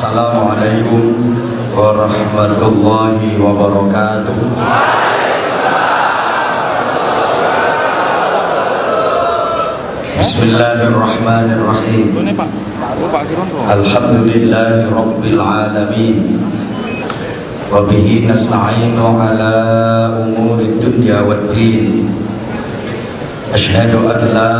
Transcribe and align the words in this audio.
Assalamualaikum 0.00 1.12
warahmatullahi 1.76 3.36
wabarakatuh. 3.36 4.32
Bismillahirrahmanirrahim. 10.16 12.16
Alhamdulillahi 13.68 14.88
Rabbil 14.88 15.36
Alamin. 15.36 16.16
Wabihi 17.68 18.24
nasta'inu 18.24 19.04
ala 19.04 19.52
umuri 20.24 20.80
dunya 20.80 21.28
wad 21.28 21.52
din. 21.52 22.08
Ashhadu 23.52 24.08
an 24.08 24.32
la 24.32 24.56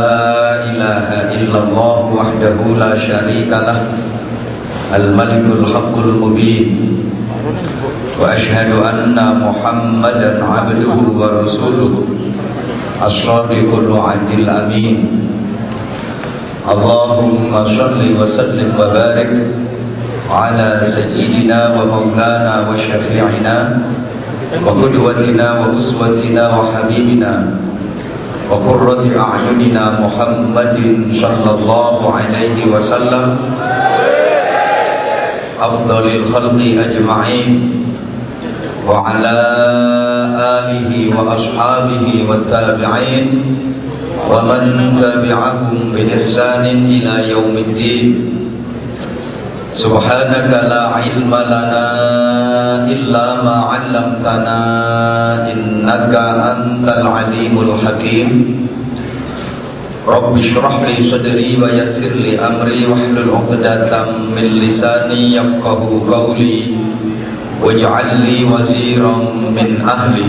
ilaha 0.69 1.33
illallah 1.33 1.97
wahdahu 2.13 2.77
la 2.77 2.93
sharika 3.01 3.65
lah 3.65 4.10
Al-Malikul 4.91 5.63
Haqqul 5.71 6.11
Mubin 6.19 6.67
وأشهد 8.21 8.77
أن 8.85 9.17
محمدا 9.17 10.29
عبده 10.45 10.97
ورسوله. 11.19 11.93
الصادق 13.01 13.69
الوعد 13.73 14.29
الأمين. 14.29 14.97
اللهم 16.69 17.53
صل 17.79 18.01
وسلم 18.19 18.69
وبارك 18.77 19.33
على 20.29 20.69
سيدنا 20.85 21.59
ومولانا 21.75 22.53
وشفيعنا 22.69 23.55
وقدوتنا 24.65 25.47
وأسوتنا 25.59 26.43
وحبيبنا 26.57 27.33
وقرة 28.51 29.03
أعيننا 29.25 29.83
محمد 30.03 30.77
صلى 31.23 31.49
الله 31.57 31.97
عليه 32.13 32.57
وسلم. 32.69 33.25
أفضل 35.61 36.05
الخلق 36.15 36.59
أجمعين 36.85 37.51
وعلى 38.89 39.37
آله 40.57 40.89
وأصحابه 41.17 42.05
والتابعين 42.29 43.25
ومن 44.31 44.61
تبعهم 45.01 45.75
بإحسان 45.93 46.65
إلى 46.65 47.13
يوم 47.29 47.53
الدين. 47.57 48.07
سبحانك 49.73 50.51
لا 50.71 50.83
علم 50.99 51.31
لنا 51.31 51.87
إلا 52.93 53.25
ما 53.43 53.55
علمتنا 53.71 54.59
إنك 55.51 56.13
أنت 56.53 56.87
العليم 56.89 57.55
الحكيم. 57.61 58.29
رب 60.07 60.37
اشرح 60.37 60.81
لي 60.81 61.11
صدري 61.11 61.57
ويسر 61.61 62.13
لي 62.25 62.39
أمري 62.39 62.85
واحلل 62.85 63.29
عقدة 63.29 64.05
من 64.35 64.45
لساني 64.65 65.35
يفقه 65.35 65.81
قولي 66.13 66.59
واجعل 67.63 68.09
لي 68.25 68.37
وزيرا 68.43 69.15
من 69.57 69.69
أهلي. 69.95 70.27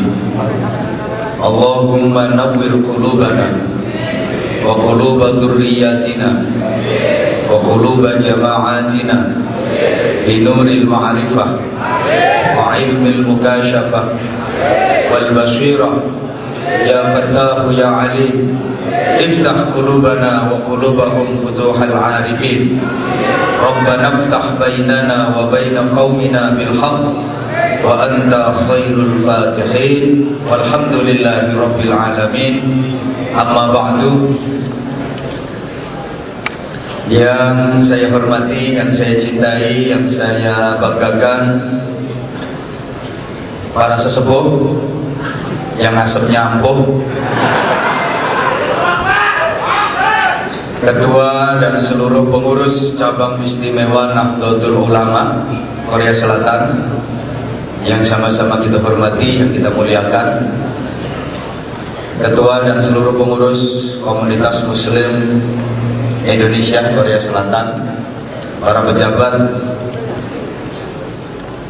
اللهم 1.49 2.15
نور 2.39 2.73
قلوبنا 2.89 3.47
وقلوب 4.67 5.21
ذرياتنا 5.43 6.31
وقلوب 7.51 8.03
جماعاتنا 8.29 9.17
بنور 10.27 10.67
المعرفة 10.67 11.47
وعلم 12.57 13.03
المكاشفة 13.07 14.03
والبصيرة. 15.13 15.91
يا 16.93 17.01
فتاح 17.15 17.59
يا 17.81 17.87
عليم. 17.87 18.37
افتح 19.18 19.58
قلوبنا 19.76 20.32
وقلوبهم 20.52 21.28
فتوح 21.46 21.78
العارفين 21.82 22.62
ربنا 23.68 24.08
افتح 24.08 24.44
بيننا 24.64 25.20
وبين 25.38 25.78
قومنا 25.78 26.44
بالحق 26.58 27.06
وأنت 27.86 28.34
خير 28.70 28.96
الفاتحين 29.10 30.04
والحمد 30.52 30.94
لله 31.08 31.46
رب 31.64 31.80
العالمين 31.80 32.54
أما 33.42 33.64
بعد 33.74 34.02
yang 37.08 37.80
saya 37.88 38.12
hormati, 38.12 38.76
yang 38.76 38.92
saya 38.92 39.16
cintai, 39.16 39.96
yang 39.96 40.12
saya 40.12 40.76
banggakan 40.76 41.44
para 43.72 43.96
sesepuh 43.96 44.76
yang 45.80 45.96
asapnya 45.96 46.60
ampuh 46.60 47.00
Ketua 50.83 51.63
dan 51.63 51.79
seluruh 51.79 52.27
pengurus 52.27 52.99
cabang 52.99 53.39
istimewa 53.47 54.19
Nahdlatul 54.19 54.83
Ulama 54.83 55.47
Korea 55.87 56.11
Selatan 56.11 56.91
yang 57.87 58.03
sama-sama 58.03 58.59
kita 58.59 58.83
hormati, 58.83 59.39
yang 59.39 59.55
kita 59.55 59.71
muliakan. 59.71 60.43
Ketua 62.19 62.67
dan 62.67 62.83
seluruh 62.83 63.15
pengurus 63.15 63.63
komunitas 64.03 64.59
Muslim 64.67 65.39
Indonesia 66.27 66.99
Korea 66.99 67.19
Selatan, 67.23 67.67
para 68.59 68.83
pejabat 68.83 69.35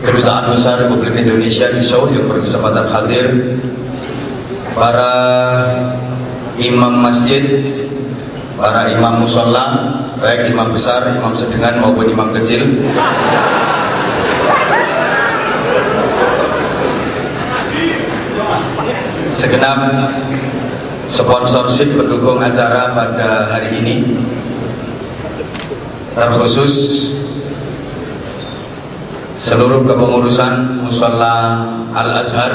Kedutaan 0.09 0.57
Besar 0.57 0.89
Republik 0.89 1.15
Indonesia 1.21 1.69
di 1.69 1.85
Seoul 1.85 2.17
yang 2.17 2.33
berkesempatan 2.33 2.89
hadir, 2.91 3.27
para 4.73 5.13
imam 6.59 6.97
masjid, 6.97 7.45
para 8.57 8.93
imam 8.93 9.25
musola, 9.25 9.65
baik 10.21 10.53
imam 10.53 10.73
besar, 10.73 11.09
imam 11.17 11.33
sedengan 11.37 11.81
maupun 11.81 12.07
imam 12.09 12.31
kecil. 12.37 12.63
Segenap 19.33 19.79
sponsorship 21.13 21.97
pendukung 21.99 22.39
acara 22.41 22.93
pada 22.95 23.51
hari 23.51 23.81
ini 23.81 23.95
terkhusus 26.13 26.73
seluruh 29.43 29.83
kepengurusan 29.89 30.85
musola 30.85 31.35
Al 31.93 32.11
Azhar 32.23 32.53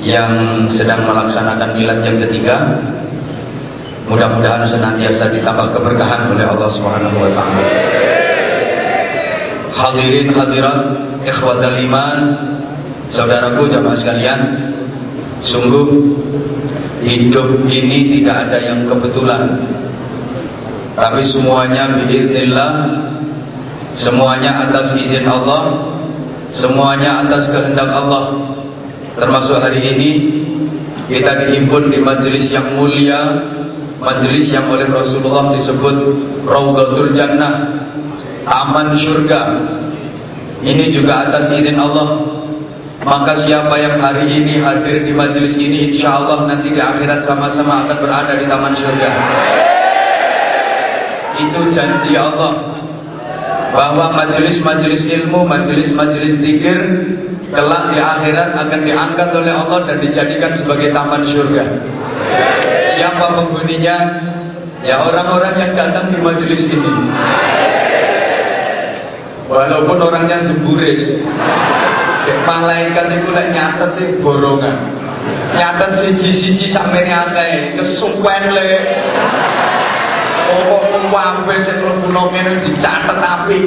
yang 0.00 0.30
sedang 0.70 1.04
melaksanakan 1.04 1.74
milad 1.74 2.00
yang 2.06 2.18
ketiga 2.26 2.56
Mudah-mudahan 4.06 4.62
senantiasa 4.70 5.34
ditambah 5.34 5.74
keberkahan 5.74 6.30
oleh 6.30 6.46
Allah 6.46 6.70
Subhanahu 6.70 7.26
wa 7.26 7.30
taala. 7.34 7.62
Hadirin 9.74 10.30
hadirat 10.30 10.80
ikhwatal 11.26 11.74
iman, 11.74 12.18
saudaraku 13.10 13.66
jamaah 13.66 13.98
sekalian, 13.98 14.40
sungguh 15.42 15.86
hidup 17.02 17.66
ini 17.66 18.22
tidak 18.22 18.46
ada 18.46 18.58
yang 18.62 18.86
kebetulan. 18.86 19.42
Tapi 20.94 21.26
semuanya 21.26 22.06
biiznillah, 22.06 22.72
semuanya 23.98 24.70
atas 24.70 24.96
izin 25.02 25.26
Allah, 25.26 25.82
semuanya 26.54 27.26
atas 27.26 27.50
kehendak 27.50 27.90
Allah. 27.90 28.54
Termasuk 29.18 29.60
hari 29.60 29.82
ini 29.82 30.10
kita 31.10 31.42
dihimpun 31.42 31.90
di 31.90 31.98
majelis 32.00 32.48
yang 32.54 32.78
mulia 32.78 33.20
Majelis 33.96 34.52
yang 34.52 34.68
oleh 34.68 34.84
Rasulullah 34.92 35.56
disebut 35.56 35.96
Raudatul 36.44 37.16
Jannah 37.16 37.84
Taman 38.44 38.92
surga 38.94 39.40
Ini 40.62 40.84
juga 40.94 41.28
atas 41.28 41.52
izin 41.52 41.76
Allah. 41.76 42.36
Maka 43.02 43.44
siapa 43.44 43.76
yang 43.76 44.00
hari 44.00 44.24
ini 44.40 44.58
hadir 44.58 45.04
di 45.04 45.12
majelis 45.12 45.54
ini 45.56 45.94
Insya 45.94 46.16
Allah 46.16 46.48
nanti 46.48 46.72
di 46.72 46.80
akhirat 46.80 47.28
sama-sama 47.28 47.86
akan 47.86 47.96
berada 48.02 48.32
di 48.34 48.46
taman 48.48 48.74
surga 48.74 49.08
Itu 51.42 51.60
janji 51.74 52.14
Allah. 52.16 52.76
Bahwa 53.76 54.16
majelis-majelis 54.16 55.04
ilmu, 55.04 55.44
majelis-majelis 55.44 56.40
dikir 56.40 56.78
Kelak 57.46 57.94
di 57.94 57.98
akhirat 58.02 58.58
akan 58.58 58.80
diangkat 58.82 59.28
oleh 59.30 59.52
Allah 59.54 59.80
dan 59.86 59.96
dijadikan 60.02 60.52
sebagai 60.58 60.90
taman 60.90 61.22
surga 61.30 61.64
Siapa 62.94 63.34
penghuninya? 63.34 63.96
Ya 64.86 65.02
orang-orang 65.02 65.54
yang 65.58 65.72
datang 65.74 66.14
di 66.14 66.18
majelis 66.22 66.62
ini. 66.70 66.92
Walaupun 69.50 69.98
orangnya 69.98 70.46
jemburis. 70.46 71.22
Malaikat 72.46 73.06
itu 73.22 73.30
lek 73.34 73.48
nyatet 73.50 74.22
borongan. 74.22 74.94
Nyatet 75.54 75.90
siji-siji 76.02 76.70
sampe 76.70 77.02
akeh, 77.02 77.74
kesuwen 77.78 78.44
le. 78.54 78.70
Pokok 80.46 81.10
kuwabe 81.10 81.54
sing 81.66 81.82
mlebu 81.82 82.06
nomen 82.14 82.62
dicatet 82.62 83.18
apik. 83.18 83.66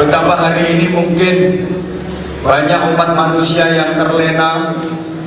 Betapa 0.00 0.32
hari 0.32 0.76
ini 0.76 0.86
mungkin 0.88 1.36
banyak 2.40 2.80
umat 2.96 3.10
manusia 3.12 3.68
yang 3.68 4.00
terlena 4.00 4.72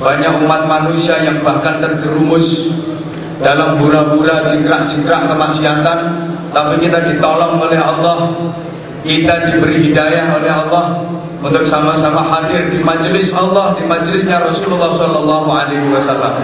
banyak 0.04 0.44
umat 0.44 0.68
manusia 0.68 1.24
yang 1.24 1.40
bahkan 1.40 1.80
terjerumus 1.80 2.44
dalam 3.40 3.80
hura-hura 3.80 4.52
jingkrak-jingkrak 4.52 5.32
kemaksiatan. 5.32 5.98
Tapi 6.54 6.78
kita 6.78 7.02
ditolong 7.10 7.58
oleh 7.58 7.80
Allah, 7.82 8.30
kita 9.02 9.50
diberi 9.50 9.90
hidayah 9.90 10.38
oleh 10.38 10.52
Allah 10.54 11.02
untuk 11.42 11.66
sama-sama 11.66 12.30
hadir 12.30 12.70
di 12.70 12.78
majelis 12.78 13.34
Allah, 13.34 13.74
di 13.74 13.84
majelisnya 13.84 14.38
Rasulullah 14.38 14.94
Shallallahu 14.94 15.48
Alaihi 15.50 15.90
Wasallam. 15.90 16.34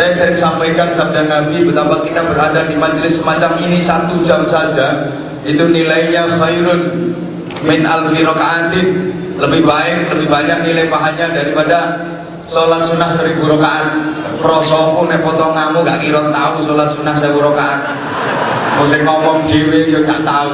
Saya 0.00 0.10
sering 0.16 0.38
sampaikan 0.40 0.96
sabda 0.96 1.28
Nabi 1.28 1.68
betapa 1.68 2.00
kita 2.00 2.24
berada 2.24 2.64
di 2.64 2.74
majelis 2.80 3.20
semacam 3.20 3.60
ini 3.60 3.84
satu 3.84 4.24
jam 4.24 4.48
saja 4.48 5.12
itu 5.44 5.60
nilainya 5.68 6.40
khairun 6.40 6.80
min 7.68 7.84
rakaatin. 7.84 8.88
Lebih 9.40 9.64
baik 9.64 10.12
lebih 10.16 10.28
banyak 10.28 10.58
nilai 10.68 10.84
pahalanya 10.92 11.32
daripada 11.32 11.78
sholat 12.50 12.82
sunnah 12.90 13.10
seribu 13.16 13.48
rakaat. 13.56 13.88
Prosoku 14.40 15.06
nek 15.06 15.22
potong 15.22 15.54
ngamu 15.54 15.86
gak 15.86 16.02
kira 16.02 16.28
tahu 16.28 16.66
sholat 16.66 16.92
sunnah 16.98 17.14
seribu 17.16 17.40
rakaat. 17.46 17.80
Mesti 18.82 18.98
ngomong 19.06 19.46
dewe 19.48 19.88
yo 19.88 20.00
gak 20.04 20.24
tahu 20.26 20.52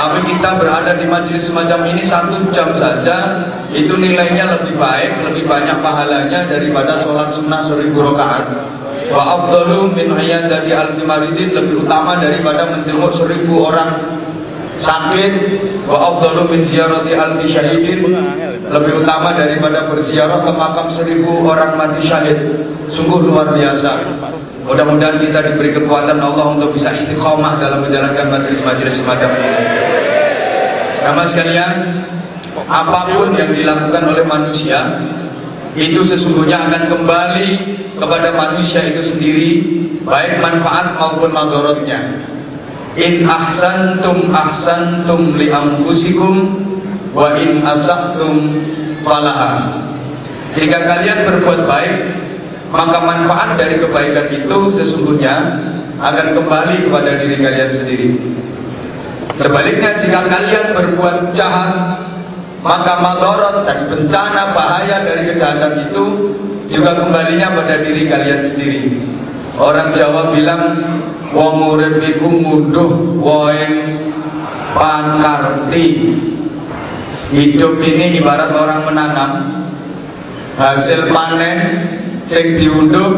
tapi 0.00 0.24
kita 0.24 0.56
berada 0.56 0.96
di 0.96 1.04
majelis 1.04 1.44
semacam 1.44 1.92
ini 1.92 2.08
satu 2.08 2.40
jam 2.56 2.72
saja 2.72 3.46
itu 3.68 3.92
nilainya 4.00 4.48
lebih 4.56 4.80
baik 4.80 5.28
lebih 5.28 5.44
banyak 5.44 5.76
pahalanya 5.84 6.48
daripada 6.48 7.04
sholat 7.04 7.36
sunnah 7.36 7.68
seribu 7.68 8.00
rakaat. 8.08 8.48
Wa 9.12 9.22
afdalu 9.36 9.92
min 9.92 10.16
dari 10.48 10.72
alfi 10.72 11.04
maridin 11.04 11.52
lebih 11.52 11.84
utama 11.84 12.16
daripada 12.16 12.72
menjenguk 12.72 13.12
seribu 13.12 13.60
orang 13.60 14.19
sakit 14.80 15.32
wa 15.84 15.96
afdalu 15.96 16.42
min 16.48 16.60
ziyarati 16.66 17.12
alfi 17.12 17.46
syahidin 17.52 18.00
lebih 18.70 19.04
utama 19.04 19.36
daripada 19.36 19.90
berziarah 19.92 20.40
ke 20.46 20.52
makam 20.54 20.86
seribu 20.94 21.44
orang 21.44 21.76
mati 21.76 22.06
syahid. 22.06 22.38
Sungguh 22.90 23.22
luar 23.22 23.54
biasa. 23.54 24.18
Mudah-mudahan 24.66 25.22
kita 25.22 25.40
diberi 25.46 25.70
kekuatan 25.74 26.18
Allah 26.18 26.58
untuk 26.58 26.74
bisa 26.74 26.90
istiqomah 26.94 27.58
dalam 27.62 27.86
menjalankan 27.86 28.26
majelis-majelis 28.30 28.98
semacam 28.98 29.30
ini. 29.38 29.50
Nama 31.00 31.22
sekalian 31.32 31.74
apa 32.66 33.00
pun 33.14 33.34
yang 33.34 33.50
dilakukan 33.54 34.02
oleh 34.04 34.24
manusia 34.26 34.78
itu 35.78 36.02
sesungguhnya 36.02 36.66
akan 36.66 36.82
kembali 36.92 37.50
kepada 37.98 38.28
manusia 38.34 38.80
itu 38.90 39.02
sendiri 39.14 39.50
baik 40.02 40.42
manfaat 40.42 40.98
maupun 40.98 41.30
madorotnya 41.30 42.26
In 42.98 43.22
ahsantum 43.22 44.34
ahsantum 44.34 45.38
li 45.38 45.46
anfusikum 45.46 46.34
wa 47.14 47.38
in 47.38 47.62
asahtum 47.62 48.34
falaha. 49.06 49.78
Jika 50.58 50.82
kalian 50.82 51.30
berbuat 51.30 51.70
baik, 51.70 51.96
maka 52.74 52.98
manfaat 53.02 53.54
dari 53.54 53.78
kebaikan 53.78 54.26
itu 54.34 54.58
sesungguhnya 54.74 55.34
akan 56.02 56.26
kembali 56.34 56.90
kepada 56.90 57.10
diri 57.22 57.36
kalian 57.38 57.70
sendiri. 57.78 58.08
Sebaliknya 59.38 59.90
jika 60.02 60.26
kalian 60.26 60.66
berbuat 60.74 61.30
jahat, 61.38 62.02
maka 62.60 62.92
madorot 62.98 63.64
dan 63.64 63.86
bencana 63.86 64.52
bahaya 64.52 65.00
dari 65.06 65.30
kejahatan 65.30 65.88
itu 65.88 66.04
juga 66.70 66.98
kembalinya 66.98 67.54
pada 67.54 67.80
diri 67.82 68.10
kalian 68.10 68.40
sendiri. 68.52 68.82
Orang 69.56 69.92
Jawa 69.92 70.32
bilang 70.34 70.62
wong 71.34 71.56
urip 71.76 71.98
iku 72.02 72.28
munduh 72.28 72.90
wae 73.22 73.66
pankarti. 74.74 75.86
Hidup 77.30 77.78
ini 77.78 78.18
ibarat 78.18 78.50
orang 78.50 78.90
menanam. 78.90 79.32
Hasil 80.58 81.14
panen 81.14 81.58
sing 82.26 82.58
diunduh 82.58 83.10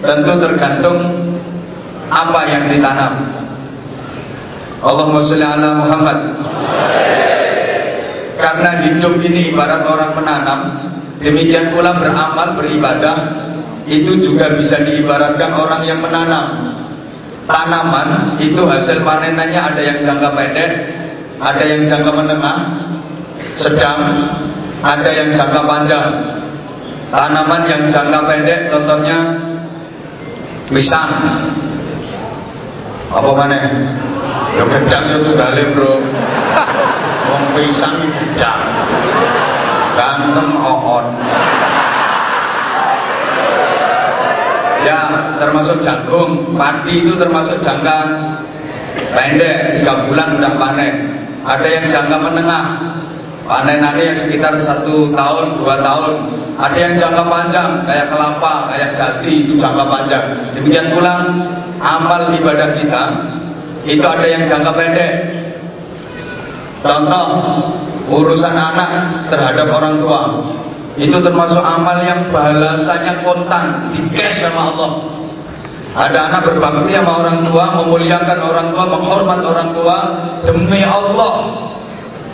tentu 0.00 0.34
tergantung 0.40 0.98
apa 2.08 2.40
yang 2.48 2.64
ditanam. 2.72 3.14
Allahumma 4.80 5.20
sholli 5.28 5.44
ala 5.44 5.76
Muhammad. 5.76 6.18
Karena 8.40 8.70
hidup 8.88 9.20
ini 9.20 9.52
ibarat 9.52 9.84
orang 9.84 10.16
menanam 10.16 10.60
demikian 11.20 11.76
pula 11.76 12.00
beramal 12.00 12.56
beribadah 12.56 13.16
itu 13.84 14.24
juga 14.24 14.56
bisa 14.56 14.80
diibaratkan 14.80 15.52
orang 15.52 15.84
yang 15.84 16.00
menanam 16.00 16.46
tanaman 17.50 18.38
itu 18.38 18.62
hasil 18.62 19.02
panenannya 19.02 19.60
ada 19.60 19.80
yang 19.82 19.98
jangka 20.06 20.30
pendek, 20.32 20.72
ada 21.42 21.64
yang 21.66 21.82
jangka 21.90 22.12
menengah, 22.14 22.58
sedang, 23.58 24.00
ada 24.80 25.10
yang 25.10 25.34
jangka 25.34 25.60
panjang. 25.66 26.10
Tanaman 27.10 27.62
yang 27.66 27.82
jangka 27.90 28.20
pendek 28.22 28.70
contohnya 28.70 29.18
pisang. 30.70 31.10
Apa 33.10 33.30
mana? 33.34 33.58
Ya 34.54 34.64
gedang 34.70 35.04
ya 35.10 35.18
tunggale, 35.18 35.74
Bro. 35.74 35.94
Wong 37.30 37.44
pisang 37.58 37.98
gedang. 38.14 38.62
Gantem 39.98 40.48
ohon. 40.54 41.06
ya 44.80 45.09
termasuk 45.40 45.80
jagung 45.80 46.52
padi 46.54 47.00
itu 47.00 47.16
termasuk 47.16 47.56
jangka 47.64 47.96
pendek 49.16 49.80
tiga 49.80 50.06
bulan 50.06 50.36
udah 50.36 50.52
panen. 50.60 50.94
Ada 51.40 51.66
yang 51.66 51.84
jangka 51.88 52.16
menengah 52.20 52.64
panenannya 53.48 54.04
yang 54.12 54.18
sekitar 54.20 54.54
satu 54.60 55.08
tahun 55.16 55.56
dua 55.56 55.80
tahun. 55.80 56.14
Ada 56.60 56.76
yang 56.76 56.94
jangka 57.00 57.24
panjang 57.24 57.68
kayak 57.88 58.12
kelapa 58.12 58.68
kayak 58.68 58.90
jati 59.00 59.32
itu 59.48 59.52
jangka 59.56 59.84
panjang. 59.88 60.24
Demikian 60.52 60.92
pula 60.92 61.14
amal 61.80 62.28
ibadah 62.36 62.76
kita 62.76 63.04
itu 63.88 64.04
ada 64.04 64.26
yang 64.28 64.44
jangka 64.44 64.72
pendek. 64.76 65.12
Contoh 66.84 67.26
urusan 68.10 68.54
anak 68.56 68.90
terhadap 69.32 69.68
orang 69.72 69.94
tua. 70.02 70.22
Itu 71.00 71.16
termasuk 71.22 71.64
amal 71.64 72.02
yang 72.04 72.28
balasannya 72.28 73.24
kontan, 73.24 73.94
di 73.94 74.04
cash 74.12 74.44
sama 74.44 74.74
Allah. 74.74 74.90
Ada 75.90 76.30
anak 76.30 76.40
berbakti 76.46 76.94
sama 76.94 77.12
orang 77.18 77.38
tua, 77.50 77.64
memuliakan 77.82 78.38
orang 78.46 78.66
tua, 78.70 78.84
menghormat 78.86 79.40
orang 79.42 79.68
tua 79.74 79.96
demi 80.46 80.86
Allah. 80.86 81.66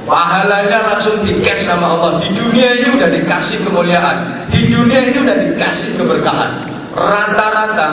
Pahalanya 0.05 0.79
langsung 0.93 1.25
di 1.25 1.41
cash 1.41 1.64
sama 1.64 1.99
Allah. 1.99 2.20
Di 2.20 2.31
dunia 2.37 2.69
ini 2.79 3.00
udah 3.00 3.08
dikasih 3.11 3.64
kemuliaan. 3.64 4.47
Di 4.53 4.70
dunia 4.70 5.08
ini 5.08 5.19
udah 5.19 5.37
dikasih 5.41 5.99
keberkahan. 5.99 6.53
Rata-rata 6.94 7.88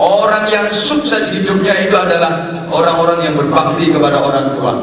orang 0.00 0.48
yang 0.48 0.66
sukses 0.88 1.28
hidupnya 1.30 1.76
itu 1.86 1.94
adalah 1.94 2.66
orang-orang 2.72 3.30
yang 3.30 3.34
berbakti 3.36 3.92
kepada 3.92 4.16
orang 4.16 4.58
tua. 4.58 4.74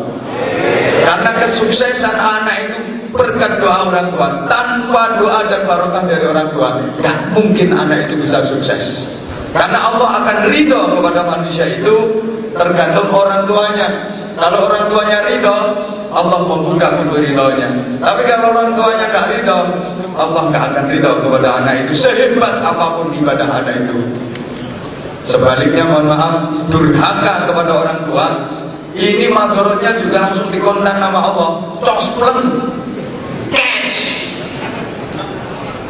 Karena 1.04 1.31
kesuksesan 1.42 2.16
anak 2.16 2.57
itu 2.69 2.80
berkat 3.09 3.59
doa 3.59 3.90
orang 3.90 4.14
tua 4.14 4.45
tanpa 4.45 5.18
doa 5.18 5.42
dan 5.50 5.66
barokah 5.66 6.04
dari 6.06 6.26
orang 6.30 6.48
tua 6.54 6.69
gak 7.02 7.18
mungkin 7.33 7.74
anak 7.74 8.06
itu 8.06 8.21
bisa 8.21 8.38
sukses 8.45 8.83
karena 9.50 9.80
Allah 9.82 10.10
akan 10.24 10.38
ridho 10.54 10.82
kepada 11.00 11.22
manusia 11.26 11.66
itu 11.80 11.96
tergantung 12.54 13.10
orang 13.10 13.50
tuanya. 13.50 13.88
Kalau 14.38 14.70
orang 14.70 14.86
tuanya 14.88 15.18
ridho 15.26 15.58
Allah 16.10 16.40
membuka 16.42 16.88
untuk 17.06 17.22
ridhonya. 17.22 17.70
Tapi 18.02 18.22
kalau 18.26 18.54
orang 18.54 18.74
tuanya 18.78 19.06
gak 19.14 19.26
ridho 19.30 19.60
Allah 20.18 20.42
gak 20.54 20.64
akan 20.74 20.86
ridho 20.90 21.12
kepada 21.22 21.50
anak 21.62 21.74
itu. 21.86 21.94
Sehebat 22.02 22.62
apa 22.62 22.86
pun 22.98 23.08
ibadah 23.14 23.48
anak 23.62 23.76
itu. 23.86 23.98
Sebaliknya 25.30 25.84
mohon 25.86 26.08
maaf 26.10 26.34
durhaka 26.74 27.50
kepada 27.50 27.72
orang 27.74 28.00
tua. 28.08 28.28
Ini 28.98 29.30
madorotnya 29.30 29.96
juga 30.02 30.18
langsung 30.30 30.50
dikontak 30.50 30.98
nama 30.98 31.20
Allah. 31.30 31.50
Cospleng 31.80 32.40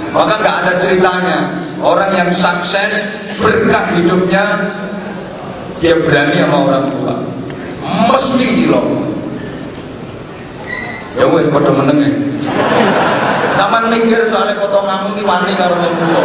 Maka 0.09 0.33
nggak 0.41 0.55
ada 0.65 0.71
ceritanya. 0.81 1.68
Orang 1.79 2.11
yang 2.11 2.29
sukses 2.35 2.91
berkah 3.39 3.95
hidupnya 3.95 4.43
dia 5.79 5.95
berani 5.95 6.35
sama 6.43 6.57
orang 6.67 6.85
tua. 6.91 7.13
Mesti 8.11 8.45
cilok. 8.59 8.85
Ya 11.17 11.25
wes 11.25 11.49
pada 11.51 11.73
meneng 11.73 11.99
Sama 13.57 13.91
mikir 13.91 14.29
soalnya 14.31 14.55
potonganmu 14.61 15.19
ini 15.19 15.23
wani 15.25 15.51
karo 15.55 15.75
wong 15.79 15.95
tua. 15.99 16.23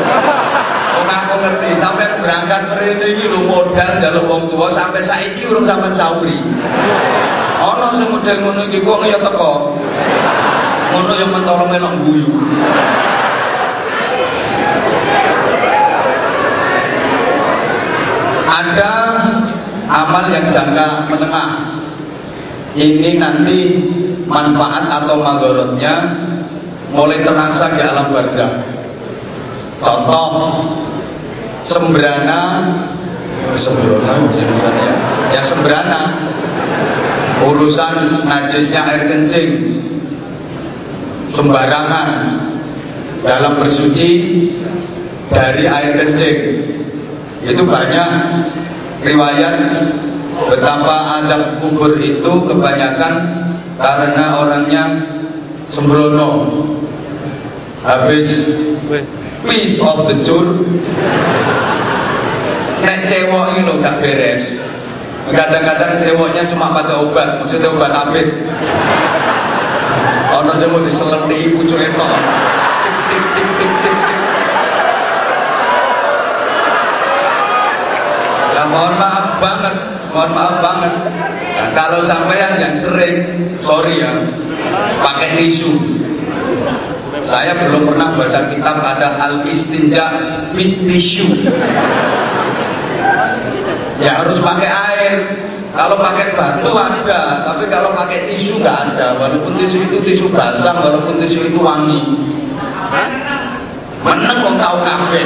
Wong 0.95 1.09
aku 1.11 1.35
ngerti, 1.43 1.83
sampai 1.83 2.07
berangkat 2.23 2.71
mrene 2.71 3.07
iki 3.19 3.27
lho 3.27 3.43
modal 3.43 3.91
njaluk 3.99 4.25
wong 4.31 4.43
tua 4.47 4.71
sampai 4.71 5.03
saiki 5.03 5.43
urung 5.51 5.67
sampe 5.67 5.91
sauri. 5.99 6.39
Ana 7.59 7.91
sing 7.97 8.11
model 8.11 8.37
ngono 8.43 8.61
iki 8.71 8.79
kok 8.83 9.03
ya 9.07 9.19
teko. 9.19 9.53
Ngono 10.95 11.13
yang 11.19 11.31
mentolo 11.35 11.65
melok 11.67 11.95
guyu. 12.07 12.31
Ada 18.45 18.93
amal 19.89 20.25
yang 20.33 20.47
jangka 20.53 21.09
menengah. 21.09 21.51
Ini 22.75 23.23
nanti 23.23 23.59
manfaat 24.27 24.91
atau 24.91 25.23
madorotnya 25.23 25.95
mulai 26.91 27.23
terasa 27.23 27.71
di 27.75 27.81
alam 27.83 28.11
barzah. 28.11 28.53
Contoh 29.79 30.29
sembrana. 31.67 32.41
Sembrono 33.55 34.33
ya. 34.35 34.93
ya 35.31 35.43
sembrana. 35.47 36.01
Urusan 37.45 38.27
najisnya 38.27 38.81
air 38.89 39.03
kencing. 39.07 39.51
Sembarangan. 41.37 42.09
Dalam 43.25 43.57
bersuci 43.57 44.11
dari 45.33 45.65
air 45.65 45.93
kencing 45.97 46.39
itu 47.45 47.63
banyak 47.65 48.09
riwayat 49.05 49.57
betapa 50.49 50.97
adab 51.21 51.61
kubur 51.61 51.95
itu 52.01 52.33
kebanyakan 52.49 53.13
karena 53.79 54.25
orangnya 54.41 54.85
sembrono. 55.71 56.31
Habis 57.85 58.29
piece 59.45 59.77
of 59.85 60.09
the 60.09 60.17
tour 60.25 60.47
nek 62.81 62.99
cewek 63.13 63.45
ini 63.55 63.61
lo 63.69 63.77
gak 63.81 64.01
beres. 64.01 64.45
Kadang-kadang 65.25 66.01
ceweknya 66.05 66.49
cuma 66.53 66.73
pakai 66.73 66.97
obat 67.01 67.29
maksudnya 67.45 67.69
obat 67.73 67.93
abit 67.93 68.29
ono 70.35 70.53
sing 70.59 70.69
mau 70.69 70.83
diseleti 70.83 71.55
pucuke 71.55 71.89
tok 71.95 72.13
mohon 78.75 78.95
maaf 78.99 79.27
banget, 79.39 79.77
mohon 80.11 80.31
maaf 80.35 80.57
banget. 80.59 80.93
Nah, 81.55 81.69
kalau 81.79 82.03
sampean 82.03 82.59
yang 82.59 82.75
sering, 82.83 83.17
sorry 83.63 84.03
ya, 84.03 84.13
pakai 84.99 85.39
tisu. 85.39 85.73
Saya 87.25 87.57
belum 87.57 87.89
pernah 87.89 88.19
baca 88.19 88.41
kitab 88.53 88.77
ada 88.83 89.09
al 89.23 89.47
istinja 89.47 90.07
with 90.53 90.83
tisu. 90.91 91.47
Ya 94.03 94.21
harus 94.21 94.43
pakai 94.43 94.69
air. 94.69 95.15
Kalau 95.75 95.99
pakai 95.99 96.39
batu 96.39 96.71
ada, 96.71 97.43
tapi 97.51 97.67
kalau 97.67 97.91
pakai 97.99 98.31
tisu 98.31 98.63
nggak 98.63 98.95
ada. 98.95 99.19
Walaupun 99.19 99.59
tisu 99.59 99.91
itu 99.91 99.99
tisu 100.07 100.27
basah, 100.31 100.83
walaupun 100.83 101.19
tisu 101.19 101.51
itu 101.51 101.59
wangi. 101.59 102.03
Mana 104.05 104.31
kok 104.39 104.55
tahu 104.55 104.77
kafe? 104.85 105.23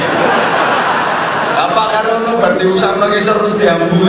Apa 1.58 1.82
karena 1.90 2.22
lu 2.22 2.38
berarti 2.38 2.64
usah 2.70 2.94
lagi 3.02 3.18
terus 3.26 3.58
diambung? 3.58 4.06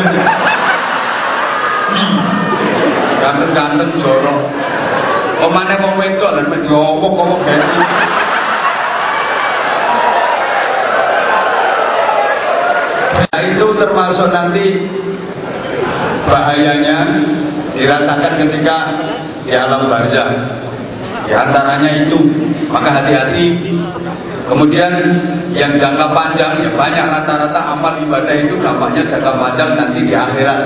Ganteng-ganteng 3.26 3.92
jorok. 3.98 4.42
Omane 5.50 5.76
mau 5.82 5.98
wedok 5.98 6.32
lan 6.38 6.46
mek 6.46 6.62
diopok 6.70 7.12
kok 7.18 7.42
ganti. 7.48 7.84
Nah 13.18 13.42
itu 13.42 13.66
termasuk 13.82 14.28
nanti 14.30 14.66
bahayanya 16.30 16.98
dirasakan 17.74 18.34
ketika 18.46 18.78
di 19.48 19.58
alam 19.58 19.90
barzah. 19.90 20.30
Di 21.26 21.34
antaranya 21.34 22.10
itu, 22.10 22.20
maka 22.70 22.90
hati-hati. 23.02 23.48
Kemudian 24.50 24.92
yang 25.54 25.78
jangka 25.78 26.10
panjang, 26.10 26.66
ya 26.66 26.72
banyak 26.74 27.06
rata-rata 27.06 27.78
amal 27.78 28.02
ibadah 28.02 28.34
itu 28.34 28.58
dampaknya 28.58 29.06
jangka 29.06 29.32
panjang 29.38 29.70
nanti 29.78 30.00
di 30.10 30.14
akhirat. 30.18 30.62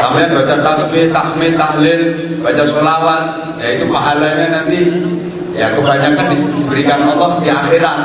Kemudian 0.00 0.32
baca 0.32 0.56
tasbih, 0.64 1.12
tahmid, 1.12 1.52
tahlil, 1.60 2.00
baca 2.40 2.62
sholawat, 2.64 3.22
ya 3.60 3.68
itu 3.76 3.84
pahalanya 3.92 4.46
nanti 4.48 4.80
ya 5.52 5.76
kebanyakan 5.76 6.26
diberikan 6.56 7.04
Allah 7.04 7.36
di 7.44 7.48
akhirat. 7.52 7.98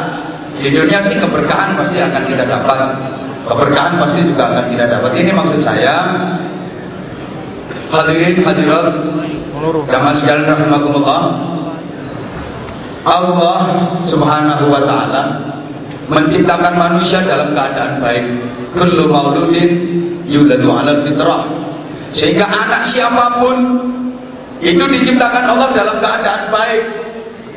Di 0.59 0.69
dunia 0.75 0.99
sih 1.07 1.15
keberkahan 1.23 1.79
pasti 1.79 2.03
akan 2.03 2.23
kita 2.27 2.43
dapat. 2.43 2.79
Keberkahan 3.47 3.93
pasti 4.01 4.19
juga 4.27 4.43
akan 4.51 4.65
kita 4.67 4.85
dapat. 4.91 5.11
Ini 5.15 5.31
maksud 5.31 5.59
saya 5.63 5.95
Hadirin 7.85 8.41
hadirat 8.41 8.91
Jamaah 9.87 10.15
sekalian 10.19 10.45
rahimakumullah 10.45 11.21
Allah 13.05 13.57
subhanahu 14.09 14.65
wa 14.73 14.81
ta'ala 14.81 15.23
Menciptakan 16.05 16.77
manusia 16.77 17.17
dalam 17.25 17.57
keadaan 17.57 17.97
baik. 17.97 18.25
Kullu 18.77 19.09
mauludin 19.09 19.71
yuladu 20.29 20.69
ala 20.69 21.01
fitrah. 21.01 21.49
Sehingga 22.13 22.45
anak 22.45 22.93
siapa 22.93 23.41
pun 23.41 23.57
Itu 24.61 24.85
diciptakan 24.85 25.49
Allah 25.49 25.69
dalam 25.73 25.97
keadaan 25.97 26.43
baik. 26.53 26.83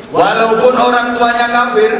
Walaupun 0.09 0.73
orang 0.73 1.13
tuanya 1.13 1.47
kafir 1.53 1.93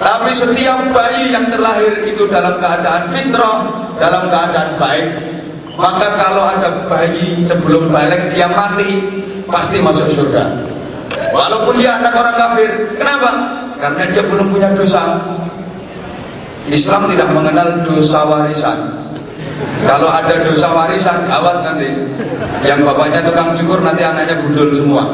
Tapi 0.00 0.30
setiap 0.32 0.80
bayi 0.96 1.28
yang 1.28 1.52
terlahir 1.52 2.08
itu 2.08 2.24
dalam 2.32 2.56
keadaan 2.56 3.12
fitrah 3.12 3.56
Dalam 4.00 4.32
keadaan 4.32 4.80
baik 4.80 5.08
maka 5.80 6.12
kalau 6.20 6.44
ada 6.44 6.84
bayi 6.92 7.40
sebelum 7.48 7.88
balik 7.88 8.28
dia 8.36 8.44
mati, 8.52 9.00
pasti 9.48 9.80
masuk 9.80 10.12
surga. 10.12 10.44
Walaupun 11.10 11.74
dia 11.78 11.98
anak 11.98 12.14
orang 12.14 12.36
kafir. 12.38 12.70
Kenapa? 12.94 13.30
Karena 13.80 14.04
dia 14.10 14.22
belum 14.22 14.46
punya 14.54 14.68
dosa. 14.76 15.18
Islam 16.70 17.10
tidak 17.10 17.28
mengenal 17.34 17.82
dosa 17.82 18.22
warisan. 18.28 18.78
Kalau 19.84 20.08
ada 20.12 20.34
dosa 20.44 20.68
warisan, 20.70 21.26
gawat 21.26 21.64
nanti. 21.64 21.88
Yang 22.62 22.84
bapaknya 22.84 23.20
tukang 23.24 23.56
cukur, 23.56 23.80
nanti 23.80 24.04
anaknya 24.04 24.38
gundul 24.44 24.68
semua. 24.76 25.08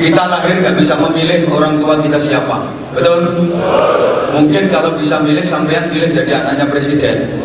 Kita 0.00 0.22
lahir 0.32 0.56
nggak 0.64 0.80
bisa 0.80 0.96
memilih 0.96 1.44
orang 1.52 1.76
tua 1.76 2.00
kita 2.00 2.16
siapa, 2.24 2.56
betul? 2.96 3.20
Mungkin 4.32 4.72
kalau 4.72 4.96
bisa 4.96 5.20
milih, 5.20 5.44
sampean 5.44 5.92
pilih 5.92 6.08
jadi 6.08 6.40
anaknya 6.40 6.72
presiden. 6.72 7.36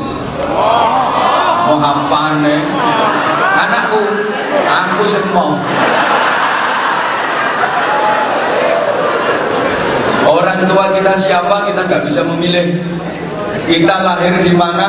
Mau 1.67 1.75
apa? 1.83 2.39
Anakku, 3.59 3.99
aku 4.63 5.03
semua. 5.11 5.59
Orang 10.25 10.65
tua 10.65 10.85
kita 10.95 11.13
siapa 11.21 11.69
kita 11.69 11.81
nggak 11.85 12.03
bisa 12.09 12.21
memilih. 12.23 12.81
Kita 13.65 13.95
lahir 14.01 14.33
di 14.45 14.53
mana 14.53 14.87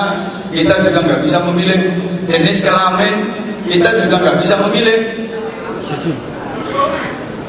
kita 0.53 0.81
juga 0.81 0.99
nggak 1.05 1.23
bisa 1.27 1.39
memilih. 1.45 1.81
Jenis 2.27 2.59
kelamin 2.65 3.15
kita 3.67 3.91
juga 4.07 4.17
nggak 4.23 4.39
bisa 4.43 4.55
memilih. 4.67 4.99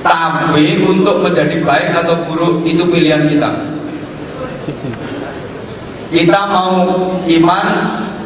Tapi 0.04 0.66
untuk 0.88 1.20
menjadi 1.26 1.58
baik 1.64 1.90
atau 2.06 2.16
buruk 2.28 2.64
itu 2.64 2.84
pilihan 2.88 3.28
kita. 3.28 3.50
Kita 6.08 6.40
mau 6.48 6.72
iman, 7.20 7.66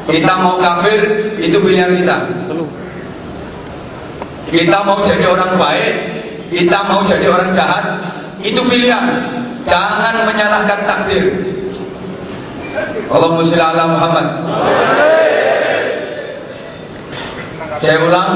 kita 0.06 0.34
mau 0.38 0.62
kafir, 0.62 1.02
itu 1.42 1.58
pilihan 1.58 1.98
kita. 1.98 2.16
Kita 4.50 4.78
mau 4.82 5.06
jadi 5.06 5.26
orang 5.30 5.60
baik, 5.60 5.96
kita 6.50 6.80
mau 6.90 7.06
jadi 7.06 7.26
orang 7.30 7.52
jahat, 7.54 7.86
itu 8.42 8.62
pilihan. 8.66 9.06
Jangan 9.68 10.26
menyalahkan 10.26 10.80
takdir. 10.90 11.26
Allahumma 13.14 13.46
sholli 13.46 13.62
ala 13.62 13.84
Muhammad. 13.86 14.28
Saya 17.82 17.98
ulang, 18.02 18.32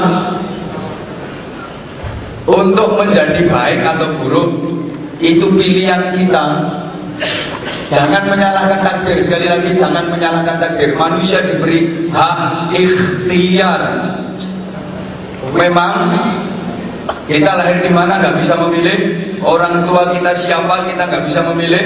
untuk 2.46 2.88
menjadi 2.94 3.42
baik 3.50 3.80
atau 3.82 4.08
buruk 4.22 4.50
itu 5.18 5.46
pilihan 5.50 6.14
kita 6.14 6.44
Jangan 7.86 8.28
menyalahkan 8.28 8.82
takdir 8.82 9.18
Sekali 9.24 9.46
lagi 9.48 9.70
jangan 9.78 10.10
menyalahkan 10.10 10.58
takdir 10.60 10.94
Manusia 10.94 11.40
diberi 11.42 12.10
hak 12.12 12.70
ikhtiar 12.76 13.82
Memang 15.54 15.94
Kita 17.26 17.58
lahir 17.58 17.82
di 17.82 17.90
mana 17.90 18.22
nggak 18.22 18.38
bisa 18.42 18.54
memilih. 18.66 18.98
Orang 19.42 19.86
tua 19.86 20.10
kita 20.14 20.32
siapa 20.46 20.86
kita 20.90 21.06
nggak 21.06 21.24
bisa 21.26 21.40
memilih. 21.52 21.84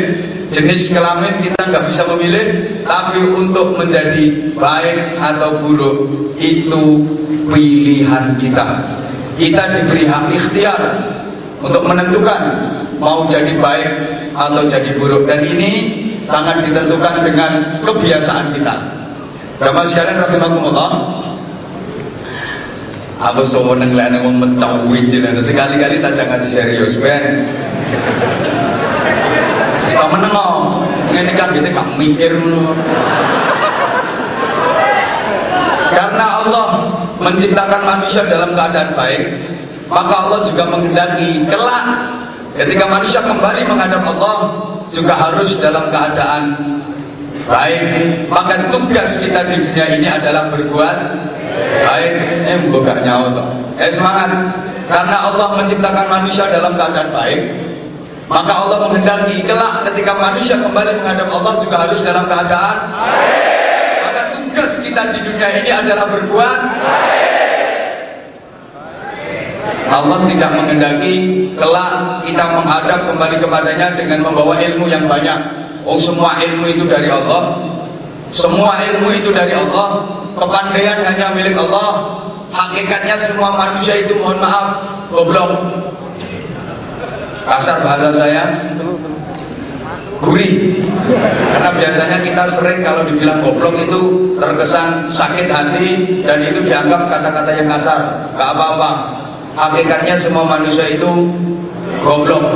Jenis 0.53 0.93
kelamin 0.93 1.45
kita 1.45 1.61
nggak 1.69 1.85
bisa 1.89 2.03
memilih. 2.13 2.45
Tapi 2.85 3.21
untuk 3.37 3.77
menjadi 3.77 4.53
baik 4.57 5.21
atau 5.21 5.65
buruk 5.65 5.99
Itu 6.37 7.09
pilihan 7.49 8.37
kita. 8.37 8.67
Kita 9.41 9.63
diberi 9.73 10.05
hak 10.05 10.25
ikhtiar 10.29 10.81
Untuk 11.65 11.89
menentukan 11.89 12.43
Mau 13.01 13.25
jadi 13.33 13.57
baik 13.57 13.91
atau 14.37 14.69
jadi 14.69 14.93
buruk. 15.01 15.25
Dan 15.25 15.41
ini 15.41 15.71
sangat 16.29 16.69
ditentukan 16.69 17.15
dengan 17.25 17.81
kebiasaan 17.81 18.53
kita. 18.55 18.75
Jamaah 19.61 19.87
sekalian 19.89 20.19
rahimakumullah. 20.21 20.91
Aku 23.21 23.45
semua 23.45 23.77
nenglek 23.77 24.17
nang 24.17 24.25
wong 24.25 24.37
mencawi 24.41 25.05
jenenge 25.13 25.45
sekali-kali 25.45 26.01
tak 26.01 26.17
jangan 26.17 26.41
serius 26.49 26.97
ben. 26.97 27.25
Meneng 30.11 30.35
ngene 31.13 31.33
kan 31.39 31.55
kita 31.55 31.69
gak 31.71 31.89
mikir 32.01 32.33
ngono. 32.35 32.75
Karena 35.93 36.27
Allah 36.43 36.67
menciptakan 37.21 37.83
manusia 37.85 38.25
dalam 38.27 38.57
keadaan 38.57 38.91
baik, 38.97 39.23
maka 39.93 40.15
Allah 40.27 40.41
juga 40.49 40.65
menghendaki 40.67 41.45
kelak 41.47 41.87
Ketika 42.51 42.85
manusia 42.91 43.23
kembali 43.23 43.63
menghadap 43.63 44.03
Allah 44.05 44.37
juga 44.91 45.15
harus 45.15 45.55
dalam 45.63 45.87
keadaan 45.89 46.43
baik. 47.51 47.83
Maka 48.31 48.71
tugas 48.71 49.11
kita 49.19 49.41
di 49.51 49.57
dunia 49.67 49.87
ini 49.99 50.07
adalah 50.07 50.49
berbuat 50.55 50.97
baik. 51.85 52.13
Eh, 52.47 52.59
buka 52.71 53.03
nyawa. 53.03 53.45
Eh 53.77 53.91
semangat. 53.93 54.31
Karena 54.91 55.17
Allah 55.31 55.49
menciptakan 55.55 56.07
manusia 56.11 56.51
dalam 56.51 56.75
keadaan 56.75 57.15
baik, 57.15 57.41
maka 58.27 58.53
Allah 58.67 58.91
menghendaki 58.91 59.39
kelak 59.47 59.87
ketika 59.87 60.19
manusia 60.19 60.59
kembali 60.59 60.99
menghadap 60.99 61.31
Allah 61.31 61.55
juga 61.63 61.77
harus 61.87 62.03
dalam 62.03 62.27
keadaan 62.27 62.77
baik. 62.91 63.43
Maka 64.03 64.23
tugas 64.35 64.71
kita 64.83 65.03
di 65.15 65.21
dunia 65.23 65.49
ini 65.63 65.71
adalah 65.71 66.11
berbuat 66.11 66.59
baik. 66.83 67.31
Allah 69.91 70.19
tidak 70.31 70.51
menghendaki 70.55 71.15
kelak 71.59 71.93
kita 72.27 72.45
menghadap 72.51 73.01
kembali 73.11 73.37
kepadanya 73.43 73.87
dengan 73.99 74.19
membawa 74.27 74.59
ilmu 74.59 74.87
yang 74.91 75.07
banyak. 75.07 75.70
Oh 75.91 75.99
semua 75.99 76.39
ilmu 76.39 76.71
itu 76.71 76.87
dari 76.87 77.11
Allah. 77.11 77.59
Semua 78.31 78.79
ilmu 78.79 79.11
itu 79.11 79.35
dari 79.35 79.51
Allah. 79.59 80.07
Kepandaian 80.39 81.03
hanya 81.03 81.35
milik 81.35 81.59
Allah. 81.59 82.23
Hakikatnya 82.55 83.19
semua 83.27 83.59
manusia 83.59 83.99
itu 83.99 84.15
mohon 84.23 84.39
maaf 84.39 84.79
goblok. 85.11 85.51
Kasar 87.43 87.83
bahasa 87.83 88.15
saya 88.15 88.43
gurih. 90.23 90.79
Karena 91.59 91.71
biasanya 91.75 92.19
kita 92.23 92.45
sering 92.55 92.87
kalau 92.87 93.03
dibilang 93.11 93.43
goblok 93.43 93.75
itu 93.83 94.01
terkesan 94.39 95.11
sakit 95.19 95.51
hati 95.51 95.91
dan 96.23 96.39
itu 96.47 96.63
dianggap 96.71 97.11
kata-kata 97.11 97.51
yang 97.59 97.67
kasar. 97.67 98.31
Gak 98.39 98.51
apa-apa. 98.55 98.91
Hakikatnya 99.59 100.23
semua 100.23 100.47
manusia 100.47 100.87
itu 100.87 101.11
goblok. 102.07 102.47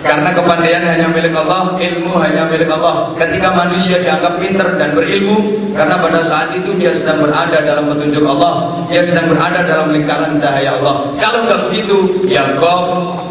Karena 0.00 0.32
kepandaian 0.32 0.80
hanya 0.88 1.12
milik 1.12 1.36
Allah, 1.36 1.76
ilmu 1.76 2.16
hanya 2.24 2.48
milik 2.48 2.72
Allah. 2.72 3.12
Ketika 3.20 3.52
manusia 3.52 4.00
dianggap 4.00 4.40
pinter 4.40 4.80
dan 4.80 4.96
berilmu, 4.96 5.68
karena 5.76 6.00
pada 6.00 6.20
saat 6.24 6.56
itu 6.56 6.72
dia 6.80 6.88
sedang 6.96 7.20
berada 7.20 7.60
dalam 7.60 7.84
petunjuk 7.92 8.24
Allah, 8.24 8.80
dia 8.88 9.04
sedang 9.04 9.28
berada 9.28 9.60
dalam 9.60 9.92
lingkaran 9.92 10.40
cahaya 10.40 10.80
Allah. 10.80 11.12
Kalau 11.20 11.44
nggak 11.44 11.60
begitu, 11.68 11.96
ya 12.24 12.56
goblok. 12.56 13.28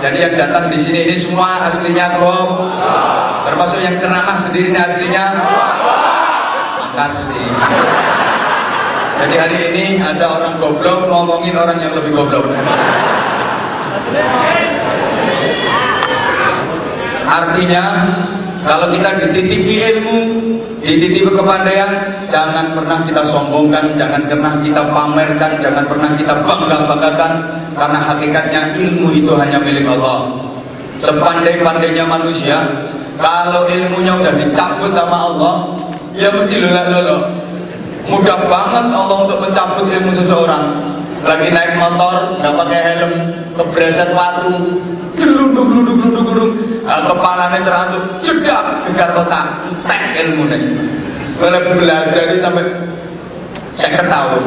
Jadi 0.00 0.16
yang 0.24 0.34
datang 0.40 0.72
di 0.72 0.78
sini 0.80 1.04
ini 1.04 1.14
semua 1.20 1.68
aslinya 1.68 2.16
goblok. 2.16 2.50
Termasuk 3.44 3.78
yang 3.84 3.96
ceramah 4.00 4.36
sendiri 4.48 4.72
aslinya. 4.72 5.24
Makasih. 6.80 7.44
Jadi 9.18 9.34
hari 9.36 9.58
ini 9.68 9.84
ada 10.00 10.32
orang 10.32 10.56
goblok 10.56 11.12
ngomongin 11.12 11.52
orang 11.60 11.76
yang 11.76 11.92
lebih 11.92 12.16
goblok. 12.16 12.48
Artinya 17.28 17.84
kalau 18.64 18.90
kita 18.90 19.10
dititipi 19.22 19.74
ilmu, 19.84 20.18
dititipi 20.82 21.30
kepandaian, 21.30 22.24
jangan 22.32 22.74
pernah 22.74 23.04
kita 23.06 23.22
sombongkan, 23.28 23.94
jangan 23.94 24.26
pernah 24.26 24.58
kita 24.64 24.82
pamerkan, 24.90 25.52
jangan 25.62 25.84
pernah 25.86 26.10
kita 26.16 26.34
bangga-banggakan 26.42 27.32
karena 27.76 27.98
hakikatnya 28.02 28.62
ilmu 28.80 29.14
itu 29.14 29.30
hanya 29.36 29.60
milik 29.62 29.86
Allah. 29.86 30.48
Sepandai-pandainya 30.98 32.04
manusia, 32.08 32.58
kalau 33.22 33.70
ilmunya 33.70 34.18
udah 34.18 34.34
dicabut 34.34 34.90
sama 34.96 35.16
Allah, 35.30 35.54
ya 36.18 36.34
mesti 36.34 36.58
lolo-lolo. 36.58 37.18
Mudah 38.08 38.38
banget 38.48 38.84
Allah 38.90 39.16
untuk 39.22 39.38
mencabut 39.38 39.86
ilmu 39.86 40.10
seseorang. 40.16 40.64
Lagi 41.22 41.50
naik 41.50 41.78
motor, 41.78 42.40
nggak 42.40 42.54
pakai 42.56 42.80
helm, 42.82 43.12
kebreset 43.54 44.10
watu, 44.16 44.80
gelundung 45.18 45.66
gelundung 45.70 45.96
gelundung 45.98 46.26
gelundung 46.30 46.52
nah, 46.86 47.02
kepalanya 47.10 47.58
teratur 47.66 48.02
cedak 48.22 48.64
gegar 48.88 49.10
otak 49.18 49.46
tek 49.90 50.02
ilmu 50.24 50.48
nih. 50.48 50.62
Boleh 51.38 51.60
belajar 51.74 52.26
sampai 52.42 52.66
saya 53.78 54.02
tahun. 54.10 54.42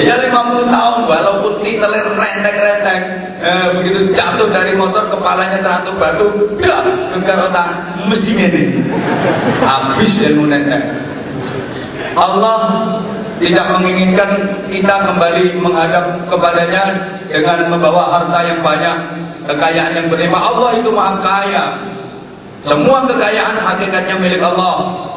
Ya 0.00 0.16
50 0.16 0.32
ya, 0.32 0.64
tahun. 0.72 0.96
Walaupun 1.04 1.52
teler 1.60 2.04
renteng-renteng. 2.16 3.02
Eh, 3.40 3.68
begitu 3.80 4.12
jatuh 4.12 4.52
dari 4.52 4.76
motor 4.76 5.08
kepalanya 5.08 5.64
teratur 5.64 5.96
batu 5.96 6.28
dak 6.60 6.84
gegar 7.16 7.48
otak 7.48 7.72
mesti 8.04 8.36
ini 8.36 8.84
habis 9.64 10.12
ilmu 10.28 10.44
nenek 10.44 10.76
Allah 12.20 12.60
tidak 13.40 13.80
menginginkan 13.80 14.60
kita 14.68 14.92
kembali 14.92 15.56
menghadap 15.56 16.28
kepadanya 16.28 16.84
dengan 17.32 17.72
membawa 17.72 18.12
harta 18.12 18.44
yang 18.44 18.60
banyak 18.60 18.96
kekayaan 19.46 19.92
yang 19.96 20.06
berlimpah 20.12 20.42
Allah 20.52 20.70
itu 20.76 20.90
maha 20.92 21.14
kaya. 21.20 21.64
Semua 22.64 23.08
kekayaan 23.08 23.56
hakikatnya 23.56 24.16
milik 24.20 24.42
Allah. 24.44 25.08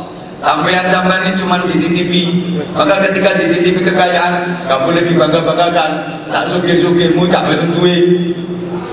Sampean 0.43 0.91
sampean 0.91 1.23
ini 1.27 1.39
cuma 1.39 1.55
dititipi. 1.63 2.23
Maka 2.75 2.99
ketika 3.07 3.31
dititipi 3.39 3.79
kekayaan 3.79 4.67
Gak 4.67 4.79
boleh 4.83 5.03
dibangga-banggakan. 5.07 5.91
Tak 6.35 6.43
suge-sugemu 6.51 7.23
tak 7.31 7.47
bentuin 7.47 8.35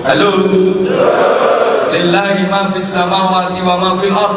Halo? 0.07 0.31
Lillahi 1.91 2.47
ma 2.47 2.71
fis 2.71 2.87
samawati 2.95 3.59
wa 3.67 3.75
ma 3.75 3.89
fil 3.99 4.15
ard. 4.15 4.35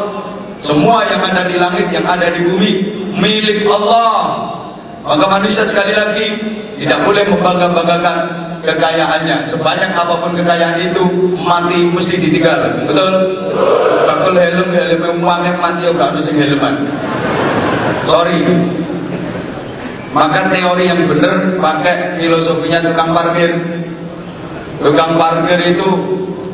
Semua 0.63 1.07
yang 1.07 1.23
ada 1.23 1.47
di 1.47 1.55
langit 1.55 1.87
Yang 1.95 2.05
ada 2.07 2.27
di 2.35 2.41
bumi 2.43 2.71
Milik 3.15 3.63
Allah. 3.71 4.15
Maka 5.07 5.25
manusia 5.39 5.63
sekali 5.71 5.93
lagi 5.95 6.27
Tidak 6.75 6.99
boleh 7.07 7.23
membangga-banggakan 7.31 8.17
kekayaannya. 8.67 9.47
Sebanyak 9.47 9.95
apa 9.95 10.13
pun 10.19 10.35
kekayaan 10.35 10.91
itu 10.91 11.03
mati 11.39 11.87
mesti 11.87 12.19
ditinggal. 12.19 12.83
Betul? 12.89 13.13
Bakul 14.03 14.35
helm 14.35 14.69
helm 14.75 15.23
uangnya 15.23 15.55
mati 15.55 15.87
ya 15.87 15.91
gak 15.95 16.09
harus 16.11 16.27
helman. 16.27 16.75
Sorry. 18.11 18.43
Maka 20.11 20.47
teori 20.51 20.83
yang 20.87 21.01
benar 21.07 21.59
pakai 21.59 22.19
filosofinya 22.19 22.79
tukang 22.91 23.15
parkir. 23.15 23.51
Tukang 24.83 25.15
parkir 25.15 25.59
itu 25.63 25.87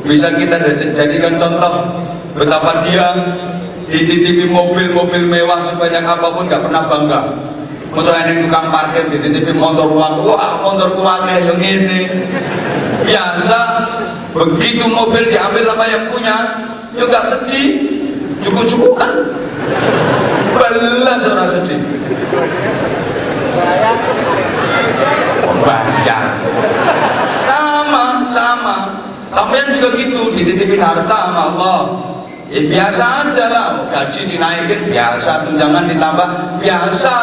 bisa 0.06 0.30
kita 0.38 0.56
jadikan 0.94 1.34
contoh. 1.42 1.74
Betapa 2.32 2.86
dia 2.86 3.06
dititipi 3.90 4.48
mobil-mobil 4.48 5.28
mewah 5.28 5.68
sebanyak 5.68 6.04
apa 6.06 6.26
pun 6.32 6.48
gak 6.48 6.64
pernah 6.64 6.82
bangga 6.88 7.51
Masa 7.92 8.24
ini 8.24 8.48
tukang 8.48 8.72
parkir 8.72 9.04
di 9.12 9.20
TV 9.20 9.52
motor 9.52 9.84
uang, 9.84 10.24
wah 10.24 10.64
motor 10.64 10.96
kuatnya 10.96 11.44
yang 11.44 11.60
ini. 11.60 12.08
Biasa, 13.04 13.58
begitu 14.32 14.88
mobil 14.88 15.28
diambil 15.28 15.60
sama 15.68 15.84
yang 15.92 16.08
punya, 16.08 16.36
juga 16.96 17.20
ya 17.20 17.28
sedih, 17.36 17.68
cukup-cukupan. 18.48 19.12
Belas 20.56 21.20
orang 21.28 21.50
sedih. 21.52 21.80
Banyak. 25.60 26.24
Sama, 27.44 28.04
sama. 28.32 28.76
Sampai 29.36 29.68
juga 29.76 29.88
gitu, 30.00 30.32
dititipin 30.32 30.80
harta 30.80 31.28
sama 31.28 31.40
Allah. 31.52 31.80
Ya 32.52 32.60
biasa 32.68 33.04
aja 33.24 33.44
lah, 33.48 33.66
gaji 33.88 34.28
dinaikin 34.28 34.92
biasa, 34.92 35.48
tunjangan 35.48 35.88
ditambah 35.88 36.28
biasa. 36.60 37.16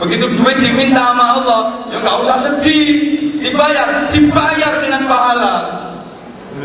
Begitu 0.00 0.24
duit 0.32 0.56
diminta 0.64 1.12
sama 1.12 1.26
Allah, 1.36 1.60
ya 1.92 2.00
nggak 2.00 2.16
usah 2.24 2.38
sedih, 2.40 2.88
dibayar, 3.36 4.08
dibayar 4.08 4.72
dengan 4.80 5.04
pahala. 5.04 5.54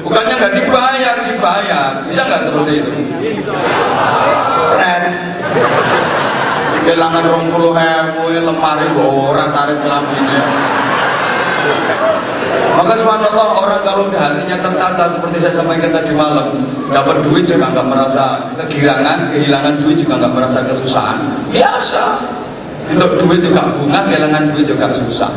Bukannya 0.08 0.34
nggak 0.40 0.54
dibayar, 0.56 1.16
dibayar. 1.28 1.90
Bisa 2.08 2.22
nggak 2.24 2.42
seperti 2.48 2.72
itu? 2.80 2.92
Keren. 4.80 5.04
Kehilangan 6.86 7.24
rong 7.34 7.46
puluh 7.50 7.74
hebu, 7.74 8.30
lemari 8.30 8.88
orang 8.94 9.50
tarik 9.52 9.80
kelambinya. 9.82 10.44
Maka 12.76 12.94
subhanallah 13.02 13.48
orang 13.58 13.82
kalau 13.82 14.06
hatinya 14.14 14.58
tertata 14.62 15.04
seperti 15.18 15.42
saya 15.42 15.54
sampaikan 15.64 15.90
tadi 15.96 16.12
malam, 16.14 16.62
dapat 16.94 17.26
duit 17.26 17.50
juga 17.50 17.74
nggak 17.74 17.88
merasa 17.88 18.54
kegirangan, 18.62 19.34
kehilangan 19.34 19.74
duit 19.82 19.98
juga 19.98 20.22
nggak 20.22 20.34
merasa 20.36 20.60
kesusahan. 20.70 21.50
Biasa. 21.50 22.04
Untuk 22.86 23.12
duit 23.26 23.42
juga 23.42 23.66
bunga, 23.74 24.06
kehilangan 24.06 24.54
duit 24.54 24.66
juga 24.70 24.86
susah. 24.94 25.32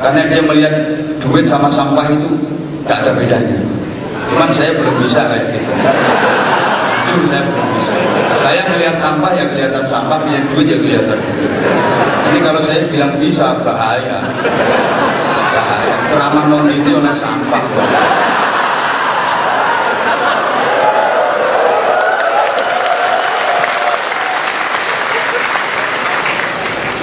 Karena 0.00 0.20
dia 0.28 0.40
melihat 0.40 0.74
duit 1.20 1.44
sama 1.48 1.68
sampah 1.72 2.08
itu 2.08 2.32
gak 2.88 3.04
ada 3.04 3.12
bedanya. 3.16 3.60
Cuman 4.32 4.48
saya 4.56 4.72
belum 4.76 4.94
bisa 5.00 5.20
kayak 5.26 5.44
gitu. 5.52 5.72
Jujur 7.10 7.24
saya 7.28 7.42
belum 7.48 7.68
bisa. 7.76 7.92
Saya 8.40 8.62
melihat 8.70 8.96
sampah 9.02 9.30
ya 9.34 9.44
kelihatan 9.50 9.84
sampah, 9.90 10.18
melihat 10.24 10.44
duit 10.54 10.66
ya 10.70 10.78
kelihatan. 10.78 11.20
Ini 12.30 12.38
kalau 12.44 12.60
saya 12.64 12.80
bilang 12.88 13.12
bisa 13.18 13.46
bahaya. 13.66 14.18
Bahaya. 15.50 15.94
Ceramah 16.08 16.44
non 16.46 16.68
oleh 16.70 17.14
sampah. 17.18 17.64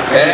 Okay? 0.07 0.31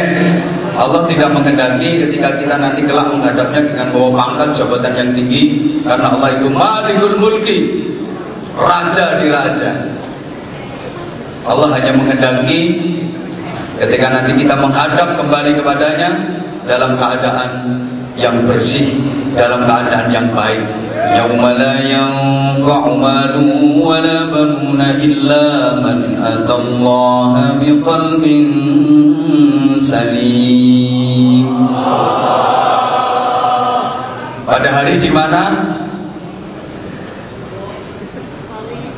Allah 0.73 1.05
tidak 1.05 1.29
menghendaki 1.37 2.01
ketika 2.09 2.41
kita 2.41 2.55
nanti 2.57 2.81
kelak 2.85 3.13
menghadapnya 3.13 3.61
dengan 3.61 3.87
bawa 3.93 4.09
pangkat 4.17 4.49
jabatan 4.57 4.93
yang 4.97 5.09
tinggi 5.13 5.43
karena 5.85 6.17
Allah 6.17 6.29
itu 6.33 6.47
malikul 6.49 7.17
mulki 7.21 7.57
raja 8.57 9.21
di 9.21 9.27
raja 9.29 9.69
Allah 11.45 11.67
hanya 11.77 11.91
menghendaki 11.93 12.61
ketika 13.77 14.07
nanti 14.09 14.31
kita 14.41 14.55
menghadap 14.57 15.13
kembali 15.13 15.51
kepadanya 15.61 16.09
dalam 16.65 16.97
keadaan 16.97 17.49
yang 18.17 18.45
bersih, 18.45 19.01
dalam 19.33 19.65
keadaan 19.65 20.07
yang 20.13 20.27
baik. 20.33 20.63
Yauma 21.13 21.51
la 21.57 21.75
yanfa'u 21.83 22.97
malun 22.97 23.81
wa 23.81 23.97
la 23.99 24.19
banuna 24.29 24.97
illa 25.01 25.77
man 25.81 25.99
atallaha 26.21 27.57
biqalbin 27.59 28.45
salim. 29.83 31.45
Pada 34.43 34.69
hari 34.69 35.01
di 35.01 35.09
mana 35.09 35.41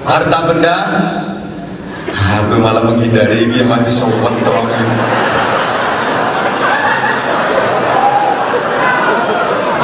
harta 0.06 0.40
benda 0.46 0.78
aku 2.12 2.62
malah 2.62 2.84
menghindari 2.86 3.50
ini 3.50 3.66
mati 3.66 3.90
sopan 3.96 4.36
terong 4.46 4.70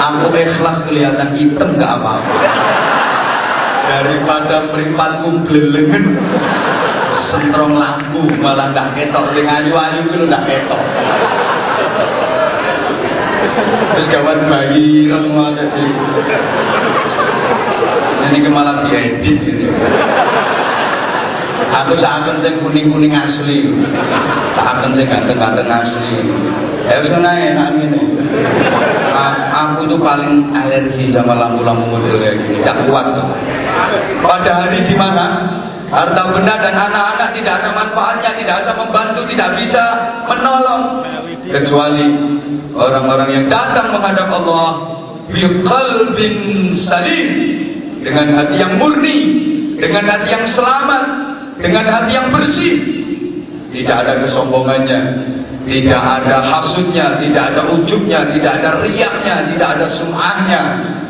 aku 0.01 0.33
ikhlas 0.33 0.77
kelihatan 0.89 1.29
hitam 1.37 1.77
gak 1.77 1.93
apa-apa. 2.01 2.37
Daripada 3.81 4.71
meripatku 4.71 5.29
belelengan 5.45 6.15
sentrong 7.29 7.75
lampu 7.75 8.23
malah 8.39 8.71
ndak 8.71 8.97
ketok. 8.97 9.35
Sing 9.35 9.45
ayu-ayu 9.45 10.01
itu 10.09 10.25
ndak 10.25 10.43
ketok. 10.47 10.81
Terus 13.91 14.05
gawat 14.15 14.39
bayi 14.47 15.11
semua 15.11 15.51
ada 15.51 15.65
di 15.67 15.85
ini 18.31 18.37
kemalah 18.47 18.87
diedit 18.87 19.39
ini 19.43 19.67
aku 21.69 21.93
seakan 21.97 22.41
sing 22.41 22.57
kuning-kuning 22.65 23.13
asli. 23.13 23.69
Seakan 24.57 24.97
sing 24.97 25.05
ganteng-ganteng 25.05 25.69
asli. 25.69 26.13
Ya 26.89 26.97
sana 27.05 27.31
enak 27.37 27.67
ini 27.77 28.01
aku 29.51 29.85
tuh 29.85 29.99
paling 30.01 30.49
alergi 30.55 31.13
sama 31.13 31.37
lampu-lampu 31.37 31.85
model 31.93 32.17
kayak 32.17 32.35
gini. 32.41 32.57
Gak 32.65 32.77
kuat 32.89 33.05
tuh. 33.13 33.27
Pada 34.25 34.51
hari 34.65 34.81
di 34.85 34.95
mana 34.97 35.25
harta 35.91 36.23
benda 36.31 36.55
dan 36.57 36.75
anak-anak 36.75 37.29
tidak 37.35 37.53
ada 37.61 37.69
manfaatnya 37.75 38.31
tidak 38.39 38.55
bisa 38.63 38.73
membantu 38.77 39.21
tidak 39.29 39.49
bisa 39.59 39.83
menolong. 40.25 40.83
Kecuali 41.51 42.07
orang-orang 42.73 43.29
yang 43.35 43.45
datang 43.51 43.91
menghadap 43.91 44.27
Allah 44.31 44.67
biqalbin 45.29 46.35
salim. 46.89 47.29
Dengan 48.01 48.33
hati 48.33 48.57
yang 48.57 48.81
murni 48.81 49.17
dengan 49.77 50.09
hati 50.09 50.33
yang 50.33 50.45
selamat 50.57 51.30
dengan 51.61 51.85
hati 51.87 52.11
yang 52.11 52.27
bersih. 52.33 52.75
Tidak 53.71 53.95
ada 53.95 54.19
kesombongannya. 54.19 54.99
Tidak 55.63 56.01
ada 56.01 56.37
hasutnya. 56.43 57.21
Tidak 57.21 57.43
ada 57.55 57.61
ujubnya. 57.71 58.27
Tidak 58.35 58.51
ada 58.51 58.81
riaknya. 58.83 59.35
Tidak 59.53 59.67
ada 59.79 59.87
sum'ahnya. 59.95 60.61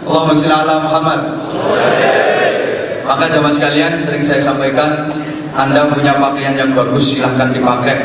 Allahumma 0.05 0.37
salli 0.37 0.53
ala 0.53 0.75
Muhammad. 0.85 1.19
Maka 3.01 3.25
jamaah 3.33 3.53
sekalian 3.57 3.91
sering 4.05 4.23
saya 4.23 4.45
sampaikan 4.45 5.09
anda 5.57 5.89
punya 5.89 6.15
pakaian 6.15 6.53
yang 6.53 6.71
bagus 6.77 7.11
silahkan 7.11 7.49
dipakai. 7.49 7.97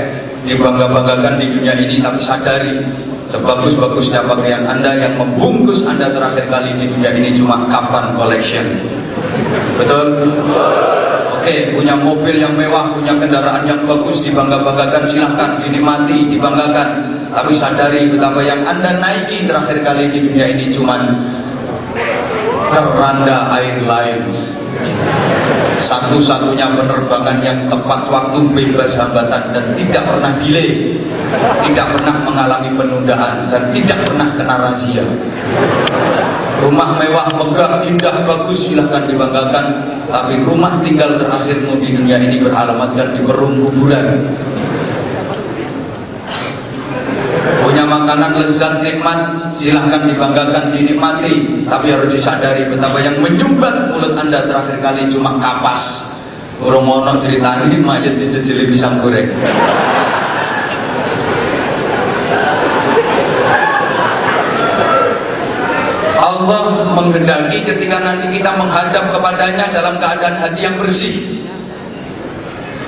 Dibangga-banggakan 0.46 1.42
di 1.42 1.46
dunia 1.58 1.74
ini 1.74 1.98
tapi 1.98 2.22
sadari 2.22 2.78
sebagus-bagusnya 3.26 4.22
pakaian 4.30 4.62
anda 4.62 4.94
yang 4.94 5.18
membungkus 5.18 5.82
anda 5.82 6.06
terakhir 6.14 6.46
kali 6.46 6.70
di 6.78 6.86
dunia 6.86 7.10
ini 7.10 7.34
cuma 7.34 7.66
kafan 7.66 8.14
collection. 8.14 8.66
Betul? 9.78 10.06
Oke, 11.46 11.78
punya 11.78 11.94
mobil 11.94 12.42
yang 12.42 12.58
mewah, 12.58 12.90
punya 12.90 13.14
kendaraan 13.22 13.62
yang 13.70 13.86
bagus, 13.86 14.18
dibangga-banggakan, 14.18 15.06
silahkan, 15.06 15.62
dinikmati, 15.62 16.26
dibanggakan. 16.34 16.88
Tapi 17.30 17.54
sadari 17.54 18.10
betapa 18.10 18.42
yang 18.42 18.66
Anda 18.66 18.98
naiki 18.98 19.46
terakhir 19.46 19.78
kali 19.86 20.10
di 20.10 20.26
dunia 20.26 20.42
ini 20.50 20.74
cuman 20.74 21.06
keranda 22.74 23.54
air 23.62 23.78
lain. 23.78 24.26
Satu-satunya 25.86 26.66
penerbangan 26.66 27.38
yang 27.38 27.70
tepat 27.70 28.10
waktu 28.10 28.42
bebas 28.50 28.98
hambatan 28.98 29.54
dan 29.54 29.64
tidak 29.78 30.02
pernah 30.02 30.32
delay, 30.42 30.98
tidak 31.62 31.86
pernah 31.94 32.26
mengalami 32.26 32.74
penundaan 32.74 33.54
dan 33.54 33.70
tidak 33.70 34.02
pernah 34.02 34.28
kena 34.34 34.56
razia. 34.66 35.06
Rumah 36.56 36.88
mewah, 36.96 37.28
megah, 37.36 37.84
indah, 37.84 38.16
bagus 38.24 38.64
silahkan 38.64 39.04
dibanggakan. 39.04 39.66
Tapi 40.08 40.40
rumah 40.46 40.80
tinggal 40.80 41.20
terakhirmu 41.20 41.76
di 41.82 41.92
dunia 41.92 42.16
ini 42.16 42.40
beralamatkan 42.40 43.12
di 43.12 43.20
perung 43.20 43.60
kuburan. 43.60 44.06
Punya 47.60 47.84
makanan 47.84 48.38
lezat, 48.40 48.80
nikmat 48.80 49.20
Silahkan 49.56 50.04
dibanggakan, 50.04 50.72
dinikmati. 50.72 51.64
Tapi 51.64 51.86
harus 51.88 52.12
disadari 52.12 52.68
betapa 52.68 53.00
yang 53.00 53.20
menyumbat 53.24 53.92
mulut 53.92 54.12
anda 54.16 54.44
terakhir 54.44 54.80
kali 54.84 55.08
cuma 55.12 55.40
kapas. 55.40 55.80
Romono 56.56 57.20
ceritanya 57.20 57.68
mayat 57.68 58.16
dijejeli 58.16 58.72
pisang 58.72 59.04
goreng 59.04 59.28
Allah 66.16 66.92
menghendaki 66.96 67.62
ketika 67.64 67.96
nanti 68.00 68.40
kita 68.40 68.50
menghadap 68.56 69.12
kepadanya 69.12 69.70
dalam 69.70 70.00
keadaan 70.00 70.36
hati 70.40 70.60
yang 70.64 70.76
bersih. 70.80 71.14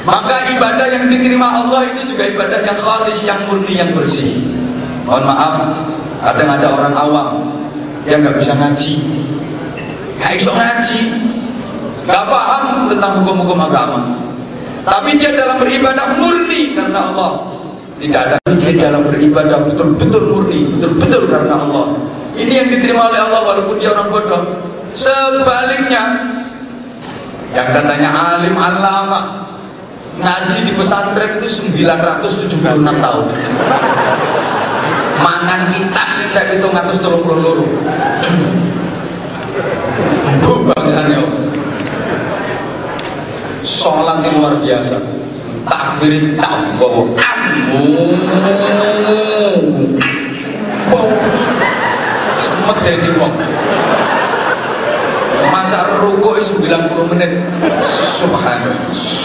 Maka 0.08 0.56
ibadah 0.56 0.86
yang 0.88 1.04
diterima 1.12 1.48
Allah 1.64 1.84
itu 1.92 2.16
juga 2.16 2.24
ibadah 2.32 2.64
yang 2.64 2.78
khalis, 2.80 3.18
yang 3.28 3.44
murni, 3.44 3.76
yang 3.76 3.92
bersih. 3.92 4.40
Mohon 5.04 5.24
maaf, 5.28 5.54
kadang 6.24 6.48
ada 6.56 6.66
orang 6.72 6.94
awam 6.96 7.28
yang 8.08 8.24
nggak 8.24 8.40
bisa 8.40 8.56
ngaji, 8.56 8.92
nggak 10.16 10.32
bisa 10.40 10.52
ngaji, 10.52 11.00
nggak 12.08 12.22
paham 12.24 12.88
tentang 12.88 13.12
hukum-hukum 13.20 13.60
agama. 13.68 14.00
Tapi 14.88 15.20
dia 15.20 15.36
dalam 15.36 15.60
beribadah 15.60 16.16
murni 16.16 16.72
karena 16.72 17.12
Allah. 17.12 17.32
Tidak 17.98 18.14
ada 18.14 18.36
dia 18.54 18.72
dalam 18.78 19.10
beribadah 19.10 19.58
betul-betul 19.66 20.22
murni, 20.30 20.60
betul-betul 20.72 21.28
karena 21.28 21.54
Allah. 21.66 21.86
Ini 22.38 22.52
yang 22.54 22.68
diterima 22.70 23.10
oleh 23.10 23.18
Allah 23.18 23.40
walaupun 23.42 23.82
dia 23.82 23.90
orang 23.90 24.14
bodoh. 24.14 24.42
Sebaliknya, 24.94 26.02
yang 27.50 27.68
katanya 27.74 28.38
alim 28.38 28.54
alama, 28.54 29.48
ngaji 30.22 30.70
di 30.70 30.72
pesantren 30.78 31.42
itu 31.42 31.48
976 31.66 32.62
tahun. 32.78 33.26
Mangan 35.18 35.60
kita 35.74 36.02
kita 36.30 36.40
itu 36.62 36.66
ngatus 36.70 36.98
tolong 37.02 37.26
luru. 37.26 37.66
Banggaan 40.68 41.08
Sholat 43.66 44.24
yang 44.24 44.40
luar 44.40 44.54
biasa. 44.62 44.96
Takbir 45.68 46.38
tak 46.40 46.80
bawa. 46.80 47.04
Amu 47.18 48.16
medeni 52.68 53.10
wong. 53.16 53.34
Masa 55.48 56.04
rukuk 56.04 56.36
90 56.36 57.12
menit. 57.14 57.32
Subhan, 58.20 58.62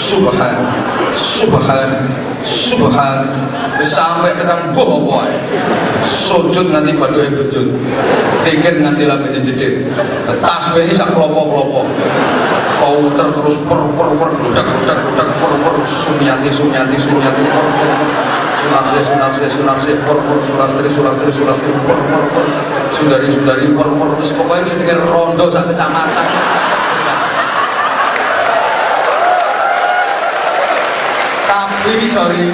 subhan, 0.08 0.58
subhan, 1.44 1.90
subhan. 2.72 3.20
Sampai 3.84 4.32
tekan 4.38 4.72
boh 4.72 5.02
apa 5.04 5.28
Sujud 6.30 6.72
nanti 6.72 6.96
baduke 6.96 7.28
bejut. 7.36 7.68
Dikir 8.48 8.80
nanti 8.80 9.04
lambene 9.04 9.44
jedit. 9.44 9.88
Tasbih 10.40 10.88
ini 10.88 10.94
sak 10.96 11.12
klopo-klopo. 11.16 11.84
Pauter 12.80 13.28
terus 13.34 13.58
per 13.68 13.80
per 13.96 14.10
per 14.20 14.30
budak 14.40 14.68
budak 14.68 14.98
budak 15.08 15.30
per 15.40 15.52
per 15.64 15.76
sumiati 16.04 16.50
sumiati 16.52 16.96
sumiati 17.00 17.44
per 17.48 17.66
per 17.80 18.43
sunarse 18.64 18.98
sunarse 19.12 19.46
sunarse 19.52 19.92
por 20.08 20.18
por 20.24 20.40
sulastri 20.48 20.88
sulastri 20.96 21.30
sulastri 21.36 21.72
por 21.84 22.00
por 22.08 22.24
por 22.32 22.46
sundari 22.96 23.28
sundari 23.36 23.68
por 23.76 23.88
por 24.00 24.10
terus 24.16 24.32
pokoknya 24.40 24.96
rondo 25.12 25.46
sak 25.52 25.68
kecamatan. 25.72 26.28
Tapi 31.52 31.96
sorry 32.16 32.46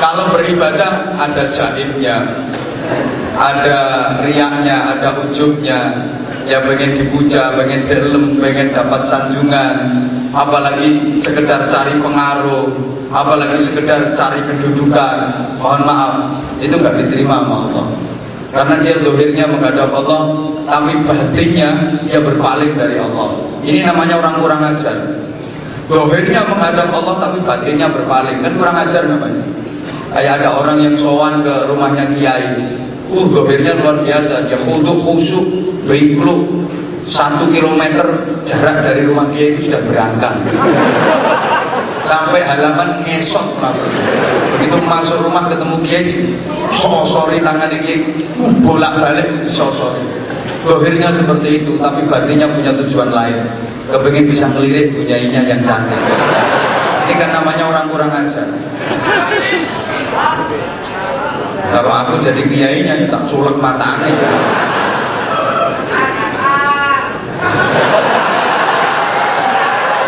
kalau 0.00 0.34
beribadah 0.34 1.14
ada 1.20 1.44
jaimnya 1.54 2.16
ada 3.40 3.80
riaknya 4.20 4.76
ada 4.92 5.24
ujungnya 5.24 5.80
ya 6.50 6.58
pengen 6.66 6.98
dipuja, 6.98 7.54
pengen 7.54 7.86
delem, 7.86 8.42
pengen 8.42 8.74
dapat 8.74 9.06
sanjungan, 9.06 9.76
apalagi 10.34 11.20
sekedar 11.22 11.70
cari 11.70 11.94
pengaruh, 12.02 12.66
apalagi 13.14 13.70
sekedar 13.70 14.18
cari 14.18 14.40
kedudukan. 14.50 15.16
Mohon 15.62 15.82
maaf, 15.86 16.14
itu 16.58 16.74
nggak 16.74 16.96
diterima 17.06 17.46
sama 17.46 17.56
Allah. 17.70 17.86
Karena 18.50 18.74
dia 18.82 18.98
dohirnya 18.98 19.46
menghadap 19.46 19.94
Allah, 19.94 20.22
tapi 20.66 20.98
batinnya 21.06 21.70
dia 22.10 22.18
berpaling 22.18 22.74
dari 22.74 22.98
Allah. 22.98 23.46
Ini 23.62 23.86
namanya 23.86 24.18
orang 24.18 24.34
kurang 24.42 24.62
ajar. 24.74 24.96
Dohirnya 25.86 26.46
menghadap 26.46 26.86
Allah 26.94 27.14
tapi 27.18 27.42
batinnya 27.42 27.90
berpaling 27.90 28.42
kan 28.46 28.52
kurang 28.54 28.78
ajar 28.78 29.02
namanya. 29.10 29.42
Kayak 30.14 30.42
ada 30.42 30.48
orang 30.58 30.78
yang 30.82 30.94
sowan 31.02 31.42
ke 31.42 31.54
rumahnya 31.66 32.14
kiai. 32.14 32.54
Uh, 33.10 33.26
dohirnya 33.26 33.74
luar 33.74 34.06
biasa. 34.06 34.46
Dia 34.46 34.58
khudu 34.62 35.02
khusyuk, 35.02 35.46
beikluk, 35.90 36.46
satu 37.10 37.50
kilometer 37.50 38.06
jarak 38.46 38.86
dari 38.86 39.02
rumah 39.02 39.26
kiai 39.34 39.58
itu 39.58 39.66
sudah 39.66 39.82
berangkat. 39.82 40.34
Sampai 42.06 42.42
halaman 42.42 43.04
ngesot 43.04 43.60
begitu 44.56 44.78
masuk 44.82 45.18
rumah 45.26 45.46
ketemu 45.50 45.76
kiai 45.84 46.06
sosori 46.80 47.42
tangan 47.42 47.70
kiai. 47.82 47.98
Bolak 48.62 49.02
balik 49.02 49.28
sosori 49.50 50.06
dohirnya 50.60 51.08
seperti 51.10 51.64
itu 51.64 51.72
tapi 51.80 52.06
batinnya 52.06 52.46
punya 52.46 52.72
tujuan 52.84 53.10
lain. 53.10 53.42
Kepingin 53.90 54.30
bisa 54.30 54.46
ngelirik 54.46 54.94
bunyainya 54.94 55.50
yang 55.50 55.60
cantik. 55.66 55.98
Ini 57.10 57.14
kan 57.18 57.30
namanya 57.42 57.64
orang 57.66 57.86
kurang 57.90 58.10
ajar 58.14 58.46
jadi 62.20 62.42
kiainya 62.44 62.94
ya 63.00 63.06
tak 63.08 63.22
culek 63.32 63.56
matanya 63.56 64.08
ya. 64.12 64.30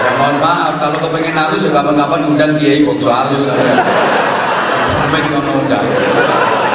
ya 0.03 0.11
mohon 0.21 0.37
maaf 0.39 0.75
kalau 0.77 0.99
kepengen 1.01 1.35
halus 1.37 1.65
ya 1.65 1.71
kapan-kapan 1.73 2.21
undang 2.29 2.53
kiai 2.61 2.85
bokso 2.85 3.09
halus. 3.09 3.43
Sampai 3.49 5.29
undang? 5.33 5.87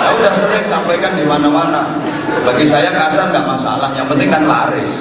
Ya 0.02 0.10
udah 0.17 0.34
sering 0.34 0.65
sampaikan 0.69 1.13
di 1.17 1.26
mana-mana. 1.26 2.02
Bagi 2.45 2.65
saya 2.69 2.89
kasar 2.93 3.30
nggak 3.30 3.45
masalah 3.45 3.89
yang 3.93 4.08
penting 4.10 4.30
kan 4.30 4.43
laris. 4.45 4.91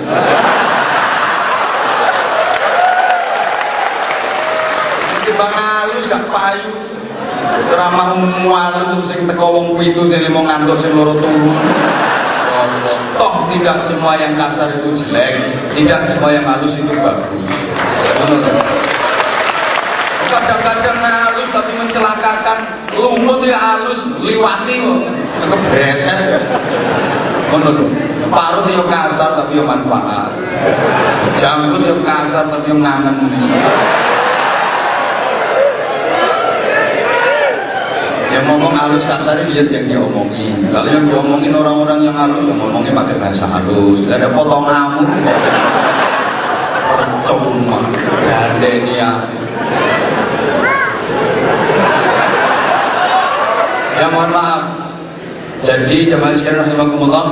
Bang 5.37 5.53
halus 5.53 6.09
gak 6.09 6.25
payu 6.33 6.72
ramah 7.72 8.16
mualus 8.42 9.09
sing 9.11 9.26
teko 9.28 9.46
wong 9.56 9.66
pitu 9.80 10.06
sing 10.09 10.24
limo 10.26 10.44
ngantuk 10.46 10.78
sing 10.80 10.92
loro 10.94 11.16
turu 11.18 11.52
toh 13.16 13.35
tidak 13.52 13.78
semua 13.88 14.16
yang 14.18 14.37
kasar 14.37 14.80
itu 14.80 14.88
jelek 15.04 15.35
tidak 15.76 16.00
semua 16.09 16.30
yang 16.32 16.44
halus 16.44 16.72
itu 16.76 16.92
bagus. 16.92 17.44
Kadang-kadang 20.26 20.98
halus 21.00 21.48
tapi 21.54 21.72
mencelakakan 21.78 22.59
lumut 22.96 23.44
ya 23.46 23.56
halus 23.56 24.00
liwati 24.24 24.74
kok. 24.82 25.00
Kebreset 25.37 26.20
lho 27.56 27.85
parut 28.32 28.66
yo 28.68 28.85
kasar 28.88 29.30
tapi 29.38 29.61
yo 29.61 29.64
manfaat. 29.64 30.32
Jangkut 31.38 31.82
yo 31.85 31.96
kasar 32.02 32.50
tapi 32.50 32.72
yo 32.72 32.76
ngangen 32.80 33.16
yang 38.37 38.44
ngomong 38.53 38.77
halus 38.77 39.01
kasar 39.09 39.40
lihat 39.49 39.72
yang 39.72 39.85
dia 39.88 39.96
omongin 39.96 40.68
kalau 40.68 40.92
yang 40.92 41.09
diomongin 41.09 41.57
orang-orang 41.57 42.05
yang 42.05 42.12
halus 42.12 42.44
yang 42.44 42.61
ngomongnya 42.61 42.92
pakai 42.92 43.16
bahasa 43.16 43.49
halus. 43.49 43.96
Tidak 44.05 44.16
ada 44.20 44.29
potong 44.37 44.64
ngamuk 44.68 45.09
percuma. 47.25 47.81
Gandenia 48.29 49.11
ya. 53.96 54.07
Mohon 54.12 54.31
maaf. 54.37 54.62
Jadi 55.64 56.12
jemaah 56.12 56.37
sekalian 56.37 56.68
rahimakumullah 56.68 57.27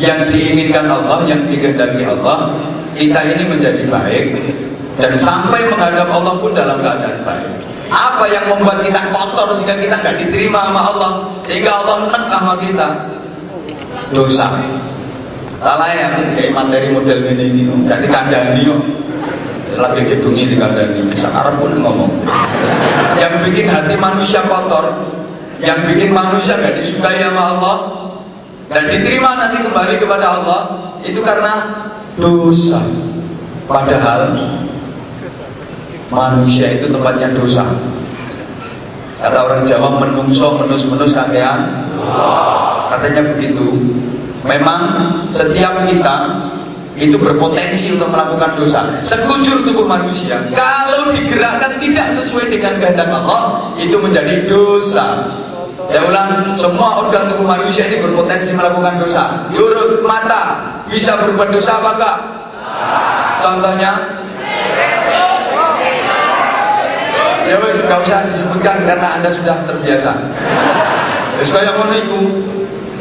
yang 0.00 0.32
diinginkan 0.32 0.88
Allah 0.88 1.28
yang 1.28 1.44
dikehendaki 1.44 2.08
Allah 2.08 2.56
kita 2.96 3.20
ini 3.36 3.44
menjadi 3.44 3.82
baik 3.86 4.24
dan 4.98 5.12
sampai 5.22 5.68
menghadap 5.68 6.08
Allah 6.10 6.34
pun 6.40 6.50
dalam 6.56 6.80
keadaan 6.80 7.22
baik 7.22 7.57
apa 7.88 8.24
yang 8.28 8.44
membuat 8.52 8.84
kita 8.84 9.00
kotor 9.12 9.56
sehingga 9.58 9.76
kita 9.80 9.94
nggak 10.00 10.16
diterima 10.24 10.60
sama 10.68 10.80
Allah? 10.92 11.10
Sehingga 11.48 11.70
Allah 11.82 11.94
menek 12.04 12.24
sama 12.28 12.54
kita. 12.60 12.88
Dosa. 14.12 14.46
Salah 15.58 15.90
ya 15.90 16.06
kayak 16.38 16.52
materi 16.54 16.88
model 16.94 17.18
ini 17.34 17.44
ini. 17.50 17.62
Jadi 17.88 18.06
kandani 18.06 18.62
yo. 18.62 18.76
Lagi 19.78 20.00
gedungi 20.06 20.52
di 20.52 20.56
kandani 20.56 21.12
sekarang 21.16 21.56
pun 21.60 21.72
ngomong. 21.76 22.12
Yang 23.20 23.34
bikin 23.50 23.66
hati 23.68 23.94
manusia 23.98 24.44
kotor 24.46 24.84
yang 25.58 25.90
bikin 25.90 26.14
manusia 26.14 26.54
gak 26.54 26.74
disukai 26.78 27.18
sama 27.18 27.42
Allah 27.58 27.76
dan 28.70 28.82
diterima 28.86 29.30
nanti 29.34 29.58
kembali 29.64 29.94
kepada 29.98 30.26
Allah 30.38 30.60
itu 31.02 31.18
karena 31.22 31.52
dosa. 32.18 32.82
Padahal 33.66 34.32
manusia 36.08 36.80
itu 36.80 36.88
tempatnya 36.88 37.32
dosa. 37.36 37.64
Kata 39.18 39.38
orang 39.50 39.66
Jawa 39.66 39.98
menungso 39.98 40.46
menus-menus 40.62 41.10
kakean. 41.10 41.60
Katanya 42.94 43.34
begitu. 43.34 43.66
Memang 44.46 44.80
setiap 45.34 45.82
kita 45.90 46.16
itu 46.98 47.14
berpotensi 47.18 47.94
untuk 47.94 48.10
melakukan 48.10 48.58
dosa. 48.58 48.80
Sekujur 49.06 49.62
tubuh 49.66 49.86
manusia 49.86 50.38
kalau 50.54 51.14
digerakkan 51.14 51.78
tidak 51.78 52.14
sesuai 52.22 52.50
dengan 52.50 52.78
kehendak 52.82 53.10
Allah 53.10 53.74
itu 53.78 53.94
menjadi 53.98 54.46
dosa. 54.50 55.06
Ya 55.88 56.04
ulang, 56.04 56.52
semua 56.60 57.00
organ 57.00 57.32
tubuh 57.32 57.48
manusia 57.48 57.88
ini 57.88 58.04
berpotensi 58.04 58.52
melakukan 58.52 59.00
dosa. 59.00 59.48
Yurut 59.56 60.04
mata 60.04 60.60
bisa 60.92 61.16
berbuat 61.16 61.48
dosa 61.48 61.80
apa 61.80 61.90
enggak? 61.96 62.16
Contohnya, 63.40 63.90
ya 67.48 67.56
wes 67.64 67.80
nggak 67.88 68.00
usah 68.04 68.18
disebutkan 68.28 68.76
karena 68.84 69.08
anda 69.18 69.30
sudah 69.32 69.56
terbiasa. 69.64 70.12
Wes 71.40 71.50
kayak 71.50 71.74
iku. 72.04 72.20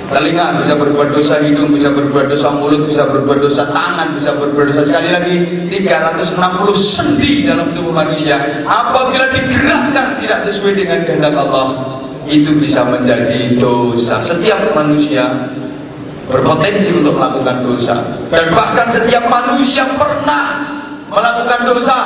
Telinga 0.07 0.63
bisa 0.63 0.71
berbuat 0.79 1.19
dosa, 1.19 1.35
hidung 1.43 1.75
bisa 1.75 1.91
berbuat 1.91 2.31
dosa, 2.31 2.47
mulut 2.55 2.87
bisa 2.87 3.03
berbuat 3.11 3.43
dosa, 3.43 3.67
tangan 3.75 4.15
bisa 4.15 4.39
berbuat 4.39 4.71
dosa. 4.71 4.87
Sekali 4.87 5.11
lagi 5.11 5.35
360 5.67 6.95
sendi 6.95 7.43
dalam 7.43 7.75
tubuh 7.75 7.91
manusia. 7.91 8.63
Apabila 8.63 9.27
digerakkan 9.35 10.15
tidak 10.23 10.47
sesuai 10.47 10.79
dengan 10.79 11.03
kehendak 11.03 11.35
Allah, 11.35 11.99
itu 12.23 12.55
bisa 12.55 12.87
menjadi 12.87 13.59
dosa. 13.59 14.23
Setiap 14.23 14.71
manusia 14.71 15.27
berpotensi 16.31 16.87
untuk 16.95 17.19
melakukan 17.19 17.67
dosa. 17.67 17.95
Dan 18.31 18.55
bahkan 18.55 18.87
setiap 18.95 19.27
manusia 19.27 19.91
pernah 19.99 20.43
melakukan 21.11 21.59
dosa 21.67 21.97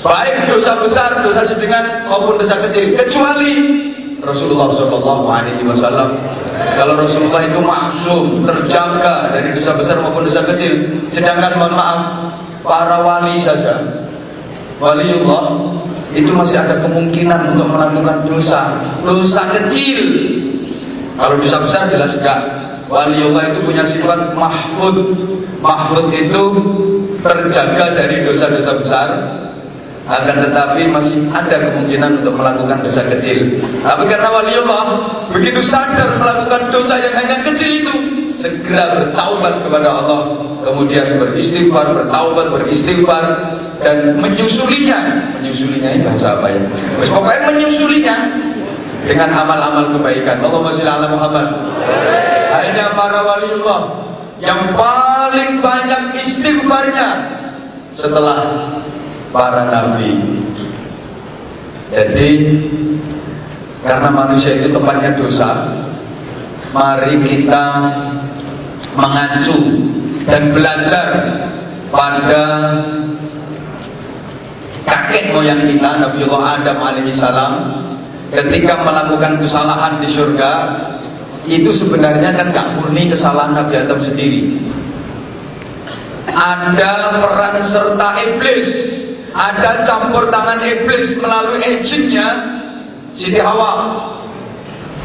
baik 0.00 0.48
dosa 0.48 0.80
besar, 0.80 1.20
dosa 1.20 1.44
sedang 1.44 2.08
maupun 2.08 2.40
dosa 2.40 2.56
kecil, 2.70 2.96
kecuali 2.96 3.52
Rasulullah 4.22 4.70
Wasallam. 4.70 6.10
Kalau 6.78 6.94
Rasulullah 6.94 7.42
itu 7.42 7.58
maksum, 7.58 8.46
terjaga 8.46 9.34
dari 9.34 9.52
dosa 9.58 9.74
besar 9.74 9.98
maupun 10.00 10.30
dosa 10.30 10.46
kecil. 10.46 11.02
Sedangkan 11.10 11.58
mohon 11.58 11.74
maaf, 11.74 12.00
para 12.62 13.02
wali 13.02 13.42
saja, 13.42 13.82
waliullah 14.78 15.74
itu 16.14 16.30
masih 16.30 16.54
ada 16.54 16.78
kemungkinan 16.86 17.56
untuk 17.56 17.66
melakukan 17.72 18.22
dosa, 18.30 18.60
dosa 19.02 19.42
kecil. 19.58 20.00
Kalau 21.18 21.36
dosa 21.36 21.58
besar 21.60 21.82
jelas 21.92 22.14
enggak. 22.22 22.40
Waliullah 22.92 23.56
itu 23.56 23.64
punya 23.64 23.84
sifat 23.88 24.36
mahfud. 24.36 24.96
Mahfud 25.64 26.12
itu 26.12 26.44
terjaga 27.22 27.94
dari 27.94 28.26
dosa-dosa 28.26 28.72
besar, 28.82 29.08
akan 30.02 30.36
tetapi 30.50 30.90
masih 30.90 31.30
ada 31.30 31.56
kemungkinan 31.62 32.26
untuk 32.26 32.34
melakukan 32.34 32.82
dosa 32.82 33.06
kecil. 33.06 33.62
Tapi 33.86 34.02
karena 34.10 34.28
waliullah 34.34 34.84
begitu 35.30 35.62
sadar 35.62 36.18
melakukan 36.18 36.74
dosa 36.74 36.98
yang 36.98 37.14
hanya 37.14 37.38
kecil 37.46 37.70
itu, 37.70 37.94
segera 38.34 38.98
bertaubat 38.98 39.62
kepada 39.62 39.88
Allah, 40.02 40.20
kemudian 40.66 41.22
beristighfar, 41.22 41.94
bertaubat, 41.94 42.46
beristighfar 42.50 43.24
dan 43.78 44.18
menyusulinya. 44.18 44.98
Menyusulinya 45.38 45.90
ini 45.94 46.02
bahasa 46.02 46.34
apa 46.34 46.50
ya? 46.50 46.60
Pokoknya 47.06 47.40
menyusulinya 47.54 48.16
dengan 49.06 49.30
amal-amal 49.34 49.98
kebaikan. 49.98 50.42
Allahumma 50.42 50.74
sholli 50.74 50.90
ala 50.90 51.08
Muhammad. 51.10 51.46
Hanya 52.52 52.94
para 52.98 53.22
waliullah 53.22 53.80
yang 54.42 54.74
paling 54.74 55.62
banyak 55.62 56.02
istighfarnya 56.26 57.10
setelah 57.94 58.38
para 59.32 59.66
nabi. 59.72 60.12
Jadi 61.92 62.30
karena 63.82 64.08
manusia 64.14 64.62
itu 64.62 64.70
tempatnya 64.70 65.18
dosa, 65.18 65.50
mari 66.70 67.18
kita 67.26 67.66
mengacu 68.94 69.58
dan 70.28 70.54
belajar 70.54 71.08
pada 71.90 72.44
kakek 74.86 75.34
moyang 75.34 75.60
kita 75.66 75.90
Nabiullah 75.98 76.62
Adam 76.62 76.78
alaihissalam 76.78 77.54
ketika 78.32 78.80
melakukan 78.80 79.42
kesalahan 79.42 80.00
di 80.00 80.08
surga 80.14 80.52
itu 81.42 81.68
sebenarnya 81.74 82.38
kan 82.38 82.54
gak 82.54 82.68
murni 82.78 83.10
kesalahan 83.10 83.52
Nabi 83.52 83.74
Adam 83.76 83.98
sendiri 84.00 84.62
ada 86.32 87.18
peran 87.18 87.56
serta 87.66 88.08
iblis 88.30 88.91
ada 89.32 89.84
campur 89.88 90.28
tangan 90.28 90.60
iblis 90.60 91.16
melalui 91.16 91.60
agentnya 91.60 92.28
Siti 93.16 93.40
Hawa. 93.40 93.72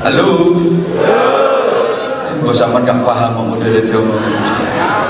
Halo. 0.03 0.53
Gue 2.37 2.53
sama 2.53 2.85
gak 2.85 3.01
paham 3.01 3.55
model 3.55 3.73
itu. 3.81 3.97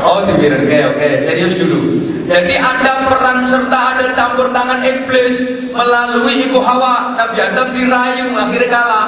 Oh, 0.08 0.23
dibiarin 0.23 0.63
oke, 0.63 0.77
oke, 0.95 1.08
serius 1.27 1.60
dulu. 1.60 1.80
Jadi 2.27 2.56
ada 2.56 3.08
peran 3.08 3.51
serta 3.51 3.80
ada 3.95 4.06
campur 4.15 4.47
tangan 4.56 4.80
iblis 4.86 5.36
melalui 5.75 6.47
ibu 6.47 6.60
Hawa. 6.63 7.19
Nabi 7.19 7.38
Adam 7.41 7.67
dirayu, 7.75 8.25
akhirnya 8.32 8.69
kalah. 8.71 9.08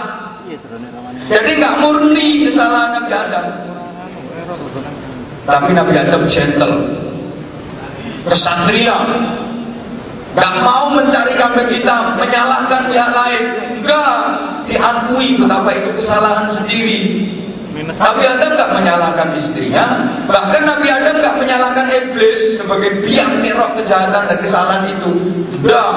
Jadi 1.29 1.49
nggak 1.61 1.75
murni 1.85 2.49
kesalahan 2.49 2.89
Nabi 2.99 3.11
Adam. 3.13 3.45
Tapi 5.45 5.69
Nabi 5.73 5.93
Adam 5.97 6.21
gentle, 6.29 6.75
kesatria, 8.27 8.97
Gak 10.37 10.53
mau 10.61 10.93
mencari 10.93 11.33
kambing 11.41 11.69
hitam, 11.73 12.13
menyalahkan 12.17 12.85
pihak 12.89 13.11
lain. 13.13 13.43
Enggak, 13.81 14.17
diakui 14.69 15.39
betapa 15.41 15.69
itu 15.73 15.89
kesalahan 15.97 16.47
sendiri. 16.53 16.99
Nabi 17.79 18.23
Adam 18.27 18.59
gak 18.59 18.71
menyalahkan 18.75 19.29
istrinya, 19.39 19.85
bahkan 20.27 20.67
Nabi 20.67 20.87
Adam 20.91 21.15
gak 21.23 21.37
menyalahkan 21.39 21.87
iblis 21.89 22.59
sebagai 22.59 23.01
biang 23.01 23.39
kerok 23.41 23.71
kejahatan 23.81 24.23
dan 24.29 24.37
kesalahan 24.37 24.83
itu. 24.99 25.11
Enggak, 25.57 25.89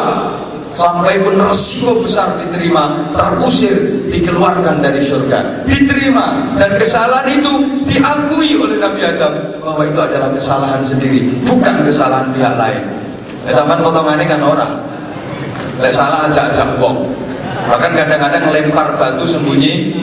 sampai 0.79 1.21
pun 1.21 1.37
resiko 1.37 2.01
besar 2.01 2.39
diterima, 2.41 3.13
terusir, 3.13 4.09
dikeluarkan 4.09 4.81
dari 4.81 5.05
surga, 5.05 5.69
diterima 5.69 6.57
dan 6.57 6.71
kesalahan 6.81 7.29
itu 7.29 7.53
diakui 7.91 8.57
oleh 8.57 8.79
Nabi 8.81 9.01
Adam 9.05 9.33
bahwa 9.61 9.83
itu 9.85 10.01
adalah 10.01 10.31
kesalahan 10.33 10.83
sendiri, 10.87 11.29
bukan 11.45 11.75
kesalahan 11.85 12.33
pihak 12.33 12.55
lain. 12.57 13.02
Ya 13.47 13.53
sampean 13.59 13.83
potongannya 13.83 14.27
kan 14.27 14.41
orang. 14.43 14.73
Lek 15.83 15.95
salah 15.95 16.31
aja 16.31 16.53
ajak 16.53 16.79
wong. 16.79 17.11
Bahkan 17.63 17.91
kadang-kadang 17.95 18.51
lempar 18.51 18.99
batu 18.99 19.23
sembunyi. 19.31 19.95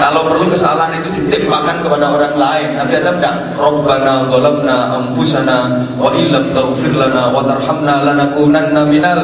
Kalau 0.00 0.24
perlu 0.28 0.48
kesalahan 0.48 0.96
itu 1.02 1.08
ditimpakan 1.20 1.84
kepada 1.84 2.08
orang 2.08 2.36
lain. 2.36 2.68
Tapi 2.80 2.92
ada 2.96 3.10
enggak? 3.12 3.34
Rabbana 3.60 4.14
zalamna 4.32 4.76
anfusana 4.96 5.58
wa 6.00 6.08
illam 6.16 6.56
taghfir 6.56 6.94
lana 6.96 7.32
wa 7.32 7.44
tarhamna 7.44 7.94
lanakunanna 8.00 8.82
minal 8.88 9.20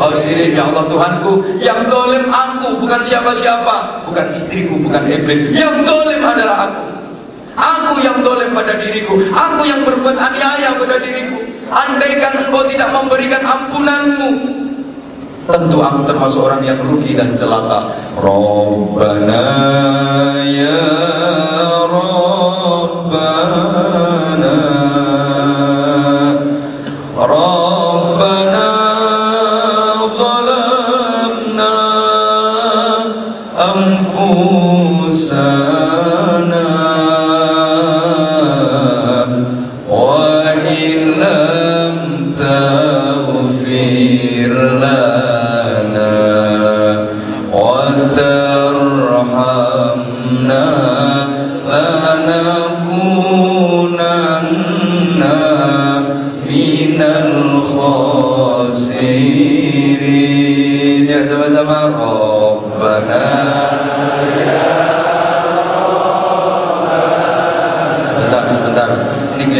khasirin. 0.00 0.56
Ya 0.56 0.64
Allah 0.64 0.88
Tuhanku, 0.88 1.32
yang 1.60 1.84
dolim 1.92 2.24
aku 2.32 2.80
bukan 2.80 3.00
siapa-siapa, 3.04 4.06
bukan 4.08 4.26
istriku, 4.40 4.80
bukan 4.80 5.02
iblis. 5.04 5.52
Yang 5.52 5.84
dolim 5.84 6.20
adalah 6.24 6.56
aku. 6.72 6.82
Aku 7.60 8.00
yang 8.00 8.24
dolim 8.24 8.56
pada 8.56 8.80
diriku. 8.80 9.20
Aku 9.20 9.60
yang 9.68 9.84
berbuat 9.84 10.16
aniaya 10.16 10.72
pada 10.80 10.96
diriku. 10.96 11.49
Andaikan 11.70 12.50
engkau 12.50 12.66
tidak 12.66 12.90
memberikan 12.90 13.46
ampunanmu, 13.46 14.30
tentu 15.46 15.78
aku 15.78 16.02
termasuk 16.02 16.42
orang 16.42 16.66
yang 16.66 16.82
rugi 16.82 17.14
dan 17.14 17.38
celaka. 17.38 18.10
Rabbana 18.18 19.46
ya 20.50 20.82
Rabbana 21.86 23.69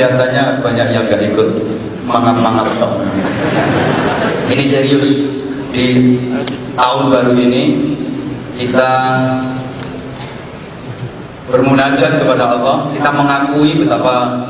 kelihatannya 0.00 0.64
banyak 0.64 0.86
yang 0.96 1.04
gak 1.12 1.20
ikut. 1.28 1.48
Mangap-mangap 2.08 2.66
toh 2.80 3.04
ini 4.50 4.64
serius. 4.72 5.08
Di 5.70 6.18
tahun 6.74 7.14
baru 7.14 7.32
ini 7.38 7.62
kita 8.56 8.90
bermunajat 11.52 12.24
kepada 12.24 12.44
Allah. 12.56 12.90
Kita 12.96 13.10
mengakui 13.14 13.78
betapa 13.78 14.48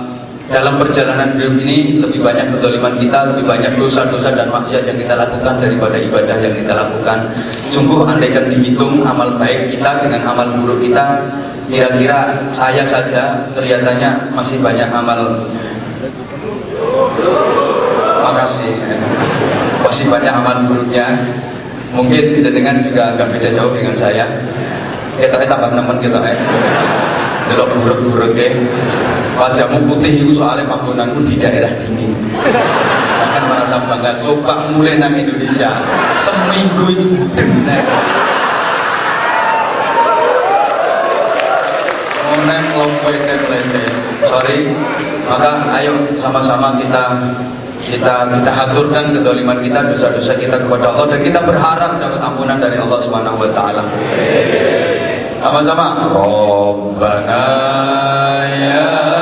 dalam 0.49 0.81
perjalanan 0.81 1.37
hidup 1.37 1.61
ini 1.63 2.01
lebih 2.01 2.25
banyak 2.25 2.57
kedoliman 2.57 2.97
kita, 2.97 3.19
lebih 3.35 3.45
banyak 3.45 3.77
dosa-dosa 3.77 4.33
dan 4.33 4.49
maksiat 4.49 4.89
yang 4.89 4.99
kita 4.99 5.15
lakukan 5.15 5.61
daripada 5.61 5.97
ibadah 6.01 6.37
yang 6.41 6.55
kita 6.57 6.73
lakukan. 6.73 7.19
Sungguh 7.71 8.03
andaikan 8.09 8.49
dihitung 8.49 9.05
amal 9.05 9.37
baik 9.37 9.77
kita 9.77 10.01
dengan 10.01 10.25
amal 10.33 10.49
buruk 10.59 10.81
kita, 10.81 11.05
kira-kira 11.71 12.51
saya 12.51 12.83
saja 12.85 13.47
kelihatannya 13.55 14.35
masih 14.35 14.59
banyak 14.59 14.91
amal. 14.91 15.47
Makasih. 18.21 18.75
Masih 19.87 20.05
banyak 20.11 20.35
amal 20.35 20.67
buruknya. 20.67 21.07
Mungkin 21.91 22.43
jenengan 22.43 22.79
juga 22.83 23.15
agak 23.15 23.35
beda 23.35 23.49
jauh 23.55 23.73
dengan 23.75 23.95
saya. 23.99 24.27
Kita 25.19 25.43
tambah 25.47 25.71
teman 25.75 25.99
kita 25.99 26.19
eh. 26.23 26.39
Delok 27.51 27.71
buruk-buruk 27.83 28.35
ya. 28.39 28.51
Wajahmu 29.35 29.89
putih 29.89 30.21
itu 30.21 30.37
soalnya 30.37 30.69
panggonanmu 30.69 31.25
di 31.25 31.35
daerah 31.41 31.73
dingin. 31.81 32.13
Jangan 33.19 33.43
merasa 33.49 33.77
bangga. 33.89 34.21
Coba 34.23 34.71
mulai 34.71 35.01
nang 35.01 35.17
Indonesia. 35.17 35.71
Seminggu 36.23 36.85
itu 36.93 37.09
benar. 37.35 37.85
Monen 42.41 42.73
lompoy 42.73 43.17
lele. 43.21 43.85
Sorry. 44.25 44.73
Maka 45.29 45.77
ayo 45.77 46.09
sama-sama 46.17 46.73
kita 46.81 47.05
kita 47.85 48.15
kita 48.33 48.53
haturkan 48.53 49.13
kedoliman 49.13 49.61
kita 49.61 49.85
dosa-dosa 49.93 50.33
kita 50.41 50.57
kepada 50.57 50.89
Allah 50.89 51.07
dan 51.13 51.21
kita 51.21 51.41
berharap 51.45 52.01
dapat 52.01 52.21
ampunan 52.21 52.57
dari 52.57 52.81
Allah 52.81 52.99
Subhanahu 53.05 53.45
wa 53.45 53.51
taala. 53.53 53.85
Sama-sama. 55.45 55.87
Rabbana 56.17 57.45
ya 58.57 59.20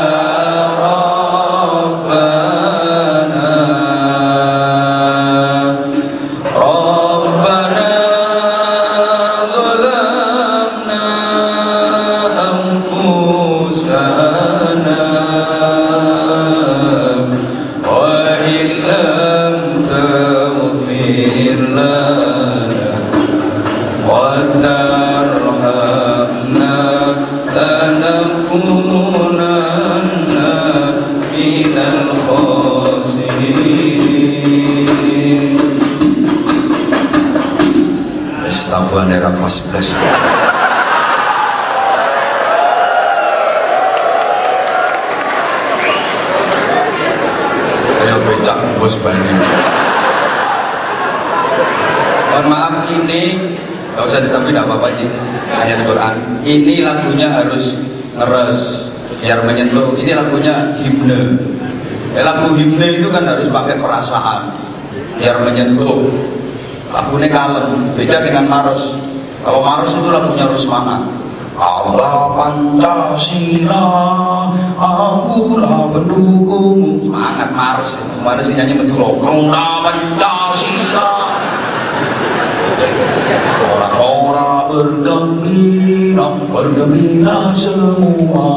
Pelabuhan 38.68 39.10
daerah 39.10 39.32
kelas 39.36 39.56
11 39.68 40.17
usah 54.08 54.20
ditambahin 54.24 54.54
tidak 54.56 54.66
apa-apa 54.66 54.88
sih. 54.96 55.08
Ayat 55.48 55.80
Quran 55.88 56.14
Ini 56.44 56.74
lagunya 56.84 57.28
harus 57.32 57.64
ngeres. 58.16 58.60
Biar 59.18 59.40
menyentuh. 59.44 59.94
Ini 59.98 60.10
lagunya 60.16 60.54
himne. 60.80 61.20
Eh, 62.16 62.22
Lagu 62.24 62.54
himne 62.56 62.88
itu 63.02 63.08
kan 63.12 63.24
harus 63.28 63.48
pakai 63.52 63.76
perasaan. 63.76 64.40
Biar 65.20 65.44
menyentuh. 65.44 66.08
Lagunya 66.88 67.28
kalem. 67.28 67.92
Beda 67.94 68.24
dengan 68.24 68.48
Maros. 68.48 68.82
Kalau 69.44 69.60
Maros 69.60 69.92
itu 69.92 70.08
lagunya 70.08 70.44
harus 70.48 70.62
semangat 70.64 71.18
Allah 71.58 72.38
Pancasila 72.38 73.82
aku 74.78 75.58
lah 75.58 75.90
pendukungmu 75.90 77.02
semangat 77.02 77.50
Mars 77.50 77.90
mana 78.22 78.38
sih 78.46 78.54
nyanyi 78.54 78.78
betul 78.78 79.02
Allah 79.02 79.82
Pancasila 79.82 81.10
orang-orang 83.64 84.68
bergembira 84.70 86.26
bergembira 86.50 87.38
semua 87.58 88.48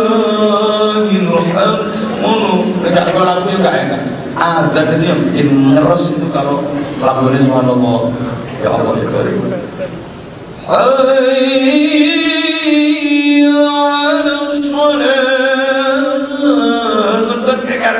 hamd. 1.54 1.92
Ngono, 2.22 2.52
nek 2.82 2.94
kalau 2.94 3.24
lagu 3.26 3.50
juga 3.50 3.70
enak. 3.74 4.02
Azan 4.36 5.00
itu 5.00 5.04
yang 5.08 5.20
bikin 5.32 5.48
ngeres 5.72 6.12
itu 6.12 6.28
kalau 6.28 6.60
lagunya 7.00 7.40
subhanallah. 7.48 8.12
Ya 8.60 8.68
Allah 8.72 8.92
ya 9.00 9.06
Karim. 9.08 9.48
Hayya 10.66 11.56
'ala 13.56 14.36
shalah. 14.60 15.36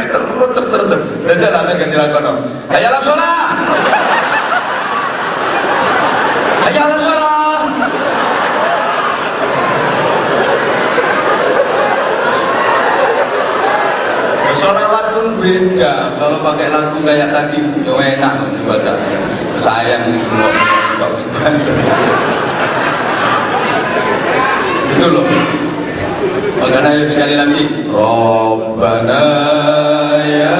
Terus 0.06 0.50
terus 0.52 0.86
terus. 0.90 1.05
Dajal 1.26 1.54
ame 1.58 1.72
ganti 1.74 1.96
lagu 1.98 2.14
Hayya 2.70 2.86
'ala 2.86 3.00
shalah. 3.02 3.50
Hayya 6.62 6.80
ala 6.86 6.96
salah. 7.02 7.60
Solawat 14.56 15.06
pun 15.18 15.26
beda. 15.42 15.94
Kalau 16.14 16.38
pakai 16.46 16.70
lagu 16.70 16.98
kayak 17.02 17.28
tadi, 17.34 17.58
ya 17.82 17.98
enak 17.98 18.46
dibaca. 18.54 18.94
Sayang 19.58 20.06
Itu 24.94 25.06
loh. 25.10 25.26
Makanya 26.62 27.04
sekali 27.10 27.34
lagi. 27.34 27.64
Robbana 27.90 29.26
ya 30.24 30.56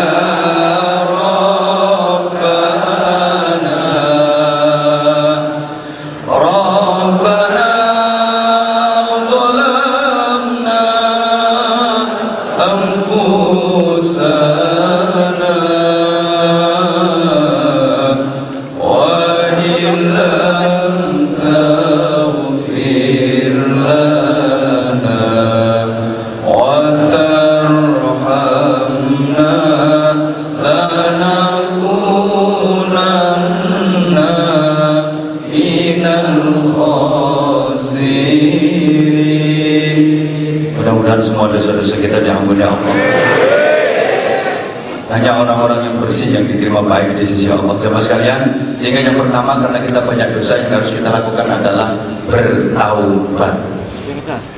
baik 46.86 47.18
di 47.18 47.24
sisi 47.26 47.46
Allah. 47.50 47.74
Jemaah 47.78 48.02
sekalian, 48.02 48.40
sehingga 48.78 49.00
yang 49.06 49.16
pertama 49.18 49.58
karena 49.62 49.78
kita 49.84 50.00
banyak 50.02 50.28
dosa 50.38 50.52
yang 50.58 50.70
harus 50.80 50.90
kita 50.94 51.08
lakukan 51.10 51.46
adalah 51.46 51.88
bertaubat. 52.30 53.54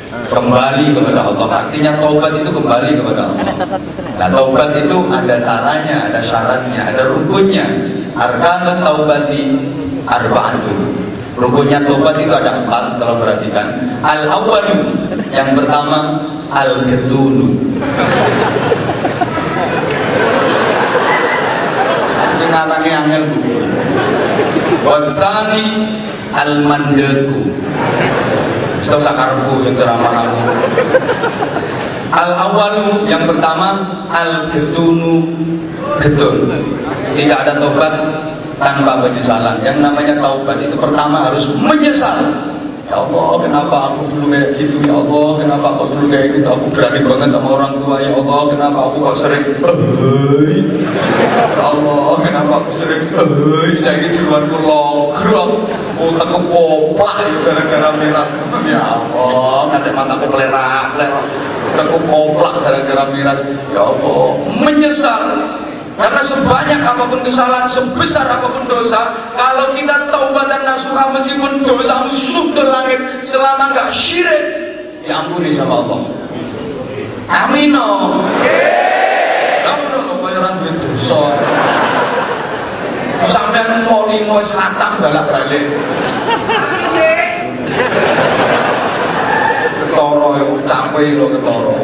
Kembali 0.09 0.87
kepada 0.97 1.21
Allah. 1.21 1.49
Artinya 1.65 2.01
taubat 2.01 2.33
itu 2.33 2.51
kembali 2.51 2.91
kepada 2.97 3.21
Allah. 3.29 3.45
Nah, 4.17 4.29
taubat 4.33 4.71
itu 4.81 4.97
ada 5.13 5.37
caranya, 5.45 5.97
ada 6.09 6.21
syaratnya, 6.25 6.81
ada 6.91 7.03
rukunnya. 7.13 7.67
Arkanut 8.17 8.81
taubati 8.83 9.41
arba'atu. 10.09 10.73
Rukunnya 11.39 11.85
taubat 11.85 12.17
itu 12.19 12.33
ada 12.33 12.65
empat 12.65 12.99
kalau 12.99 13.21
perhatikan. 13.21 13.67
Al 14.01 14.27
awalu 14.27 14.77
yang 15.31 15.53
pertama 15.55 16.25
al 16.53 16.73
ketunu 16.89 17.49
ngarangnya 22.49 22.97
angel 23.05 23.25
wasani 24.85 25.67
al 26.33 26.53
mandeku 26.65 27.41
Setau 28.79 29.03
sakarku 29.03 29.59
yang 29.67 29.75
ceramah 29.75 30.23
aku 30.23 30.39
Al 32.15 32.31
awal 32.31 32.75
yang 33.11 33.27
pertama 33.27 33.91
Al 34.07 34.55
getunu 34.55 35.35
getun 35.99 36.47
Tidak 37.19 37.39
ada 37.43 37.59
tobat 37.59 37.95
tanpa 38.59 39.07
penyesalan. 39.07 39.63
Yang 39.63 39.79
namanya 39.83 40.15
taubat 40.19 40.59
itu 40.63 40.75
pertama 40.75 41.31
harus 41.31 41.47
menyesal 41.59 42.19
Ya 42.89 43.05
Allah, 43.05 43.37
kenapa 43.45 43.77
aku 43.93 44.09
dulu 44.09 44.33
kayak 44.33 44.57
gitu? 44.57 44.81
Ya 44.81 44.97
Allah, 44.97 45.29
kenapa 45.37 45.77
aku 45.77 45.93
dulu 45.93 46.09
kayak 46.09 46.41
gitu? 46.41 46.49
Aku 46.49 46.73
berani 46.73 47.01
banget 47.05 47.29
sama 47.37 47.49
orang 47.61 47.73
tua. 47.85 47.97
Ya 48.01 48.17
Allah, 48.17 48.41
kenapa 48.49 48.79
aku 48.89 48.97
kok 49.05 49.17
sering. 49.21 49.45
Ya 51.53 51.65
Allah, 51.69 52.17
kenapa 52.25 52.53
aku 52.65 52.71
sering. 52.81 53.03
Saya 53.85 54.09
luar 54.25 54.43
logrok. 54.49 55.51
Otak 56.01 56.29
kepoplak 56.33 57.17
gara-gara 57.45 57.89
miras. 58.01 58.31
Ya 58.65 58.81
Allah, 58.81 59.69
nanti 59.69 59.91
mataku 59.93 60.25
kelerak, 60.33 60.85
kelerak. 60.97 61.25
Otak 61.69 61.87
kepoplak 61.93 62.55
gara-gara 62.65 63.05
miras. 63.13 63.41
Ya 63.69 63.85
Allah, 63.85 64.25
menyesal 64.65 65.23
karena 65.99 66.23
sebanyak 66.31 66.79
apa 66.87 67.03
pun 67.11 67.21
kesalahan, 67.27 67.67
sebesar 67.75 68.23
apa 68.23 68.47
pun 68.47 68.71
dosa, 68.71 69.03
kalau 69.35 69.75
kita 69.75 70.07
taubat 70.15 70.47
dan 70.47 70.63
nasuha 70.63 71.11
meskipun 71.11 71.67
dosa 71.67 72.07
sudah 72.31 72.67
langit, 72.71 73.03
selama 73.27 73.75
nggak 73.75 73.91
syirik 73.91 74.43
diampuni 75.03 75.59
sama 75.59 75.83
Allah. 75.83 76.01
Amin. 77.29 77.75
Kamu 79.67 79.85
dong 79.91 80.23
kaya 80.23 80.39
orang 80.39 80.55
duwe 80.63 80.73
dosa. 80.87 81.21
Sampeyan 83.29 83.83
mau 83.83 84.07
limo 84.07 84.39
wis 84.39 84.55
hatam 84.55 85.03
balak-balik. 85.03 85.67
Ketara 89.83 90.31
yo 90.39 90.47
capek 90.63 91.19
lo 91.19 91.27
ketara. 91.27 91.75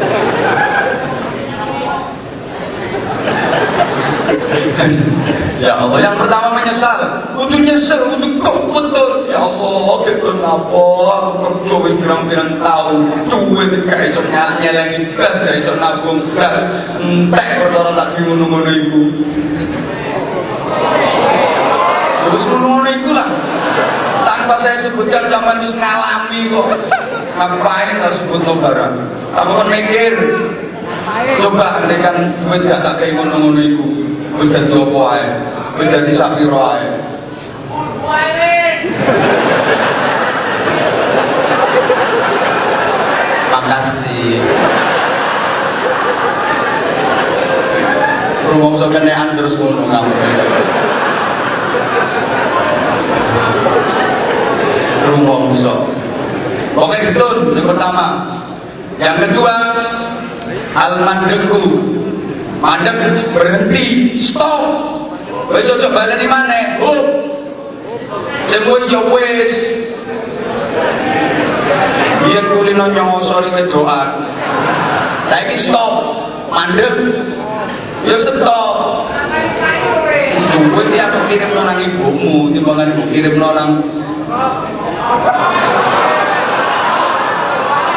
ya 5.64 5.72
Allah, 5.80 5.98
yang 6.00 6.16
pertama 6.18 6.58
menyesal. 6.60 6.98
Kudu 7.34 7.56
nyesel, 7.64 8.00
kudu 8.14 8.28
kok 8.40 8.56
betul. 8.70 9.08
Ya 9.30 9.40
Allah, 9.40 9.96
ketun 10.06 10.38
apa? 10.40 10.84
Aku 11.14 11.30
kerja 11.40 11.74
wis 11.82 11.94
pirang-pirang 12.00 12.50
tahun, 12.60 12.96
duit 13.28 13.70
gak 13.88 14.00
iso 14.12 14.20
nyelengi 14.30 15.14
gas, 15.16 15.34
gak 15.42 15.56
iso 15.60 15.72
nabung 15.80 16.20
gas. 16.36 16.56
Entek 17.00 17.46
perkara 17.62 17.90
tak 17.96 18.08
ngono-ngono 18.22 18.70
iku. 18.70 19.02
Terus 22.24 22.44
ngono 22.48 22.88
iku 22.88 23.10
lah. 23.12 23.28
Tanpa 24.24 24.54
saya 24.64 24.76
sebutkan 24.88 25.28
zaman 25.28 25.60
wis 25.60 25.74
ngalami 25.76 26.40
kok. 26.52 26.68
Ngapain 27.34 27.98
tak 27.98 28.14
sebut 28.22 28.40
no 28.46 28.54
barang? 28.62 28.94
Aku 29.34 29.50
kan 29.58 29.66
mikir, 29.66 30.14
coba 31.42 31.82
andekan 31.82 32.30
duit 32.46 32.62
gak 32.70 32.80
tak 32.86 33.02
kayak 33.02 33.18
ngono-ngono 33.18 33.60
iku. 33.60 34.03
Wis 34.34 34.50
dadi 34.50 34.74
apa 34.74 35.00
ae? 35.14 35.26
Wis 35.78 35.88
dadi 35.94 36.10
sak 36.18 36.42
pira 36.42 36.62
ae? 36.74 36.86
Makasih. 43.54 44.42
Rumongso 48.50 48.86
kenean 48.90 49.38
terus 49.38 49.54
ngono 49.54 49.86
ngawur. 49.86 50.18
Rumongso. 55.04 55.74
Oke 56.74 56.96
gitu, 57.06 57.26
yang 57.54 57.70
pertama. 57.70 58.06
Yang 58.98 59.16
kedua, 59.30 59.54
al 60.74 60.92
mandekku 61.06 61.62
mandek 62.62 63.32
berhenti 63.34 64.18
stop. 64.30 64.62
Wis 65.52 65.68
aja 65.68 65.88
baleni 65.92 66.26
maneh 66.26 66.62
hop 66.80 66.98
sing 68.50 68.62
wis 68.68 68.84
ya 68.90 69.00
wis. 69.08 69.54
Biyen 72.24 72.44
kulino 72.52 72.86
nyosori 72.90 73.50
wedoan 73.52 74.08
saiki 75.30 75.56
stop. 75.68 75.94
Mandek. 76.52 76.94
Ya 78.04 78.16
stop. 78.20 78.76
Ya 80.94 81.10
aku 81.10 81.18
kirim 81.26 81.50
nang 81.58 81.82
ibumu 81.82 82.54
timbangan 82.54 82.94
ibu 82.94 83.04
kirim 83.10 83.34
nang 83.42 83.82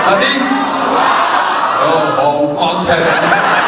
Tadi 0.07 0.31
Oh, 1.77 2.03
Hongkong 2.17 2.89
jalan. 2.89 3.66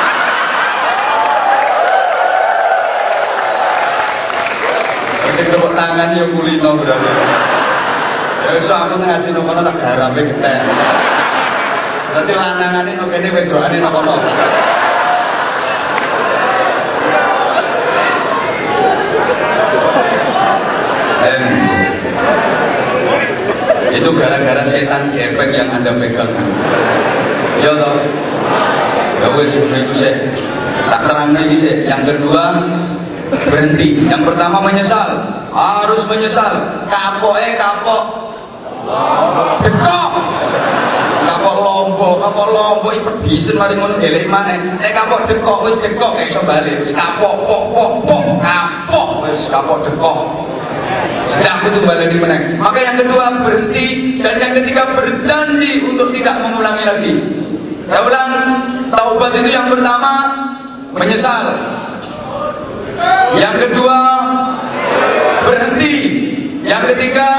Sing 5.39 5.47
tepuk 5.55 5.71
tangan 5.71 6.19
ya 6.19 6.27
kulino 6.35 6.75
berarti. 6.83 7.11
Ya 8.43 8.49
wis 8.59 8.67
aku 8.67 8.99
ngaji 8.99 9.31
nang 9.31 9.47
kono 9.47 9.61
tak 9.63 9.79
garape 9.79 10.19
getek. 10.27 10.59
Berarti 12.11 12.33
lanangane 12.35 12.91
nang 12.99 13.07
kene 13.07 13.31
wedokane 13.31 13.79
nang 13.79 13.95
kono. 13.95 14.15
Itu 23.95 24.09
gara-gara 24.11 24.63
setan 24.67 25.15
gepeng 25.15 25.55
yang 25.55 25.71
anda 25.71 25.95
pegang 25.95 26.35
ya 27.59 27.71
toh 27.75 27.95
ya 29.19 29.27
wes 29.35 29.51
itu 29.51 29.93
sih 29.99 30.13
tak 30.87 31.01
terang 31.07 31.35
lagi 31.35 31.55
sih 31.59 31.75
yang 31.83 32.07
kedua 32.07 32.43
berhenti. 33.29 34.09
Yang 34.09 34.33
pertama 34.33 34.61
menyesal. 34.63 35.09
Harus 35.53 36.01
menyesal. 36.09 36.53
Kapok 36.89 37.35
eh 37.37 37.53
kapok. 37.57 38.03
Dekok 39.65 40.11
kapok 41.29 41.55
lombok 41.61 42.13
kapok 42.25 42.47
lombok. 42.49 42.91
Itu 42.97 43.11
bisa 43.21 43.51
mari 43.55 43.77
ngono 43.77 44.01
gelek 44.01 44.25
mana 44.25 44.57
nek 44.57 44.91
kapok 44.93 45.29
dekok 45.29 45.69
wis 45.69 45.77
dekok 45.81 46.11
kayak 46.17 46.29
iso 46.33 46.41
balik. 46.43 46.75
Wis 46.81 46.93
kapok 46.93 47.33
pok 47.45 47.63
pok 47.75 47.91
pok. 48.05 48.23
Kapok 48.41 49.09
wis 49.25 49.41
kapok 49.47 49.79
dekok. 49.85 50.19
Sedang 51.29 51.61
itu 51.69 51.79
balik 51.85 52.09
menang. 52.17 52.57
Maka 52.57 52.79
yang 52.81 52.97
kedua 52.97 53.29
berhenti. 53.45 54.17
Dan 54.19 54.35
yang 54.41 54.53
ketiga 54.57 54.83
berjanji 54.97 55.85
untuk 55.85 56.09
tidak 56.11 56.35
mengulangi 56.41 56.83
lagi. 56.83 57.13
Saya 57.89 58.05
ulang, 58.05 58.31
taubat 58.93 59.33
itu 59.37 59.49
yang 59.49 59.65
pertama 59.69 60.11
menyesal. 60.93 61.45
Yang 63.39 63.55
kedua 63.67 63.99
berhenti. 65.47 65.95
Yang 66.65 66.83
ketiga 66.93 67.29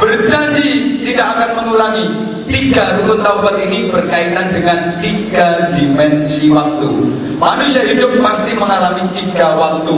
berjanji 0.00 0.70
tidak 1.04 1.26
akan 1.36 1.50
mengulangi. 1.62 2.06
Tiga 2.50 2.98
rukun 2.98 3.22
taubat 3.22 3.62
ini 3.62 3.94
berkaitan 3.94 4.50
dengan 4.50 4.98
tiga 4.98 5.70
dimensi 5.70 6.50
waktu. 6.50 6.90
Manusia 7.38 7.86
hidup 7.86 8.10
pasti 8.18 8.58
mengalami 8.58 9.06
tiga 9.14 9.54
waktu. 9.54 9.96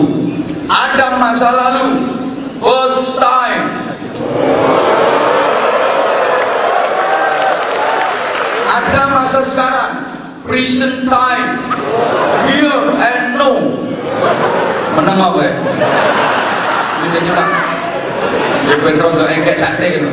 Ada 0.68 1.16
masa 1.16 1.48
lalu, 1.48 1.86
first 2.60 3.16
time. 3.16 3.64
Ada 8.68 9.02
masa 9.16 9.38
sekarang, 9.48 9.92
present 10.44 11.08
time, 11.08 11.50
here 12.52 12.84
and 13.00 13.24
now. 13.40 13.56
Menang 14.98 15.18
apa 15.20 15.40
ya? 15.40 15.54
Ini 17.02 17.18
kita 17.26 17.44
Jepun 18.62 18.94
rondo 19.02 19.26
engkek 19.26 19.58
sate 19.58 19.98
gitu. 19.98 20.08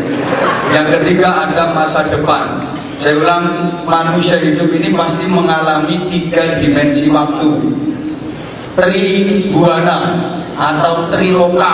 Yang 0.73 0.99
ketiga 0.99 1.47
ada 1.47 1.69
masa 1.73 2.09
depan. 2.09 2.65
Saya 2.99 3.15
ulang, 3.15 3.45
manusia 3.87 4.35
hidup 4.41 4.67
ini 4.75 4.91
pasti 4.91 5.23
mengalami 5.23 6.09
tiga 6.11 6.59
dimensi 6.59 7.07
waktu. 7.07 7.51
Tribuana 8.75 9.99
atau 10.59 11.07
triloka 11.13 11.73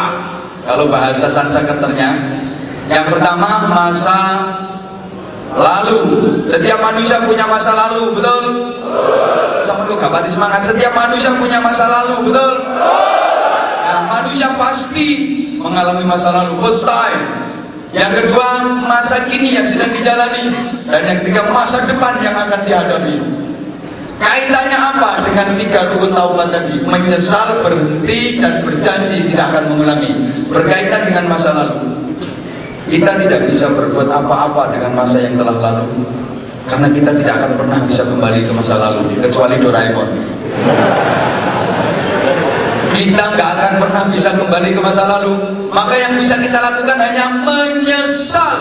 kalau 0.67 0.85
bahasa 0.91 1.33
Sanskerternya. 1.33 2.11
Yang 2.91 3.05
pertama 3.17 3.65
masa 3.65 4.19
lalu. 5.57 5.99
Setiap 6.51 6.77
manusia 6.83 7.25
punya 7.25 7.49
masa 7.49 7.73
lalu, 7.73 8.13
betul? 8.19 8.43
Sama 9.85 9.93
lu 9.93 10.01
gak 10.01 10.33
semangat. 10.33 10.61
Setiap 10.65 10.93
manusia 10.97 11.29
punya 11.37 11.61
masa 11.61 11.85
lalu, 11.85 12.33
betul? 12.33 12.53
Nah, 13.85 14.01
manusia 14.09 14.49
pasti 14.57 15.07
mengalami 15.61 16.01
masa 16.09 16.33
lalu 16.33 16.57
first 16.65 16.81
time. 16.89 17.21
Yang 17.93 18.25
kedua, 18.25 18.65
masa 18.89 19.29
kini 19.29 19.53
yang 19.53 19.69
sedang 19.69 19.93
dijalani. 19.93 20.49
Dan 20.89 21.01
yang 21.05 21.17
ketiga, 21.21 21.53
masa 21.53 21.85
depan 21.85 22.17
yang 22.25 22.33
akan 22.33 22.59
dihadapi. 22.65 23.15
Kaitannya 24.15 24.79
apa 24.79 25.09
dengan 25.27 25.53
tiga 25.59 25.79
rukun 25.93 26.17
taubat 26.17 26.49
tadi? 26.49 26.81
Menyesal, 26.81 27.61
berhenti, 27.61 28.41
dan 28.41 28.65
berjanji 28.65 29.29
tidak 29.29 29.53
akan 29.53 29.63
mengulangi. 29.75 30.11
Berkaitan 30.49 31.13
dengan 31.13 31.29
masa 31.29 31.53
lalu. 31.53 31.77
Kita 32.89 33.21
tidak 33.21 33.53
bisa 33.53 33.69
berbuat 33.69 34.09
apa-apa 34.09 34.73
dengan 34.73 34.97
masa 34.97 35.21
yang 35.21 35.37
telah 35.37 35.57
lalu. 35.61 36.09
Karena 36.65 36.87
kita 36.89 37.11
tidak 37.13 37.33
akan 37.37 37.51
pernah 37.61 37.79
bisa 37.85 38.01
kembali 38.01 38.39
ke 38.49 38.53
masa 38.53 38.73
lalu. 38.81 39.21
Kecuali 39.21 39.55
Doraemon. 39.61 40.09
Kita 42.95 43.23
nggak 43.37 43.49
akan 43.59 43.73
pernah 43.85 44.03
bisa 44.09 44.29
kembali 44.33 44.69
ke 44.73 44.81
masa 44.81 45.03
lalu. 45.05 45.33
Maka 45.69 45.93
yang 45.93 46.17
bisa 46.17 46.33
kita 46.41 46.57
lakukan 46.57 46.97
hanya 46.97 47.25
menyesal. 47.45 48.57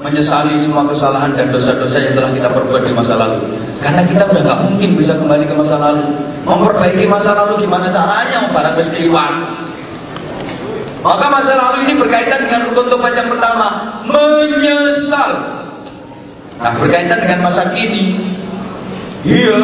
Menyesali 0.00 0.56
semua 0.64 0.88
kesalahan 0.88 1.36
dan 1.36 1.52
dosa-dosa 1.52 2.00
yang 2.00 2.16
telah 2.16 2.32
kita 2.32 2.48
perbuat 2.48 2.88
di 2.88 2.92
masa 2.96 3.20
lalu. 3.20 3.52
Karena 3.84 4.00
kita 4.00 4.24
udah 4.24 4.42
nggak 4.48 4.60
mungkin 4.64 4.90
bisa 4.96 5.12
kembali 5.12 5.44
ke 5.44 5.52
masa 5.52 5.76
lalu. 5.76 6.04
Memperbaiki 6.48 7.04
masa 7.04 7.36
lalu 7.36 7.60
gimana 7.60 7.92
caranya? 7.92 8.48
Barang 8.48 8.80
wis 8.80 8.88
kliwat. 8.96 9.34
Maka 11.04 11.26
masa 11.28 11.52
lalu 11.52 11.84
ini 11.84 11.92
berkaitan 12.00 12.48
dengan 12.48 12.72
rukun 12.72 12.88
tobat 12.88 13.12
yang 13.12 13.28
pertama, 13.28 13.66
menyesal. 14.08 15.59
Nah, 16.60 16.72
berkaitan 16.76 17.18
dengan 17.24 17.40
masa 17.48 17.72
kini. 17.72 18.20
Iya. 19.24 19.58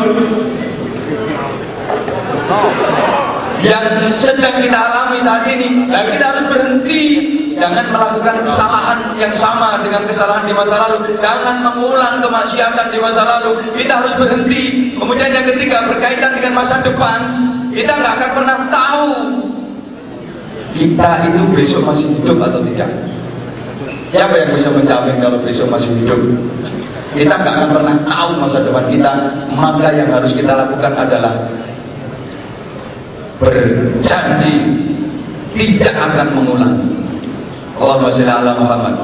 Yang 3.65 3.85
sedang 4.21 4.57
kita 4.61 4.79
alami 4.79 5.19
saat 5.25 5.45
ini, 5.49 5.89
dan 5.89 6.05
kita 6.13 6.25
harus 6.29 6.45
berhenti 6.53 7.05
jangan 7.57 7.89
melakukan 7.89 8.37
kesalahan 8.45 9.17
yang 9.17 9.33
sama 9.33 9.81
dengan 9.81 10.05
kesalahan 10.05 10.45
di 10.45 10.53
masa 10.53 10.77
lalu. 10.77 10.97
Jangan 11.21 11.57
mengulang 11.65 12.21
kemaksiatan 12.21 12.87
di 12.93 12.99
masa 13.01 13.23
lalu. 13.25 13.61
Kita 13.77 13.93
harus 14.01 14.15
berhenti. 14.21 14.93
Kemudian 14.97 15.33
yang 15.33 15.47
ketiga 15.57 15.89
berkaitan 15.89 16.37
dengan 16.37 16.53
masa 16.65 16.81
depan, 16.85 17.21
kita 17.73 17.93
nggak 17.93 18.13
akan 18.21 18.31
pernah 18.37 18.59
tahu 18.73 19.09
kita 20.77 21.11
itu 21.33 21.43
besok 21.57 21.83
masih 21.89 22.07
hidup 22.21 22.37
atau 22.45 22.61
tidak. 22.61 22.91
Siapa 24.13 24.35
yang 24.39 24.51
bisa 24.55 24.69
menjamin 24.71 25.17
kalau 25.19 25.39
besok 25.41 25.67
masih 25.73 25.91
hidup? 26.05 26.21
Kita 27.17 27.35
nggak 27.41 27.55
akan 27.57 27.71
pernah 27.73 27.97
tahu 28.05 28.31
masa 28.45 28.59
depan 28.61 28.85
kita. 28.93 29.13
Maka 29.57 29.89
yang 29.97 30.13
harus 30.13 30.37
kita 30.37 30.53
lakukan 30.53 30.93
adalah 30.93 31.35
berjanji 33.41 34.55
tidak 35.57 35.95
akan 35.97 36.29
mengulang. 36.37 36.75
Allahumma 37.77 38.13
sholli 38.13 38.29
ala 38.29 38.53
Muhammad. 38.61 38.95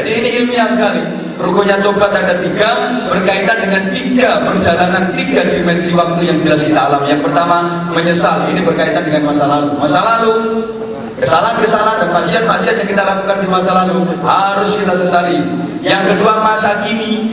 Jadi 0.00 0.10
ini 0.16 0.28
ilmiah 0.44 0.68
sekali. 0.72 1.02
Rukunnya 1.40 1.80
tobat 1.80 2.12
ada 2.12 2.36
tiga, 2.44 2.68
berkaitan 3.08 3.64
dengan 3.64 3.88
tiga 3.88 4.44
perjalanan, 4.44 5.08
tiga 5.16 5.40
dimensi 5.48 5.88
waktu 5.96 6.28
yang 6.28 6.36
jelas 6.44 6.60
kita 6.68 6.76
alami. 6.76 7.16
Yang 7.16 7.32
pertama, 7.32 7.88
menyesal. 7.96 8.44
Ini 8.52 8.60
berkaitan 8.60 9.08
dengan 9.08 9.32
masa 9.32 9.48
lalu. 9.48 9.72
Masa 9.80 10.00
lalu, 10.04 10.32
kesalahan-kesalahan 11.20 11.96
dan 12.00 12.10
maksiat-maksiat 12.16 12.74
yang 12.80 12.88
kita 12.88 13.02
lakukan 13.04 13.38
di 13.44 13.48
masa 13.48 13.70
lalu 13.84 14.08
harus 14.24 14.70
kita 14.80 14.94
sesali. 15.06 15.38
Yang 15.84 16.16
kedua, 16.16 16.40
masa 16.44 16.84
kini 16.84 17.32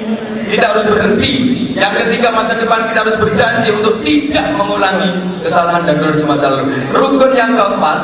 kita 0.51 0.71
harus 0.75 0.85
berhenti. 0.87 1.33
Yang 1.75 1.93
ketiga, 2.05 2.31
masa 2.35 2.55
depan 2.59 2.87
kita 2.91 2.99
harus 3.07 3.17
berjanji 3.19 3.69
untuk 3.71 3.99
tidak 4.03 4.45
mengulangi 4.55 5.11
kesalahan 5.43 5.83
dan 5.87 5.95
dosa 5.99 6.23
masa 6.27 6.45
lalu. 6.51 6.71
Rukun 6.95 7.31
yang 7.35 7.55
keempat, 7.55 7.99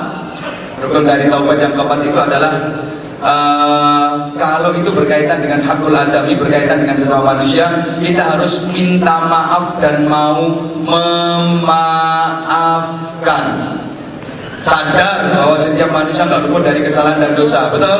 rukun 0.83 1.03
dari 1.03 1.27
taubat 1.27 1.57
yang 1.59 1.73
keempat 1.75 1.99
itu 2.03 2.19
adalah 2.19 2.53
Uh, 3.23 4.35
kalau 4.35 4.75
itu 4.75 4.91
berkaitan 4.91 5.39
dengan 5.39 5.63
hakul 5.63 5.95
adami, 5.95 6.35
berkaitan 6.35 6.83
dengan 6.83 6.99
sesama 6.99 7.31
manusia, 7.31 7.95
kita 8.03 8.19
harus 8.19 8.67
minta 8.67 9.15
maaf 9.31 9.79
dan 9.79 10.03
mau 10.11 10.59
memaafkan. 11.63 12.43
Sadar 14.63 15.27
bahwa 15.35 15.59
setiap 15.59 15.91
manusia 15.91 16.23
nggak 16.23 16.47
luput 16.47 16.63
dari 16.63 16.79
kesalahan 16.79 17.19
dan 17.19 17.35
dosa, 17.35 17.67
betul? 17.67 17.99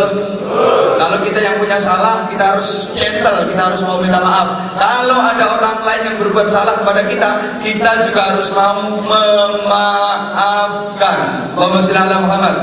Kalau 0.95 1.20
kita 1.20 1.43
yang 1.43 1.59
punya 1.59 1.76
salah, 1.84 2.24
kita 2.32 2.55
harus 2.55 2.88
gentle, 2.95 3.51
kita 3.51 3.68
harus 3.68 3.84
mau 3.84 3.99
minta 3.99 4.24
maaf. 4.24 4.72
Kalau 4.80 5.20
ada 5.20 5.59
orang 5.59 5.84
lain 5.84 6.01
yang 6.07 6.24
berbuat 6.24 6.47
salah 6.55 6.80
kepada 6.80 7.03
kita, 7.03 7.59
kita 7.59 8.07
juga 8.07 8.22
harus 8.32 8.47
mau 8.55 8.80
memaafkan. 8.95 10.32
Allahumma 11.59 12.24
Muhammad. 12.24 12.55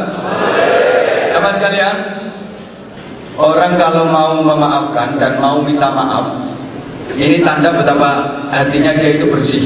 Apa 1.37 1.49
sekalian? 1.61 1.97
Orang 3.37 3.77
kalau 3.77 4.09
mau 4.09 4.41
memaafkan 4.41 5.21
dan 5.21 5.37
mau 5.45 5.61
minta 5.61 5.93
maaf, 5.93 6.41
ini 7.21 7.45
tanda 7.45 7.69
betapa 7.73 8.33
hatinya 8.49 8.97
dia 8.97 9.21
itu 9.21 9.29
bersih. 9.29 9.65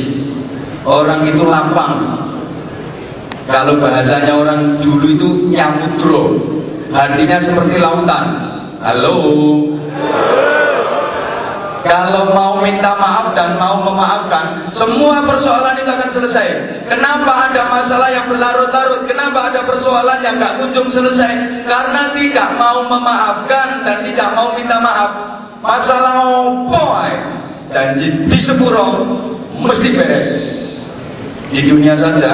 Orang 0.83 1.23
itu 1.31 1.47
lapang. 1.47 2.24
Kalau 3.45 3.77
bahasanya 3.77 4.33
orang 4.41 4.81
dulu 4.81 5.05
itu 5.05 5.29
nyamudro, 5.53 6.25
hatinya 6.97 7.39
seperti 7.45 7.77
lautan. 7.77 8.25
Halo. 8.81 9.17
Kalau 11.85 12.33
mau 12.33 12.65
minta 12.65 12.97
maaf 12.97 13.37
dan 13.37 13.61
mau 13.61 13.85
memaafkan, 13.85 14.73
semua 14.73 15.21
persoalan 15.29 15.77
itu 15.77 15.91
akan 15.93 16.11
selesai. 16.17 16.47
Kenapa 16.89 17.53
ada 17.53 17.69
masalah 17.69 18.09
yang 18.09 18.25
berlarut-larut? 18.33 19.05
Kenapa 19.05 19.53
ada 19.53 19.69
persoalan 19.69 20.25
yang 20.25 20.41
gak 20.41 20.65
kunjung 20.65 20.89
selesai? 20.89 21.65
Karena 21.69 22.17
tidak 22.17 22.49
mau 22.57 22.89
memaafkan 22.89 23.85
dan 23.85 24.01
tidak 24.01 24.29
mau 24.33 24.57
minta 24.57 24.81
maaf. 24.81 25.11
Masalah 25.61 26.25
opo 26.25 26.85
Janji 27.69 28.33
di 28.33 28.39
sepuro 28.41 29.05
mesti 29.61 29.89
beres. 29.93 30.31
Di 31.53 31.69
dunia 31.69 32.01
saja, 32.01 32.33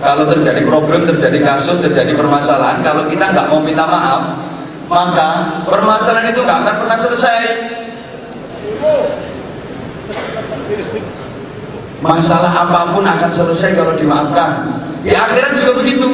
kalau 0.00 0.24
terjadi 0.32 0.64
problem, 0.64 1.04
terjadi 1.04 1.38
kasus, 1.44 1.84
terjadi 1.84 2.16
permasalahan, 2.16 2.80
kalau 2.80 3.04
kita 3.12 3.36
nggak 3.36 3.46
mau 3.52 3.60
minta 3.60 3.84
maaf, 3.84 4.22
maka 4.88 5.28
permasalahan 5.68 6.32
itu 6.32 6.40
nggak 6.40 6.58
akan 6.64 6.74
pernah 6.80 6.98
selesai. 6.98 7.40
Masalah 12.00 12.52
apa 12.64 12.96
pun 12.96 13.04
akan 13.04 13.30
selesai 13.36 13.76
kalau 13.76 13.92
dimaafkan. 13.92 14.72
Di 15.04 15.12
akhirat 15.12 15.52
juga 15.60 15.72
begitu. 15.84 16.08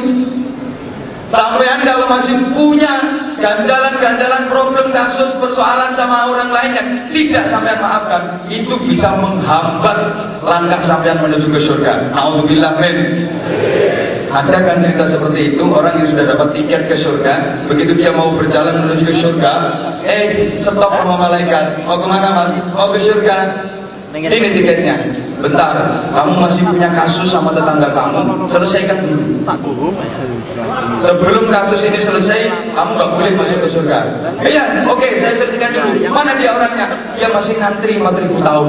Sampean 1.27 1.83
kalau 1.83 2.07
masih 2.07 2.39
punya 2.55 2.93
ganjalan-ganjalan 3.35 4.47
problem 4.47 4.87
kasus 4.95 5.35
persoalan 5.43 5.91
sama 5.99 6.31
orang 6.31 6.55
lain 6.55 6.71
yang 6.71 6.89
tidak 7.11 7.43
sampean 7.51 7.79
maafkan, 7.83 8.47
itu 8.47 8.73
bisa 8.87 9.11
menghambat 9.19 9.97
langkah 10.39 10.81
sampean 10.87 11.19
menuju 11.19 11.51
ke 11.51 11.59
surga. 11.67 12.15
Alhamdulillah 12.15 12.73
men. 12.79 12.97
Ada 14.27 14.59
kan 14.59 14.83
cerita 14.83 15.07
seperti 15.07 15.55
itu 15.55 15.63
orang 15.71 16.03
yang 16.03 16.07
sudah 16.11 16.25
dapat 16.35 16.47
tiket 16.51 16.81
ke 16.91 16.95
surga, 16.99 17.63
begitu 17.71 17.95
dia 17.95 18.11
mau 18.11 18.35
berjalan 18.35 18.83
menuju 18.83 19.03
ke 19.07 19.15
surga, 19.23 19.51
eh 20.03 20.59
stop 20.59 20.91
sama 20.91 21.15
malaikat. 21.15 21.83
Mau 21.87 21.95
ke 21.99 22.07
mana 22.07 22.27
mas? 22.35 22.51
Mau 22.75 22.91
ke 22.91 22.99
surga. 23.03 23.37
Ini 24.17 24.47
tiketnya. 24.49 24.95
Bentar, 25.37 25.77
kamu 26.17 26.41
masih 26.41 26.65
punya 26.65 26.89
kasus 26.89 27.29
sama 27.29 27.53
tetangga 27.53 27.93
kamu, 27.93 28.49
selesaikan 28.49 29.05
dulu. 29.05 29.45
Sebelum 31.05 31.45
kasus 31.53 31.85
ini 31.85 32.01
selesai, 32.01 32.73
kamu 32.73 32.91
nggak 32.97 33.11
boleh 33.13 33.31
masuk 33.37 33.57
ke 33.61 33.69
surga. 33.69 33.97
Iya, 34.41 34.89
oke, 34.89 34.97
okay, 34.97 35.21
saya 35.21 35.37
selesaikan 35.37 35.69
dulu. 35.77 36.09
Mana 36.09 36.33
dia 36.41 36.57
orangnya? 36.57 36.89
Dia 37.13 37.29
masih 37.29 37.53
ngantri 37.61 38.01
4000 38.01 38.41
tahun. 38.41 38.67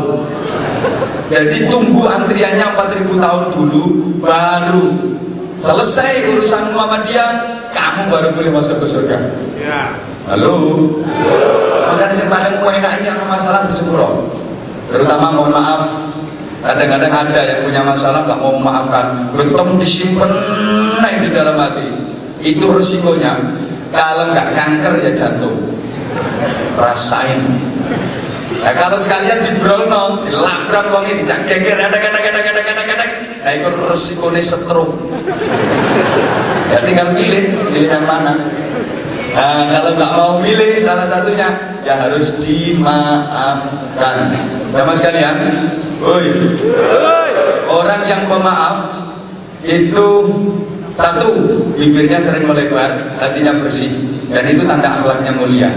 Jadi 1.33 1.57
tunggu 1.73 2.05
antriannya 2.05 2.67
4000 2.77 3.17
tahun 3.17 3.45
dulu, 3.57 3.85
baru 4.21 4.89
selesai 5.65 6.37
urusan 6.37 6.77
Muhammadiyah, 6.77 7.31
kamu 7.73 8.03
baru 8.13 8.29
boleh 8.37 8.51
masuk 8.53 8.77
ke 8.85 8.87
surga. 8.93 9.17
Ya. 9.57 9.97
Halo. 10.29 10.85
Makanya 11.89 12.29
yang 12.29 12.61
paling 12.61 12.85
enak 12.85 12.93
ini 13.01 13.09
masalah 13.25 13.65
bersepuro. 13.65 14.38
Terutama 14.89 15.27
mohon 15.37 15.53
maaf 15.53 16.09
Kadang-kadang 16.59 17.13
ada 17.15 17.41
yang 17.47 17.61
punya 17.71 17.83
masalah 17.87 18.27
nggak 18.27 18.41
mau 18.43 18.59
memaafkan, 18.59 19.31
gentong 19.39 19.79
disimpan 19.79 20.27
naik 20.99 21.23
di 21.23 21.31
dalam 21.31 21.55
hati. 21.55 21.87
Itu 22.43 22.67
resikonya. 22.75 23.39
Kalau 23.95 24.35
nggak 24.35 24.59
kanker 24.59 24.93
ya 25.07 25.13
jantung. 25.15 25.55
Rasain. 26.75 27.41
Nah, 28.59 28.75
kalau 28.75 28.99
sekalian 28.99 29.39
di 29.47 29.53
Brono, 29.63 30.27
dilabrak 30.27 30.91
wong 30.91 31.07
ini, 31.07 31.23
jak 31.31 31.47
geger, 31.47 31.79
ada 31.79 31.95
kata 31.95 32.19
kata 32.19 32.41
kata 32.43 32.61
kata 32.65 32.83
kata, 32.91 33.05
nah 33.47 33.53
itu 33.55 33.69
resikonya 33.87 34.43
stroke. 34.43 34.99
Ya 36.75 36.83
tinggal 36.83 37.15
pilih, 37.15 37.55
pilih 37.71 37.87
yang 37.87 38.03
mana. 38.03 38.35
Nah, 39.29 39.69
kalau 39.77 39.91
nggak 39.97 40.13
mau 40.17 40.33
milih 40.41 40.83
salah 40.85 41.07
satunya, 41.09 41.49
ya 41.85 41.95
harus 42.01 42.27
dimaafkan. 42.41 44.17
Sama 44.73 44.93
sekalian, 44.97 45.37
woi, 46.01 46.29
orang 47.69 48.03
yang 48.09 48.23
pemaaf 48.25 48.77
itu 49.65 50.09
satu 50.97 51.29
bibirnya 51.77 52.19
sering 52.25 52.49
melebar, 52.49 53.21
hatinya 53.21 53.61
bersih, 53.63 53.93
dan 54.33 54.45
itu 54.49 54.65
tanda 54.65 55.03
akhlaknya 55.03 55.33
mulia. 55.37 55.71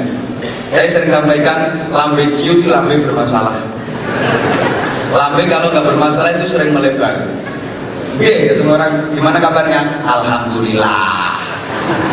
Saya 0.71 0.87
sering 0.95 1.11
sampaikan, 1.11 1.91
lambe 1.91 2.23
ciut 2.39 2.65
lambe 2.65 2.95
bermasalah. 3.03 3.59
Lambe 5.11 5.43
kalau 5.51 5.67
nggak 5.69 5.85
bermasalah 5.91 6.31
itu 6.39 6.55
sering 6.55 6.71
melebar. 6.71 7.27
Oke, 8.15 8.53
ketemu 8.53 8.71
orang, 8.75 9.11
gimana 9.11 9.37
kabarnya? 9.41 9.81
Alhamdulillah. 10.07 11.40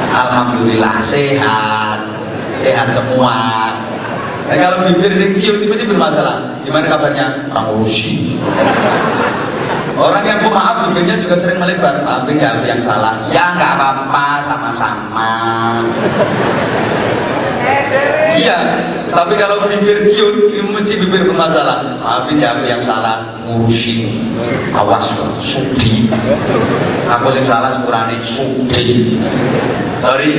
Alhamdulillah 0.09 0.95
sehat, 1.07 1.99
sehat 2.65 2.89
semua. 2.97 3.39
Nah, 4.49 4.57
kalau 4.57 4.89
bibir 4.89 5.13
sing 5.13 5.37
ciut 5.37 5.61
itu 5.61 5.85
bermasalah. 5.85 6.65
Gimana 6.65 6.89
kabarnya? 6.89 7.53
Ramusi. 7.53 8.41
Orang 9.99 10.25
yang 10.25 10.41
pemaaf 10.41 10.89
bibirnya 10.89 11.21
juga 11.21 11.37
sering 11.37 11.61
melebar. 11.61 12.01
Maafin 12.01 12.41
ya 12.41 12.57
yang 12.65 12.81
salah. 12.81 13.29
Ya 13.29 13.53
nggak 13.61 13.77
apa-apa, 13.77 14.27
sama-sama. 14.49 15.33
Iya, 18.39 18.59
tapi 19.13 19.35
kalau 19.35 19.67
bibir 19.67 20.05
ciut, 20.13 20.53
mesti 20.55 20.95
bibir 21.01 21.27
bermasalah. 21.27 21.99
Maafin 21.99 22.39
ya 22.39 22.55
yang 22.63 22.83
salah, 22.85 23.41
ngurusin. 23.49 24.31
Awas, 24.77 25.07
sudi. 25.43 26.07
Aku 27.09 27.33
yang 27.35 27.47
salah 27.49 27.75
sepurane 27.75 28.21
sudi. 28.23 29.19
Sorry, 29.99 30.31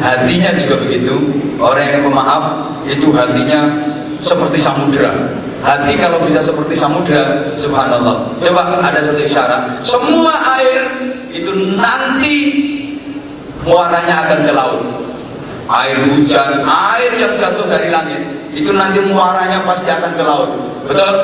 hatinya 0.00 0.56
juga 0.56 0.74
begitu. 0.86 1.14
Orang 1.60 1.84
yang 1.84 2.02
pemaaf 2.08 2.44
itu 2.88 3.12
hatinya 3.12 3.60
seperti 4.24 4.58
samudra. 4.62 5.12
Hati 5.62 5.94
kalau 6.00 6.26
bisa 6.26 6.42
seperti 6.42 6.74
samudra, 6.74 7.54
subhanallah. 7.54 8.34
Coba 8.42 8.82
ada 8.82 8.98
satu 8.98 9.20
isyarat. 9.22 9.62
Semua 9.86 10.34
air 10.58 10.82
itu 11.30 11.52
nanti 11.78 12.36
muaranya 13.62 14.26
akan 14.26 14.38
ke 14.42 14.52
laut. 14.52 14.82
Air 15.62 15.96
hujan, 16.10 16.66
air 16.66 17.10
yang 17.22 17.32
jatuh 17.38 17.64
dari 17.70 17.86
langit, 17.86 18.18
itu 18.50 18.70
nanti 18.74 18.98
muaranya 19.06 19.62
pasti 19.62 19.86
akan 19.88 20.10
ke 20.18 20.22
laut. 20.26 20.50
Betul? 20.82 21.14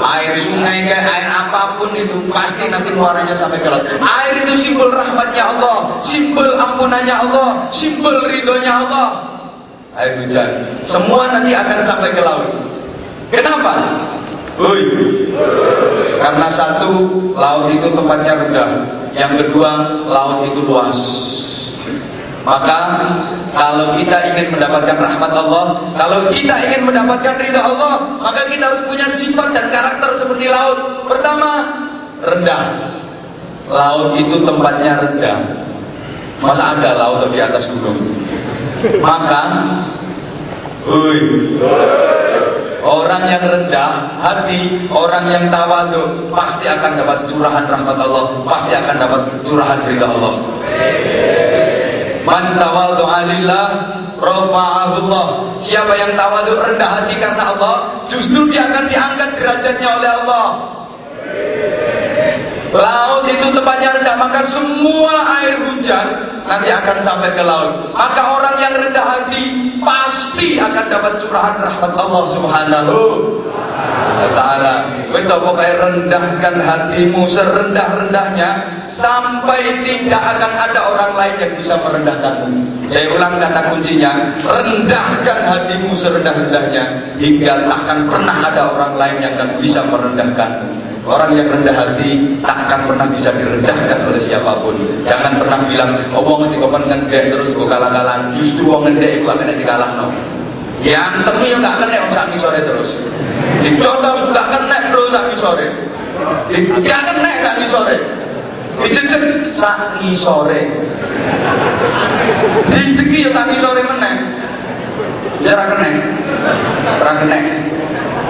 Air 0.00 0.32
sungai 0.48 0.88
kayak 0.88 1.04
air 1.04 1.28
apa 1.28 1.76
pun 1.76 1.92
itu 1.92 2.16
pasti 2.32 2.72
nanti 2.72 2.88
muaranya 2.96 3.36
sampai 3.36 3.60
ke 3.60 3.68
laut. 3.68 3.84
Air 3.84 4.32
itu 4.48 4.54
simbol 4.64 4.88
rahmatnya 4.88 5.44
Allah, 5.54 6.00
simbol 6.08 6.48
ampunannya 6.56 7.14
Allah, 7.28 7.48
simbol 7.70 8.16
ridhonya 8.24 8.72
Allah. 8.88 9.08
Air 9.98 10.24
hujan, 10.24 10.80
semua 10.88 11.28
nanti 11.28 11.52
akan 11.52 11.78
sampai 11.84 12.08
ke 12.16 12.22
laut. 12.24 12.48
Kenapa? 13.28 13.72
Woi. 14.58 14.82
Karena 16.18 16.48
satu, 16.50 16.90
laut 17.36 17.70
itu 17.70 17.86
tempatnya 17.94 18.32
rendah. 18.42 18.70
Yang 19.14 19.32
kedua, 19.46 19.70
laut 20.10 20.50
itu 20.50 20.60
luas. 20.66 20.98
Maka 22.48 22.78
kalau 23.52 23.92
kita 24.00 24.16
ingin 24.32 24.56
mendapatkan 24.56 24.96
rahmat 24.96 25.32
Allah, 25.36 25.64
kalau 26.00 26.32
kita 26.32 26.54
ingin 26.64 26.88
mendapatkan 26.88 27.36
ridha 27.36 27.60
Allah, 27.60 28.16
maka 28.24 28.48
kita 28.48 28.72
harus 28.72 28.82
punya 28.88 29.04
sifat 29.20 29.52
dan 29.52 29.68
karakter 29.68 30.16
seperti 30.16 30.48
laut. 30.48 31.04
Pertama, 31.04 31.68
rendah. 32.24 32.62
Laut 33.68 34.16
itu 34.16 34.40
tempatnya 34.48 34.96
rendah. 34.96 35.38
Masa 36.40 36.72
ada 36.72 36.96
laut 36.96 37.28
di 37.28 37.36
atas 37.36 37.68
gunung? 37.68 38.00
Maka, 39.04 39.42
hui, 40.88 41.20
orang 42.80 43.22
yang 43.28 43.44
rendah 43.44 43.90
hati, 44.24 44.88
orang 44.88 45.24
yang 45.28 45.44
tawadu 45.52 46.32
pasti 46.32 46.64
akan 46.64 46.96
dapat 46.96 47.18
curahan 47.28 47.64
rahmat 47.68 47.98
Allah, 48.00 48.24
pasti 48.48 48.72
akan 48.72 48.96
dapat 48.96 49.20
curahan 49.44 49.78
ridha 49.84 50.06
Allah. 50.08 50.34
Man 52.28 52.60
tawadhu'a 52.60 53.20
lillah 53.24 53.66
rafa'ahullah. 54.20 55.26
Siapa 55.64 55.92
yang 55.96 56.12
tawadu 56.12 56.60
rendah 56.60 56.90
hati 57.00 57.16
karena 57.16 57.56
Allah, 57.56 58.04
justru 58.12 58.44
dia 58.52 58.68
akan 58.68 58.84
diangkat 58.84 59.30
derajatnya 59.40 59.88
oleh 59.96 60.10
Allah. 60.22 60.46
Laut 62.68 63.24
itu 63.24 63.48
tempatnya 63.56 63.96
rendah, 63.96 64.16
maka 64.20 64.44
semua 64.52 65.14
air 65.40 65.56
hujan 65.56 66.06
nanti 66.44 66.68
akan 66.68 66.96
sampai 67.00 67.32
ke 67.32 67.40
laut. 67.40 67.96
Maka 67.96 68.22
orang 68.36 68.56
yang 68.60 68.74
rendah 68.76 69.04
hati 69.08 69.44
pasti 69.80 70.60
akan 70.60 70.84
dapat 70.92 71.12
curahan 71.24 71.56
rahmat 71.64 71.92
Allah 71.96 72.24
Subhanahu 72.36 72.96
taala. 74.34 74.74
Wis 75.12 75.24
pokoknya 75.24 75.74
rendahkan 75.82 76.54
hatimu 76.60 77.22
serendah-rendahnya 77.30 78.50
sampai 78.98 79.82
tidak 79.86 80.22
akan 80.36 80.52
ada 80.52 80.80
orang 80.90 81.12
lain 81.14 81.34
yang 81.38 81.52
bisa 81.54 81.74
merendahkanmu. 81.80 82.48
Saya 82.88 83.06
ulang 83.14 83.38
kata 83.38 83.60
kuncinya, 83.72 84.12
rendahkan 84.42 85.38
hatimu 85.44 85.90
serendah-rendahnya 85.94 86.84
hingga 87.20 87.54
takkan 87.68 87.98
pernah 88.10 88.36
ada 88.42 88.62
orang 88.74 88.92
lain 88.98 89.16
yang 89.22 89.32
akan 89.38 89.50
bisa 89.62 89.80
merendahkanmu. 89.86 90.66
Orang 91.08 91.32
yang 91.40 91.48
rendah 91.48 91.72
hati 91.72 92.36
takkan 92.44 92.84
pernah 92.84 93.08
bisa 93.08 93.32
direndahkan 93.32 94.12
oleh 94.12 94.20
siapa 94.20 94.60
pun. 94.60 94.76
Jangan 95.08 95.40
pernah 95.40 95.64
bilang, 95.64 95.96
oh 96.12 96.20
mau 96.20 96.36
ngerti 96.44 96.60
kau 96.60 96.68
ngendek 96.68 97.32
terus 97.32 97.48
gue 97.56 97.64
kalah 97.64 97.88
kalah. 97.88 98.28
Justru 98.36 98.68
wong 98.68 98.84
ngendek 98.84 99.24
itu 99.24 99.24
akan 99.24 99.48
no. 99.96 100.12
Yang 100.84 101.26
temu 101.26 101.44
yang 101.48 101.64
gak 101.64 101.76
kena 101.80 102.12
sak 102.12 102.28
sore 102.38 102.60
terus. 102.60 102.90
Dicontoh 103.68 104.32
gak 104.32 104.48
kena 104.48 104.76
bro 104.88 105.04
sak 105.12 105.26
sore. 105.36 105.68
Gak 106.80 107.00
kena 107.04 107.30
sak 107.44 107.58
sore. 107.68 107.96
Dijejek 108.80 109.22
sak 109.60 110.00
sore. 110.24 110.60
Dideki 112.72 113.28
ya 113.28 113.30
sak 113.36 113.50
sore 113.60 113.80
meneh. 113.84 114.14
Ya 115.44 115.52
ra 115.52 115.64
kena. 115.76 115.88
Ra 117.04 117.12
kena. 117.20 117.38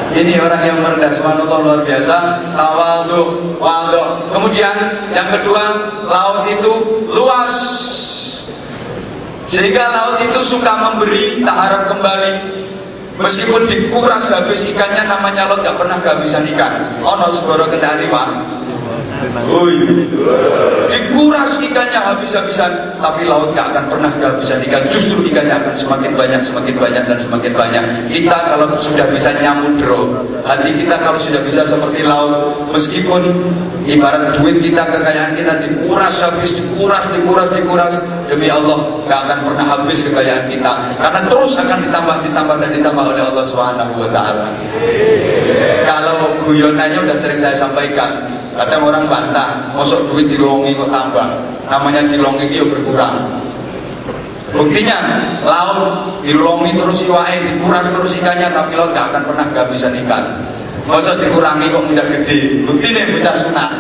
Ini 0.09 0.41
orang 0.41 0.63
yang 0.65 0.79
merendah 0.83 1.13
subhanallah 1.15 1.59
luar 1.63 1.81
biasa. 1.87 2.17
Tawadhu, 2.59 3.55
wadhu. 3.61 4.03
Kemudian 4.35 4.75
yang 5.15 5.29
kedua, 5.31 5.63
laut 6.09 6.49
itu 6.51 6.73
luas. 7.13 7.55
Sehingga 9.49 9.85
laut 9.93 10.19
itu 10.25 10.41
suka 10.49 10.73
memberi, 10.81 11.45
tak 11.45 11.57
harap 11.57 11.83
kembali. 11.93 12.33
Meskipun 13.19 13.67
dikuras 13.67 14.31
habis 14.31 14.63
ikannya 14.63 15.11
namanya 15.11 15.51
laut 15.51 15.67
gak 15.67 15.75
pernah 15.75 15.99
kehabisan 15.99 16.47
ikan. 16.55 17.03
Ono 17.03 17.27
segoro 17.35 17.67
kendali 17.67 18.07
pak. 18.07 18.58
Dikuras 20.89 21.51
ikannya 21.61 22.01
habis-habisan, 22.01 22.99
tapi 23.03 23.27
laut 23.29 23.53
gak 23.53 23.75
akan 23.75 23.85
pernah 23.91 24.11
kehabisan 24.17 24.63
ikan. 24.71 24.83
Justru 24.89 25.21
ikannya 25.29 25.55
akan 25.59 25.75
semakin 25.77 26.13
banyak, 26.17 26.41
semakin 26.49 26.75
banyak 26.79 27.03
dan 27.05 27.19
semakin 27.21 27.53
banyak. 27.53 27.85
Kita 28.09 28.37
kalau 28.55 28.67
sudah 28.81 29.07
bisa 29.11 29.31
nyamudro, 29.43 30.25
hati 30.47 30.71
kita 30.79 30.97
kalau 31.03 31.19
sudah 31.21 31.43
bisa 31.45 31.67
seperti 31.67 32.01
laut, 32.07 32.67
meskipun 32.73 33.23
ibarat 33.89 34.39
duit 34.41 34.61
kita, 34.63 34.83
kekayaan 34.85 35.33
kita 35.37 35.53
dikuras 35.67 36.15
habis, 36.23 36.51
dikuras, 36.57 37.05
dikuras, 37.13 37.49
dikuras, 37.53 37.95
demi 38.29 38.49
Allah 38.49 39.05
gak 39.09 39.21
akan 39.29 39.39
pernah 39.51 39.67
habis 39.69 39.99
kekayaan 40.05 40.47
kita. 40.49 40.73
Karena 41.03 41.21
terus 41.27 41.53
akan 41.57 41.79
ditambah, 41.89 42.17
ditambah 42.33 42.57
dan 42.61 42.71
ditambah 42.77 43.05
oleh 43.05 43.23
Allah 43.25 43.45
Subhanahu 43.51 43.93
Wa 44.07 44.09
Taala. 44.13 44.47
Kalau 45.89 46.19
guyonannya 46.45 47.01
udah 47.05 47.17
sering 47.17 47.41
saya 47.41 47.57
sampaikan, 47.57 48.39
Kadang 48.59 48.91
orang 48.91 49.07
bantah, 49.09 49.75
masuk 49.75 50.13
duit 50.13 50.29
dilongi 50.29 50.77
kok 50.77 50.93
tambah. 50.93 51.27
Namanya 51.69 52.07
dilongi 52.09 52.49
itu 52.53 52.65
berkurang. 52.69 53.45
Buktinya, 54.49 54.97
laut 55.45 56.23
dilongi 56.25 56.73
terus 56.73 57.05
iwae, 57.05 57.37
dikuras 57.53 57.85
terus 57.85 58.13
ikannya, 58.17 58.49
tapi 58.53 58.73
laut 58.77 58.97
gak 58.97 59.13
akan 59.13 59.23
pernah 59.29 59.47
kehabisan 59.53 59.93
ikan. 60.07 60.25
Masuk 60.89 61.21
dikurangi 61.21 61.69
kok 61.69 61.85
mudah 61.85 62.07
gede. 62.09 62.65
Buktinya 62.65 63.03
bocah 63.13 63.35
sunat. 63.45 63.71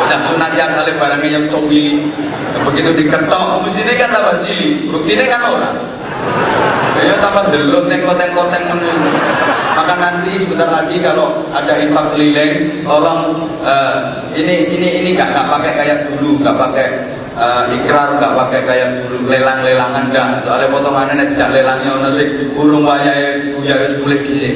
Bocah 0.00 0.20
sunat 0.32 0.50
yang 0.56 0.70
salib 0.72 0.96
barangnya 0.96 1.28
yang 1.28 1.44
cowili. 1.52 2.08
Begitu 2.64 2.90
diketok, 2.96 3.60
mestinya 3.68 3.92
kan 4.00 4.08
tambah 4.16 4.36
cili. 4.40 4.88
Buktinya 4.88 5.24
kan 5.28 5.40
orang. 5.52 5.76
Ya 7.02 7.18
tambah 7.18 7.50
delok 7.50 7.90
tengkot-tengkoteng 7.90 8.64
menunggu. 8.70 9.10
Maka 9.74 9.94
nanti 9.98 10.38
sebentar 10.38 10.70
lagi 10.70 11.02
kalau 11.02 11.42
ada 11.50 11.74
infak 11.82 12.14
keliling, 12.14 12.84
tolong 12.86 13.50
uh, 13.66 14.22
ini 14.36 14.70
ini 14.70 14.88
ini 15.02 15.08
gak, 15.18 15.34
gak 15.34 15.50
pakai 15.50 15.72
kayak 15.74 15.98
dulu, 16.12 16.38
gak 16.44 16.54
pakai 16.54 16.86
uh, 17.34 17.64
ikrar, 17.74 18.22
gak 18.22 18.34
pakai 18.38 18.60
kayak 18.62 18.88
dulu 19.02 19.26
lelang-lelangan 19.26 20.14
dah. 20.14 20.28
Soalnya 20.46 20.70
potongannya 20.70 21.26
tidak 21.34 21.50
lelangnya 21.58 21.90
ono 21.98 22.08
burung 22.54 22.86
wayahe 22.86 23.58
buyar 23.58 23.82
wis 23.82 23.98
mulih 23.98 24.20
dhisik. 24.22 24.54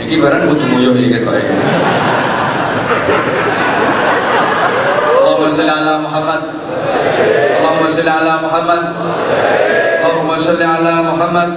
Iki 0.00 0.14
barang 0.18 0.48
kudu 0.50 0.64
nguyuh 0.66 0.94
iki 0.96 1.18
kok 1.22 1.34
iki. 1.36 1.54
Allahumma 5.20 5.48
sholli 5.54 5.70
ala 5.70 5.94
Muhammad. 6.02 6.40
Allahumma 7.60 7.88
sholli 7.94 8.10
ala 8.10 8.34
Muhammad. 8.42 8.82
Allahumma 10.00 10.40
sholli 10.40 10.64
ala 10.64 11.12
Muhammad. 11.12 11.50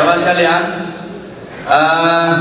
Bapak 0.00 0.16
sekalian, 0.24 0.62
uh, 1.68 2.34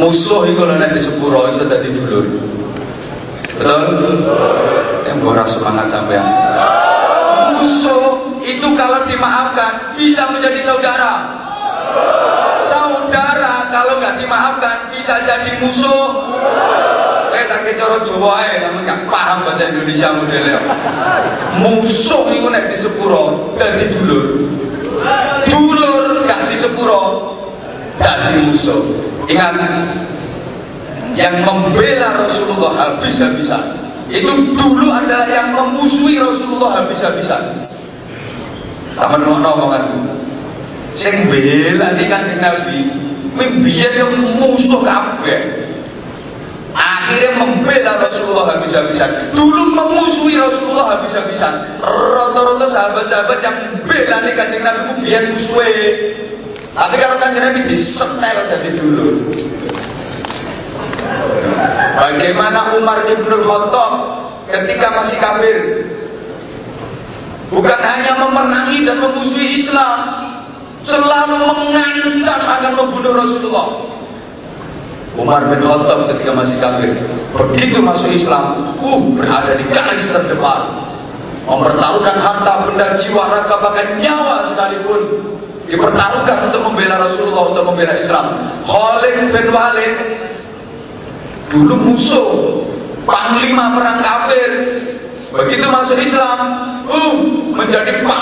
musuh 0.00 0.48
itu 0.48 0.60
lho 0.64 0.74
nek 0.80 0.96
di 0.96 1.00
sepuro 1.04 1.52
iso 1.52 1.68
dadi 1.68 1.92
dulur. 1.92 2.24
Betul? 3.60 3.80
Yang 5.04 5.18
borak 5.20 5.48
semangat 5.52 5.92
sampean. 5.92 6.24
Musuh 7.60 8.40
itu 8.40 8.66
kalau 8.72 9.04
dimaafkan 9.04 10.00
bisa 10.00 10.32
menjadi 10.32 10.60
saudara. 10.64 11.12
Saudara 12.72 13.68
kalau 13.68 14.00
nggak 14.00 14.16
dimaafkan 14.16 14.96
bisa 14.96 15.20
jadi 15.28 15.60
musuh. 15.60 16.08
Tak 17.70 17.86
cara 17.86 18.02
Jawa 18.02 18.30
ae 18.42 18.58
namun 18.66 18.82
gak 18.82 19.06
paham 19.06 19.46
bahasa 19.46 19.70
Indonesia 19.70 20.10
modelnya. 20.10 20.58
Musuh 21.62 22.26
iku 22.34 22.50
nek 22.50 22.66
di 22.74 22.82
sepuro 22.82 23.54
dadi 23.62 23.94
dulur. 23.94 24.26
Dulur 25.46 26.26
gak 26.26 26.50
di 26.50 26.58
sepuro 26.58 27.30
dadi 28.02 28.42
musuh. 28.42 28.82
Ingat 29.30 29.54
yang 31.14 31.46
membela 31.46 32.26
Rasulullah 32.26 32.74
habis-habisan 32.74 33.64
itu 34.10 34.30
dulu 34.58 34.90
adalah 34.90 35.30
yang 35.30 35.54
memusuhi 35.54 36.18
Rasulullah 36.18 36.82
habis-habisan. 36.82 37.70
Sama 38.98 39.14
ngono 39.14 39.46
omonganku. 39.46 39.98
Sing 40.98 41.30
bela 41.30 41.94
di 41.94 42.10
kanjeng 42.10 42.42
Nabi, 42.42 42.78
mimbiyen 43.38 43.94
yang 43.94 44.10
musuh 44.42 44.82
kabeh. 44.82 45.69
Akhirnya 46.70 47.30
membela 47.42 47.98
Rasulullah 47.98 48.54
habis-habisan. 48.54 49.34
Dulu 49.34 49.74
memusuhi 49.74 50.38
Rasulullah 50.38 50.98
habis-habisan. 50.98 51.82
Rata-rata 51.82 52.66
sahabat-sahabat 52.70 53.38
yang 53.42 53.56
bela 53.84 54.16
nih 54.22 54.32
kanjeng 54.38 54.62
Nabi 54.62 54.80
itu 54.86 54.94
biar 55.02 55.22
musuhe. 55.34 55.74
Tapi 56.70 56.94
kalau 57.02 57.16
kanjeng 57.18 57.44
Nabi 57.50 57.60
disetel 57.66 58.38
dari 58.46 58.70
dulu. 58.78 59.08
Bagaimana 61.98 62.78
Umar 62.78 63.02
ibn 63.10 63.30
Khattab 63.30 63.92
ketika 64.50 64.86
masih 64.94 65.16
kafir. 65.18 65.58
Bukan 67.50 67.80
hanya 67.82 68.14
memenangi 68.14 68.86
dan 68.86 69.02
memusuhi 69.02 69.58
Islam, 69.58 69.98
selalu 70.86 71.34
mengancam 71.50 72.40
akan 72.46 72.72
membunuh 72.78 73.12
Rasulullah. 73.18 73.68
Umar 75.18 75.42
bin 75.50 75.58
Khattab 75.66 76.06
ketika 76.14 76.30
masih 76.30 76.56
kafir, 76.62 76.90
begitu 77.34 77.82
masuk 77.82 78.10
Islam, 78.14 78.74
uh 78.78 79.00
berada 79.18 79.58
di 79.58 79.66
garis 79.66 80.06
terdepan, 80.06 80.60
mempertaruhkan 81.50 82.16
harta, 82.22 82.52
benda, 82.70 82.86
jiwa, 83.02 83.26
raga, 83.26 83.56
bahkan 83.58 83.98
nyawa 83.98 84.46
sekalipun. 84.54 85.02
Dipertaruhkan 85.70 86.50
untuk 86.50 86.66
membela 86.66 86.98
Rasulullah, 86.98 87.54
untuk 87.54 87.62
membela 87.62 87.94
Islam. 87.94 88.26
Khalid 88.66 89.14
bin 89.30 89.46
Walid 89.54 89.94
dulu 91.50 91.74
musuh 91.90 92.30
panglima 93.06 93.78
perang 93.78 93.98
kafir. 94.02 94.50
Begitu 95.30 95.66
masuk 95.70 95.94
Islam 95.94 96.38
uh, 96.90 97.14
menjadi 97.54 98.02
panglima 98.02 98.19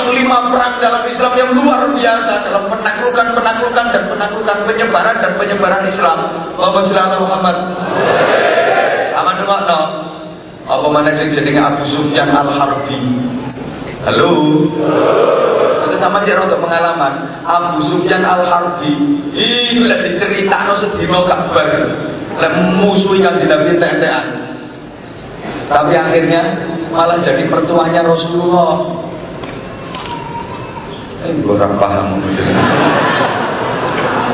perang 0.51 0.75
dalam 0.79 1.03
Islam 1.07 1.33
yang 1.35 1.51
luar 1.55 1.81
biasa 1.91 2.33
dalam 2.47 2.65
penaklukan 2.71 3.27
penaklukan 3.35 3.87
dan 3.91 4.03
penaklukan 4.07 4.59
penyebaran 4.65 5.17
dan 5.19 5.33
penyebaran 5.35 5.83
Islam. 5.87 6.19
Allahumma 6.55 7.19
Muhammad? 7.19 7.57
Aman 9.19 9.37
no? 9.43 9.81
Apa 10.69 10.87
mana 10.93 11.11
sing 11.17 11.33
jenenge 11.33 11.59
Abu 11.65 11.83
Sufyan 11.89 12.29
Al 12.29 12.53
Harbi 12.53 13.01
halo? 14.05 14.33
Itu 15.89 15.97
sama 15.97 16.21
cek 16.21 16.45
untuk 16.45 16.61
pengalaman. 16.61 17.43
Abu 17.49 17.81
Sufyan 17.89 18.21
Al 18.21 18.45
Harbi 18.45 18.93
itu 19.33 19.83
lek 19.89 20.01
diceritakan 20.05 20.77
sedino 20.77 21.25
kabar 21.25 21.67
lek 22.39 22.53
musuh 22.79 23.17
ikan 23.19 23.41
Nabi 23.41 23.75
entek 23.75 23.93
Tapi 25.69 25.93
akhirnya 25.97 26.43
malah 26.93 27.19
jadi 27.21 27.45
mertuanya 27.49 28.05
Rasulullah. 28.05 29.08
Orang 31.27 31.75
paham. 31.83 32.23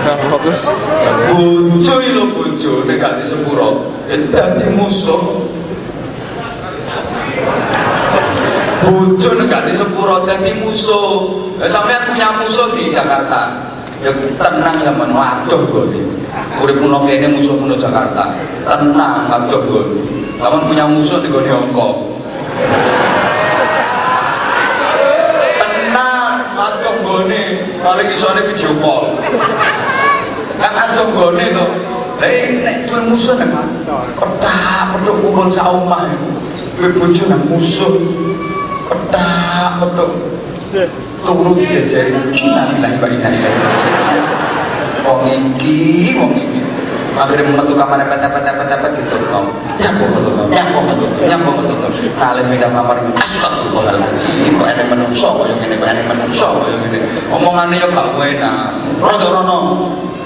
Nah, 0.04 0.16
bagus. 0.36 0.62
Bojo 1.32 1.96
lo 2.12 2.24
bojo 2.36 2.84
nek 2.84 3.00
gak 3.00 3.14
disepuro, 3.24 3.88
dadi 4.04 4.68
musuh. 4.68 5.22
Bojo 8.84 9.28
nek 9.32 9.46
gak 9.48 9.64
disepuro 9.72 10.28
dadi 10.28 10.52
musuh. 10.60 11.08
Sampeyan 11.72 12.04
punya 12.12 12.28
musuh 12.36 12.68
di 12.76 12.92
Jakarta. 12.92 13.72
Ya 14.04 14.12
tenang 14.36 14.84
ya 14.84 14.92
men 14.92 15.16
waduh 15.16 15.64
gue 15.64 16.04
urip 16.60 16.76
muno 16.76 17.08
kene 17.08 17.32
musuh 17.32 17.56
muno 17.56 17.80
Jakarta. 17.80 18.36
Tenang 18.68 19.32
waduh 19.32 19.64
gue 19.64 19.84
kamu 20.36 20.68
punya 20.68 20.84
musuh 20.84 21.24
di 21.24 21.32
gone 21.32 21.48
Hongkong 21.48 21.96
paling 27.84 28.08
isone 28.08 28.40
video 28.48 28.72
call. 28.80 29.20
Kan 30.56 30.72
waduh 30.72 31.06
gue 31.12 31.46
to. 31.52 31.66
Hei, 32.24 32.62
nek 32.64 32.88
tuh 32.88 33.04
musuh 33.10 33.36
nek 33.36 33.52
petak 34.16 34.86
petuk 34.96 35.16
kumpul 35.20 35.50
saumah 35.52 36.08
kowe 36.80 36.88
bojo 36.96 37.22
nang 37.28 37.42
musuh. 37.52 37.94
Petak 38.88 39.84
petuk. 39.84 40.10
Turu 41.24 41.52
dijajari. 41.56 42.12
Innalillahi 42.34 42.96
wa 43.00 43.08
inna 43.08 43.28
ilaihi 43.30 44.34
wong 45.04 45.22
iki 45.28 46.16
wong 46.16 46.32
iki 46.32 46.60
akhirnya 47.14 47.54
metu 47.54 47.72
kamar 47.78 47.98
apa 48.02 48.14
apa 48.18 48.38
apa 48.42 48.62
apa 48.66 48.86
gitu. 48.98 49.16
Nom 49.30 49.46
nyampo 49.78 50.04
metu 50.10 50.30
nyampo 50.50 50.78
metu 50.82 51.04
nyampo 51.26 51.50
metu 51.54 51.74
alim 52.18 52.46
pindah 52.50 52.70
kamar 52.74 52.96
astagfirullahaladzim. 52.98 54.54
Kok 54.58 54.68
enek 54.74 54.86
menungso? 54.90 55.30
Yang 55.46 55.60
ini 55.66 55.74
kok 55.78 55.88
enek 55.94 56.06
menungso? 56.10 56.48
Yang 56.66 56.82
ini. 56.90 56.98
Omongannya 57.30 57.76
ya 57.78 57.86
gak 57.90 58.08
enak. 58.18 58.58
Rodo 58.98 59.28
rono 59.30 59.56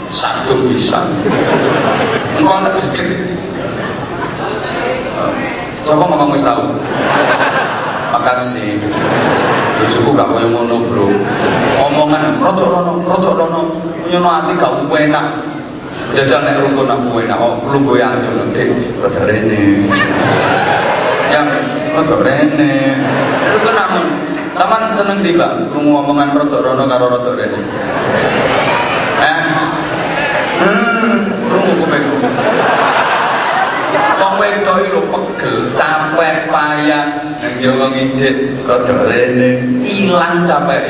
satu 0.08 0.54
bisa. 0.68 1.00
Engkau 2.40 2.64
tak 2.64 2.74
jejek 2.80 3.36
coba 5.88 6.24
wis 6.32 6.44
tahu? 6.44 6.64
Makasih. 8.12 8.76
Bojoku 9.78 10.10
gak 10.16 10.28
koyo 10.32 10.48
ngono 10.52 10.76
bro. 10.88 11.08
Omongan 11.86 12.42
rodok 12.42 12.68
rono 12.68 12.92
rodok 13.04 13.32
rono 13.36 13.60
nyono 14.08 14.28
ati 14.28 14.52
gak 14.56 14.72
enak 14.88 15.26
jajal 16.16 16.40
nek 16.42 16.60
rukun 16.64 16.88
aku 16.88 17.20
enak 17.22 17.38
oh 17.38 17.60
lu 17.68 17.78
gue 17.84 18.00
aja 18.00 18.28
dek 18.54 18.68
rodok 19.00 19.24
rene. 19.28 19.62
Yang 21.28 21.46
rodok 21.94 22.20
rene. 22.24 22.74
Kan 23.62 23.74
namun 23.76 24.04
Taman 24.58 24.90
seneng 24.90 25.22
di 25.22 25.38
mbak, 25.38 25.70
krungu 25.70 26.02
omongan 26.02 26.34
rodok 26.34 26.66
rono 26.66 26.82
karo 26.90 27.06
rodok 27.14 27.38
rene. 27.38 27.62
Eh, 29.22 29.42
hmm, 30.66 31.14
krungu 31.46 31.72
kupengku. 31.78 32.16
Wedok 34.38 34.76
iku 34.86 35.00
pegel, 35.10 35.74
capek, 35.74 36.46
payah, 36.46 37.04
nang 37.42 37.54
Jawa 37.58 37.90
ngidit 37.90 38.62
rada 38.62 38.94
rene, 39.02 39.50
ilang 39.82 40.46
capek. 40.46 40.84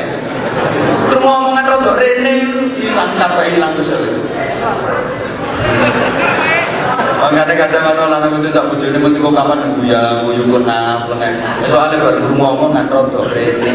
Krungu 1.09 1.25
omongan 1.25 1.65
rada 1.65 1.91
rene, 1.97 2.33
ilang 2.77 3.11
capek, 3.17 3.45
ilang 3.57 3.73
kesel. 3.73 4.05
Makanya 7.19 7.57
kadang 7.57 7.83
kadang 7.89 8.09
lanang 8.09 8.37
itu 8.39 8.49
sak 8.53 8.69
bojone 8.69 8.97
metu 9.01 9.17
kok 9.19 9.33
kapan 9.35 9.59
guyang 9.75 10.15
guyu 10.29 10.43
kena 10.45 10.79
plengek. 11.09 11.33
Soale 11.73 11.95
baru 11.97 12.17
krungu 12.29 12.45
omongan 12.53 12.85
rada 12.85 13.21
rene. 13.33 13.73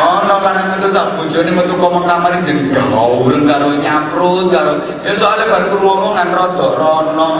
Ono 0.00 0.34
lanang 0.40 0.80
itu 0.80 0.88
tak 0.96 1.12
bojone 1.20 1.50
metu 1.52 1.76
kok 1.76 1.92
kamar 2.08 2.32
jeneng 2.48 2.72
gaul 2.72 3.36
karo 3.44 3.68
nyaprut 3.76 4.48
karo 4.48 4.72
ya 5.04 5.12
soalnya 5.20 5.52
bar 5.52 5.64
omongan 5.76 6.28
rada 6.32 6.68
rono. 6.78 7.30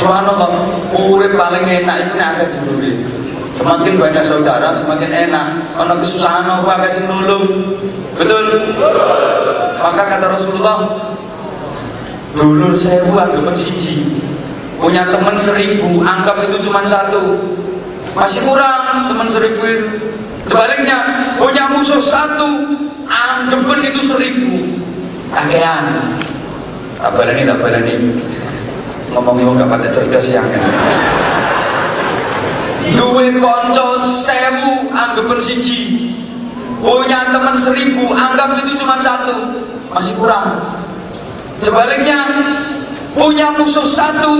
Subhanallah, 0.00 0.50
urip 0.96 1.36
paling 1.36 1.64
enak 1.68 1.96
itu 2.08 2.12
nek 2.16 2.28
akeh 2.32 2.46
dulure. 2.56 2.92
Semakin 3.60 4.00
banyak 4.00 4.24
saudara, 4.24 4.72
semakin 4.80 5.12
enak. 5.12 5.46
Ono 5.76 5.92
kesusahan 6.00 6.48
apa 6.48 6.70
akeh 6.80 6.90
sing 6.96 7.04
nulung. 7.04 7.44
Betul? 8.16 8.44
Maka 9.76 10.02
kata 10.08 10.26
Rasulullah, 10.32 10.76
dulur 12.32 12.72
sewu 12.80 13.12
anggap 13.12 13.52
siji. 13.60 14.24
Punya 14.80 15.04
teman 15.12 15.36
seribu, 15.44 16.00
anggap 16.00 16.48
itu 16.48 16.56
cuma 16.64 16.80
satu. 16.88 17.36
Masih 18.16 18.40
kurang 18.48 19.12
teman 19.12 19.28
seribu 19.28 19.60
itu. 19.68 19.88
Sebaliknya, 20.48 20.98
punya 21.36 21.64
musuh 21.74 22.00
satu, 22.00 22.48
anggapan 23.04 23.80
itu 23.92 24.00
seribu. 24.08 24.52
Kakean. 25.30 25.84
Tak 27.00 27.12
balani, 27.16 27.42
tak 27.44 27.58
balani. 27.60 27.94
Ngomong-ngomong 29.10 29.58
gak 29.58 29.70
pada 29.70 29.88
cerdas 29.90 30.26
yang 30.30 30.46
Duwe 32.90 33.38
konco 33.38 33.86
sewu, 34.24 34.88
anggapan 34.90 35.40
siji. 35.44 36.10
Punya 36.80 37.28
teman 37.28 37.60
seribu, 37.60 38.08
anggap 38.16 38.56
itu 38.64 38.72
cuma 38.80 38.96
satu. 39.04 39.36
Masih 39.92 40.16
kurang. 40.16 40.80
Sebaliknya, 41.60 42.18
punya 43.12 43.52
musuh 43.52 43.84
satu, 43.92 44.32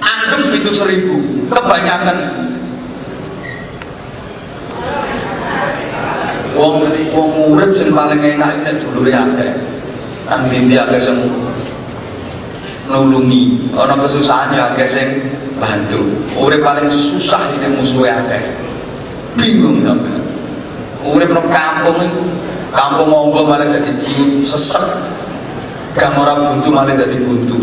anggap 0.00 0.40
itu 0.56 0.70
seribu. 0.72 1.14
Kebanyakan 1.52 2.18
wong 6.54 6.82
wong 7.12 7.28
urip 7.52 7.70
sing 7.76 7.90
paling 7.92 8.18
enak 8.18 8.62
nek 8.62 8.74
dulure 8.82 9.12
akeh. 9.12 9.50
Nang 10.30 10.48
ndi 10.48 10.74
akeh 10.78 11.00
sing 11.02 11.18
nulungi, 12.88 13.72
ana 13.76 13.94
kesusahan 13.96 14.56
ya 14.56 14.72
akeh 14.72 14.88
sing 14.88 15.08
bantu. 15.60 16.00
Urip 16.38 16.60
paling 16.64 16.88
susah 16.90 17.54
ini 17.58 17.68
musuhe 17.76 18.08
akeh. 18.08 18.42
Bingung 19.34 19.82
sampean. 19.82 20.22
Urip 21.04 21.30
nang 21.34 21.46
kampung 21.50 21.98
kampung 22.72 23.08
monggo 23.10 23.44
malah 23.44 23.66
dadi 23.68 23.92
sesek. 24.46 24.86
Kang 25.94 26.18
ora 26.18 26.34
buntu 26.38 26.68
malah 26.74 26.94
dadi 26.94 27.18
buntu. 27.22 27.58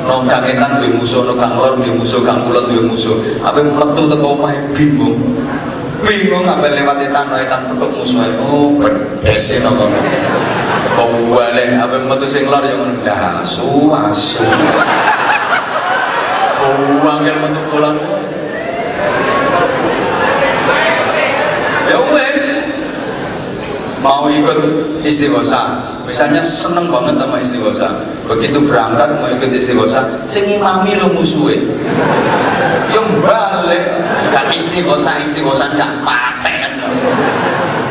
Nang 0.00 0.24
kangetan 0.24 0.80
duwe 0.80 0.96
musuh, 0.96 1.22
nang 1.28 1.36
kang 1.36 1.60
lor 1.60 1.76
musuh, 1.76 2.24
kang 2.24 2.48
kulon 2.48 2.64
duwe 2.72 2.82
musuh. 2.88 3.16
Apa 3.44 3.60
metu 3.60 4.08
teko 4.08 4.26
omah 4.32 4.52
bingung 4.72 5.16
bingung 6.04 6.46
apa 6.48 6.66
lewat 6.70 6.96
etan 7.04 7.28
etan 7.34 7.60
petuk 7.70 7.90
musuh 7.92 8.24
oh 8.40 8.72
pedes 8.80 9.44
ya 9.52 9.58
nopo 9.64 9.84
kau 11.00 11.32
balik? 11.32 11.70
Apa 11.80 11.96
metu 12.02 12.26
sing 12.28 12.44
lor 12.50 12.64
yang 12.66 13.00
dah 13.06 13.40
asu 13.44 13.88
asu. 13.88 14.44
Oh 16.60 17.08
angel 17.08 17.36
metu 17.40 17.60
pulang 17.72 17.96
ya 21.90 21.98
wes 22.14 22.44
mau 23.98 24.29
ikut 24.40 24.58
istighosa 25.04 25.60
misalnya 26.08 26.42
seneng 26.42 26.88
banget 26.88 27.14
sama 27.20 27.36
istighosa 27.38 27.88
begitu 28.26 28.58
berangkat 28.64 29.08
mau 29.20 29.28
ikut 29.28 29.50
istighosa 29.52 30.00
sing 30.26 30.48
imami 30.48 30.96
lo 30.96 31.12
musuhe. 31.12 31.60
Yang 32.90 33.06
balik. 33.22 33.84
Gak 34.30 34.46
istighosa 34.50 35.10
istighosa 35.20 35.66
gak 35.74 35.92
paten 36.02 36.70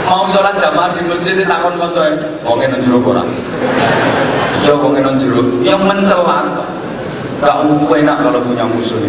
mau 0.10 0.26
sholat 0.34 0.58
jamaah 0.58 0.90
di 0.98 1.06
masjid 1.06 1.38
takon 1.46 1.78
koncoe 1.78 2.10
wong 2.42 2.58
ngene 2.58 2.82
jero 2.82 2.98
ora? 3.06 3.24
Ya 4.66 4.74
wong 4.74 4.98
ngene 4.98 5.22
jero 5.22 5.42
yang 5.62 5.86
mencela 5.86 6.66
Gak 7.40 7.56
enak 7.64 8.18
kalau 8.20 8.44
punya 8.44 8.68
musuh. 8.68 9.00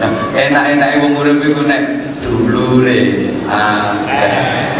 Nah, 0.00 0.08
enak-enak 0.32 1.04
wong 1.04 1.20
urip 1.20 1.36
iku 1.36 1.60
nek 1.68 1.82
dulure. 2.24 3.28
Ah, 3.44 3.92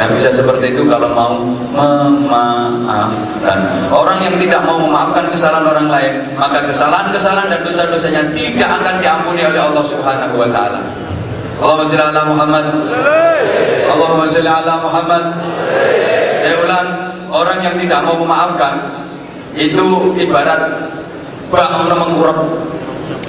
nah 0.00 0.08
bisa 0.16 0.32
seperti 0.32 0.72
itu 0.72 0.88
kalau 0.88 1.12
mau 1.12 1.36
memaafkan. 1.76 3.58
Orang 3.92 4.24
yang 4.24 4.40
tidak 4.40 4.64
mau 4.64 4.80
memaafkan 4.80 5.28
kesalahan 5.28 5.68
orang 5.68 5.88
lain, 5.92 6.14
maka 6.40 6.64
kesalahan-kesalahan 6.64 7.52
dan 7.52 7.60
dosa-dosanya 7.60 8.22
tidak 8.32 8.70
akan 8.80 8.94
diampuni 9.04 9.44
oleh 9.44 9.60
Allah 9.60 9.84
Subhanahu 9.84 10.34
wa 10.40 10.48
taala. 10.48 10.80
Allahumma 11.60 11.86
shalli 11.86 12.02
ala 12.02 12.22
Muhammad. 12.26 12.66
Allahumma 13.92 14.26
shalli 14.32 14.50
ala 14.50 14.74
Muhammad. 14.80 15.24
Saya 16.40 16.56
ulang, 16.60 16.88
orang 17.30 17.58
yang 17.62 17.76
tidak 17.78 18.00
mau 18.04 18.16
memaafkan 18.20 18.74
itu 19.54 20.18
ibarat 20.18 20.60
bak 21.48 21.70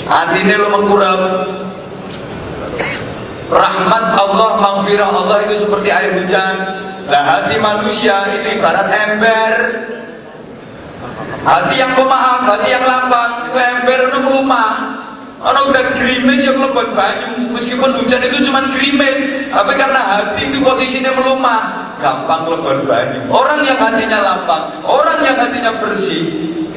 Hati 0.06 0.38
ini 0.46 0.54
lo 0.54 0.70
mengkurang 0.70 1.22
Rahmat 3.46 4.06
Allah, 4.18 4.50
maghfirah 4.58 5.10
Allah 5.10 5.38
itu 5.46 5.66
seperti 5.66 5.90
air 5.94 6.18
hujan. 6.18 6.56
Nah 7.06 7.22
hati 7.22 7.56
manusia 7.62 8.42
itu 8.42 8.58
ibarat 8.58 8.90
ember. 8.90 9.54
Hati 11.46 11.76
yang 11.78 11.94
pemaaf, 11.94 12.42
hati 12.50 12.74
yang 12.74 12.82
lapang, 12.90 13.54
itu 13.54 13.58
ember 13.62 14.00
itu 14.10 14.18
melumah. 14.18 14.74
Orang 15.46 15.70
udah 15.70 15.84
gerimis 15.94 16.42
yang 16.42 16.58
lebih 16.58 16.90
banyu, 16.98 17.54
meskipun 17.54 18.02
hujan 18.02 18.18
itu 18.18 18.50
cuma 18.50 18.66
gerimis, 18.74 19.46
tapi 19.54 19.78
karena 19.78 20.02
hati 20.02 20.50
itu 20.50 20.58
posisinya 20.66 21.14
melumah, 21.14 21.94
gampang 22.02 22.50
lebih 22.50 22.90
banyu. 22.90 23.30
Orang 23.30 23.62
yang 23.62 23.78
hatinya 23.78 24.26
lapang, 24.26 24.82
orang 24.90 25.22
yang 25.22 25.38
hatinya 25.38 25.78
bersih, 25.78 26.24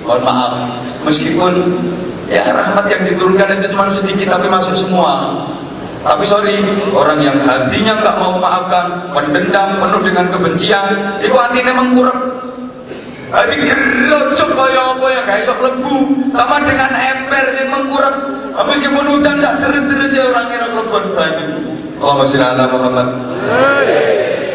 mohon 0.05 0.21
maaf, 0.21 0.53
meskipun 1.09 1.53
Ya 2.29 2.45
rahmat 2.53 2.85
yang 2.93 3.09
diturunkan 3.09 3.57
itu 3.57 3.73
cuma 3.73 3.89
sedikit 3.89 4.37
tapi 4.37 4.53
masuk 4.53 4.77
semua. 4.77 5.33
Tapi 5.99 6.25
sorry, 6.31 6.55
orang 6.95 7.19
yang 7.21 7.39
hatinya 7.43 7.99
nggak 7.99 8.17
mau 8.23 8.39
memaafkan, 8.39 8.87
mendendam, 9.13 9.83
penuh 9.83 10.03
dengan 10.07 10.27
kebencian, 10.31 10.87
itu 11.19 11.35
hatinya 11.35 11.73
mengkurang. 11.83 12.21
Hati 13.29 13.61
gerocok 13.61 14.51
kaya 14.57 14.97
apa 14.97 15.07
yang 15.13 15.25
gak 15.29 15.39
esok 15.45 15.59
lebu, 15.61 15.97
sama 16.33 16.65
dengan 16.65 16.89
ember 16.89 17.47
yang 17.61 17.69
mengkurang. 17.77 18.17
Meskipun 18.57 19.05
hujan 19.05 19.37
tak 19.39 19.55
terus-terus 19.63 20.11
ya 20.17 20.23
orang 20.33 20.47
kira 20.49 20.67
lebon 20.73 21.05
banyu. 21.13 21.47
Allahumma 22.01 22.25
sholli 22.27 22.47
ala 22.47 22.65
Muhammad. 22.73 23.09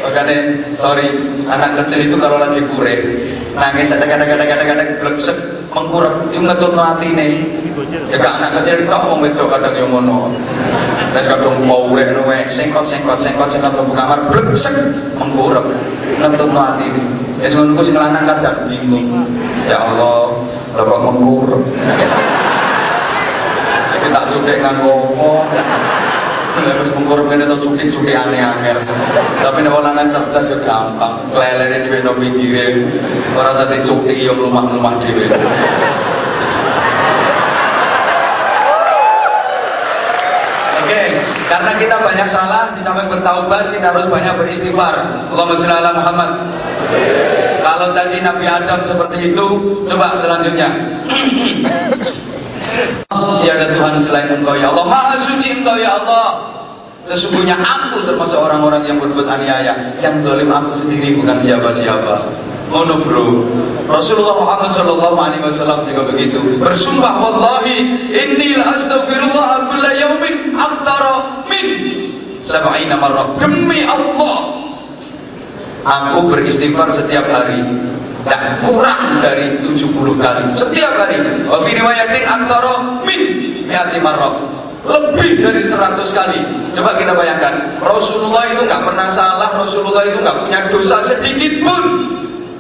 Makanya 0.03 0.37
sorry, 0.75 1.07
anak 1.47 1.71
kecil 1.85 1.99
itu 2.11 2.15
kalau 2.19 2.35
lagi 2.41 2.59
kure, 2.73 2.95
nangis 3.55 3.93
ada 3.93 4.03
kadang-kadang 4.03 4.47
kadang-kadang 4.49 4.89
bleksek 4.99 5.37
mengkurang, 5.74 6.30
itu 6.30 6.39
ngetut 6.41 6.71
nih. 7.01 7.34
Ya 8.13 8.17
gak 8.21 8.34
anak 8.38 8.51
kecil 8.61 8.86
kok 8.86 9.01
mau 9.09 9.17
wedok 9.17 9.49
kadang 9.49 9.74
yang 9.74 9.89
ngono. 9.89 10.30
Dan 11.13 11.24
kadang 11.26 11.65
mau 11.65 11.89
urek 11.89 12.13
nowe 12.13 12.38
sengkot 12.53 12.86
sengkot 12.89 13.17
sengkot 13.21 13.49
sengkot 13.49 13.74
ke 13.74 13.93
kamar 13.93 14.19
bleksek 14.30 14.74
mengkurang, 15.17 15.67
ngetut 16.21 16.49
nih. 16.53 16.89
Ya 17.41 17.47
ngono 17.57 17.76
ku 17.76 17.82
sing 17.82 17.97
lanang 17.97 18.30
kadang 18.30 18.69
bingung. 18.69 19.09
Ya 19.65 19.82
Allah, 19.82 20.38
kok 20.78 21.01
mengkurang. 21.01 21.65
Iki 23.97 24.07
tak 24.13 24.26
cukek 24.30 24.57
nganggo? 24.61 24.95
Mengkorup 26.93 27.25
kene 27.25 27.49
to 27.49 27.57
cutik-cutik 27.57 28.13
aneh-aneh. 28.13 28.77
Tapi 29.41 29.57
nek 29.65 29.73
lanang 29.73 30.13
cerdas 30.13 30.53
ya 30.53 30.57
gampang. 30.61 31.33
Lelene 31.33 31.81
dhewe 31.81 31.99
no 32.05 32.13
pinggire. 32.13 32.85
Ora 33.33 33.57
usah 33.57 33.67
dicutik 33.73 34.21
ya 34.21 34.31
mlumah-mlumah. 34.37 34.93
Oke, 40.83 41.01
karena 41.49 41.71
kita 41.79 41.95
banyak 41.97 42.27
salah, 42.29 42.75
di 42.77 42.81
samping 42.85 43.09
bertaubat 43.09 43.73
kita 43.73 43.89
harus 43.89 44.05
banyak 44.11 44.33
beristighfar. 44.37 44.95
Allahumma 45.33 45.57
sholli 45.57 45.73
ala 45.73 45.91
Muhammad. 45.97 46.31
Kalau 47.63 47.95
tadi 47.95 48.19
Nabi 48.19 48.45
Adam 48.45 48.79
seperti 48.85 49.33
itu, 49.33 49.47
coba 49.89 50.19
selanjutnya. 50.21 50.69
Tiada 53.43 53.66
Tuhan 53.76 53.93
selain 54.03 54.28
Engkau 54.39 54.55
ya 54.57 54.72
Allah. 54.72 54.86
Maha 54.88 55.16
suci 55.28 55.61
Engkau 55.61 55.76
ya 55.78 55.99
Allah. 55.99 56.28
Sesungguhnya 57.03 57.59
aku 57.59 58.07
termasuk 58.07 58.39
orang-orang 58.39 58.88
yang 58.88 58.97
berbuat 59.03 59.28
aniaya. 59.28 59.99
Yang 59.99 60.24
zalim 60.24 60.49
aku 60.49 60.72
sendiri 60.80 61.20
bukan 61.20 61.38
siapa-siapa. 61.43 62.16
Mono 62.72 63.03
bro. 63.03 63.28
Rasulullah 63.91 64.39
Muhammad 64.39 64.72
Sallallahu 64.72 65.18
Alaihi 65.20 65.43
Wasallam 65.43 65.84
juga 65.84 66.07
begitu. 66.07 66.39
Bersumpah 66.57 67.20
wallahi 67.20 68.07
inni 68.07 68.55
la 68.55 68.72
kulla 69.68 69.91
yaumin 69.99 70.55
aktsara 70.55 71.43
min 71.51 71.66
sab'ina 72.47 72.95
marrah. 72.95 73.36
Demi 73.38 73.84
Allah. 73.84 74.64
Aku 75.84 76.32
beristighfar 76.32 76.95
setiap 76.95 77.28
hari 77.28 77.59
tak 78.28 78.63
kurang 78.63 79.19
dari 79.19 79.59
70 79.61 79.93
kali. 80.19 80.43
Setiap 80.55 80.93
hari. 80.99 81.17
Wa 81.47 81.59
fi 81.63 81.71
riwayatin 81.76 82.24
antara 82.28 83.03
min 83.03 83.21
mi'ati 83.67 83.99
marrah 83.99 84.36
lebih 84.84 85.39
dari 85.39 85.61
100 85.63 85.80
kali. 86.11 86.39
Coba 86.76 86.99
kita 86.99 87.15
bayangkan. 87.15 87.80
Rasulullah 87.80 88.43
itu 88.51 88.67
nggak 88.67 88.84
pernah 88.84 89.07
salah 89.15 89.49
Rasulullah 89.55 90.03
itu 90.03 90.19
nggak 90.19 90.38
punya 90.43 90.59
dosa 90.67 90.97
sedikit 91.07 91.53
pun 91.63 91.82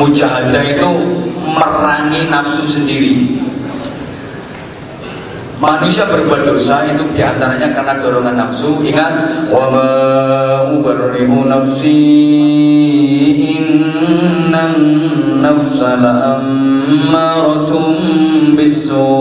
Mujahadah 0.00 0.64
itu 0.64 0.90
merangi 1.44 2.24
nafsu 2.32 2.64
sendiri. 2.72 3.36
Manusia 5.60 6.08
berbuat 6.08 6.48
dosa 6.48 6.88
itu 6.88 7.04
di 7.12 7.20
antaranya 7.20 7.76
karena 7.76 8.00
dorongan 8.00 8.32
nafsu. 8.32 8.80
Ingat, 8.80 9.44
wa 9.52 9.68
ma 9.68 9.92
ubarri'u 10.72 11.44
nafsi 11.44 12.00
innan 13.60 14.72
nafsa 15.44 16.00
la'ammaratun 16.00 17.92
bisu. 18.56 19.12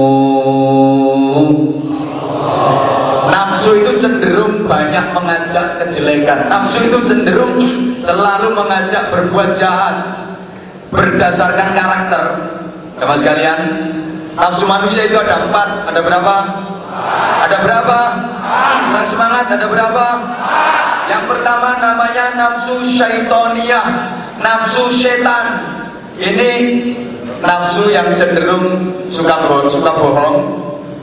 Nafsu 3.27 3.84
itu 3.84 3.99
cenderung 3.99 4.63
banyak 4.63 5.11
mengajak 5.11 5.84
kejelekan. 5.84 6.47
Nafsu 6.47 6.88
itu 6.88 7.03
cenderung 7.03 7.59
selalu 7.99 8.55
mengajak 8.55 9.11
berbuat 9.11 9.59
jahat 9.59 10.09
berdasarkan 11.20 11.67
karakter. 11.76 12.24
Sama 12.95 13.15
sekalian, 13.20 13.59
Nafsu 14.39 14.63
manusia 14.63 15.03
itu 15.03 15.20
ada 15.20 15.43
empat. 15.43 15.91
Ada 15.91 15.99
berapa? 15.99 16.36
Ada 17.43 17.57
berapa? 17.59 17.99
Yang 18.95 19.07
semangat 19.11 19.51
ada 19.51 19.67
berapa? 19.67 20.05
Yang 21.11 21.24
pertama 21.28 21.76
namanya 21.76 22.26
nafsu 22.39 22.80
syaitoniyah, 22.95 23.88
nafsu 24.39 24.95
setan. 24.95 25.45
Ini 26.15 26.51
nafsu 27.43 27.91
yang 27.91 28.15
cenderung 28.15 28.95
suka 29.11 29.43
bohong, 29.43 29.67
suka 29.76 29.91
bohong, 29.99 30.38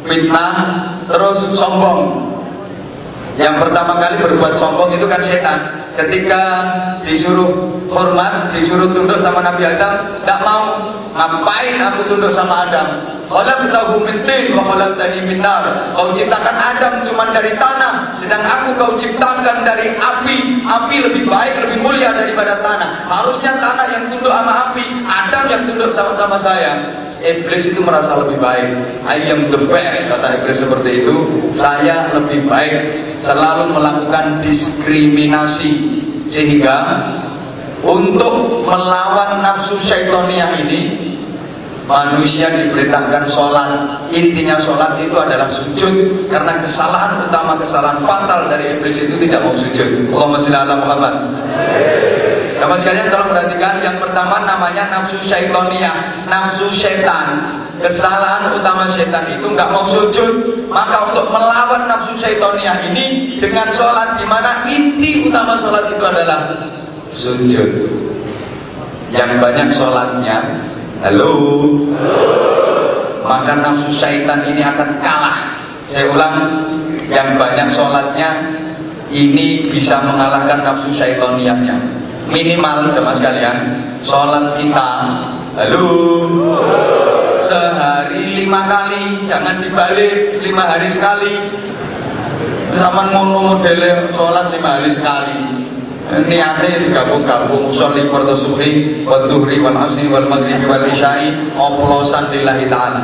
fitnah, 0.09 0.57
terus 1.13 1.45
sombong. 1.61 2.33
Yang 3.37 3.69
pertama 3.69 4.01
kali 4.01 4.17
berbuat 4.17 4.57
sombong 4.57 4.97
itu 4.97 5.05
kan 5.05 5.21
setan. 5.29 5.61
Ketika 5.93 6.43
disuruh 7.05 7.76
hormat, 7.91 8.53
disuruh 8.55 8.91
tunduk 8.91 9.19
sama 9.23 9.43
Nabi 9.43 9.63
Adam, 9.67 10.23
tidak 10.23 10.41
mau. 10.43 10.65
Ngapain 11.17 11.81
aku 11.81 12.13
tunduk 12.13 12.33
sama 12.37 12.69
Adam? 12.69 13.17
Khalaqtahu 13.27 14.07
min 14.07 14.23
tin 14.23 14.55
wa 14.55 14.63
khalaqtani 14.71 15.27
min 15.27 15.43
nar. 15.43 15.97
Kau 15.99 16.15
ciptakan 16.15 16.57
Adam 16.57 16.93
cuma 17.09 17.35
dari 17.35 17.59
tanah, 17.59 18.23
sedang 18.23 18.47
aku 18.47 18.79
kau 18.79 18.93
ciptakan 18.95 19.67
dari 19.67 19.97
api. 19.99 20.63
Api 20.63 20.97
lebih 21.11 21.25
baik, 21.27 21.55
lebih 21.67 21.79
mulia 21.83 22.15
daripada 22.15 22.63
tanah. 22.63 23.11
Harusnya 23.11 23.59
tanah 23.59 23.87
yang 23.91 24.05
tunduk 24.15 24.31
sama 24.31 24.71
api, 24.71 24.85
Adam 25.11 25.45
yang 25.51 25.63
tunduk 25.67 25.91
sama 25.97 26.15
sama 26.15 26.39
saya. 26.39 26.73
Iblis 27.17 27.75
itu 27.75 27.81
merasa 27.83 28.15
lebih 28.23 28.39
baik. 28.39 28.71
I 29.09 29.19
am 29.33 29.51
the 29.51 29.67
best 29.67 30.07
kata 30.07 30.37
iblis 30.39 30.63
seperti 30.63 31.03
itu. 31.03 31.17
Saya 31.59 32.13
lebih 32.15 32.47
baik. 32.47 32.83
Selalu 33.25 33.73
melakukan 33.73 34.45
diskriminasi 34.45 35.73
sehingga 36.31 36.77
untuk 37.85 38.65
melawan 38.65 39.45
nafsu 39.45 39.77
syaitoniah 39.85 40.57
ini 40.65 40.81
manusia 41.87 42.51
diperintahkan 42.51 43.31
sholat 43.31 43.71
intinya 44.11 44.59
sholat 44.59 44.99
itu 44.99 45.15
adalah 45.15 45.47
sujud 45.47 46.27
karena 46.27 46.59
kesalahan 46.59 47.31
utama 47.31 47.55
kesalahan 47.63 48.03
fatal 48.03 48.51
dari 48.51 48.75
iblis 48.75 48.99
itu 48.99 49.15
tidak 49.23 49.47
mau 49.47 49.55
sujud 49.55 50.11
Allahumma 50.11 50.43
sholli 50.43 50.59
ala 50.59 50.75
Muhammad 50.83 51.15
Bapak 52.57 52.83
sekalian 52.83 53.13
kalau 53.13 53.31
perhatikan 53.31 53.85
yang 53.85 54.01
pertama 54.01 54.41
namanya 54.49 54.89
nafsu 54.89 55.21
syaitonia, 55.29 56.25
nafsu 56.25 56.73
setan. 56.73 57.61
Kesalahan 57.77 58.57
utama 58.57 58.89
setan 58.97 59.29
itu 59.29 59.45
nggak 59.53 59.69
mau 59.69 59.85
sujud. 59.93 60.65
Maka 60.73 61.13
untuk 61.13 61.29
melawan 61.29 61.85
nafsu 61.85 62.17
syaitonia 62.17 62.81
ini 62.91 63.37
dengan 63.37 63.69
sholat 63.77 64.17
di 64.17 64.25
mana 64.25 64.65
inti 64.65 65.29
utama 65.29 65.61
sholat 65.61 65.93
itu 65.93 66.01
adalah 66.01 66.41
sujud. 67.15 67.71
Yang 69.15 69.31
banyak 69.39 69.69
sholatnya 69.79 70.39
Halo. 71.05 71.37
Maka 73.27 73.53
nafsu 73.61 73.93
syaitan 74.01 74.49
ini 74.49 74.65
akan 74.65 74.97
kalah. 75.05 75.39
Saya 75.93 76.09
ulang, 76.09 76.37
yang 77.13 77.37
banyak 77.37 77.69
sholatnya 77.77 78.31
ini 79.13 79.69
bisa 79.69 80.01
mengalahkan 80.09 80.65
nafsu 80.65 80.89
syaitoniahnya. 80.97 81.77
Minimal 82.33 82.91
sama 82.97 83.13
sekalian, 83.15 83.59
sholat 84.03 84.59
kita, 84.59 84.91
halo, 85.55 85.89
sehari 87.45 88.43
lima 88.43 88.67
kali, 88.67 89.31
jangan 89.31 89.63
dibalik 89.63 90.43
lima 90.43 90.65
hari 90.67 90.91
sekali. 90.91 91.35
Zaman 92.75 93.15
ngono 93.15 93.55
modele 93.55 94.11
sholat 94.11 94.51
lima 94.51 94.81
hari 94.81 94.91
sekali 94.91 95.66
niatnya 96.07 96.87
digabung-gabung 96.87 97.75
sholli 97.75 98.07
fardu 98.07 98.35
subhi 98.39 99.03
wa 99.03 99.27
dhuhri 99.27 99.59
wal 99.59 99.75
asri 99.75 100.07
wal 100.07 100.27
maghribi 100.31 100.63
wal 100.71 100.87
isya'i 100.87 101.51
oplosan 101.59 102.31
lillahi 102.31 102.65
ta'ala. 102.71 103.03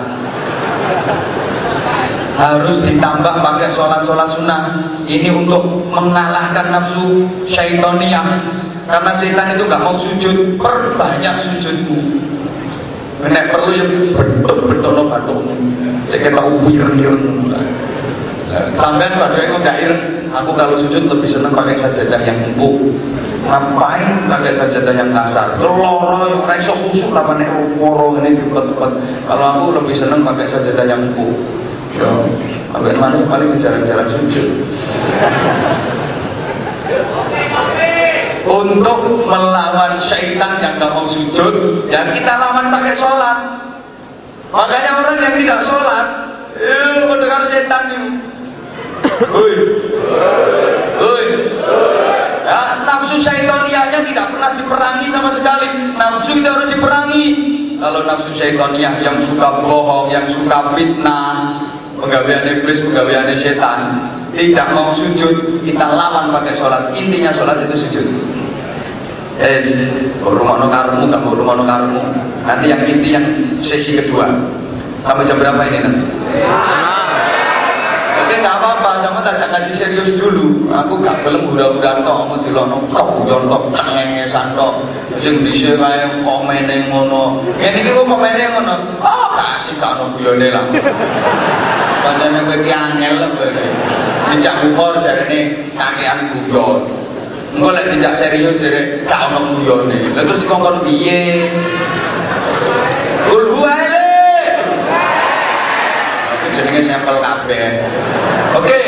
Harus 2.33 2.81
ditambah 2.81 3.35
pakai 3.45 3.77
sholat-sholat 3.77 4.29
sunnah. 4.35 4.63
Ini 5.05 5.31
untuk 5.37 5.63
mengalahkan 5.93 6.73
nafsu 6.73 7.29
syaitoniah. 7.45 8.25
Karena 8.89 9.13
setan 9.21 9.55
itu 9.55 9.63
gak 9.69 9.83
mau 9.85 9.95
sujud 10.01 10.59
perbanyak 10.59 11.35
sujudmu. 11.45 11.99
Nek 13.23 13.55
perlu 13.55 13.71
yang 13.79 13.91
bentuk-bentuk 14.11 14.91
no 14.91 15.07
batuk 15.07 15.39
Cek 16.11 16.27
kita 16.27 16.43
Sampai 18.53 19.09
pada 19.17 19.39
yang 19.41 19.57
udah 19.57 19.77
aku 20.33 20.51
kalau 20.57 20.77
sujud 20.85 21.09
lebih 21.09 21.29
senang 21.29 21.57
pakai 21.57 21.77
sajadah 21.81 22.21
yang 22.21 22.39
empuk. 22.53 22.77
Ngapain 23.43 24.29
pakai 24.29 24.53
sajadah 24.55 24.93
yang 24.93 25.11
kasar? 25.11 25.57
Loro 25.59 26.29
yang 26.29 26.45
raiso 26.47 26.77
kusuk 26.89 27.11
lah 27.17 27.27
nek 27.33 27.49
loro 27.81 28.21
ini 28.21 28.37
tempat-tempat. 28.39 28.91
Kalau 29.29 29.47
aku 29.57 29.67
lebih 29.83 29.95
senang 29.97 30.21
pakai 30.23 30.47
sajadah 30.47 30.85
yang 30.85 31.01
empuk. 31.11 31.33
Ya, 31.93 32.09
sampai 32.73 32.97
mana 32.97 33.21
paling 33.29 33.57
jalan-jalan 33.61 34.09
sujud. 34.09 34.49
Untuk 38.43 38.99
melawan 39.29 39.93
syaitan 40.09 40.59
yang 40.61 40.75
gak 40.81 40.93
mau 40.93 41.07
sujud, 41.09 41.55
ya 41.93 42.11
kita 42.17 42.33
lawan 42.37 42.69
pakai 42.73 42.95
sholat. 42.97 43.39
Makanya 44.53 44.91
orang 45.05 45.17
yang 45.21 45.35
tidak 45.41 45.61
sholat, 45.65 46.07
eh, 46.59 47.07
mendengar 47.09 47.49
setan 47.49 47.85
itu 47.93 48.32
Hoi. 49.23 49.55
Hoi. 50.99 51.27
Ya, 52.43 52.63
nafsu 52.83 53.17
syaitoniahnya 53.23 54.01
tidak 54.03 54.27
pernah 54.35 54.51
diperangi 54.59 55.07
sama 55.15 55.31
sekali. 55.31 55.67
Nafsu 55.95 56.31
itu 56.35 56.49
harus 56.49 56.69
diperangi. 56.75 57.25
Kalau 57.79 58.03
nafsu 58.07 58.31
syaitoniah 58.35 58.99
yang 59.03 59.19
suka 59.27 59.63
bohong, 59.63 60.11
yang 60.11 60.27
suka 60.31 60.75
fitnah, 60.75 61.63
pegawaian 61.99 62.59
iblis, 62.59 62.83
pegawaian 62.83 63.31
setan, 63.39 63.81
tidak 64.35 64.67
mau 64.75 64.91
sujud, 64.95 65.63
kita 65.63 65.87
lawan 65.95 66.35
pakai 66.35 66.55
sholat. 66.59 66.95
Intinya 66.99 67.31
sholat 67.31 67.63
itu 67.67 67.75
sujud. 67.79 68.07
Eh, 69.43 69.59
rumah 70.23 70.61
no 70.61 70.67
karmu, 70.71 71.09
kamu 71.11 71.31
rumah 71.35 71.55
no 71.59 71.65
karmu. 71.67 72.03
Nanti 72.47 72.67
yang 72.71 72.83
inti 72.87 73.09
yang 73.15 73.27
sesi 73.63 73.99
kedua. 73.99 74.29
Sampai 75.03 75.27
jam 75.27 75.43
berapa 75.43 75.67
ini 75.67 75.79
nanti? 75.83 76.05
Oke 78.33 78.41
nggak 78.41 78.65
apa-apa, 78.65 79.05
sama 79.05 79.21
tak 79.21 79.45
ngaji 79.45 79.77
serius 79.77 80.17
dulu. 80.17 80.65
Aku 80.73 80.97
gak 81.05 81.21
gelem 81.21 81.53
hura-hura 81.53 82.01
tok, 82.01 82.33
mau 82.33 82.41
dilono 82.41 82.81
tok, 82.89 83.29
guyon 83.29 83.45
tok, 83.45 83.69
cengengesan 83.77 84.57
tok. 84.57 84.89
Sing 85.21 85.45
dhisik 85.45 85.77
kae 85.77 86.01
komene 86.25 86.89
ngono. 86.89 87.45
Ngene 87.61 87.85
iki 87.85 87.93
kok 87.93 88.09
komene 88.09 88.57
ngono. 88.57 88.75
Oh, 89.05 89.29
kasih 89.37 89.77
gak 89.77 90.01
ono 90.01 90.17
guyone 90.17 90.49
lah. 90.49 90.65
Pancene 92.09 92.41
kowe 92.49 92.57
ki 92.57 92.73
angel 92.73 93.21
lho. 93.21 93.29
Dijak 94.33 94.65
umur 94.65 94.97
jarene 95.05 95.69
kakean 95.77 96.33
guyon. 96.33 96.89
Engko 97.53 97.69
lek 97.69 97.85
dijak 97.93 98.17
serius 98.17 98.57
jare 98.65 99.05
gak 99.05 99.29
ono 99.29 99.61
guyone. 99.61 100.17
Lah 100.17 100.25
terus 100.25 100.49
kongkon 100.49 100.89
piye? 100.89 101.53
Ulhuae 103.29 104.02
jenenge 106.55 106.83
sampel 106.87 107.17
kabeh. 107.19 107.65
Oke. 108.57 108.81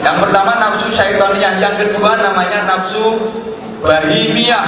Yang 0.00 0.16
pertama 0.24 0.56
nafsu 0.56 0.88
syaitaniyah, 0.96 1.60
yang 1.60 1.76
kedua 1.76 2.16
namanya 2.16 2.64
nafsu 2.64 3.20
bahimiyah. 3.84 4.66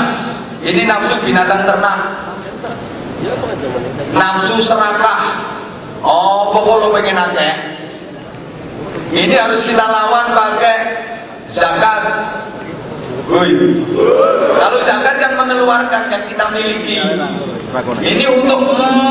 Ini 0.62 0.82
nafsu 0.86 1.14
binatang 1.24 1.64
ternak. 1.64 1.98
Nafsu 4.12 4.60
serakah. 4.62 5.20
Oh, 6.02 6.50
pokok 6.52 6.76
lo 6.82 6.88
pengen 6.94 7.16
akeh. 7.16 7.54
Ini 9.12 9.34
harus 9.36 9.62
kita 9.64 9.84
lawan 9.84 10.32
pakai 10.36 10.78
zakat. 11.52 12.02
Woi. 13.28 13.52
Kalau 14.58 14.78
zakat 14.84 15.14
kan 15.20 15.32
mengeluarkan 15.38 16.02
yang 16.10 16.24
kita 16.26 16.44
miliki. 16.52 16.96
Ini 18.04 18.24
untuk 18.28 18.60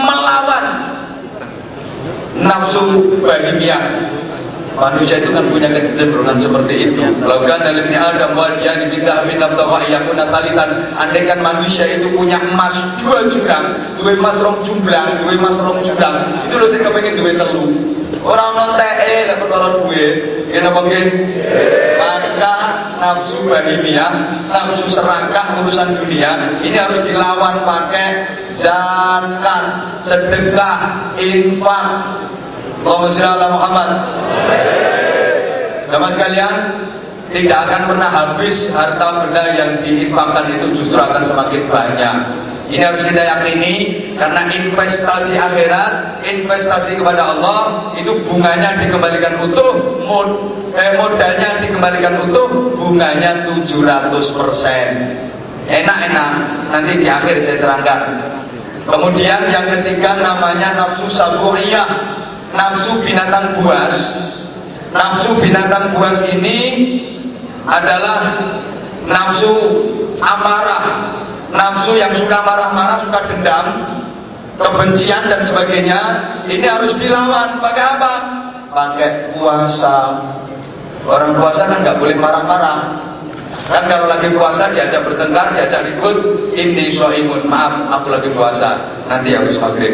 melawan 0.06 0.66
nafsu 2.40 3.20
bahimiyah 3.24 4.12
Manusia 4.72 5.20
itu 5.20 5.36
kan 5.36 5.44
punya 5.52 5.68
kecenderungan 5.68 6.40
seperti 6.40 6.90
itu. 6.90 7.04
Lakukan 7.28 7.60
dalam 7.60 7.86
ini 7.92 7.98
Adam 8.00 8.34
dia 8.56 8.72
diminta 8.80 9.20
amin 9.20 9.38
nafta 9.38 9.68
wa 9.68 9.84
yakuna 9.84 10.32
salitan. 10.32 10.70
Andai 10.96 11.28
kan 11.28 11.44
manusia 11.44 11.86
itu 11.92 12.08
punya 12.16 12.40
emas 12.40 12.72
dua 13.04 13.28
jurang, 13.28 13.66
dua 14.00 14.16
emas 14.16 14.36
rong 14.40 14.64
jumlah, 14.64 15.06
dua 15.22 15.32
emas 15.36 15.56
rong 15.60 15.84
jurang, 15.84 16.16
itu 16.48 16.56
loh 16.56 16.68
saya 16.72 16.88
kepengen 16.88 17.14
dua 17.20 17.32
telu. 17.36 17.66
Orang 18.24 18.50
non 18.56 18.72
TE 18.80 19.16
lah 19.28 19.36
perkara 19.44 19.68
duwe. 19.76 20.08
Napa 20.60 20.80
nggih? 20.84 21.06
Maka 21.96 22.56
nafsu 23.00 23.48
bahimia, 23.48 24.08
nafsu 24.52 24.84
serakah 24.92 25.64
urusan 25.64 26.04
dunia 26.04 26.60
ini 26.60 26.76
harus 26.76 27.00
dilawan 27.08 27.64
pakai 27.64 28.10
zakat, 28.60 29.66
sedekah, 30.04 30.80
infak, 31.16 31.86
Allahumma 32.84 33.56
Muhammad. 33.56 33.90
Sama 35.88 36.08
sekalian, 36.16 36.54
tidak 37.32 37.60
akan 37.68 37.82
pernah 37.96 38.10
habis 38.12 38.56
harta 38.76 39.08
benda 39.24 39.44
yang 39.56 39.72
diinfakkan 39.84 40.46
itu 40.52 40.66
justru 40.84 41.00
akan 41.00 41.24
semakin 41.28 41.62
banyak. 41.68 42.16
Ini 42.72 42.88
harus 42.88 43.04
kita 43.04 43.20
yakini 43.20 43.74
karena 44.16 44.48
investasi 44.48 45.36
akhirat, 45.36 46.24
investasi 46.24 46.96
kepada 46.96 47.36
Allah 47.36 47.92
itu 48.00 48.16
bunganya 48.24 48.80
dikembalikan 48.80 49.44
utuh, 49.44 50.00
mod, 50.08 50.30
eh, 50.72 50.96
modalnya 50.96 51.60
dikembalikan 51.60 52.16
utuh, 52.32 52.48
bunganya 52.80 53.44
700%. 53.44 54.88
Enak-enak, 55.68 56.32
nanti 56.72 56.92
di 56.96 57.08
akhir 57.12 57.44
saya 57.44 57.60
terangkan. 57.60 58.02
Kemudian 58.88 59.52
yang 59.52 59.68
ketiga 59.68 60.16
namanya 60.16 60.72
nafsu 60.74 61.12
sabu'iyah 61.12 61.86
nafsu 62.56 63.00
binatang 63.04 63.62
buas 63.62 63.96
nafsu 64.92 65.40
binatang 65.40 65.96
buas 65.96 66.20
ini 66.34 66.60
adalah 67.64 68.20
nafsu 69.08 69.54
amarah 70.20 70.84
nafsu 71.52 71.94
yang 72.00 72.16
suka 72.16 72.38
marah-marah 72.44 73.04
suka 73.06 73.20
dendam 73.28 73.66
kebencian 74.58 75.28
dan 75.28 75.42
sebagainya 75.48 76.00
ini 76.48 76.66
harus 76.66 76.96
dilawan. 76.98 77.60
Pakai 77.60 77.84
apa? 77.98 78.14
Pakai 78.72 79.10
puasa. 79.36 79.98
Orang 81.02 81.34
puasa 81.38 81.66
kan 81.66 81.82
nggak 81.82 81.98
boleh 81.98 82.16
marah-marah 82.18 83.11
Kan 83.52 83.88
kalau 83.88 84.08
lagi 84.08 84.28
puasa 84.36 84.68
diajak 84.72 85.04
bertengkar, 85.08 85.56
diajak 85.56 85.88
ribut, 85.88 86.18
ini 86.56 86.92
imun. 86.96 87.48
Maaf, 87.48 87.88
aku 88.00 88.08
lagi 88.12 88.30
puasa. 88.36 89.00
Nanti 89.08 89.36
habis 89.36 89.60
maghrib. 89.60 89.92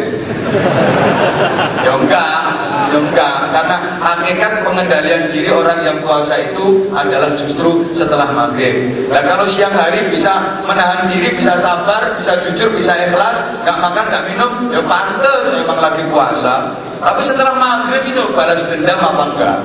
ya 1.82 1.92
enggak, 1.94 2.42
ya 2.90 2.98
enggak. 2.98 3.36
Karena 3.50 3.76
hakikat 3.98 4.52
pengendalian 4.62 5.22
diri 5.34 5.50
orang 5.50 5.78
yang 5.82 5.98
puasa 6.02 6.38
itu 6.38 6.90
adalah 6.94 7.34
justru 7.34 7.86
setelah 7.94 8.30
maghrib. 8.30 9.06
Nah 9.10 9.22
kalau 9.26 9.46
siang 9.50 9.74
hari 9.74 10.06
bisa 10.10 10.62
menahan 10.66 11.10
diri, 11.10 11.34
bisa 11.34 11.58
sabar, 11.58 12.14
bisa 12.18 12.38
jujur, 12.46 12.70
bisa 12.74 12.94
ikhlas, 12.94 13.62
nggak 13.66 13.78
makan, 13.78 14.04
nggak 14.06 14.24
minum, 14.30 14.52
ya 14.70 14.82
pantas 14.86 15.42
memang 15.54 15.78
lagi 15.82 16.02
puasa. 16.10 16.54
Tapi 16.98 17.20
setelah 17.26 17.54
maghrib 17.58 18.02
itu 18.10 18.22
balas 18.34 18.58
dendam 18.70 18.98
apa 19.02 19.24
enggak? 19.34 19.58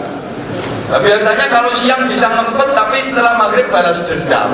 Nah, 0.91 0.99
biasanya 0.99 1.45
kalau 1.47 1.71
siang 1.79 2.11
bisa 2.11 2.27
ngempet 2.27 2.69
tapi 2.75 2.97
setelah 3.07 3.39
maghrib 3.39 3.67
balas 3.71 4.03
dendam. 4.03 4.51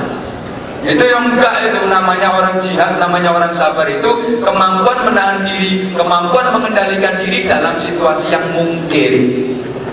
Itu 0.80 1.04
yang 1.04 1.36
enggak 1.36 1.56
itu 1.68 1.84
namanya 1.92 2.40
orang 2.40 2.56
jihad, 2.64 2.96
namanya 3.04 3.36
orang 3.36 3.52
sabar 3.52 3.84
itu 3.84 4.40
kemampuan 4.40 5.04
menahan 5.04 5.44
diri, 5.44 5.92
kemampuan 5.92 6.56
mengendalikan 6.56 7.20
diri 7.20 7.44
dalam 7.44 7.76
situasi 7.84 8.32
yang 8.32 8.48
mungkin. 8.56 9.14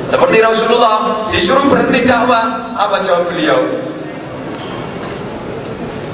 Seperti 0.06 0.38
Rasulullah 0.38 1.26
disuruh 1.34 1.66
berhenti 1.66 2.06
dakwah, 2.06 2.78
apa 2.78 3.02
jawab 3.02 3.26
beliau? 3.34 3.58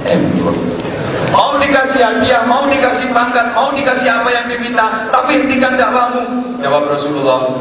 Eh, 0.08 0.18
mau 1.28 1.60
dikasih 1.60 2.00
hadiah, 2.00 2.42
mau 2.48 2.64
dikasih 2.64 3.12
pangkat, 3.12 3.52
mau 3.52 3.68
dikasih 3.76 4.08
apa 4.08 4.28
yang 4.32 4.46
diminta, 4.48 5.12
tapi 5.12 5.36
hentikan 5.36 5.76
dakwahmu. 5.76 6.56
Jawab 6.64 6.88
Rasulullah, 6.88 7.52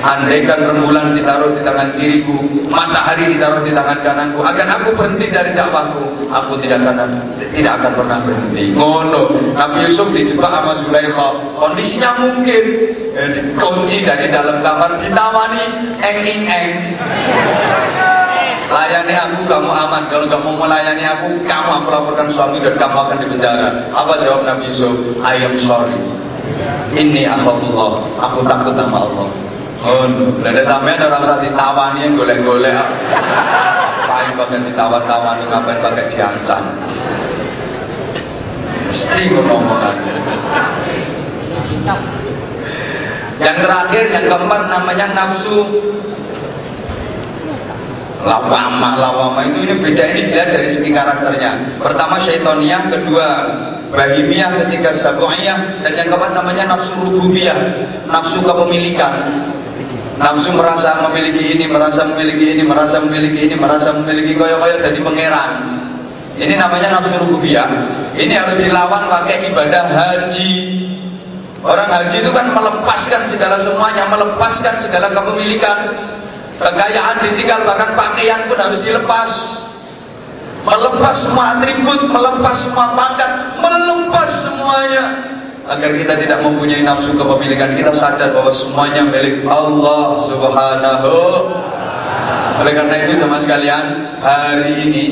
Andaikan 0.00 0.64
rembulan 0.64 1.12
ditaruh 1.12 1.52
di 1.52 1.60
tangan 1.60 1.92
kiriku, 2.00 2.40
matahari 2.72 3.36
ditaruh 3.36 3.60
di 3.60 3.72
tangan 3.76 4.00
kananku, 4.00 4.40
akan 4.40 4.68
aku 4.80 4.88
berhenti 4.96 5.28
dari 5.28 5.52
dakwahku, 5.52 6.24
aku 6.32 6.56
tidak 6.64 6.80
akan 6.88 7.20
tidak 7.52 7.72
akan 7.76 7.92
pernah 8.00 8.18
berhenti. 8.24 8.72
Ngono. 8.72 9.24
Nabi 9.52 9.78
Yusuf 9.84 10.08
dijebak 10.16 10.48
sama 10.48 10.72
Zulaikha. 10.80 11.28
Kondisinya 11.60 12.10
mungkin 12.16 12.64
eh, 13.12 13.28
dikunci 13.28 14.08
dari 14.08 14.32
dalam 14.32 14.64
kamar, 14.64 14.96
ditawani 15.04 15.64
eng 16.00 16.18
eng. 16.48 16.68
Layani 18.70 19.14
aku, 19.18 19.38
kamu 19.50 19.66
aman. 19.66 20.02
Kalau 20.08 20.24
nggak 20.30 20.42
mau 20.46 20.54
melayani 20.54 21.02
aku, 21.02 21.42
kamu 21.42 21.68
aku 21.82 21.86
laporkan 21.90 22.30
suami 22.30 22.62
dan 22.62 22.78
kamu 22.78 22.96
akan 23.02 23.16
dipenjara. 23.18 23.68
Apa 23.90 24.14
jawab 24.22 24.46
Nabi 24.46 24.70
Yusuf? 24.70 24.94
I 25.26 25.42
am 25.42 25.58
sorry. 25.66 25.98
Ini 26.94 27.26
akhafullah. 27.26 28.06
Aku 28.30 28.46
takut 28.46 28.78
sama 28.78 28.98
Allah. 29.10 29.49
Oh, 29.80 30.04
ada 30.44 30.60
sampai 30.68 30.92
ada 30.92 31.08
rasa 31.08 31.40
ditawani 31.40 32.04
yang 32.04 32.12
golek-golek. 32.12 32.76
Paling 34.04 34.36
pakai 34.36 34.60
ditawar-tawani, 34.68 35.48
ngapain 35.48 35.80
pakai 35.80 36.04
diancam. 36.12 36.62
Mesti 38.92 39.22
ngomongan. 39.32 39.96
Yang 43.40 43.56
terakhir, 43.64 44.04
yang 44.12 44.24
keempat 44.28 44.62
namanya 44.68 45.06
nafsu 45.16 45.64
lawama 48.20 49.00
lawama 49.00 49.40
itu 49.48 49.64
ini 49.64 49.80
beda 49.80 50.04
ini 50.12 50.20
dilihat 50.28 50.52
dari 50.52 50.68
segi 50.68 50.92
karakternya 50.92 51.80
pertama 51.80 52.20
syaitoniyah 52.20 52.92
kedua 52.92 53.26
bahimiyah 53.96 54.60
ketiga 54.60 54.92
sabu'iyah 54.92 55.80
dan 55.80 55.92
yang 55.96 56.08
keempat 56.12 56.36
namanya 56.36 56.76
nafsu 56.76 57.00
rububiyah 57.00 57.56
nafsu 58.12 58.44
kepemilikan 58.44 59.40
Nafsu 60.20 60.52
merasa 60.52 61.00
memiliki 61.08 61.56
ini, 61.56 61.64
merasa 61.64 62.04
memiliki 62.04 62.52
ini, 62.52 62.60
merasa 62.60 63.00
memiliki 63.00 63.48
ini, 63.48 63.56
merasa 63.56 63.88
memiliki 63.96 64.36
koyo-koyo 64.36 64.76
jadi 64.76 65.00
pangeran. 65.00 65.50
Ini 66.36 66.54
namanya 66.60 67.00
nafsu 67.00 67.24
rububiyah. 67.24 67.68
Ini 68.20 68.32
harus 68.36 68.60
dilawan 68.60 69.08
pakai 69.08 69.48
ibadah 69.48 69.84
haji. 69.88 70.54
Orang 71.64 71.88
haji 71.88 72.20
itu 72.20 72.30
kan 72.36 72.52
melepaskan 72.52 73.32
segala 73.32 73.64
semuanya, 73.64 74.12
melepaskan 74.12 74.84
segala 74.84 75.08
kepemilikan. 75.08 75.88
Kekayaan 76.60 77.24
ditinggal, 77.24 77.64
bahkan 77.64 77.96
pakaian 77.96 78.44
pun 78.44 78.60
harus 78.60 78.84
dilepas. 78.84 79.32
Melepas 80.68 81.16
semua 81.24 81.56
atribut, 81.56 82.12
melepas 82.12 82.56
semua 82.68 82.92
pangkat, 82.92 83.56
melepas 83.56 84.28
semuanya 84.44 85.04
agar 85.70 85.90
kita 85.94 86.14
tidak 86.18 86.38
mempunyai 86.42 86.82
nafsu 86.82 87.14
kepemilikan 87.14 87.78
kita 87.78 87.94
sadar 87.94 88.34
bahwa 88.34 88.50
semuanya 88.50 89.06
milik 89.06 89.46
Allah 89.46 90.18
Subhanahu. 90.26 91.16
Oleh 92.60 92.72
karena 92.74 92.96
itu 93.06 93.14
sama 93.22 93.38
sekalian 93.38 93.84
hari 94.18 94.84
ini 94.90 95.04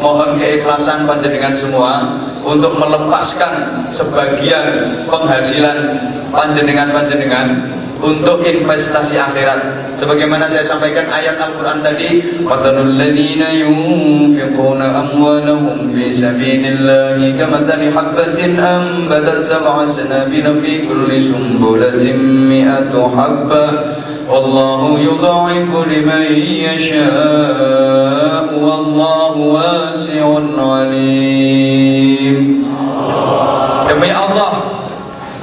mohon 0.00 0.40
keikhlasan 0.40 1.04
panjenengan 1.04 1.54
semua 1.60 1.92
untuk 2.42 2.74
melepaskan 2.80 3.86
sebagian 3.92 4.66
penghasilan 5.06 5.78
panjenengan-panjenengan 6.32 7.46
untuk 8.00 8.44
investasi 8.44 9.16
akhirat. 9.16 9.60
Sebagaimana 9.96 10.52
saya 10.52 10.68
sampaikan 10.68 11.08
ayat 11.08 11.40
Al-Qur'an 11.40 11.80
tadi, 11.80 12.20
"Qadarul 12.44 12.92
ladzina 13.00 13.48
yunfiquna 13.56 15.08
amwalahum 15.08 15.88
fi 15.96 16.12
sabilillahi 16.12 17.32
kamathali 17.40 17.88
habatin 17.88 18.60
anbatat 18.60 19.48
sab'a 19.48 19.88
sanabila 19.96 20.60
fi 20.60 20.84
kulli 20.84 21.32
sumbulatin 21.32 22.20
mi'atu 22.44 23.08
habba 23.16 23.64
wallahu 24.28 25.00
yud'ifu 25.00 25.88
liman 25.88 26.28
yasha'u 26.68 28.52
wallahu 28.60 29.56
wasi'un 29.56 30.52
'alim." 30.52 32.36
Demi 33.88 34.10
Allah 34.12 34.75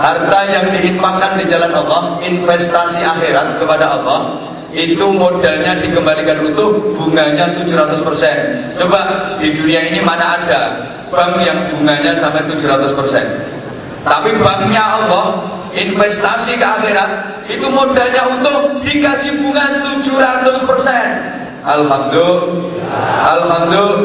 Harta 0.03 0.39
yang 0.51 0.67
diinfakkan 0.67 1.39
di 1.39 1.47
jalan 1.47 1.71
Allah, 1.71 2.19
investasi 2.19 3.07
akhirat 3.07 3.55
kepada 3.55 3.88
Allah, 3.88 4.35
itu 4.75 5.05
modalnya 5.15 5.80
dikembalikan 5.80 6.43
utuh, 6.43 6.91
bunganya 6.99 7.55
700%. 7.55 8.75
Coba 8.84 8.99
di 9.39 9.55
dunia 9.55 9.80
ini 9.88 10.03
mana 10.03 10.43
ada 10.43 10.61
bank 11.07 11.39
yang 11.39 11.71
bunganya 11.71 12.19
sampai 12.19 12.43
700%. 12.51 14.03
Tapi 14.03 14.35
banknya 14.43 14.84
Allah, 14.84 15.25
investasi 15.71 16.59
ke 16.59 16.67
akhirat, 16.67 17.09
itu 17.47 17.63
modalnya 17.71 18.27
utuh, 18.27 18.84
dikasih 18.84 19.39
bunga 19.39 19.88
700%. 20.03 21.63
Alhamdulillah. 21.63 22.91
Alhamdulillah. 23.23 24.03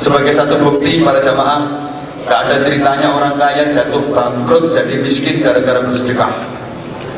Sebagai 0.00 0.32
satu 0.32 0.56
bukti 0.64 1.04
para 1.04 1.20
jamaah 1.20 1.85
Gak 2.26 2.40
ada 2.50 2.56
ceritanya 2.66 3.08
orang 3.14 3.38
kaya 3.38 3.70
jatuh 3.70 4.02
bangkrut 4.10 4.74
jadi 4.74 4.98
miskin 4.98 5.46
gara-gara 5.46 5.78
bersedekah. 5.78 6.32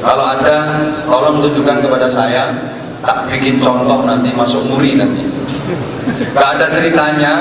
Kalau 0.05 0.25
ada, 0.25 0.57
tolong 1.09 1.41
tunjukkan 1.43 1.81
kepada 1.81 2.09
saya. 2.13 2.45
Tak 2.99 3.31
bikin 3.31 3.63
contoh 3.63 4.05
nanti 4.05 4.35
masuk 4.37 4.69
muri 4.69 4.93
nanti. 4.93 5.25
Gak 6.37 6.49
ada 6.61 6.67
ceritanya 6.77 7.33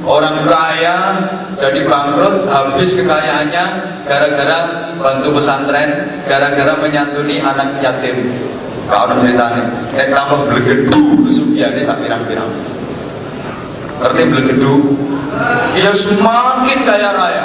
orang 0.00 0.48
kaya 0.48 0.98
jadi 1.60 1.84
bangkrut 1.84 2.48
habis 2.48 2.90
kekayaannya 2.96 3.64
gara-gara 4.08 4.58
bantu 4.96 5.28
pesantren, 5.36 5.90
gara-gara 6.24 6.72
menyantuni 6.80 7.36
anak 7.44 7.84
yatim. 7.84 8.16
Gak 8.88 9.00
ada 9.12 9.14
ceritanya. 9.20 9.64
Eh 10.00 10.08
tambah 10.08 10.40
gelegedu 10.48 11.28
kesugihannya 11.28 11.82
sak 11.84 12.00
pirang-pirang. 12.00 12.73
Ngerti 14.02 14.22
gelegedu? 14.26 14.74
Dia 15.74 15.92
semakin 15.94 16.78
kaya 16.86 17.10
raya. 17.14 17.44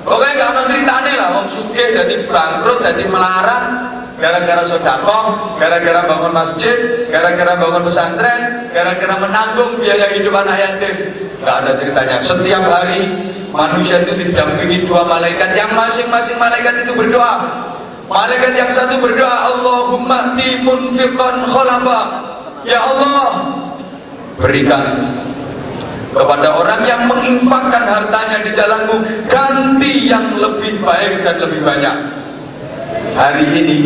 Pokoknya 0.00 0.32
gak 0.40 0.50
ada 0.56 0.62
ceritanya 0.70 1.12
lah. 1.14 1.28
Wong 1.36 1.46
suge 1.52 1.84
jadi 1.92 2.14
bangkrut, 2.24 2.78
jadi 2.80 3.04
melarat, 3.04 3.64
gara-gara 4.16 4.64
sodako, 4.64 5.18
gara-gara 5.60 6.00
bangun 6.08 6.32
masjid, 6.32 7.06
gara-gara 7.12 7.52
bangun 7.60 7.82
pesantren, 7.84 8.40
gara-gara 8.72 9.14
menanggung 9.20 9.76
biaya 9.78 10.08
hidup 10.16 10.34
anak 10.40 10.56
yatim. 10.56 10.94
Gak 11.44 11.56
ada 11.64 11.70
ceritanya. 11.76 12.16
Setiap 12.24 12.64
hari 12.64 13.00
manusia 13.52 14.00
itu 14.02 14.12
didampingi 14.16 14.88
dua 14.88 15.04
malaikat 15.04 15.52
yang 15.52 15.72
masing-masing 15.76 16.36
malaikat 16.40 16.86
itu 16.86 16.92
berdoa. 16.96 17.34
Malaikat 18.10 18.52
yang 18.58 18.70
satu 18.74 18.98
berdoa, 18.98 19.36
Allahumma 19.54 20.34
timun 20.34 20.98
fiqan 20.98 21.46
kholafa. 21.46 22.00
Ya 22.66 22.80
Allah, 22.82 23.28
berikan 24.36 24.84
kepada 26.10 26.48
orang 26.58 26.80
yang 26.86 27.06
menginfakkan 27.06 27.84
hartanya 27.86 28.38
di 28.42 28.50
jalanmu 28.54 28.96
ganti 29.30 29.92
yang 30.10 30.34
lebih 30.38 30.82
baik 30.82 31.22
dan 31.22 31.36
lebih 31.38 31.60
banyak. 31.62 31.96
Hari 33.14 33.46
ini 33.54 33.78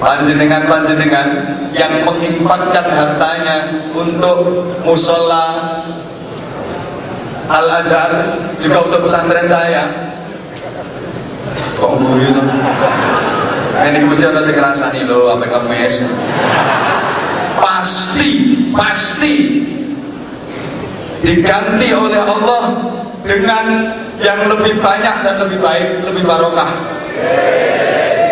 panjenengan-panjenengan 0.00 1.28
yang 1.76 1.92
menginfakkan 2.08 2.86
hartanya 2.88 3.56
untuk 3.92 4.38
musola 4.84 5.46
Al 7.50 7.66
Azhar 7.66 8.10
juga 8.62 8.78
untuk 8.86 9.10
pesantren 9.10 9.50
saya 9.50 10.10
Kok 11.80 11.92
mburi 11.96 12.28
itu? 12.28 12.42
Ini 13.80 13.98
mesti 14.04 14.24
ada 14.28 14.44
sekerasa 14.44 14.92
nih 14.92 15.08
lo, 15.08 15.32
apa 15.32 15.48
kemes. 15.48 15.94
Pasti, 17.56 18.30
pasti 18.76 19.34
diganti 21.20 21.88
oleh 21.92 22.20
Allah 22.20 22.64
dengan 23.24 23.66
yang 24.20 24.48
lebih 24.48 24.80
banyak 24.80 25.16
dan 25.24 25.34
lebih 25.44 25.58
baik, 25.60 25.88
lebih 26.04 26.24
barokah. 26.24 26.70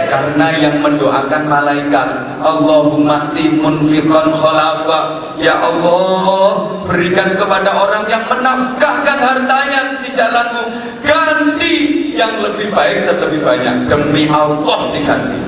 Karena 0.09 0.49
yang 0.57 0.81
mendoakan 0.81 1.43
malaikat 1.53 2.09
Allahumma 2.41 3.29
munfiqan 3.37 4.33
khalafa. 4.33 5.01
Ya 5.37 5.55
Allah 5.55 6.81
Berikan 6.89 7.37
kepada 7.37 7.77
orang 7.77 8.09
yang 8.09 8.25
menafkahkan 8.27 9.19
hartanya 9.21 10.01
di 10.01 10.09
jalanmu 10.17 10.65
Ganti 11.05 11.77
yang 12.17 12.41
lebih 12.41 12.73
baik 12.73 13.05
dan 13.05 13.17
lebih 13.21 13.45
banyak. 13.45 13.75
Demi 13.93 14.25
Allah 14.33 14.81
diganti. 14.97 15.39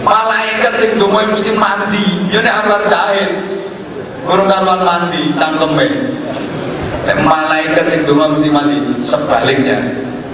Malaikat 0.00 0.74
yang 0.80 0.92
mesti 1.28 1.52
Ini 2.32 2.50
anwar 2.50 2.88
zahid 2.88 3.30
Kurang 4.24 4.48
karuan 4.48 4.80
mandi 4.84 5.32
Cangkeme 5.36 5.86
Malaikat 7.10 7.84
yang 7.90 8.02
dumai 8.06 8.28
mesti 8.36 8.48
mandi 8.52 8.76
Sebaliknya 9.04 9.78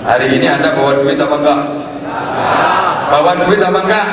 Hari 0.06 0.38
ini 0.38 0.46
anda 0.46 0.70
bawa 0.70 1.02
duit 1.02 1.18
apa 1.18 1.34
enggak? 1.34 1.60
Bawa 3.10 3.30
duit 3.42 3.58
apa 3.58 3.80
enggak? 3.82 4.08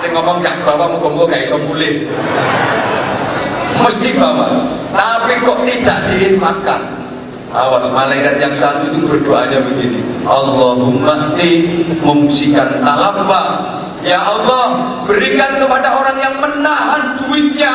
Saya 0.00 0.08
ngomong 0.16 0.40
gak 0.40 0.64
bawa 0.64 0.96
muka-muka 0.96 1.36
gak 1.36 1.44
iso 1.44 1.60
boleh. 1.68 2.08
Mesti 3.76 4.08
bawa. 4.16 4.48
Tapi 4.96 5.32
kok 5.44 5.58
tidak 5.68 5.98
diinfakkan? 6.08 6.82
Awas 7.52 7.92
malaikat 7.92 8.40
yang 8.40 8.56
satu 8.56 8.88
itu 8.88 9.04
berdoanya 9.04 9.60
begini. 9.68 10.00
Allahumma 10.24 11.36
ti 11.36 11.84
mumsikan 12.00 12.80
talabba. 12.80 13.76
Ya 14.00 14.16
Allah, 14.16 14.96
berikan 15.04 15.60
kepada 15.60 15.92
orang 15.92 16.16
yang 16.24 16.40
menahan 16.40 17.20
duitnya 17.20 17.74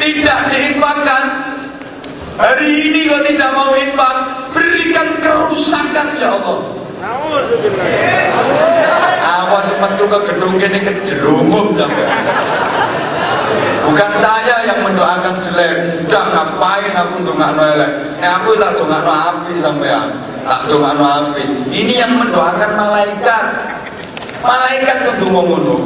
tidak 0.00 0.38
diinfakkan. 0.50 1.24
Hari 2.40 2.68
ini 2.88 3.04
kau 3.04 3.20
tidak 3.28 3.50
mau 3.52 3.76
infak, 3.76 4.16
berikan 4.56 5.08
kerusakan 5.20 6.06
ya 6.16 6.28
Allah. 6.40 6.58
Awas 9.20 9.68
metu 9.76 10.04
ke 10.08 10.18
gedung 10.32 10.56
ini 10.56 10.80
kejerumup 10.80 11.76
Bukan 13.80 14.12
saya 14.22 14.56
yang 14.68 14.80
mendoakan 14.84 15.34
jelek. 15.44 16.06
Udah 16.06 16.24
ngapain 16.32 16.92
aku 16.94 17.14
ndongakno 17.24 17.62
elek. 17.76 17.92
Nek 18.20 18.30
aku 18.40 18.48
tak 18.56 18.70
ndongakno 18.76 19.12
api 19.12 19.52
sampean. 19.60 20.08
Tak 20.46 20.60
ndongakno 20.68 21.04
api. 21.04 21.42
Ini 21.72 21.94
yang 21.98 22.12
mendoakan 22.20 22.70
malaikat. 22.76 23.44
Malaikat 24.40 24.96
kudu 25.10 25.26
ngono. 25.28 25.76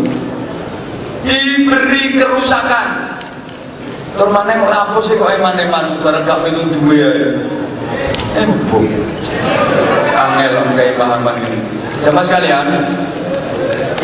Diberi 1.25 2.21
kerusakan. 2.21 3.14
Termane 4.15 4.53
kok 4.63 4.75
apa 4.75 4.99
sih 5.03 5.15
kok 5.19 5.33
eman-eman 5.35 5.99
bareng 6.03 6.23
gak 6.23 6.43
minum 6.47 6.71
duwe 6.71 6.97
ya. 7.03 7.31
Embung. 8.47 8.87
Angel 10.15 10.55
kayak 10.79 10.95
pahaman 10.99 11.37
ini. 11.43 11.59
Jamaah 12.03 12.25
sekalian, 12.27 12.67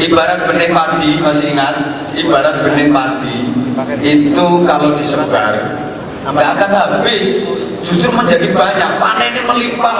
ibarat 0.02 0.46
benih 0.50 0.70
padi 0.74 1.10
masih 1.22 1.46
ingat? 1.54 1.76
Ibarat 2.18 2.66
benih 2.66 2.88
padi 2.90 3.38
itu 4.02 4.46
kalau 4.66 4.98
disebar 4.98 5.54
nggak 6.20 6.50
akan 6.52 6.70
habis, 6.76 7.26
justru 7.86 8.10
menjadi 8.12 8.48
banyak. 8.52 8.90
Panennya 9.00 9.42
melimpah. 9.48 9.96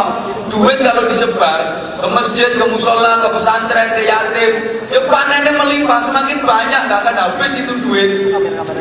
Duit 0.51 0.79
kalau 0.83 1.07
disebar 1.07 1.59
ke 2.03 2.09
masjid, 2.11 2.51
ke 2.59 2.65
musola, 2.67 3.23
ke 3.23 3.29
pesantren, 3.39 3.95
ke 3.95 4.03
yatim, 4.03 4.51
ya 4.91 5.01
panennya 5.07 5.53
melimpah. 5.55 6.11
Semakin 6.11 6.43
banyak 6.43 6.81
nggak 6.91 7.01
akan 7.07 7.17
habis 7.17 7.53
itu 7.55 7.73
duit. 7.87 8.11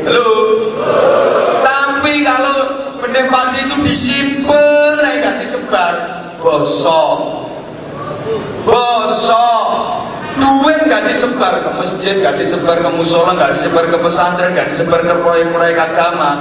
Halo. 0.07 0.29
Tapi 1.61 2.13
kalau 2.25 2.55
benih 2.99 3.25
padi 3.29 3.59
itu 3.69 3.75
disimpan, 3.85 4.97
nggak 4.97 5.35
disebar, 5.45 5.93
gosok, 6.41 7.17
gosok. 8.65 9.67
Duit 10.39 10.87
gak 10.87 11.03
disebar 11.03 11.59
ke 11.59 11.69
masjid, 11.75 12.15
gak 12.23 12.39
disebar 12.39 12.79
ke 12.79 12.89
musola, 12.95 13.35
gak 13.35 13.59
disebar 13.59 13.91
ke 13.91 13.97
pesantren, 13.99 14.55
gak 14.55 14.71
disebar 14.71 15.03
ke 15.03 15.11
proyek-proyek 15.19 15.75
agama. 15.75 16.31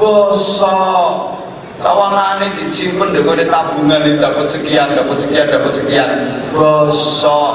Bosok. 0.00 1.41
Kawangane 1.82 2.46
disimpen 2.54 3.10
dengan 3.10 3.42
tabungan 3.50 4.06
ini 4.06 4.22
dapat 4.22 4.46
sekian, 4.54 4.94
dapat 4.94 5.16
sekian, 5.18 5.46
dapat 5.50 5.72
sekian. 5.74 6.10
Bosok. 6.54 7.54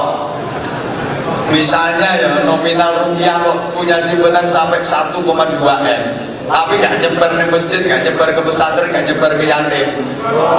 Misalnya 1.48 2.20
ya 2.20 2.28
nominal 2.44 3.08
rupiah 3.08 3.40
punya 3.72 3.96
simpanan 4.04 4.52
sampai 4.52 4.84
1,2 4.84 5.24
M. 5.64 6.02
Tapi 6.48 6.80
gak 6.80 7.00
nyebar 7.00 7.30
ke 7.40 7.44
masjid, 7.48 7.80
gak 7.88 8.04
nyebar 8.04 8.28
ke 8.36 8.40
pesantren, 8.44 8.92
gak 8.92 9.04
nyebar 9.08 9.32
ke 9.32 9.44
yatim. 9.48 9.88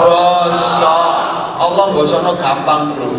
Bosok. 0.01 1.13
Allah 1.59 1.85
bosono 1.93 2.33
gampang 2.41 2.97
bro. 2.97 3.09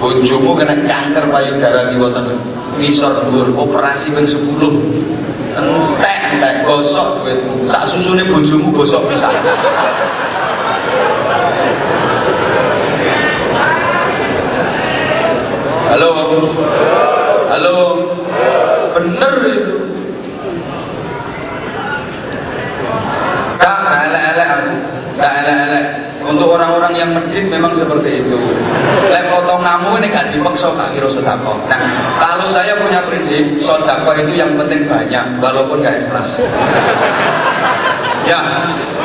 Bojomu 0.00 0.56
kena 0.56 0.80
kanker 0.88 1.28
payudara 1.28 1.92
kiwoten 1.92 2.40
ngisor 2.80 3.28
dhuwur 3.28 3.52
operasi 3.52 4.08
ping 4.16 4.24
10. 4.24 4.56
Entek 5.50 6.18
entek 6.30 6.54
gosok 6.62 7.26
duitmu. 7.26 7.66
Sak 7.66 7.82
susune 7.90 8.22
bojomu 8.30 8.70
gosok 8.70 9.02
bisa. 9.10 9.28
Halo. 15.90 16.10
Halo. 17.50 17.76
Bener 18.94 19.34
itu. 19.50 19.76
Kak, 23.58 23.78
elek-elek 24.06 24.48
aku. 24.54 24.74
Kak, 25.18 25.32
elek-elek. 25.42 26.09
Untuk 26.30 26.46
orang-orang 26.46 26.94
yang 26.94 27.10
medit 27.10 27.50
memang 27.50 27.74
seperti 27.74 28.22
itu. 28.22 28.38
Lek 29.10 29.26
potonganmu 29.34 29.98
ini 29.98 30.14
gak 30.14 30.30
dipaksa 30.30 30.70
gak 30.78 30.94
kira 30.94 31.10
sodako. 31.10 31.58
Nah, 31.66 31.80
kalau 32.22 32.46
saya 32.54 32.78
punya 32.78 33.02
prinsip 33.02 33.58
sodako 33.66 34.14
itu 34.14 34.38
yang 34.38 34.54
penting 34.54 34.86
banyak, 34.86 35.26
walaupun 35.42 35.82
gak 35.82 36.06
ikhlas. 36.06 36.30
Ya, 38.30 38.40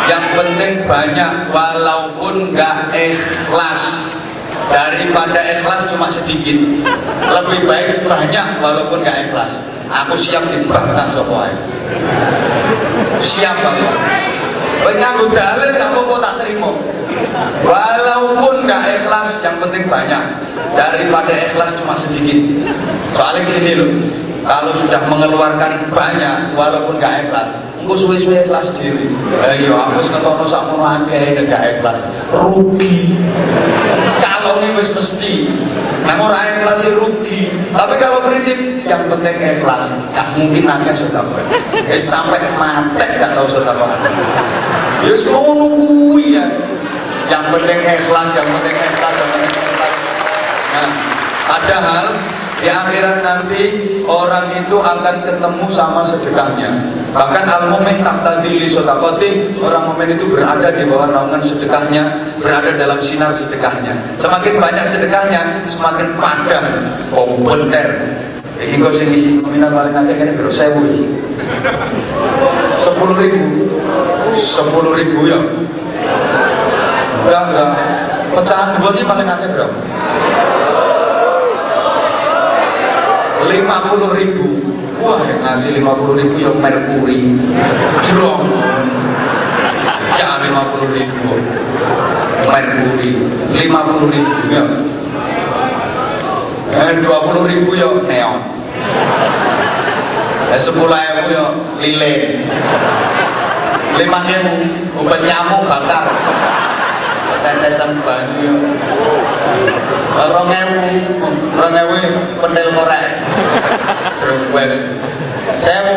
yang 0.06 0.38
penting 0.38 0.86
banyak 0.86 1.32
walaupun 1.50 2.54
gak 2.54 2.94
ikhlas. 2.94 3.82
Daripada 4.70 5.40
ikhlas 5.58 5.90
cuma 5.90 6.06
sedikit. 6.14 6.62
Lebih 7.26 7.66
baik 7.66 8.06
banyak 8.06 8.48
walaupun 8.62 9.02
gak 9.02 9.30
ikhlas. 9.30 9.50
Aku 9.90 10.14
siap 10.22 10.46
dibantah 10.46 11.10
sokoai. 11.10 11.54
Siap 13.18 13.58
aku. 13.66 13.90
Wis 14.86 15.02
nganggo 15.02 15.26
dalil 15.34 15.70
gak 15.74 15.90
apa-apa 15.98 16.16
tak 16.22 16.34
terima. 16.46 16.70
Walaupun 17.66 18.70
nggak 18.70 18.84
ikhlas, 19.02 19.42
yang 19.42 19.58
penting 19.58 19.90
banyak 19.90 20.24
daripada 20.78 21.34
ikhlas 21.34 21.74
cuma 21.82 21.98
sedikit. 21.98 22.38
Soalnya 23.18 23.42
gini 23.50 23.72
loh, 23.74 23.90
kalau 24.46 24.78
sudah 24.78 25.02
mengeluarkan 25.10 25.90
banyak 25.90 26.54
walaupun 26.54 27.02
nggak 27.02 27.26
ikhlas, 27.26 27.65
engko 27.86 27.94
suwe-suwe 28.02 28.42
ikhlas 28.42 28.74
diri. 28.82 29.06
Yo 29.62 29.78
aku 29.78 30.02
wis 30.02 30.10
ngetono 30.10 30.50
sakmono 30.50 30.82
akeh 30.82 31.38
gak 31.46 31.78
ikhlas. 31.78 32.02
Rugi. 32.34 33.14
Kalau 34.26 34.58
wis 34.74 34.90
mesti. 34.90 35.54
Namun 36.10 36.34
orang 36.34 36.66
ikhlas 36.66 36.82
rugi. 36.98 37.54
Tapi 37.70 37.94
kalau 38.02 38.26
prinsip 38.26 38.58
yang 38.90 39.06
penting 39.06 39.38
ikhlas, 39.38 39.94
gak 40.18 40.34
mungkin 40.34 40.66
akeh 40.66 40.94
sudah 40.98 41.22
Eh 41.86 42.02
sampai 42.10 42.42
mati 42.58 43.06
gak 43.22 43.38
tahu 43.38 43.46
sudah 43.54 43.78
Ya 45.06 45.14
wis 45.14 45.22
ngono 45.30 45.70
kuwi 45.78 46.42
ya. 46.42 46.46
Yang 47.30 47.54
penting 47.54 47.80
ikhlas, 47.86 48.30
yang 48.34 48.50
penting 48.50 48.76
ikhlas, 48.82 49.14
yang 49.14 49.30
penting 49.30 49.54
ikhlas. 49.54 49.94
Nah, 50.74 50.90
padahal 51.46 52.06
di 52.56 52.72
akhirat 52.72 53.20
nanti 53.20 53.64
orang 54.08 54.56
itu 54.64 54.80
akan 54.80 55.28
ketemu 55.28 55.66
sama 55.76 56.08
sedekahnya. 56.08 56.72
Bahkan 57.12 57.44
al-mumin 57.48 58.00
tadi, 58.04 58.68
sotakoti, 58.72 59.60
orang 59.60 59.92
mumin 59.92 60.16
itu 60.16 60.26
berada 60.32 60.72
di 60.72 60.88
bawah 60.88 61.12
naungan 61.12 61.44
sedekahnya, 61.44 62.04
berada 62.40 62.72
dalam 62.80 63.00
sinar 63.04 63.36
sedekahnya. 63.36 64.16
Semakin 64.20 64.60
banyak 64.60 64.86
sedekahnya, 64.96 65.42
semakin 65.68 66.08
padam, 66.20 66.66
kompeten. 67.12 67.88
Ini 68.56 68.80
kau 68.80 68.96
sing 68.96 69.12
isi 69.12 69.44
nominal 69.44 69.68
paling 69.68 69.92
akeh 69.92 70.16
kene 70.16 70.32
piro? 70.40 70.48
1000. 70.48 70.80
10 70.80 70.88
ribu. 73.20 73.68
10 74.32 74.96
ribu 74.96 75.28
ya. 75.28 75.44
Enggak, 77.20 77.52
enggak. 77.52 77.76
Pecahan 78.32 78.80
buat 78.80 78.96
ini 78.96 79.04
paling 79.04 79.28
akeh 79.28 79.52
berapa? 79.52 79.76
50 83.48 84.18
ribu. 84.18 84.48
Wah 85.04 85.20
yang 85.28 85.40
ngasih 85.44 85.82
50 85.84 86.20
ribu 86.20 86.36
yang 86.40 86.56
merkuri. 86.60 87.36
Drong 88.12 88.44
ya 90.16 90.30
50 90.40 90.96
ribu. 90.96 91.30
Merkuri. 92.48 93.12
50 93.54 94.14
ribu 94.14 94.34
ya. 94.50 94.64
Eh 96.76 96.92
20 97.00 97.52
ribu 97.52 97.70
ya 97.76 97.90
neon. 98.08 98.42
Eh 100.52 100.60
10 100.60 100.76
ribu 100.76 101.30
ya 101.32 101.46
lilin. 101.80 102.22
lima 103.96 104.20
ribu 104.28 104.56
obat 105.00 105.20
nyamuk 105.24 105.64
bakar 105.72 106.04
tetesan 107.46 108.02
banyu 108.02 108.58
Rong 110.16 110.50
ewu, 110.50 110.80
rong 111.60 111.76
ewu 111.76 111.96
pendel 112.40 112.70
korek. 112.72 113.08
Terus 114.24 114.42
Sewu. 115.60 115.96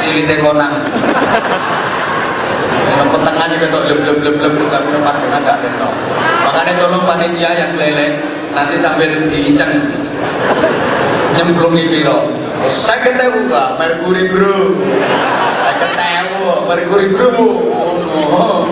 Silite 0.00 0.36
konang. 0.44 0.74
Tengah 3.10 3.46
juga 3.52 3.66
tuh 3.72 3.82
leb 3.88 4.00
leb 4.04 4.18
leb 4.20 4.36
leb 4.40 4.54
tapi 4.68 4.88
nomor 4.92 5.16
dengan 5.16 5.40
gak 5.44 5.58
ketok. 5.64 5.92
Makanya 6.44 6.72
tolong 6.76 7.04
panitia 7.08 7.50
yang 7.56 7.70
keliling 7.76 8.14
nanti 8.52 8.76
sambil 8.80 9.10
diinceng 9.28 9.72
nyemplungi 11.36 11.84
piro. 11.88 12.32
Saya 12.84 13.00
ketemu 13.00 13.48
gak, 13.48 13.80
Merkuri 13.80 14.28
bro. 14.28 14.56
Saya 15.64 15.74
ketemu, 15.80 16.48
Merkuri 16.68 17.06
bro. 17.16 17.28
Oh, 18.10 18.66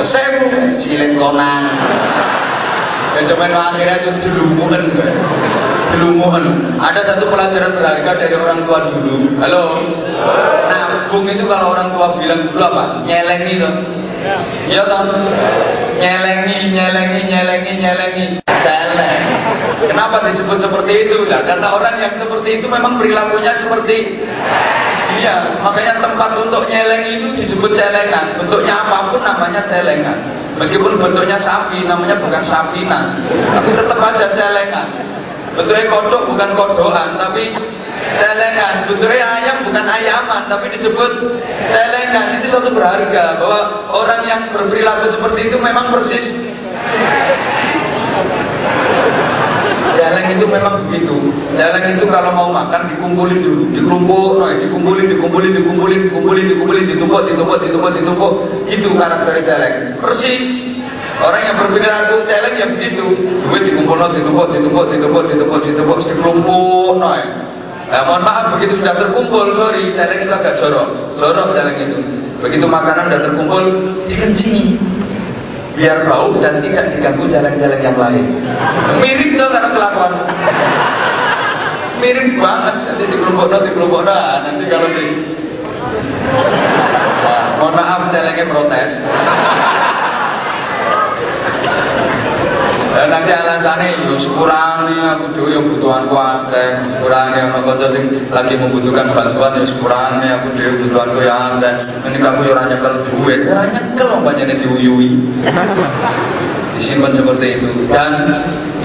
sewu 0.00 0.76
silet 0.80 1.12
konang. 1.20 1.64
Besok 3.18 3.36
main 3.40 3.52
akhirnya 3.52 3.98
itu 3.98 4.10
delumuhan 4.24 4.82
delumuhan 5.90 6.44
ada 6.78 7.00
satu 7.02 7.26
pelajaran 7.26 7.74
berharga 7.74 8.10
dari 8.14 8.34
orang 8.36 8.62
tua 8.64 8.78
dulu. 8.88 9.36
Halo? 9.42 9.64
Nabung 10.70 11.26
itu 11.26 11.44
kalau 11.48 11.74
orang 11.74 11.88
tua 11.92 12.14
bilang 12.14 12.46
dulu 12.46 12.62
apa? 12.62 12.84
Nyelengi 13.04 13.52
tuh 13.58 13.74
Iya 14.68 14.82
toh? 14.82 15.00
Nyelengi, 15.98 16.74
nyelengi, 16.74 17.20
nyelengi, 17.30 17.72
nyelengi. 17.78 18.24
Celeng. 18.46 19.17
Kenapa 19.86 20.26
disebut 20.26 20.58
seperti 20.58 21.06
itu? 21.06 21.16
Lah, 21.30 21.46
karena 21.46 21.70
orang 21.78 21.94
yang 22.02 22.14
seperti 22.18 22.58
itu 22.58 22.66
memang 22.66 22.98
perilakunya 22.98 23.54
seperti 23.62 24.18
Iya, 25.18 25.64
makanya 25.64 25.98
tempat 25.98 26.30
untuk 26.36 26.68
nyeleng 26.70 27.02
itu 27.10 27.26
disebut 27.42 27.74
celengan. 27.74 28.38
Bentuknya 28.38 28.86
apa 28.86 29.10
pun 29.10 29.18
namanya 29.24 29.66
celengan. 29.66 30.14
Meskipun 30.60 30.94
bentuknya 30.94 31.34
sapi, 31.40 31.82
namanya 31.82 32.14
bukan 32.22 32.42
sapina. 32.46 33.18
Tapi 33.56 33.70
tetap 33.74 33.98
aja 33.98 34.26
celengan. 34.30 34.88
Bentuknya 35.58 35.90
kodok 35.90 36.22
bukan 36.28 36.50
kodokan, 36.54 37.18
tapi 37.18 37.50
celengan. 38.20 38.86
Bentuknya 38.86 39.26
ayam 39.26 39.56
bukan 39.66 39.86
ayaman, 39.90 40.42
tapi 40.46 40.66
disebut 40.76 41.12
celengan. 41.72 42.38
Itu 42.38 42.46
suatu 42.54 42.70
berharga 42.70 43.42
bahwa 43.42 43.60
orang 43.90 44.22
yang 44.28 44.42
berperilaku 44.54 45.18
seperti 45.18 45.50
itu 45.50 45.56
memang 45.58 45.90
persis 45.90 46.26
Jalan 49.98 50.24
itu 50.30 50.46
memang 50.46 50.74
begitu. 50.86 51.16
Jalan 51.58 51.82
itu 51.98 52.04
kalau 52.06 52.30
mau 52.30 52.48
makan 52.54 52.86
dikumpulin 52.94 53.42
dulu, 53.42 53.66
dikelompok, 53.74 54.30
nah, 54.38 54.54
dikumpulin, 54.54 55.06
dikumpulin, 55.10 55.50
dikumpulin, 55.58 56.00
dikumpulin, 56.06 56.44
dikumpulin, 56.54 56.84
ditumpuk, 56.86 57.20
ditumpuk, 57.26 57.58
ditumpuk, 57.58 57.90
ditumpuk. 57.98 58.32
Itu 58.70 58.88
karakter 58.94 59.42
jalan. 59.42 59.72
Persis. 59.98 60.44
Orang 61.18 61.42
yang 61.42 61.56
berperilaku 61.58 62.14
jalan 62.30 62.52
yang 62.54 62.70
begitu. 62.78 63.06
Duit 63.50 63.62
dikumpul, 63.66 63.98
ditumpuk, 64.14 64.46
ditumpuk, 64.54 64.84
ditumpuk, 64.86 65.24
ditumpuk, 65.26 65.60
ditumpuk, 65.66 65.98
dikelompok, 66.06 66.92
nah. 67.02 67.18
Nah, 67.88 68.04
mohon 68.04 68.22
maaf 68.22 68.44
begitu 68.54 68.84
sudah 68.84 68.94
terkumpul, 69.00 69.48
sorry, 69.56 69.96
jalan 69.96 70.20
itu 70.20 70.28
agak 70.30 70.60
jorok, 70.60 70.88
jorok 71.16 71.56
jalan 71.56 71.74
itu. 71.80 71.98
Begitu 72.38 72.66
makanan 72.68 73.08
sudah 73.08 73.20
terkumpul, 73.24 73.64
dikencingi 74.06 74.76
biar 75.76 76.08
bau 76.08 76.36
dan 76.40 76.64
tidak 76.64 76.94
diganggu 76.94 77.24
jalan-jalan 77.28 77.80
yang 77.82 77.96
lain. 77.98 78.24
Mirip 79.02 79.30
dong 79.36 79.50
karena 79.52 79.70
kelakuan. 79.74 80.12
Mirip 81.98 82.28
banget 82.38 82.76
nanti 82.86 83.04
di 83.10 83.16
kelompok 83.18 83.50
di 83.66 83.70
kelompok 83.74 84.02
nanti 84.06 84.64
kalau 84.70 84.88
di 84.94 85.06
nah, 87.26 87.44
mohon 87.58 87.74
maaf 87.74 88.02
jalannya 88.14 88.44
protes. 88.46 88.90
Dan 92.98 93.14
nanti 93.14 93.30
alasannya 93.30 94.10
yo 94.10 94.18
sepurane 94.18 94.98
aku 94.98 95.30
dhewe 95.30 95.54
yo 95.54 95.62
butuhanku 95.62 96.18
akeh, 96.18 96.98
sepurane 96.98 97.38
ana 97.46 97.62
kanca 97.62 97.86
sing 97.94 98.26
lagi 98.34 98.58
membutuhkan 98.58 99.14
bantuan 99.14 99.54
yo 99.54 99.70
sepurane 99.70 100.26
aku 100.26 100.50
dhewe 100.58 100.82
butuhanku 100.82 101.22
ya 101.22 101.54
akeh. 101.54 101.74
Ini 102.10 102.18
kamu 102.18 102.50
yo 102.50 102.58
ora 102.58 102.66
nyekel 102.66 102.94
duit, 103.06 103.46
ora 103.46 103.70
nyekel 103.70 104.10
banyak 104.18 104.50
diuyui. 104.66 105.14
Disimpan 106.74 107.14
seperti 107.14 107.46
itu 107.58 107.70
dan 107.90 108.12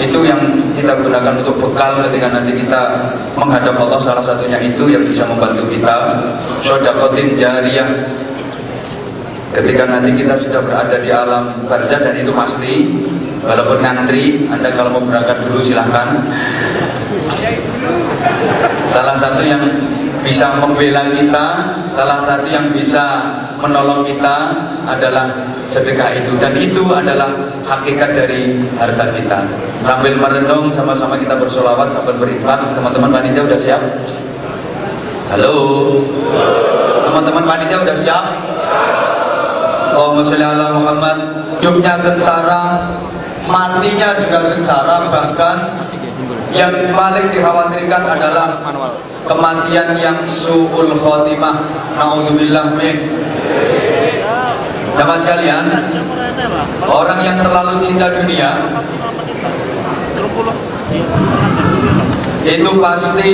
itu 0.02 0.20
yang 0.26 0.42
kita 0.74 0.98
gunakan 0.98 1.46
untuk 1.46 1.62
bekal 1.62 2.02
ketika 2.10 2.26
nanti 2.34 2.58
kita 2.58 2.82
menghadap 3.38 3.78
Allah 3.78 4.02
salah 4.02 4.26
satunya 4.26 4.58
itu 4.62 4.90
yang 4.90 5.06
bisa 5.06 5.30
membantu 5.30 5.70
kita 5.70 5.94
sodakotin 6.66 7.38
jariah 7.38 7.86
ketika 9.54 9.86
nanti 9.86 10.18
kita 10.18 10.34
sudah 10.42 10.66
berada 10.66 10.98
di 10.98 11.14
alam 11.14 11.70
barzah 11.70 12.02
dan 12.02 12.18
itu 12.18 12.34
pasti 12.34 12.74
Walaupun 13.44 13.84
ngantri, 13.84 14.48
Anda 14.48 14.72
kalau 14.72 14.96
mau 14.96 15.04
berangkat 15.04 15.44
dulu 15.44 15.60
silahkan. 15.60 16.16
Salah 18.96 19.16
satu 19.20 19.44
yang 19.44 19.64
bisa 20.24 20.56
membela 20.64 21.04
kita, 21.12 21.46
salah 22.00 22.24
satu 22.24 22.48
yang 22.48 22.72
bisa 22.72 23.04
menolong 23.60 24.08
kita 24.08 24.36
adalah 24.88 25.28
sedekah 25.68 26.12
itu 26.16 26.32
dan 26.40 26.56
itu 26.56 26.84
adalah 26.88 27.32
hakikat 27.68 28.16
dari 28.16 28.64
harta 28.80 29.06
kita. 29.12 29.40
Sambil 29.84 30.16
merenung 30.16 30.72
sama-sama 30.72 31.20
kita 31.20 31.36
bersolawat 31.36 31.92
sambil 31.92 32.16
berinfak. 32.20 32.60
Teman-teman 32.76 33.12
panitia 33.12 33.44
udah 33.44 33.60
siap? 33.60 33.82
Halo. 35.36 35.56
Teman-teman 37.12 37.44
panitia 37.44 37.78
udah 37.84 37.98
siap? 38.00 38.26
Allahumma 39.94 40.24
sholli 40.28 40.46
ala 40.48 40.66
Muhammad. 40.76 41.18
Hidupnya 41.64 41.96
sengsara, 42.04 42.64
matinya 43.48 44.10
juga 44.20 44.40
sengsara 44.54 44.98
bahkan 45.12 45.58
yang 46.54 46.94
paling 46.94 47.34
dikhawatirkan 47.34 48.04
adalah 48.14 48.62
kematian 49.26 49.98
yang 49.98 50.18
su'ul 50.46 50.94
khotimah. 51.02 51.56
Naudzubillah 51.98 52.78
min. 52.78 52.98
Sama 54.94 55.18
sekalian 55.26 55.66
orang 56.86 57.20
yang 57.26 57.38
terlalu 57.42 57.82
cinta 57.90 58.14
dunia 58.14 58.52
itu 62.44 62.72
pasti 62.78 63.32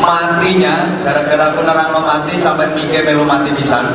matinya 0.00 1.04
gara-gara 1.04 1.54
aku 1.54 1.60
nerang 1.62 1.92
mati 1.94 2.40
sampai 2.40 2.72
mikir 2.72 3.04
melu 3.04 3.24
mati 3.28 3.52
pisan 3.54 3.86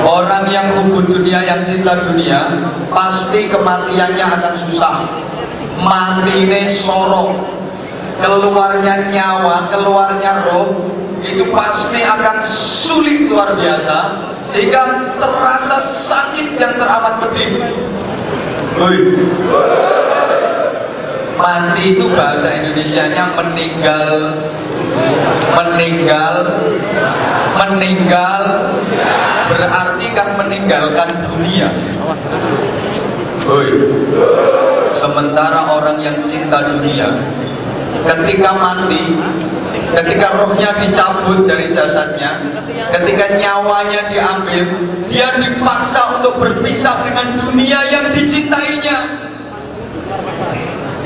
Orang 0.00 0.48
yang 0.48 0.80
hubun 0.80 1.04
dunia, 1.12 1.44
yang 1.44 1.60
cinta 1.68 1.92
dunia, 2.08 2.40
pasti 2.88 3.52
kematiannya 3.52 4.24
akan 4.24 4.54
susah. 4.64 4.96
Mati 5.80 6.48
ini 6.48 6.80
sorok, 6.84 7.36
keluarnya 8.24 9.12
nyawa, 9.12 9.68
keluarnya 9.68 10.48
roh, 10.48 10.72
itu 11.20 11.44
pasti 11.52 12.00
akan 12.00 12.36
sulit 12.84 13.28
luar 13.28 13.52
biasa, 13.60 13.96
sehingga 14.48 15.12
terasa 15.20 15.78
sakit 16.08 16.48
yang 16.56 16.72
teramat 16.80 17.14
pedih. 17.20 17.50
Mati 21.40 21.96
itu 21.96 22.04
bahasa 22.12 22.52
Indonesianya 22.52 23.32
meninggal 23.32 24.12
meninggal 25.56 26.34
meninggal 27.56 28.44
berarti 29.48 30.06
kan 30.12 30.28
meninggalkan 30.36 31.10
dunia. 31.26 31.68
Woi. 33.48 33.72
Sementara 35.00 35.74
orang 35.80 35.98
yang 36.04 36.18
cinta 36.28 36.60
dunia 36.76 37.08
ketika 38.06 38.50
mati 38.56 39.02
ketika 39.98 40.38
rohnya 40.38 40.70
dicabut 40.78 41.44
dari 41.44 41.68
jasadnya 41.74 42.38
ketika 42.94 43.26
nyawanya 43.34 44.00
diambil 44.08 44.64
dia 45.10 45.28
dipaksa 45.42 46.20
untuk 46.20 46.38
berpisah 46.38 47.02
dengan 47.04 47.26
dunia 47.44 47.80
yang 47.90 48.06
dicintainya 48.14 48.98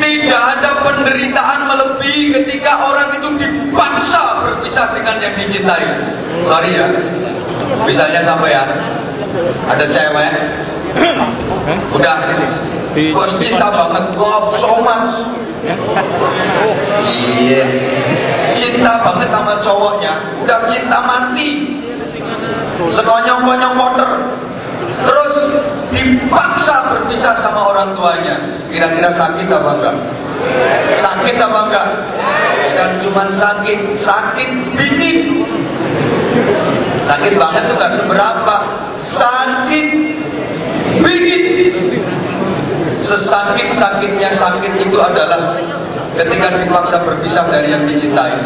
tidak 0.04 0.42
ada 0.60 0.70
penderitaan 0.84 1.60
melebihi 1.64 2.36
ketika 2.36 2.76
orang 2.92 3.08
itu 3.16 3.28
dipaksa 3.40 4.44
berpisah 4.44 4.92
dengan 4.92 5.16
yang 5.16 5.34
dicintai. 5.40 5.88
Sorry 6.44 6.76
ya, 6.76 6.86
misalnya 7.88 8.20
sampai 8.28 8.52
ya, 8.52 8.64
ada 9.64 9.84
cewek, 9.88 10.32
udah, 11.96 12.16
kok 12.92 13.28
cinta 13.40 13.68
banget, 13.72 14.04
love 14.20 14.52
so 14.60 14.72
much. 14.84 15.12
Cinta 18.52 18.92
banget 19.00 19.28
sama 19.32 19.56
cowoknya, 19.64 20.12
udah 20.44 20.58
cinta 20.68 20.98
mati, 21.00 21.80
sekonyong-konyong 22.92 23.72
motor, 23.72 24.08
terus 25.08 25.34
dipaksa 25.94 26.74
berpisah 26.90 27.34
sama 27.40 27.70
orang 27.70 27.94
tuanya. 27.94 28.36
Kira-kira 28.68 29.10
sakit 29.14 29.46
apa 29.48 29.70
enggak? 29.78 29.96
Sakit 30.98 31.36
apa 31.38 31.58
enggak? 31.70 31.88
Dan 32.74 32.90
cuma 33.06 33.22
sakit 33.38 33.80
sakit 34.02 34.50
bingit 34.74 35.22
sakit 37.04 37.34
banget 37.38 37.62
tuh 37.70 37.76
gak 37.78 37.94
seberapa. 37.94 38.56
Sakit 38.98 39.88
bingit 41.04 41.44
sesakit-sakitnya 43.04 44.30
sakit 44.32 44.72
itu 44.80 44.96
adalah 44.96 45.60
ketika 46.16 46.48
dipaksa 46.56 46.96
berpisah 47.04 47.44
dari 47.52 47.70
yang 47.70 47.84
dicintai. 47.84 48.38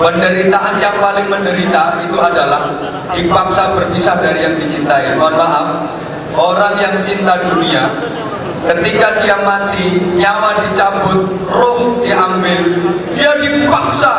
Penderitaan 0.00 0.80
yang 0.80 0.96
paling 0.96 1.28
menderita 1.28 2.00
itu 2.08 2.16
adalah 2.16 2.72
dipaksa 3.12 3.76
berpisah 3.76 4.16
dari 4.16 4.48
yang 4.48 4.56
dicintai. 4.56 5.12
Mohon 5.20 5.34
maaf 5.36 5.68
Orang 6.36 6.78
yang 6.78 7.02
cinta 7.02 7.34
dunia 7.50 7.84
Ketika 8.66 9.24
dia 9.24 9.36
mati 9.42 9.98
Nyawa 10.20 10.62
dicabut 10.68 11.26
Roh 11.48 12.04
diambil 12.04 12.60
Dia 13.16 13.32
dipaksa 13.40 14.14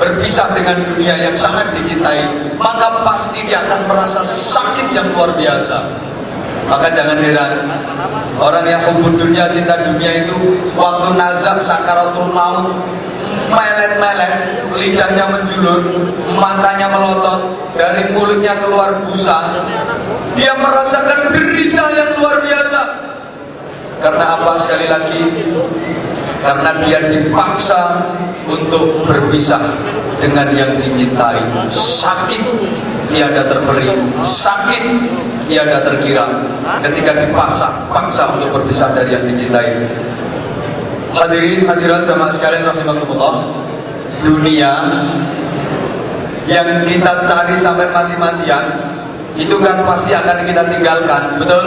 Berpisah 0.00 0.56
dengan 0.56 0.80
dunia 0.84 1.14
yang 1.16 1.36
sangat 1.36 1.76
dicintai 1.76 2.54
Maka 2.56 3.04
pasti 3.04 3.44
dia 3.44 3.64
akan 3.68 3.80
merasa 3.88 4.20
sakit 4.24 4.96
yang 4.96 5.12
luar 5.16 5.32
biasa 5.36 5.76
Maka 6.68 6.86
jangan 6.92 7.18
heran 7.20 7.52
Orang 8.40 8.66
yang 8.68 8.82
hubung 8.88 9.16
dunia, 9.16 9.48
cinta 9.52 9.76
dunia 9.80 10.24
itu 10.24 10.36
Waktu 10.76 11.16
nazar 11.16 11.56
sakaratul 11.64 12.32
maut 12.32 12.72
melet-melet, 13.50 14.34
lidahnya 14.78 15.24
menjulur, 15.26 15.80
matanya 16.38 16.86
melotot, 16.90 17.40
dari 17.74 18.14
mulutnya 18.14 18.58
keluar 18.62 18.94
busa. 19.06 19.38
Dia 20.38 20.52
merasakan 20.58 21.34
derita 21.34 21.84
yang 21.90 22.10
luar 22.18 22.38
biasa. 22.42 22.80
Karena 24.00 24.24
apa 24.40 24.52
sekali 24.64 24.86
lagi? 24.88 25.22
Karena 26.40 26.70
dia 26.86 26.98
dipaksa 27.12 27.80
untuk 28.48 29.04
berpisah 29.04 29.60
dengan 30.22 30.48
yang 30.56 30.72
dicintai. 30.80 31.40
Sakit 32.00 32.44
tiada 33.12 33.44
terberi, 33.44 33.92
sakit 34.24 34.84
tiada 35.50 35.84
terkira 35.84 36.24
ketika 36.86 37.12
dipaksa 37.26 37.90
paksa 37.92 38.38
untuk 38.38 38.56
berpisah 38.56 38.94
dari 38.96 39.12
yang 39.12 39.24
dicintai. 39.28 39.84
Hadirin 41.10 41.66
hadirat 41.66 42.06
sama 42.06 42.30
sekalian 42.32 42.70
rahimakumullah. 42.70 43.50
Dunia 44.20 44.72
yang 46.48 46.84
kita 46.86 47.12
cari 47.24 47.56
sampai 47.60 47.88
mati-matian 47.88 48.64
itu 49.38 49.56
kan 49.62 49.86
pasti 49.86 50.10
akan 50.10 50.38
kita 50.42 50.62
tinggalkan, 50.66 51.22
betul? 51.38 51.64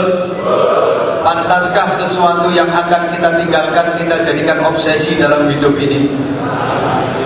Pantaskah 1.24 1.88
sesuatu 2.04 2.52
yang 2.52 2.68
akan 2.68 3.16
kita 3.16 3.30
tinggalkan 3.40 3.88
kita 3.96 4.16
jadikan 4.28 4.60
obsesi 4.68 5.16
dalam 5.16 5.48
hidup 5.48 5.72
ini? 5.80 6.12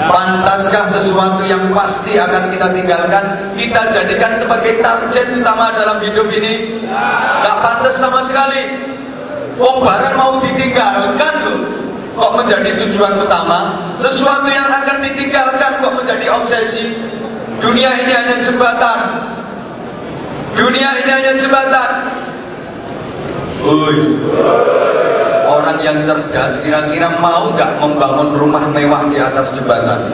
Pantaskah 0.05 0.93
sesuatu 0.93 1.41
yang 1.49 1.73
pasti 1.73 2.13
akan 2.15 2.53
kita 2.53 2.67
tinggalkan 2.69 3.23
kita 3.57 3.81
jadikan 3.91 4.37
sebagai 4.37 4.77
target 4.85 5.27
utama 5.33 5.73
dalam 5.73 5.97
hidup 6.05 6.29
ini? 6.29 6.85
Gak 7.41 7.57
pantas 7.65 7.97
sama 7.97 8.21
sekali. 8.29 8.93
Oh 9.57 9.81
barang 9.81 10.15
mau 10.15 10.37
ditinggalkan 10.37 11.33
loh 11.49 11.77
kok 12.17 12.33
menjadi 12.33 12.69
tujuan 12.81 13.13
utama, 13.21 13.77
sesuatu 14.01 14.49
yang 14.49 14.65
akan 14.65 14.97
ditinggalkan 15.05 15.71
kok 15.81 15.93
menjadi 15.93 16.25
obsesi. 16.33 16.97
Dunia 17.61 17.89
ini 18.05 18.11
hanya 18.13 18.35
jembatan. 18.41 18.99
Dunia 20.55 20.89
ini 21.03 21.11
hanya 21.11 21.31
jembatan. 21.35 21.89
Uy. 23.67 23.97
Orang 25.47 25.79
yang 25.83 25.99
cerdas 26.03 26.59
kira-kira 26.63 27.19
mau 27.19 27.51
nggak 27.51 27.79
membangun 27.79 28.35
rumah 28.35 28.67
mewah 28.71 29.07
di 29.11 29.17
atas 29.19 29.51
jembatan? 29.55 30.11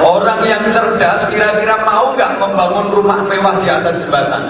Orang 0.00 0.40
yang 0.48 0.64
cerdas 0.72 1.28
kira-kira 1.28 1.84
mau 1.84 2.12
nggak 2.16 2.32
membangun 2.40 2.86
rumah 2.92 3.20
mewah 3.28 3.60
di 3.60 3.68
atas 3.68 4.04
jembatan? 4.04 4.42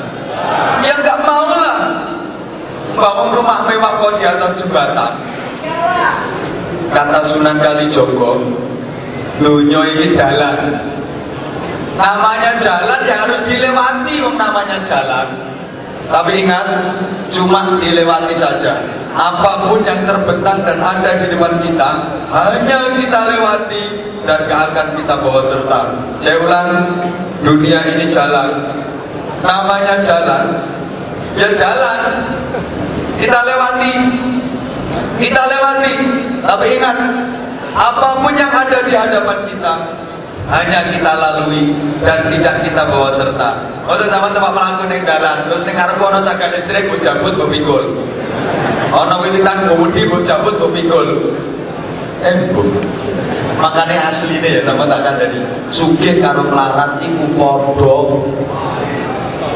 Ya 0.86 0.94
nggak 0.98 1.18
mau 1.27 1.51
lah. 1.51 1.78
Bangun 2.94 3.31
rumah 3.39 3.59
mewah 3.66 3.93
kok 4.02 4.12
di 4.18 4.24
atas 4.27 4.52
jembatan. 4.62 5.12
Kata 6.90 7.20
Sunan 7.31 7.62
Kalijogo, 7.62 8.43
dunia 9.39 9.81
ini 9.94 10.18
jalan. 10.18 10.59
Namanya 12.01 12.56
jalan 12.64 13.01
ya 13.05 13.16
harus 13.28 13.40
dilewati, 13.44 14.24
om 14.24 14.35
namanya 14.40 14.81
jalan. 14.89 15.27
Tapi 16.10 16.43
ingat, 16.43 16.66
cuma 17.31 17.77
dilewati 17.77 18.35
saja. 18.40 18.81
Apa 19.10 19.68
pun 19.68 19.85
yang 19.85 20.09
terbentang 20.09 20.64
dan 20.64 20.78
ada 20.81 21.10
di 21.20 21.27
depan 21.35 21.60
kita, 21.60 21.90
hanya 22.31 22.78
kita 22.97 23.20
lewati 23.36 23.85
dan 24.24 24.39
gak 24.48 24.60
akan 24.72 24.86
kita 24.97 25.14
bawa 25.18 25.40
serta. 25.44 25.81
Saya 26.24 26.36
ulang, 26.40 26.68
dunia 27.44 27.81
ini 27.94 28.10
jalan. 28.10 28.48
Namanya 29.44 29.94
jalan, 30.05 30.44
ya 31.36 31.48
jalan. 31.56 32.01
Kita 33.20 33.39
lewati, 33.44 33.94
kita 35.20 35.43
lewati. 35.47 35.94
Tapi 36.40 36.66
ingat, 36.81 36.97
apa 37.77 38.09
pun 38.24 38.32
yang 38.35 38.51
ada 38.51 38.78
di 38.82 38.93
hadapan 38.97 39.39
kita, 39.47 39.74
hanya 40.49 40.89
kita 40.89 41.12
lalui 41.12 41.75
dan 42.01 42.31
tidak 42.33 42.65
kita 42.65 42.83
bawa 42.89 43.12
serta. 43.15 43.51
Untuk 43.85 44.09
sama 44.09 44.33
tempat 44.33 44.55
melakukan 44.55 44.89
yang 44.89 45.05
dalan, 45.05 45.37
terus 45.51 45.62
ning 45.67 45.77
ngarep 45.77 46.01
ana 46.01 46.19
cagar 46.25 46.49
listrik 46.55 46.89
mbok 46.89 47.01
jabut 47.03 47.33
mbok 47.37 47.51
pikul. 47.51 47.85
Ana 48.95 49.15
wiwitan 49.21 49.69
gomudi 49.69 50.09
mbok 50.09 50.23
jabut 50.25 50.55
mbok 50.57 50.73
pikul. 50.73 51.09
Embuk. 52.21 52.69
Makanya 53.61 54.12
aslinya 54.12 54.49
ya 54.49 54.61
sama 54.65 54.89
takkan 54.89 55.21
tadi. 55.21 55.41
Sugih 55.73 56.21
karo 56.21 56.49
melarat 56.49 57.01
iku 57.05 57.25
padha 57.37 57.99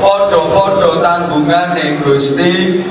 Podo-podo 0.00 1.00
tanggungane 1.00 2.00
Gusti. 2.04 2.84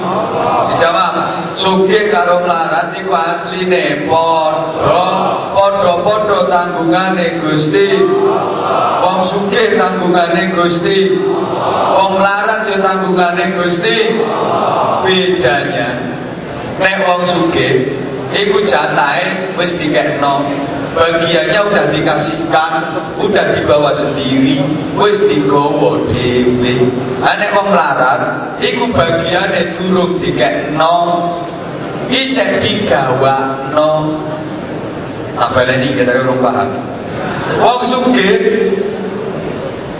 Dijawab 0.73 1.15
Sugih 1.53 2.09
karo 2.09 2.41
melarat 2.41 2.97
iku 2.97 3.13
asline 3.13 4.09
padha. 4.09 5.05
Podo-podo 5.53 6.49
tanggungane 6.49 7.37
Gusti. 7.41 7.87
Wong 9.05 9.19
sugih 9.29 9.77
tanggungane 9.77 10.49
Gusti. 10.57 11.13
Wong 11.93 12.11
melarat 12.17 12.73
yo 12.73 12.77
tanggungane 12.81 13.45
Gusti. 13.53 13.97
Bedanya 15.03 15.89
Nek 16.81 17.05
wong 17.05 17.21
sugih 17.29 17.73
iku 18.33 18.65
jatahe 18.65 19.53
wis 19.53 19.77
dikekno 19.77 20.41
bagiannya 20.93 21.59
udah 21.73 21.85
dikasihkan 21.89 22.71
udah 23.17 23.45
dibawa 23.57 23.91
sendiri 23.97 24.61
wis 24.97 25.17
digawa 25.29 26.05
dhewe. 26.09 26.75
Nek 27.21 27.51
wong 27.57 27.69
larat 27.73 28.21
iku 28.61 28.93
bagiane 28.93 29.77
durung 29.77 30.21
dikekno 30.21 30.97
isih 32.13 32.61
digawakno. 32.61 33.91
Tak 35.33 35.49
baleni 35.57 35.97
kita 35.97 36.13
urung 36.21 36.45
paham. 36.45 36.69
Wong 37.57 37.81
sugih 37.89 38.37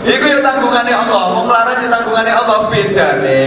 Iku 0.04 0.24
ya 0.28 0.36
tanggungane 0.44 0.92
Allah, 0.92 1.32
wong 1.32 1.48
larat 1.48 1.80
ya 1.80 1.88
tanggungane 1.88 2.30
Allah. 2.30 2.58
Bedane 2.68 3.44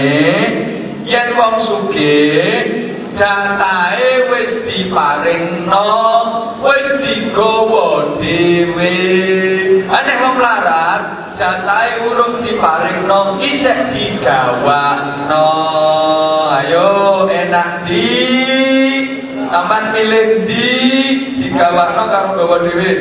yen 1.06 1.30
wong 1.38 1.56
sugih 1.64 2.97
jatahe 3.18 4.30
wis 4.30 4.52
diparingno 4.70 5.90
wis 6.62 6.90
digawa 7.02 8.18
dhewe. 8.22 8.96
Nek 9.90 10.18
wong 10.24 10.38
larat 10.40 11.02
jatahe 11.36 12.06
urung 12.06 12.46
diparingno 12.46 13.42
isih 13.42 13.80
digawakno 13.92 15.50
ayo 16.62 17.26
enak 17.28 17.90
di 17.90 18.10
sampean 19.50 19.92
pilih 19.92 20.46
di 20.46 20.70
digawakno 21.42 22.04
karo 22.14 22.30
gawa 22.38 22.58
dhewe. 22.64 22.92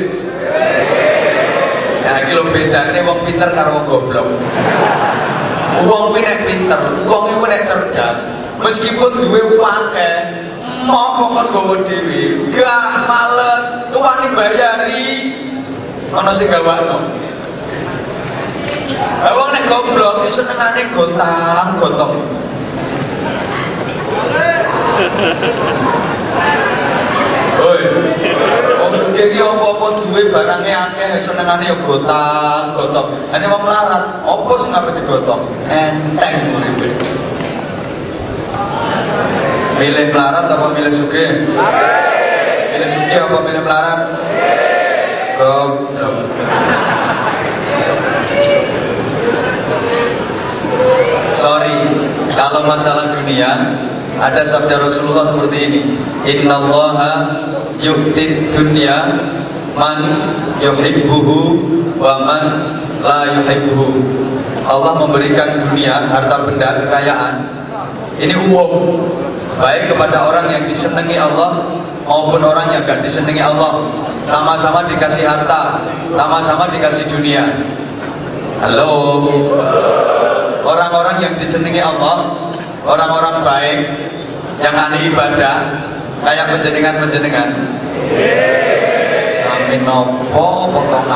Nah, 2.07 2.23
iki 2.23 2.39
lho 2.39 2.47
bedane 2.55 3.03
wong 3.03 3.19
pinter 3.27 3.51
karo 3.51 3.83
wong 3.83 3.87
goblok. 3.91 4.29
Wong 5.91 6.03
kuwi 6.15 6.23
nek 6.23 6.47
pinter, 6.47 6.81
wong 7.05 7.35
kuwi 7.35 7.51
nek 7.51 7.67
cerdas, 7.67 8.19
meskipun 8.61 9.13
duwe 9.21 9.41
pake 9.61 10.11
mau 10.87 11.19
kon 11.19 11.47
gawa 11.53 11.77
dhewe 11.85 12.53
gak 12.55 13.09
males 13.09 13.65
tuwani 13.93 14.27
bayari 14.37 15.09
ana 16.13 16.31
sing 16.37 16.49
gawakno 16.49 17.27
Wong 19.27 19.51
nek 19.53 19.67
goblok 19.69 20.25
iso 20.31 20.41
senengane 20.41 20.89
gotang 20.95 21.77
gotong. 21.81 22.15
Oi. 27.57 27.83
Wong 28.81 28.93
sugih 28.97 29.27
iki 29.33 29.41
apa-apa 29.43 29.87
duwe 30.01 30.23
barange 30.31 30.73
akeh 30.73 31.11
senengane 31.27 31.69
yo 31.69 31.77
gotang 31.85 32.73
gotong. 32.79 33.09
Ane 33.35 33.45
wong 33.51 33.65
larat, 33.67 34.05
apa 34.25 34.53
sing 34.63 34.69
ngapain 34.73 34.97
digotong? 34.97 35.43
Enteng 35.69 36.37
uripe. 36.57 36.89
Milih 39.77 40.09
melarat 40.09 40.49
apa 40.49 40.67
milih 40.73 40.93
suge? 40.93 41.27
Milih 42.73 42.89
suge 42.91 43.17
apa 43.21 43.37
milih 43.45 43.63
melarat? 43.63 44.01
Goblok. 45.37 46.17
Sorry, 51.37 51.77
kalau 52.33 52.65
masalah 52.65 53.21
dunia 53.21 53.51
ada 54.17 54.43
sabda 54.49 54.81
Rasulullah 54.81 55.29
seperti 55.29 55.59
ini. 55.69 55.83
Inna 56.25 56.57
Allaha 56.57 57.13
yu'tid 57.77 58.57
dunya 58.57 58.97
man 59.77 60.01
yuhibbuhu 60.65 61.37
wa 62.01 62.15
man 62.25 62.45
la 63.05 63.21
yuhibbuhu. 63.37 63.89
Allah 64.67 64.93
memberikan 65.07 65.69
dunia, 65.69 66.11
harta 66.11 66.43
benda, 66.43 66.83
kekayaan. 66.83 67.35
Ini 68.17 68.35
umum. 68.49 69.05
Baik 69.57 69.93
kepada 69.93 70.29
orang 70.29 70.53
yang 70.53 70.65
disenangi 70.69 71.17
Allah 71.17 71.81
maupun 72.05 72.45
orang 72.45 72.73
yang 72.73 72.83
gak 72.85 73.01
disenangi 73.01 73.41
Allah. 73.41 73.89
Sama-sama 74.29 74.85
dikasih 74.89 75.25
harta 75.25 75.81
sama-sama 76.13 76.69
dikasih 76.73 77.09
dunia. 77.13 77.45
Halo. 78.65 78.93
Orang-orang 80.67 81.17
yang 81.23 81.35
disenangi 81.39 81.81
Allah 81.81 82.37
orang-orang 82.87 83.45
baik 83.45 83.81
yang 84.65 84.75
ahli 84.75 85.13
ibadah 85.13 85.57
kayak 86.25 86.47
penjenengan-penjenengan. 86.57 87.49
Amin. 89.47 89.81
Nopo 89.85 90.73
potong 90.73 91.09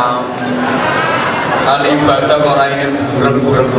ahli 1.71 1.89
ibadah 1.97 2.37
kok 2.41 2.61
ini 2.67 2.87
burung-burung 3.17 3.71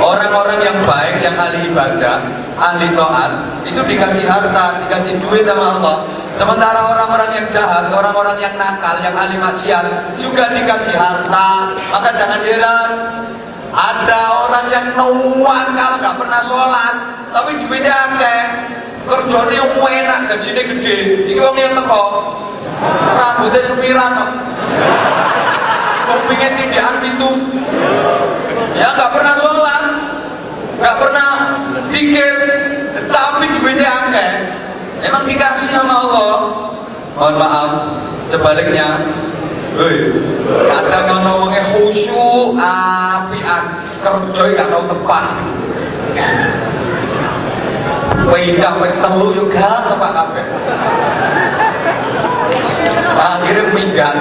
Orang-orang 0.00 0.58
yang 0.64 0.78
baik, 0.88 1.20
yang 1.20 1.36
ahli 1.36 1.68
ibadah, 1.68 2.16
ahli 2.56 2.88
taat, 2.96 3.32
itu 3.68 3.80
dikasih 3.84 4.24
harta, 4.24 4.80
dikasih 4.84 5.20
duit 5.20 5.44
sama 5.44 5.76
Allah. 5.76 5.96
Sementara 6.40 6.80
orang-orang 6.88 7.30
yang 7.36 7.46
jahat, 7.52 7.92
orang-orang 7.92 8.40
yang 8.40 8.54
nakal, 8.56 8.96
yang 9.04 9.12
ahli 9.12 9.36
maksiat, 9.36 10.16
juga 10.16 10.48
dikasih 10.56 10.96
harta. 10.96 11.48
Maka 11.92 12.08
jangan 12.16 12.40
heran, 12.40 12.90
ada 13.70 14.20
orang 14.48 14.66
yang 14.72 14.86
nuwakal, 14.96 15.92
gak 16.00 16.16
pernah 16.16 16.40
sholat, 16.48 16.94
tapi 17.30 17.60
duitnya 17.60 17.94
akeh. 17.94 18.42
Kerjanya 19.00 19.64
enak, 19.64 20.20
gajinya 20.28 20.62
gede. 20.70 20.98
Ini 21.32 21.40
wong 21.40 21.56
yang 21.56 21.72
teko. 21.72 22.04
Rambutnya 23.16 23.60
sepiran. 23.64 24.12
Kupingnya 26.06 26.50
tindakan 26.54 27.02
itu. 27.06 27.30
Ya 28.78 28.86
nggak 28.94 29.10
pernah 29.14 29.34
sholat, 29.42 29.84
nggak 30.78 30.96
pernah 31.02 31.30
pikir, 31.90 32.34
tapi 33.10 33.44
duitnya 33.58 33.90
akeh. 33.90 34.30
Emang 35.00 35.24
dikasih 35.26 35.68
sama 35.72 35.94
Allah. 36.06 36.36
Mohon 37.16 37.36
maaf, 37.36 37.70
sebaliknya, 38.32 38.88
Hei, 39.70 40.10
kadang 40.66 41.22
ono 41.22 41.46
wonge 41.46 41.62
khusyuk 41.70 42.58
apian, 42.58 43.64
kerja 44.02 44.42
gak 44.58 44.66
tau 44.66 44.82
tepat. 44.90 45.24
Pindah 48.30 48.72
ping 48.82 48.94
telu 48.98 49.26
yo 49.38 49.44
gak 49.46 49.94
tepat 49.94 50.10
kabeh. 50.10 50.46
Akhirnya 53.14 53.64
minggat. 53.70 54.16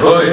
Woi, 0.00 0.28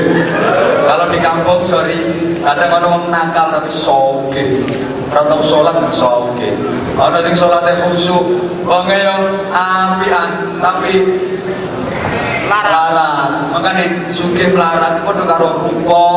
kalau 0.90 1.06
di 1.14 1.22
kampung 1.22 1.70
sorry, 1.70 2.02
ada 2.42 2.66
orang 2.74 3.14
nakal 3.14 3.54
tapi 3.54 3.70
soge, 3.86 4.66
rata 5.14 5.38
sholat 5.46 5.78
nggak 5.78 5.94
soge. 6.02 6.50
Ada 6.98 7.30
yang 7.30 7.38
sholatnya 7.38 7.78
khusyuk, 7.86 8.26
wong 8.66 8.90
yang 8.90 9.54
apian 9.54 10.58
tapi 10.58 10.98
larat. 12.50 13.54
Makanya 13.54 13.86
suge 14.18 14.50
melarat 14.50 15.06
pun 15.06 15.22
karo 15.30 15.70
rupa, 15.70 16.10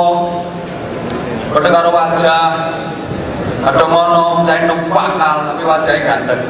pada 1.53 1.69
karo 1.69 1.89
wajah. 1.93 2.49
Ada 3.69 3.85
mono, 3.86 4.43
saya 4.49 4.73
numpakal 4.73 5.53
tapi 5.53 5.62
wajahnya 5.69 6.01
ganteng. 6.01 6.43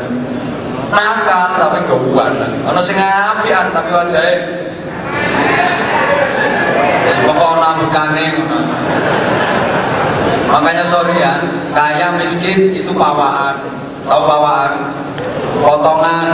Nakal 0.94 1.58
tapi 1.58 1.78
gawuan. 1.90 2.38
Ada 2.70 2.80
sing 2.86 2.96
apian 3.02 3.74
tapi 3.74 3.90
wajahnya 3.90 4.62
pokoknya 7.26 8.34
makanya 10.52 10.84
sorry 10.92 11.16
ya 11.16 11.40
kaya 11.72 12.20
miskin 12.20 12.76
itu 12.76 12.92
pawaan 12.92 13.56
tahu 14.04 14.22
pawaan 14.28 14.72
potongan. 15.62 16.28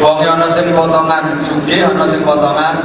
Wong 0.00 0.18
ana 0.24 0.48
sing 0.50 0.72
potongan 0.72 1.44
sugih 1.46 1.84
ana 1.84 2.04
sing 2.08 2.24
potongan 2.24 2.76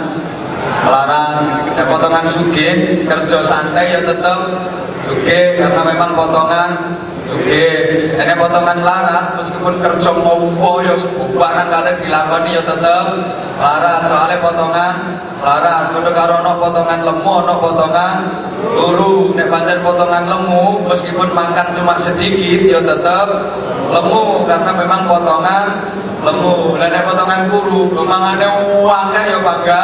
larang 0.85 1.65
ya 1.73 1.84
potongan 1.88 2.26
sugih 2.35 3.03
kerja 3.07 3.39
santai 3.47 3.95
ya 3.95 4.01
tetep 4.03 4.39
sugih 5.07 5.57
karena 5.57 5.81
memang 5.81 6.13
potongan 6.13 6.69
sugih. 7.26 8.13
Ini 8.19 8.34
potongan 8.38 8.84
larat 8.85 9.39
meskipun 9.39 9.81
kerja 9.81 10.11
ngopo 10.13 10.84
ya 10.85 10.95
barang 11.15 11.67
kalian 11.72 11.97
dilakoni 12.03 12.49
ya 12.53 12.63
tetep 12.63 13.05
larat 13.57 14.01
soalnya 14.11 14.38
potongan 14.43 14.95
larat 15.45 15.93
kudu 15.93 16.09
karo 16.09 16.41
ana 16.41 16.57
potongan 16.57 16.99
lemu 17.05 17.31
ana 17.45 17.53
potongan 17.61 18.17
turu 18.65 19.38
nek 19.38 19.47
pancen 19.53 19.80
potongan 19.85 20.26
lemu 20.26 20.81
meskipun 20.89 21.30
makan 21.38 21.67
cuma 21.77 21.93
sedikit 22.01 22.61
ya 22.65 22.81
tetep 22.81 23.27
lemu 23.93 24.49
karena 24.49 24.72
memang 24.73 25.05
potongan 25.05 25.65
lemu. 26.26 26.81
Dan 26.81 26.89
nek 26.89 27.05
potongan 27.05 27.41
kuru 27.53 27.93
mangane 28.01 28.49
akeh 28.89 29.23
ya 29.30 29.39
bangga 29.45 29.84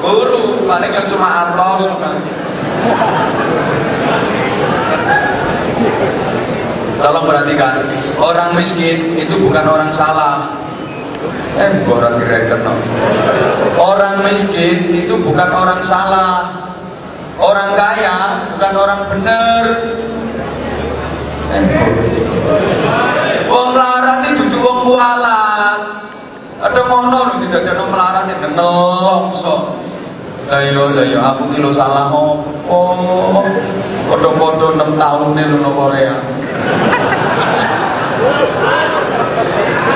kuru 0.00 0.64
paling 0.64 0.90
ya 0.96 1.02
cuma 1.12 1.28
atos 1.44 1.84
Tolong 6.96 7.28
perhatikan, 7.28 7.84
orang 8.16 8.56
miskin 8.56 9.20
itu 9.20 9.36
bukan 9.36 9.68
orang 9.68 9.92
salah. 9.92 10.65
Eh, 11.56 11.70
orang 11.88 12.14
direktur 12.20 12.60
no. 12.60 12.74
Orang 13.80 14.24
miskin 14.26 14.92
itu 14.92 15.14
bukan 15.20 15.48
orang 15.50 15.80
salah. 15.88 16.52
Orang 17.36 17.76
kaya 17.76 18.48
bukan 18.56 18.72
orang 18.76 19.00
benar. 19.12 19.64
Eh, 21.56 21.64
wong 23.48 23.70
larat 23.76 24.18
itu 24.32 24.44
juga 24.52 24.68
wong 24.68 24.80
kualat. 24.88 25.80
Ada 26.56 26.80
mono 26.88 27.20
didadekno 27.44 27.84
melarat 27.92 28.32
ya 28.32 28.36
nelongso. 28.40 29.56
Lah 30.46 30.62
iya 30.62 30.78
lah 30.78 31.04
iya 31.04 31.20
aku 31.34 31.50
ki 31.52 31.58
lho 31.58 31.74
salah 31.74 32.08
opo. 32.12 32.96
Padha-padha 34.06 34.66
6 34.78 34.94
tahun 34.94 35.34
lho 35.34 35.70
Korea. 35.74 36.16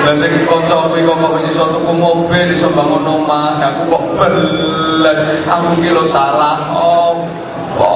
Lah 0.01 0.15
sing 0.17 0.33
kanca 0.49 0.89
kuwi 0.89 1.05
kok 1.05 1.29
wis 1.37 1.45
iso 1.53 1.69
tuku 1.69 1.93
mobil, 1.93 2.47
iso 2.49 2.73
bangun 2.73 3.05
omah, 3.05 3.61
aku 3.61 3.81
kok 3.93 4.03
belas. 4.17 5.19
Aku 5.45 5.77
ki 5.77 5.93
lho 5.93 6.03
salah 6.09 6.73
opo. 6.73 7.91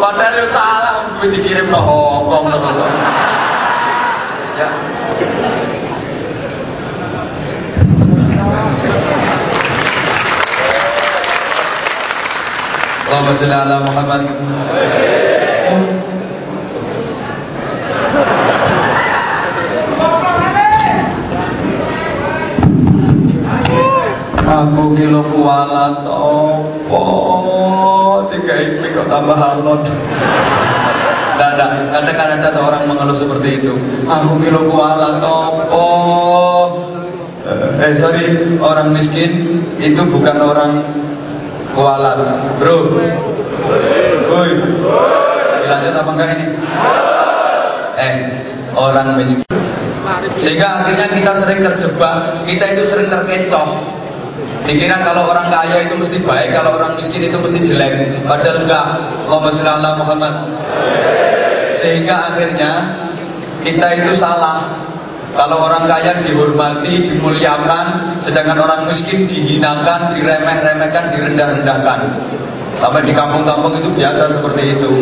Padahal 0.00 0.34
yo 0.40 0.46
salah 0.48 0.92
duit 1.22 1.38
dikirim 1.38 1.70
ke 1.70 1.78
Hongkong 1.78 2.50
terus. 2.50 2.78
Ya. 4.58 4.68
Allahumma 13.06 13.36
salli 13.38 13.54
ala 13.54 13.76
Muhammad. 13.84 14.22
Aku 24.52 24.92
kilo 24.92 25.24
kualat 25.32 26.04
opo 26.04 27.00
tiga 28.28 28.52
ini 28.60 28.92
kok 28.92 29.08
tambah 29.08 29.32
halot. 29.32 29.80
Tidak, 29.80 31.50
tidak. 31.56 31.70
Kadang 31.88 32.40
ada 32.44 32.60
orang 32.60 32.84
mengeluh 32.84 33.16
seperti 33.16 33.64
itu. 33.64 33.72
Aku 34.04 34.36
kilo 34.44 34.68
kualat 34.68 35.24
opo. 35.24 35.88
Eh 37.80 37.96
sorry, 37.96 38.24
orang 38.60 38.92
miskin 38.92 39.64
itu 39.80 40.02
bukan 40.04 40.36
orang 40.36 40.84
kualat, 41.72 42.20
bro. 42.60 42.92
Woi, 44.28 44.50
lanjut 45.64 45.94
apa 45.96 46.10
enggak 46.12 46.28
ini? 46.36 46.46
Eh, 47.96 48.14
orang 48.76 49.16
miskin. 49.16 49.48
Sehingga 50.44 50.84
akhirnya 50.84 51.08
kita 51.08 51.32
sering 51.40 51.60
terjebak, 51.64 52.16
kita 52.44 52.64
itu 52.76 52.82
sering 52.92 53.08
terkecoh. 53.08 54.01
Dikira 54.62 55.02
kalau 55.02 55.26
orang 55.26 55.50
kaya 55.50 55.90
itu 55.90 55.94
mesti 55.98 56.22
baik, 56.22 56.54
kalau 56.54 56.78
orang 56.78 56.94
miskin 56.94 57.26
itu 57.26 57.34
mesti 57.34 57.58
jelek. 57.66 58.22
Padahal 58.30 58.62
enggak. 58.62 58.86
Allahumma 59.26 59.50
sholli 59.50 59.70
ala 59.70 59.90
Muhammad. 59.98 60.34
Sehingga 61.82 62.30
akhirnya 62.30 62.72
kita 63.58 63.86
itu 63.98 64.14
salah. 64.14 64.86
Kalau 65.32 65.64
orang 65.64 65.88
kaya 65.88 66.20
dihormati, 66.20 67.08
dimuliakan, 67.08 68.20
sedangkan 68.20 68.60
orang 68.60 68.84
miskin 68.84 69.24
dihinakan, 69.24 70.12
diremeh-remehkan, 70.12 71.08
direndah-rendahkan. 71.08 72.00
Sampai 72.76 73.08
di 73.08 73.16
kampung-kampung 73.16 73.80
itu 73.80 73.88
biasa 73.96 74.28
seperti 74.28 74.76
itu. 74.76 74.92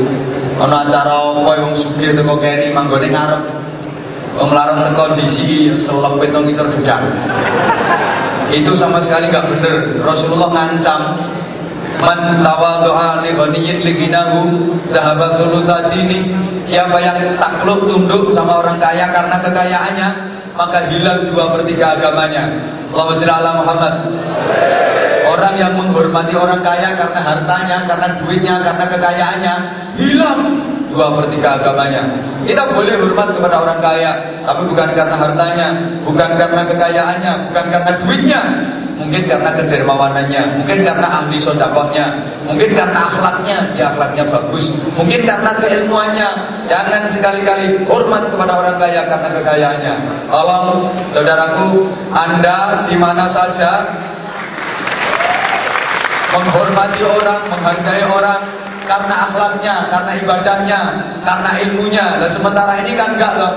Ono 0.61 0.77
acara 0.77 1.19
apa 1.19 1.53
yang 1.57 1.73
sugih 1.73 2.13
teko 2.15 2.39
kene 2.39 2.71
manggone 2.71 3.09
ngarep. 3.11 3.43
Wong 4.39 4.51
larang 4.55 4.87
teko 4.87 5.19
disi 5.19 5.73
selepit 5.83 6.31
nang 6.31 6.47
ngisor 6.47 6.69
gedang. 6.79 7.05
Itu 8.51 8.73
sama 8.75 8.99
sekali 9.03 9.31
nggak 9.31 9.47
benar. 9.47 9.77
Rasulullah 10.03 10.51
ngancam 10.51 11.01
Man 12.01 12.41
tawadhu'a 12.41 13.21
li 13.21 13.37
ghaniyin 13.37 13.79
li 13.85 13.93
ghinahu 13.93 14.39
dhahaba 14.89 15.37
thulutsadini. 15.37 16.33
Siapa 16.65 16.97
yang 16.97 17.37
takluk 17.37 17.85
tunduk 17.89 18.33
sama 18.33 18.63
orang 18.63 18.81
kaya 18.81 19.11
karena 19.13 19.37
kekayaannya, 19.43 20.09
maka 20.57 20.89
hilang 20.89 21.29
dua 21.29 21.53
per 21.57 21.69
tiga 21.69 21.99
agamanya. 21.99 22.45
Allahumma 22.93 23.17
sholli 23.17 23.33
ala 23.33 23.51
Muhammad. 23.65 23.95
Orang 25.31 25.55
yang 25.61 25.73
menghormati 25.77 26.35
orang 26.35 26.61
kaya 26.65 26.91
karena 26.97 27.21
hartanya, 27.23 27.77
karena 27.87 28.09
duitnya, 28.19 28.55
karena 28.65 28.85
kekayaannya, 28.89 29.55
hilang 30.01 30.41
dua 30.91 31.07
per 31.17 31.27
tiga 31.33 31.57
agamanya. 31.57 32.03
Kita 32.45 32.75
boleh 32.75 32.95
hormat 32.99 33.29
kepada 33.37 33.57
orang 33.63 33.79
kaya, 33.79 34.13
tapi 34.43 34.63
bukan 34.67 34.89
karena 34.93 35.17
hartanya, 35.17 35.69
bukan 36.03 36.31
karena 36.37 36.63
kekayaannya, 36.67 37.33
bukan 37.51 37.65
karena 37.71 37.93
duitnya, 38.03 38.41
mungkin 38.99 39.23
karena 39.25 39.51
kedermawanannya, 39.57 40.43
mungkin 40.61 40.79
karena 40.85 41.07
ahli 41.09 41.37
sodakohnya, 41.41 42.07
mungkin 42.45 42.71
karena 42.75 43.01
akhlaknya, 43.13 43.59
dia 43.77 43.85
akhlaknya 43.95 44.25
bagus, 44.29 44.65
mungkin 44.99 45.21
karena 45.25 45.51
keilmuannya. 45.57 46.29
Jangan 46.71 47.03
sekali-kali 47.11 47.83
hormat 47.91 48.31
kepada 48.31 48.53
orang 48.55 48.77
kaya 48.79 49.03
karena 49.11 49.29
kekayaannya. 49.41 49.95
Tolong 50.31 50.69
saudaraku, 51.11 51.91
Anda 52.15 52.87
di 52.87 52.97
mana 53.01 53.27
saja 53.27 53.91
menghormati 56.31 57.03
orang, 57.03 57.43
menghargai 57.51 58.05
orang 58.07 58.41
karena 58.91 59.31
akhlaknya, 59.31 59.75
karena 59.87 60.13
ibadahnya, 60.19 60.81
karena 61.23 61.51
ilmunya. 61.63 62.07
Dan 62.27 62.31
sementara 62.35 62.83
ini 62.83 62.99
kan 62.99 63.15
enggak 63.15 63.33
loh. 63.39 63.55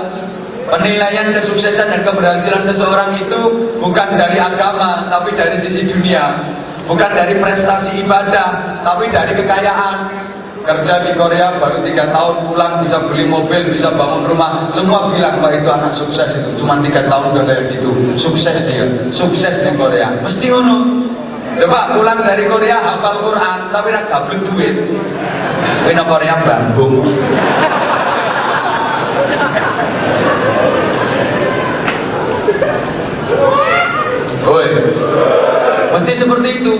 Penilaian 0.69 1.33
kesuksesan 1.33 1.89
dan 1.89 2.01
keberhasilan 2.05 2.63
seseorang 2.69 3.17
itu 3.17 3.39
bukan 3.81 4.09
dari 4.15 4.37
agama, 4.37 5.09
tapi 5.09 5.33
dari 5.33 5.57
sisi 5.65 5.89
dunia. 5.89 6.53
Bukan 6.85 7.11
dari 7.15 7.39
prestasi 7.41 8.05
ibadah, 8.05 8.81
tapi 8.85 9.09
dari 9.09 9.33
kekayaan. 9.33 10.21
Kerja 10.63 11.03
di 11.03 11.11
Korea 11.19 11.59
baru 11.59 11.83
tiga 11.83 12.07
tahun 12.07 12.47
pulang 12.47 12.87
bisa 12.87 12.95
beli 13.11 13.27
mobil, 13.27 13.75
bisa 13.75 13.91
bangun 13.99 14.23
rumah. 14.23 14.71
Semua 14.71 15.11
bilang 15.11 15.43
bahwa 15.43 15.51
itu 15.51 15.67
anak 15.67 15.91
sukses 15.91 16.31
itu. 16.39 16.63
Cuma 16.63 16.79
tiga 16.79 17.03
tahun 17.11 17.35
udah 17.35 17.43
kayak 17.43 17.67
gitu. 17.67 17.91
Sukses 18.15 18.63
dia, 18.63 18.87
sukses 19.11 19.59
di 19.59 19.75
Korea. 19.75 20.15
Mesti 20.23 20.47
ono. 20.55 21.03
Coba 21.61 21.93
pulang 21.93 22.19
dari 22.25 22.49
Korea 22.49 22.81
hafal 22.81 23.21
Quran, 23.21 23.59
tapi 23.69 23.87
nak 23.93 24.09
gablek 24.09 24.41
duit. 24.47 24.75
Ini 25.85 26.03
Korea 26.07 26.35
bambung. 26.41 27.05
Woi, 34.43 34.69
mesti 35.95 36.13
seperti 36.19 36.49
itu. 36.59 36.73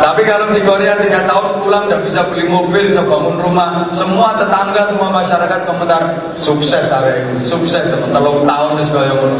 Tapi 0.00 0.24
kalau 0.24 0.48
di 0.56 0.64
Korea 0.64 0.96
tiga 0.96 1.28
tahun 1.28 1.60
pulang 1.60 1.84
tidak 1.84 2.08
bisa 2.08 2.24
beli 2.32 2.48
mobil, 2.48 2.88
bisa 2.88 3.04
bangun 3.04 3.36
rumah, 3.36 3.92
semua 3.92 4.32
tetangga, 4.32 4.88
semua 4.88 5.12
masyarakat 5.12 5.60
komentar 5.68 6.32
sukses 6.40 6.88
ini, 6.88 7.36
sukses 7.36 7.84
teman. 7.84 8.08
Kalau 8.08 8.40
tahun 8.48 8.80
ini 8.80 8.84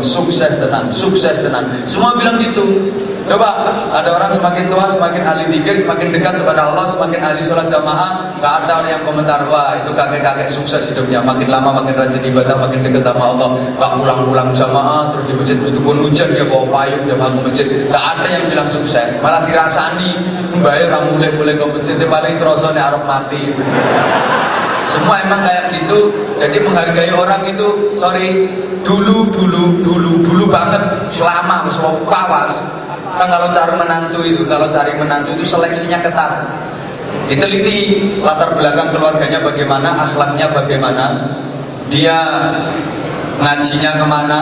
sukses 0.04 0.52
tenan, 0.60 0.92
sukses 0.92 1.40
tenan. 1.40 1.64
Semua 1.88 2.12
bilang 2.20 2.36
gitu. 2.44 2.92
Coba 3.30 3.46
ada 3.94 4.10
orang 4.10 4.34
semakin 4.34 4.66
tua, 4.66 4.90
semakin 4.90 5.22
ahli 5.22 5.46
zikir, 5.54 5.86
semakin 5.86 6.10
dekat 6.10 6.42
kepada 6.42 6.66
Allah, 6.66 6.90
semakin 6.90 7.22
ahli 7.22 7.46
sholat 7.46 7.70
jamaah, 7.70 8.34
nggak 8.42 8.52
ada 8.66 8.72
orang 8.82 8.90
yang 8.90 9.02
komentar 9.06 9.46
wah 9.46 9.78
itu 9.78 9.94
kakek-kakek 9.94 10.50
sukses 10.50 10.90
hidupnya, 10.90 11.22
makin 11.22 11.46
lama 11.46 11.78
makin 11.78 11.94
rajin 11.94 12.26
ibadah, 12.26 12.58
makin 12.58 12.82
dekat 12.82 13.06
sama 13.06 13.30
Allah, 13.30 13.54
nggak 13.78 13.90
pulang-pulang 14.02 14.50
jamaah 14.58 15.14
terus 15.14 15.30
di 15.30 15.34
masjid 15.38 15.56
meskipun 15.62 15.96
hujan 16.02 16.28
dia 16.34 16.42
bawa 16.42 16.64
payung 16.74 17.06
jamaah 17.06 17.30
ke 17.30 17.40
masjid, 17.46 17.66
nggak 17.86 18.04
ada 18.18 18.26
yang 18.34 18.44
bilang 18.50 18.68
sukses, 18.74 19.08
malah 19.22 19.46
dirasani, 19.46 20.10
bayar 20.58 20.90
mulai-mulai 21.14 21.54
ke 21.54 21.66
masjid, 21.70 21.96
paling 22.10 22.34
terasa 22.42 22.74
arep 22.74 23.02
mati. 23.06 23.42
Semua 24.90 25.22
emang 25.22 25.46
kayak 25.46 25.70
gitu. 25.70 26.10
Jadi 26.34 26.56
menghargai 26.66 27.14
orang 27.14 27.46
itu, 27.46 27.94
sorry, 27.94 28.50
dulu, 28.82 29.30
dulu, 29.30 29.84
dulu, 29.86 30.12
dulu 30.24 30.44
banget, 30.50 30.82
selama, 31.14 31.70
selama 31.70 32.00
pawas. 32.10 32.79
Kan 33.18 33.28
kalau 33.30 33.48
cari 33.50 33.74
menantu 33.74 34.20
itu, 34.22 34.42
kalau 34.46 34.70
cari 34.70 34.94
menantu 34.94 35.34
itu 35.34 35.44
seleksinya 35.48 35.98
ketat. 36.04 36.32
Diteliti 37.26 38.06
latar 38.22 38.54
belakang 38.54 38.94
keluarganya 38.94 39.42
bagaimana, 39.42 39.88
akhlaknya 40.10 40.46
bagaimana, 40.54 41.06
dia 41.90 42.18
ngajinya 43.40 43.90
ke 43.98 44.06
mana, 44.06 44.40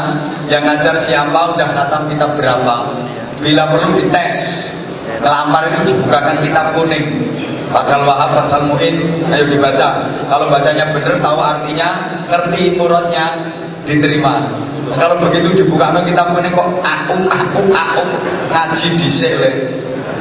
yang 0.49 0.65
ngajar 0.65 0.97
siapa, 1.05 1.57
udah 1.57 1.69
khatam 1.73 2.09
kitab 2.13 2.37
berapa. 2.37 2.77
Bila 3.41 3.63
perlu 3.73 3.97
dites, 3.97 4.37
ngelamar 5.21 5.63
itu 5.73 5.81
dibukakan 5.95 6.37
kitab 6.45 6.67
kuning. 6.77 7.07
Bakal 7.69 8.09
wahab, 8.09 8.33
bakal 8.33 8.65
muin, 8.65 8.97
ayo 9.29 9.45
dibaca. 9.45 9.89
Kalau 10.25 10.49
bacanya 10.49 10.89
benar, 10.89 11.21
tahu 11.21 11.37
artinya, 11.37 11.89
ngerti 12.33 12.81
murodnya, 12.81 13.27
diterima. 13.89 14.35
Kalau 14.93 15.17
begitu 15.25 15.65
dibuka 15.65 15.93
no 15.93 16.05
kita 16.05 16.23
kuning 16.33 16.53
kok 16.53 16.69
aku 16.85 17.17
aku 17.29 17.61
aku 17.73 18.03
ngaji 18.53 18.89
dhisik 19.01 19.35
le. 19.41 19.53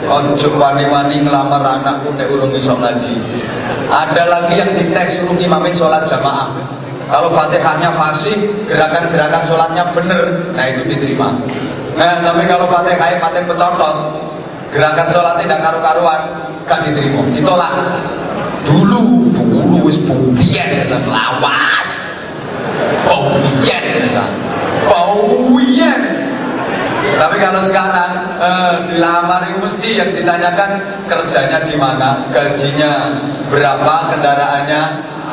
Ojo 0.07 0.49
wani-wani 0.55 1.19
ngelamar 1.19 1.59
anakku 1.59 2.15
nek 2.15 2.31
urung 2.31 2.55
iso 2.55 2.71
ngaji. 2.79 3.13
Ada 3.91 4.23
lagi 4.27 4.55
yang 4.55 4.71
dites 4.71 5.19
suruh 5.19 5.35
imamin 5.35 5.75
sholat 5.75 6.07
jamaah. 6.07 6.77
Kalau 7.07 7.31
fatihahnya 7.31 7.95
fasih, 7.95 8.67
gerakan-gerakan 8.67 9.43
sholatnya 9.47 9.95
bener, 9.95 10.51
nah 10.51 10.65
itu 10.67 10.91
diterima. 10.91 11.39
Nah, 11.95 12.19
tapi 12.19 12.43
kalau 12.51 12.67
fatihahnya 12.67 13.23
fatih 13.23 13.47
pecotot, 13.47 13.95
gerakan 14.75 15.07
sholatnya 15.15 15.43
tidak 15.47 15.61
karu-karuan, 15.63 16.21
gak 16.67 16.83
diterima, 16.83 17.23
ditolak. 17.31 17.73
Dulu, 18.67 19.31
dulu 19.31 19.87
wis 19.87 19.95
buktian, 20.03 20.83
lawas, 21.07 21.89
buktian, 23.07 23.83
buktian. 24.87 26.01
Tapi 27.17 27.35
kalau 27.39 27.61
sekarang 27.65 28.11
ini 29.47 29.91
yang 29.95 30.11
ditanyakan 30.13 30.69
kerjanya 31.07 31.59
di 31.65 31.75
mana, 31.79 32.29
gajinya 32.29 32.91
berapa, 33.47 33.95
kendaraannya 34.13 34.81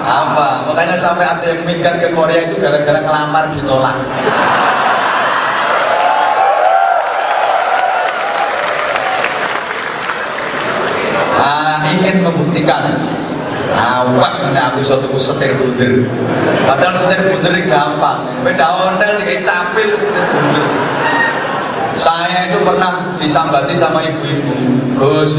apa. 0.05 0.49
Makanya 0.71 0.97
sampai 1.01 1.25
ada 1.27 1.45
yang 1.45 1.63
minggat 1.67 1.99
ke 2.01 2.09
Korea 2.15 2.41
itu 2.47 2.57
gara-gara 2.61 3.01
ngelamar 3.03 3.45
ditolak. 3.53 3.97
Nah, 11.35 11.79
ingin 11.91 12.17
membuktikan 12.23 12.83
Awas 13.75 14.35
nanti 14.47 14.61
aku 14.63 14.79
suatu 14.87 15.11
ku 15.11 15.19
setir 15.19 15.59
bunder. 15.59 16.07
Padahal 16.63 16.95
setir 17.03 17.27
bunder 17.27 17.55
gampang. 17.67 18.47
Beda 18.47 18.67
ontel 18.87 19.27
capil 19.43 19.89
setir 19.99 20.25
bunder. 20.31 20.67
Saya 21.95 22.51
itu 22.51 22.59
pernah 22.67 23.19
disambati 23.19 23.75
sama 23.79 24.03
ibu-ibu. 24.03 24.54
Gus, 24.95 25.33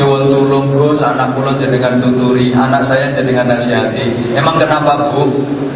nyuwun 0.00 0.32
tulung 0.32 0.66
Gus, 0.72 1.00
anak 1.04 1.36
kula 1.36 1.56
jenengan 1.60 2.00
tuturi, 2.00 2.52
anak 2.52 2.88
saya 2.88 3.12
jenengan 3.12 3.48
nasihati. 3.48 4.34
Emang 4.34 4.56
kenapa 4.56 5.12
Bu? 5.12 5.28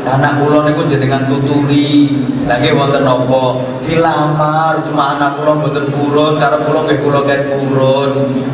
Anak 0.06 0.40
kula 0.40 0.64
niku 0.66 0.86
jenengan 0.86 1.26
tuturi. 1.26 2.14
Lagi 2.46 2.70
wonten 2.72 3.02
napa? 3.02 3.58
Dilamar 3.82 4.80
cuma 4.86 5.18
anak 5.18 5.42
kula 5.42 5.52
mboten 5.58 5.86
purun, 5.90 6.38
karo 6.38 6.62
kula 6.64 6.80
nggih 6.86 6.98
kula 7.02 7.20
purun. 7.26 8.10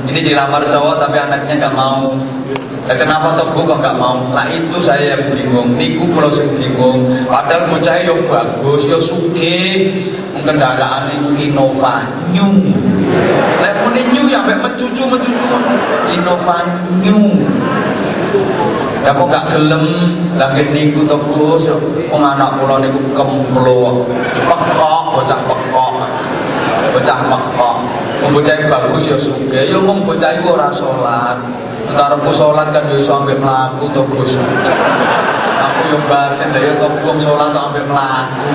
Ini 0.08 0.20
dilamar 0.24 0.64
cowok 0.66 0.96
tapi 1.02 1.16
anaknya 1.20 1.54
nggak 1.60 1.76
mau. 1.76 2.12
Nah, 2.82 2.98
kenapa 2.98 3.38
toh 3.38 3.54
kok 3.54 3.78
nggak 3.78 3.94
mau? 3.94 4.26
Nah 4.34 4.42
itu 4.50 4.74
saya 4.82 5.14
yang 5.14 5.30
bingung. 5.30 5.78
Niku 5.78 6.02
kalau 6.10 6.34
sing 6.34 6.50
bingung. 6.58 7.06
Padahal 7.30 7.70
bocah 7.70 7.96
yo 8.02 8.26
bagus, 8.26 8.82
yo 8.90 8.98
suki. 8.98 9.86
Kendaraan 10.40 11.12
itu 11.12 11.28
Innova 11.36 12.08
New. 12.32 12.48
Lek 13.60 13.74
muni 13.84 14.02
new 14.16 14.24
ya 14.32 14.40
mek 14.40 14.64
mencucu 14.64 15.04
mencucu. 15.04 15.56
Innova 16.08 16.56
New. 17.04 17.20
Ya 19.02 19.10
kok 19.12 19.28
gak 19.28 19.44
gelem 19.52 19.84
langit 20.40 20.72
niku 20.72 21.04
to 21.04 21.18
Gus. 21.36 21.68
Wong 22.08 22.22
anak 22.24 22.56
kula 22.56 22.80
niku 22.80 23.00
kemplo. 23.12 24.08
Pekok, 24.48 25.04
bocah 25.20 25.40
pekok. 25.44 25.94
Bocah 26.96 27.18
pekok. 27.28 27.76
Bocah 28.32 28.56
bagus 28.70 29.02
ya 29.10 29.16
suge. 29.20 29.62
Ya 29.68 29.78
wong 29.82 30.06
bocah 30.06 30.30
iku 30.40 30.56
ora 30.56 30.72
salat. 30.72 31.38
Karepku 31.92 32.30
sholat 32.32 32.72
kan 32.72 32.88
yo 32.88 33.04
iso 33.04 33.12
ambek 33.20 33.36
mlaku 33.36 33.84
to 33.92 34.02
Gus. 34.08 34.32
Yo 35.90 35.98
lha 36.06 36.60
yo 36.62 36.72
kok 36.78 36.92
wong 37.02 37.18
sholat 37.18 37.50
kok 37.50 37.64
ambek 37.72 37.84
mlaku. 37.90 38.50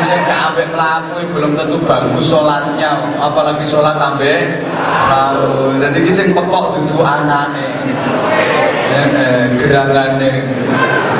Sing 0.00 0.18
gak 0.24 0.40
ambek 0.52 0.68
mlaku 0.72 1.20
belum 1.32 1.52
tentu 1.56 1.76
bagus 1.84 2.24
sholatnya, 2.28 3.20
apalagi 3.20 3.64
sholat 3.68 3.96
ambek 3.96 4.64
mlaku. 5.08 5.80
Dadi 5.80 5.98
iki 6.04 6.12
sing 6.12 6.36
pekok 6.36 6.76
dudu 6.76 7.00
eh, 8.90 9.44
gerangane 9.56 10.30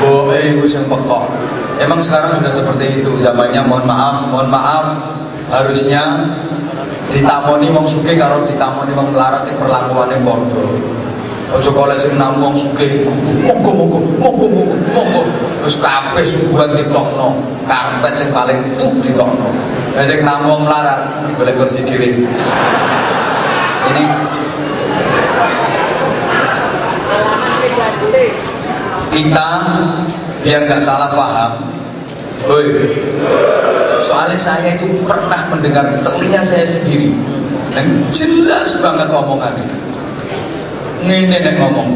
boe 0.01 0.37
iku 0.37 0.65
sing 0.69 0.85
pekok. 0.85 1.25
Emang 1.81 1.97
sekarang 2.05 2.37
sudah 2.37 2.53
seperti 2.53 3.01
itu 3.01 3.09
zamannya 3.25 3.61
mohon 3.65 3.89
maaf, 3.89 4.29
mohon 4.29 4.49
maaf 4.53 4.85
harusnya 5.49 6.29
ditamoni 7.09 7.73
wong 7.73 7.85
sugih 7.89 8.15
karo 8.21 8.45
ditamoni 8.45 8.93
wong 8.93 9.17
melarat 9.17 9.49
iki 9.49 9.57
perlakuane 9.57 10.15
padha. 10.21 10.65
Aja 11.51 11.67
kok 11.67 11.91
sing 11.99 12.15
namung 12.15 12.55
sugih 12.55 13.03
monggo 13.43 13.75
monggo 13.75 13.99
monggo 14.23 14.47
monggo 14.47 14.75
monggo 14.95 15.21
wis 15.67 15.75
kabeh 15.83 16.23
suguhan 16.23 16.79
ditokno, 16.79 17.43
karpet 17.67 18.13
sing 18.15 18.31
paling 18.31 18.71
tuh 18.79 18.95
ditokno. 19.03 19.51
Lah 19.91 20.05
sing 20.07 20.23
namung 20.23 20.63
melarat 20.63 21.27
golek 21.35 21.59
kursi 21.59 21.83
dhewe. 21.83 22.23
Ini 23.91 24.03
kita 29.11 29.47
biar 30.47 30.61
nggak 30.71 30.81
salah 30.87 31.11
paham. 31.11 31.51
Oi, 32.41 32.65
Soalnya 34.07 34.39
saya 34.39 34.79
itu 34.79 35.03
pernah 35.05 35.51
mendengar 35.51 35.85
telinga 36.01 36.41
saya 36.41 36.65
sendiri 36.65 37.13
dan 37.75 38.07
jelas 38.09 38.71
banget 38.81 39.13
omongannya. 39.13 39.90
Ini 41.01 41.33
nek 41.33 41.57
ngomong. 41.57 41.89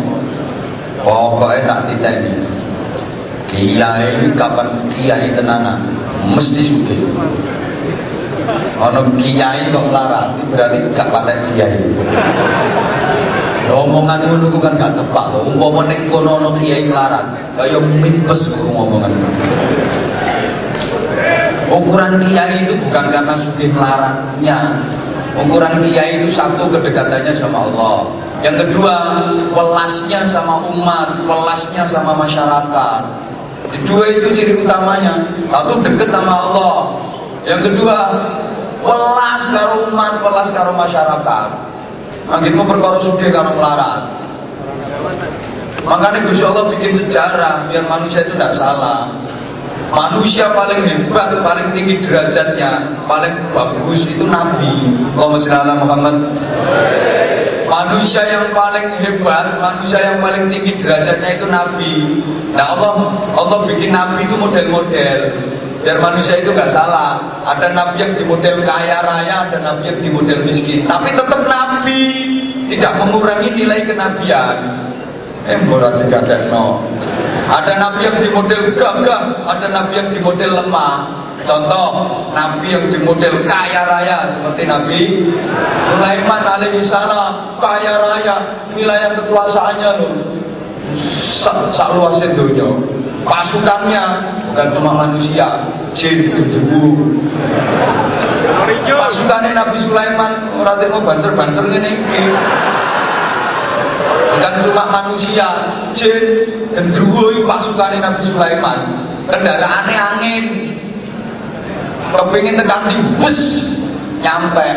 Pokoknya 1.06 1.69
tak 1.69 1.80
ditanya. 1.94 2.34
Kiai 3.45 4.26
kapan 4.34 4.90
kiai 4.90 5.30
tenanan 5.38 5.86
mesti 6.34 6.61
suge. 6.65 6.98
Ono 8.82 9.02
kiai 9.15 9.69
kok 9.69 9.86
larang 9.94 10.41
berarti 10.49 10.77
gak 10.98 11.10
patek 11.14 11.38
kiai. 11.53 11.77
Omongan 13.69 14.26
itu 14.26 14.57
kan 14.57 14.73
gak 14.77 14.94
tepat 14.98 15.26
loh. 15.34 15.53
Umpama 15.53 15.86
nek 15.86 16.10
kono 16.10 16.41
ono 16.41 16.49
kiai 16.57 16.90
melarat, 16.90 17.26
kaya 17.53 17.77
mimpes 17.77 18.41
ngomongan. 18.65 19.14
Ukuran 21.69 22.22
kiai 22.26 22.65
itu 22.65 22.73
bukan 22.82 23.06
karena 23.14 23.34
sugih 23.45 23.69
melaratnya. 23.73 24.57
Ukuran 25.38 25.86
kiai 25.86 26.23
itu 26.23 26.34
satu 26.34 26.69
kedekatannya 26.73 27.34
sama 27.38 27.69
Allah. 27.69 28.24
Yang 28.44 28.68
kedua, 28.68 28.95
welasnya 29.56 30.28
sama 30.28 30.68
umat, 30.76 31.24
welasnya 31.24 31.88
sama 31.88 32.18
masyarakat. 32.20 33.02
Dua 33.88 34.06
itu 34.12 34.28
ciri 34.36 34.53
utamanya. 34.64 35.24
Satu 35.52 35.80
dekat 35.84 36.10
sama 36.12 36.34
Allah. 36.34 36.76
Yang 37.48 37.62
kedua, 37.72 37.98
welas 38.84 39.44
karo 39.53 39.74
umat, 39.91 40.14
welas 40.24 40.49
karo 40.52 40.72
masyarakat. 40.76 41.49
Anggitmu 42.26 42.66
perkara 42.66 42.98
sugih 43.06 43.30
karo 43.30 43.53
melarat. 43.53 44.02
Makanya 45.86 46.26
Gusti 46.26 46.41
Allah 46.41 46.66
bikin 46.74 46.91
sejarah 47.06 47.70
biar 47.70 47.86
manusia 47.86 48.26
itu 48.26 48.34
tidak 48.34 48.57
salah. 48.57 49.06
Manusia 49.94 50.49
paling 50.49 50.82
hebat, 50.82 51.30
paling 51.45 51.70
tinggi 51.78 52.02
derajatnya, 52.02 53.06
paling 53.06 53.38
bagus 53.53 54.02
itu 54.10 54.26
Nabi. 54.26 54.74
Allahumma 55.14 55.86
Muhammad. 55.86 56.16
Manusia 57.76 58.23
yang 58.23 58.56
paling 58.56 58.88
hebat, 59.03 59.60
manusia 59.60 59.99
yang 59.99 60.23
paling 60.23 60.47
tinggi 60.47 60.80
derajatnya 60.80 61.30
itu 61.35 61.45
Nabi. 61.52 61.95
Nah 62.56 62.65
Allah, 62.72 62.93
Allah 63.35 63.60
bikin 63.68 63.91
Nabi 63.91 64.23
itu 64.23 64.35
model-model. 64.39 65.19
Biar 65.84 65.99
manusia 65.99 66.39
itu 66.39 66.56
nggak 66.56 66.72
salah. 66.72 67.43
Ada 67.43 67.76
Nabi 67.76 67.99
yang 67.99 68.15
di 68.15 68.23
model 68.23 68.64
kaya 68.64 69.03
raya, 69.03 69.52
ada 69.52 69.60
Nabi 69.60 69.91
yang 69.91 69.99
di 69.99 70.10
model 70.10 70.39
miskin. 70.47 70.88
Tapi 70.88 71.11
tetap 71.11 71.41
Nabi, 71.43 72.02
tidak 72.72 72.91
mengurangi 73.03 73.49
nilai 73.52 73.84
kenabian. 73.84 74.57
Eh, 75.45 75.61
murah 75.61 75.93
no. 76.49 76.81
Ada 77.45 77.77
nabi 77.77 78.02
yang 78.02 78.18
di 78.18 78.30
model 78.34 78.73
gagah, 78.73 79.45
ada 79.45 79.68
nabi 79.69 79.93
yang 79.93 80.10
di 80.10 80.18
model 80.18 80.57
lemah. 80.57 81.24
Contoh, 81.46 81.90
nabi 82.34 82.74
yang 82.74 82.90
di 82.90 82.98
model 83.06 83.46
kaya 83.46 83.86
raya 83.86 84.34
seperti 84.34 84.66
Nabi 84.66 85.02
Sulaiman 85.94 86.42
alaihissalam 86.42 87.62
kaya 87.62 88.02
raya, 88.02 88.36
wilayah 88.74 89.14
kekuasaannya 89.14 89.90
loh. 90.02 90.14
Sak 91.46 91.90
luas 91.94 92.18
dunia. 92.34 92.70
Pasukannya 93.26 94.04
bukan 94.54 94.68
cuma 94.74 94.92
manusia, 95.06 95.70
jin, 95.94 96.30
debu. 96.34 97.14
Pasukannya 98.86 99.54
Nabi 99.54 99.78
Sulaiman 99.86 100.32
orang 100.66 100.82
mau 100.90 101.02
banser-banser 101.06 101.66
ini 101.70 101.94
bukan 104.36 104.54
cuma 104.68 104.84
manusia 104.92 105.48
jin 105.96 106.18
gendruwo 106.76 107.32
pasukan 107.48 108.02
Nabi 108.02 108.24
Sulaiman 108.28 108.80
kendaraannya 109.32 109.98
angin 109.98 110.46
kepingin 112.14 112.60
tekan 112.60 112.91
di 112.91 112.98
bus 113.18 113.40
nyampe. 114.22 114.68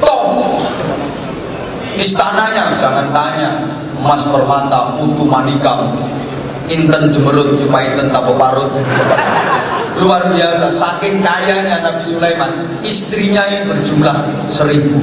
Toh 0.00 0.56
istananya 1.98 2.78
jangan 2.78 3.08
tanya. 3.12 3.50
Emas 3.98 4.22
permata 4.30 4.94
putu 4.94 5.26
manikam 5.26 5.90
inten 6.70 7.10
jemerut 7.10 7.58
inten 7.66 8.14
tapo 8.14 8.38
parut 8.38 8.70
luar 9.98 10.30
biasa 10.30 10.70
saking 10.78 11.18
kayanya 11.18 11.82
Nabi 11.82 12.02
Sulaiman 12.06 12.50
istrinya 12.86 13.42
yang 13.50 13.66
berjumlah 13.66 14.16
seribu. 14.54 14.94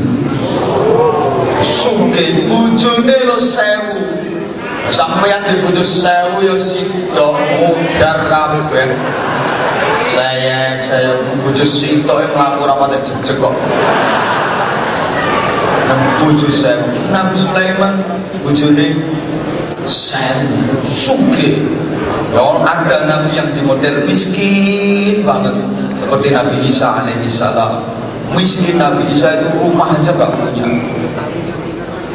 Sugih 1.84 2.48
bojone 2.48 3.18
lo 3.28 3.38
sewu. 3.44 4.00
Sampeyan 4.86 5.50
di 5.50 5.56
bojo 5.66 5.84
sewu 5.84 6.46
ya 6.46 6.56
sitok 6.62 7.34
mudar 7.60 8.18
kabeh 8.30 8.88
saya 10.16 10.80
saya 10.88 11.12
bojo 11.44 11.66
sitok 11.68 12.18
e 12.24 12.28
mlaku 12.32 12.64
ora 12.64 12.76
pate 12.80 12.98
jejeg 13.04 13.38
kok. 13.38 13.56
Bojo 16.24 16.48
sewu 16.50 16.88
Nabi 17.12 17.36
Sulaiman 17.38 17.94
bojone 18.42 18.88
sewu 19.86 20.60
sugih. 21.04 21.56
Ya 22.36 22.44
ada 22.44 23.08
nabi 23.08 23.36
yang 23.36 23.52
di 23.56 23.62
model 23.64 24.08
miskin 24.08 25.24
banget. 25.24 25.56
Seperti 26.04 26.28
Nabi 26.36 26.56
Isa 26.68 26.88
alaihi 27.04 27.28
salam. 27.32 27.84
Miskin 28.36 28.76
Nabi 28.76 29.16
Isa 29.16 29.32
itu 29.40 29.48
rumah 29.56 29.96
aja 29.96 30.12
gak 30.12 30.32
punya. 30.36 30.66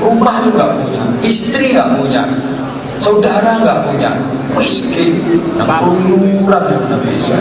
Rumah 0.00 0.36
juga 0.48 0.64
punya, 0.80 1.04
istri 1.20 1.76
gak 1.76 2.00
punya, 2.00 2.24
saudara 3.00 3.64
gak 3.64 3.80
punya, 3.88 4.12
miskin, 4.54 5.40
keluyuran 5.56 6.64
Nabi 6.88 7.10
Isa. 7.16 7.38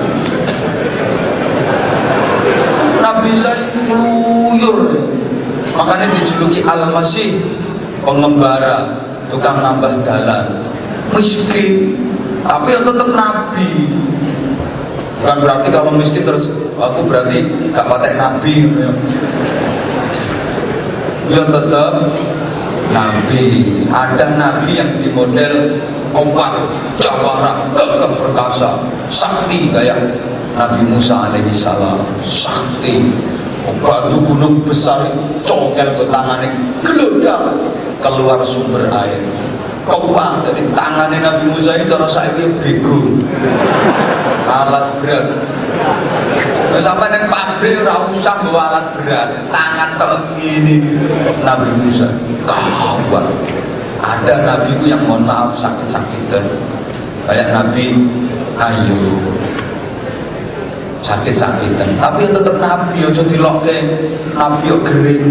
Nabi 2.99 3.27
Isa 3.35 3.51
keluyur, 3.75 4.79
makanya 5.75 6.07
dijuluki 6.15 6.63
Al-Masih, 6.63 7.29
pengembara, 8.07 9.03
tukang 9.27 9.59
nambah 9.59 10.01
jalan, 10.07 10.45
miskin, 11.13 11.95
tapi 12.47 12.67
yang 12.73 12.83
tetap 12.87 13.09
Nabi. 13.13 13.69
Bukan 15.19 15.37
berarti 15.43 15.67
kalau 15.75 15.91
miskin 15.99 16.23
terus 16.23 16.47
aku 16.79 17.03
berarti 17.03 17.43
gak 17.75 17.87
patek 17.91 18.15
Nabi. 18.15 18.55
Ya 21.29 21.43
tetap 21.45 21.93
Nabi. 22.89 23.45
Ada 23.89 24.35
Nabi 24.37 24.71
yang 24.77 24.91
di 24.97 25.07
model 25.13 25.77
kompak, 26.13 26.51
jawara, 26.97 27.69
gagah 27.73 28.11
perkasa, 28.17 28.69
sakti 29.13 29.69
kayak 29.69 29.97
Nabi 30.57 30.81
Musa 30.89 31.29
alaihi 31.29 31.53
salam, 31.57 32.01
sakti. 32.25 33.13
Batu 33.69 34.17
gunung 34.25 34.65
besar 34.65 35.13
cokel 35.45 35.93
ke 35.93 36.05
tangannya, 36.09 36.49
gelodak 36.81 37.53
keluar 38.01 38.41
sumber 38.49 38.89
air. 38.89 39.21
Kompak 39.85 40.49
dari 40.49 40.65
tangannya 40.73 41.21
Nabi 41.21 41.45
Musa 41.53 41.77
ini 41.77 41.85
cara 41.85 42.07
saya 42.09 42.33
bego 42.33 43.19
alat 44.49 44.97
berat 45.01 45.27
sampai 46.77 47.09
neng 47.09 47.25
pabrik 47.25 47.81
ora 47.81 48.05
usah 48.13 48.35
bawa 48.45 48.61
alat 48.69 48.85
berat 48.93 49.29
tangan 49.49 49.89
teleng 49.97 50.25
ini 50.37 50.75
Nabi 51.41 51.69
Musa 51.81 52.07
kawan 52.45 53.25
ada 53.99 54.35
nabi 54.45 54.77
yang 54.85 55.01
mohon 55.09 55.25
maaf 55.25 55.57
sakit-sakit 55.57 56.21
kan 56.29 56.45
kayak 57.25 57.51
Nabi 57.51 57.97
Ayu 58.61 59.01
sakit-sakitan 61.01 61.97
tapi 61.97 62.29
tetap 62.29 62.55
Nabi 62.61 62.97
aja 63.09 63.23
dilokke 63.25 63.77
Nabi 64.37 64.69
yo 64.69 64.77
gering 64.85 65.25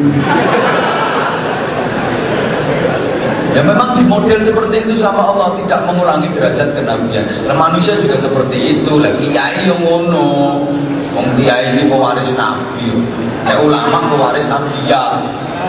Ya 3.56 3.65
memang 3.65 3.97
di 3.97 4.05
model 4.05 4.44
seperti 4.44 4.86
itu 4.86 5.01
sama 5.01 5.24
Allah 5.24 5.56
tidak 5.56 5.82
mengulangi 5.89 6.31
derajat 6.36 6.78
kenabian. 6.78 7.27
Nah, 7.48 7.56
manusia 7.56 7.97
juga 7.98 8.20
seperti 8.20 8.55
itu. 8.77 8.93
Lah 9.01 9.10
kiai 9.19 9.66
yang 9.66 9.82
ngono. 9.82 10.69
Wong 11.16 11.28
kiai 11.39 11.72
ini 11.76 11.89
pewaris 11.89 12.28
nabi. 12.36 12.89
Ya 13.48 13.56
ulama 13.62 14.12
pewaris 14.12 14.48
anbiya. 14.48 15.05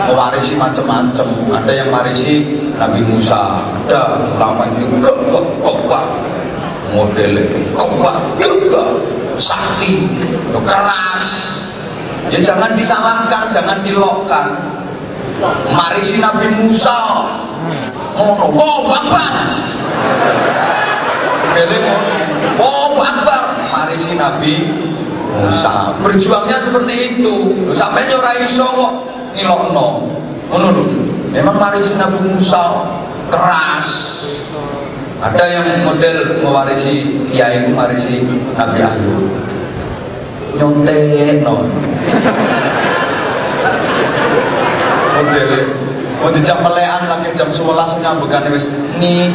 Mewarisi 0.09 0.53
macam-macam. 0.55 1.27
Ada 1.49 1.71
yang 1.73 1.87
mewarisi 1.89 2.45
Nabi 2.77 3.01
Musa. 3.03 3.65
Ada 3.89 4.31
ulama 4.37 4.69
ini 4.69 5.01
kok 5.01 5.17
kok 5.33 5.77
kok 5.89 6.05
model 6.93 7.33
kok 7.73 7.89
juga 8.37 8.83
sakti 9.39 10.09
keras 10.65 11.25
ya 12.29 12.39
jangan 12.43 12.75
disamakan 12.75 13.43
jangan 13.55 13.77
dilokkan 13.81 14.45
marisi 15.73 16.19
Nabi 16.19 16.47
Musa 16.59 16.99
ngono 18.19 18.45
oh 18.51 18.77
bapak 18.89 19.27
ngono 21.55 21.93
oh 22.59 22.87
bapak 22.99 23.43
mari 23.71 23.95
si 23.97 24.11
Nabi 24.17 24.55
Musa 25.29 25.93
berjuangnya 26.01 26.57
seperti 26.61 26.93
itu. 27.13 27.33
Sampai 27.77 28.09
nyora 28.09 28.31
iso 28.49 28.65
kok 28.65 28.91
ngilokno. 29.37 29.87
Ngono 30.49 30.67
lho. 30.73 30.83
Memang 31.29 31.61
mari 31.61 31.85
si 31.85 31.93
Nabi 31.93 32.17
Musa 32.25 32.63
keras. 33.29 33.89
Ada 35.19 35.43
yang 35.51 35.67
model 35.83 36.41
mewarisi 36.41 37.27
kiai 37.29 37.61
itu 37.61 37.75
mewarisi 37.75 38.23
Nabi 38.55 38.79
Ayub 38.79 39.35
nyontek 40.57 41.43
no 41.45 41.61
model 45.19 45.51
Mau 46.19 46.27
dijam 46.35 46.59
melean 46.59 47.07
lagi 47.07 47.31
jam 47.39 47.47
11 47.47 48.03
nyambukan 48.03 48.51
wis 48.51 48.67
ni 48.99 49.31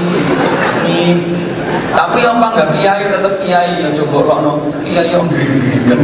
ni 0.85 1.17
tapi 1.93 2.25
apa 2.25 2.47
enggak 2.57 2.69
kiai 2.73 3.05
tetap 3.13 3.35
kiai 3.45 3.73
ya 3.85 3.89
coba 4.01 4.41
no 4.41 4.53
kiai 4.81 5.13
yang 5.13 5.29
gini-gini. 5.29 5.95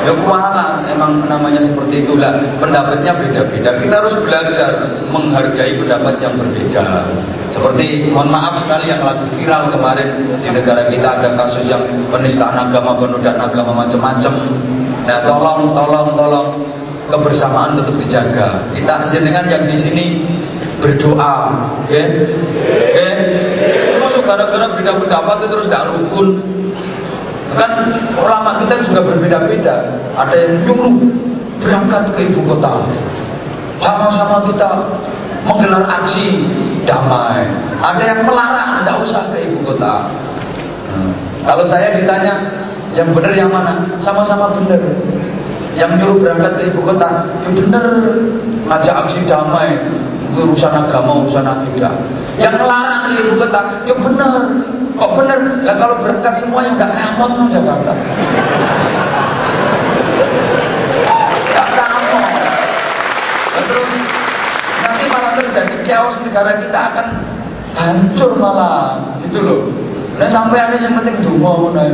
Ya 0.00 0.12
kuala 0.26 0.82
emang 0.88 1.28
namanya 1.28 1.60
seperti 1.62 2.02
itulah. 2.02 2.40
Pendapatnya 2.58 3.12
beda-beda. 3.14 3.70
Kita 3.78 3.94
harus 4.00 4.16
belajar 4.24 4.72
menghargai 5.12 5.76
pendapat 5.78 6.14
yang 6.18 6.34
berbeda. 6.34 7.06
Seperti 7.52 8.10
mohon 8.10 8.32
maaf 8.32 8.64
sekali 8.64 8.90
yang 8.90 9.02
lagi 9.04 9.26
viral 9.36 9.70
kemarin 9.70 10.08
di 10.40 10.48
negara 10.50 10.88
kita 10.88 11.08
ada 11.20 11.28
kasus 11.36 11.64
yang 11.68 11.82
penistaan 12.08 12.56
agama 12.56 12.96
penodaan 12.98 13.38
agama 13.38 13.86
macam-macam. 13.86 14.34
Nah 15.06 15.18
tolong 15.28 15.76
tolong 15.76 16.08
tolong. 16.16 16.48
Kebersamaan 17.10 17.74
tetap 17.74 17.98
dijaga. 17.98 18.48
Kita 18.70 19.10
jenengan 19.10 19.42
yang 19.50 19.66
di 19.66 19.74
sini 19.82 20.04
berdoa, 20.80 21.34
ya, 21.92 22.04
ya. 22.96 23.10
Masuk 24.00 24.24
gara-gara 24.24 24.66
beda 24.74 24.92
pendapat 24.96 25.36
itu 25.44 25.46
terus 25.52 25.66
gak 25.68 25.86
rukun. 25.92 26.28
Kan 27.54 27.72
ulama 28.16 28.64
kita 28.64 28.74
juga 28.88 29.00
berbeda-beda. 29.04 29.76
Ada 30.16 30.34
yang 30.34 30.54
nyuruh 30.64 30.94
berangkat 31.60 32.02
ke 32.16 32.20
ibu 32.32 32.40
kota. 32.48 32.80
Sama-sama 33.80 34.48
kita 34.48 34.70
menggelar 35.44 35.84
aksi 35.84 36.46
damai. 36.88 37.44
Ada 37.80 38.02
yang 38.02 38.20
melarang 38.24 38.82
tidak 38.82 38.96
usah 39.04 39.22
ke 39.34 39.38
ibu 39.50 39.58
kota. 39.66 40.08
Hmm. 40.90 41.12
Kalau 41.44 41.64
saya 41.68 41.96
ditanya 41.96 42.34
yang 42.96 43.10
benar 43.12 43.32
yang 43.34 43.50
mana? 43.50 43.84
Sama-sama 43.98 44.52
benar 44.56 44.80
yang 45.78 45.94
nyuruh 45.98 46.18
berangkat 46.18 46.52
ke 46.58 46.62
ibu 46.72 46.80
kota 46.82 47.08
ya 47.46 47.50
bener 47.54 47.84
ngajak 48.66 48.94
aksi 49.06 49.20
damai 49.28 49.78
urusan 50.36 50.72
agama 50.72 51.26
urusan 51.26 51.46
akidah. 51.46 51.92
Yang 52.38 52.54
melarang 52.62 53.04
ibu 53.14 53.32
kota 53.36 53.60
ya 53.84 53.94
bener 53.98 54.32
kok 55.00 55.10
bener 55.16 55.38
lah 55.64 55.76
kalau 55.80 55.96
berangkat 56.04 56.34
semua 56.40 56.60
yang 56.60 56.76
gak 56.76 56.92
kamot 56.92 57.30
no 57.32 57.44
Jakarta 57.48 57.92
gak 61.56 61.68
kamot 61.72 62.24
nanti 64.84 65.04
malah 65.08 65.32
terjadi 65.40 65.76
chaos 65.84 66.16
negara 66.24 66.60
kita 66.60 66.78
akan 66.78 67.06
hancur 67.76 68.30
malah. 68.36 69.16
Gitu 69.24 69.38
loh. 69.40 69.62
Nah 70.20 70.28
sampai 70.28 70.58
ada 70.60 70.76
yang 70.76 70.98
penting 71.00 71.22
dungo 71.24 71.72
nah 71.72 71.86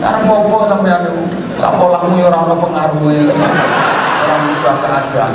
karena 0.00 0.20
popo 0.26 0.68
sampai 0.68 0.90
ada. 0.90 1.10
Sekolahmu 1.60 2.16
ya 2.16 2.32
orang 2.32 2.56
pengaruhnya 2.56 3.36
orang 4.30 4.46
ubah 4.54 4.76
keadaan 4.78 5.30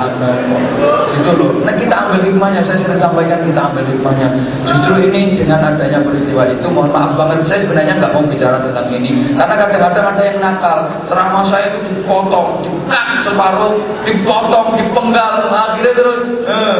itu 1.15 1.31
loh. 1.35 1.51
Nah 1.67 1.73
kita 1.75 1.95
ambil 2.07 2.21
hikmahnya. 2.23 2.61
Saya 2.63 2.79
sering 2.79 2.99
sampaikan 2.99 3.43
kita 3.43 3.61
ambil 3.71 3.83
hikmahnya. 3.83 4.27
Justru 4.63 4.93
ini 5.11 5.35
dengan 5.35 5.59
adanya 5.61 5.99
peristiwa 6.01 6.47
itu, 6.47 6.67
mohon 6.71 6.91
maaf 6.95 7.13
banget. 7.19 7.43
Saya 7.45 7.59
sebenarnya 7.67 7.99
nggak 7.99 8.11
mau 8.15 8.23
bicara 8.25 8.57
tentang 8.63 8.87
ini 8.91 9.35
karena 9.35 9.55
kadang-kadang 9.59 10.05
ada 10.15 10.23
yang 10.23 10.37
nakal. 10.39 10.77
Ceramah 11.05 11.43
saya 11.51 11.65
itu 11.75 11.79
dipotong, 11.91 12.47
dikat 12.63 13.07
separuh, 13.27 13.75
dipotong, 14.07 14.67
dipenggal, 14.79 15.31
akhirnya 15.51 15.93
terus. 15.93 16.19
Eh, 16.45 16.77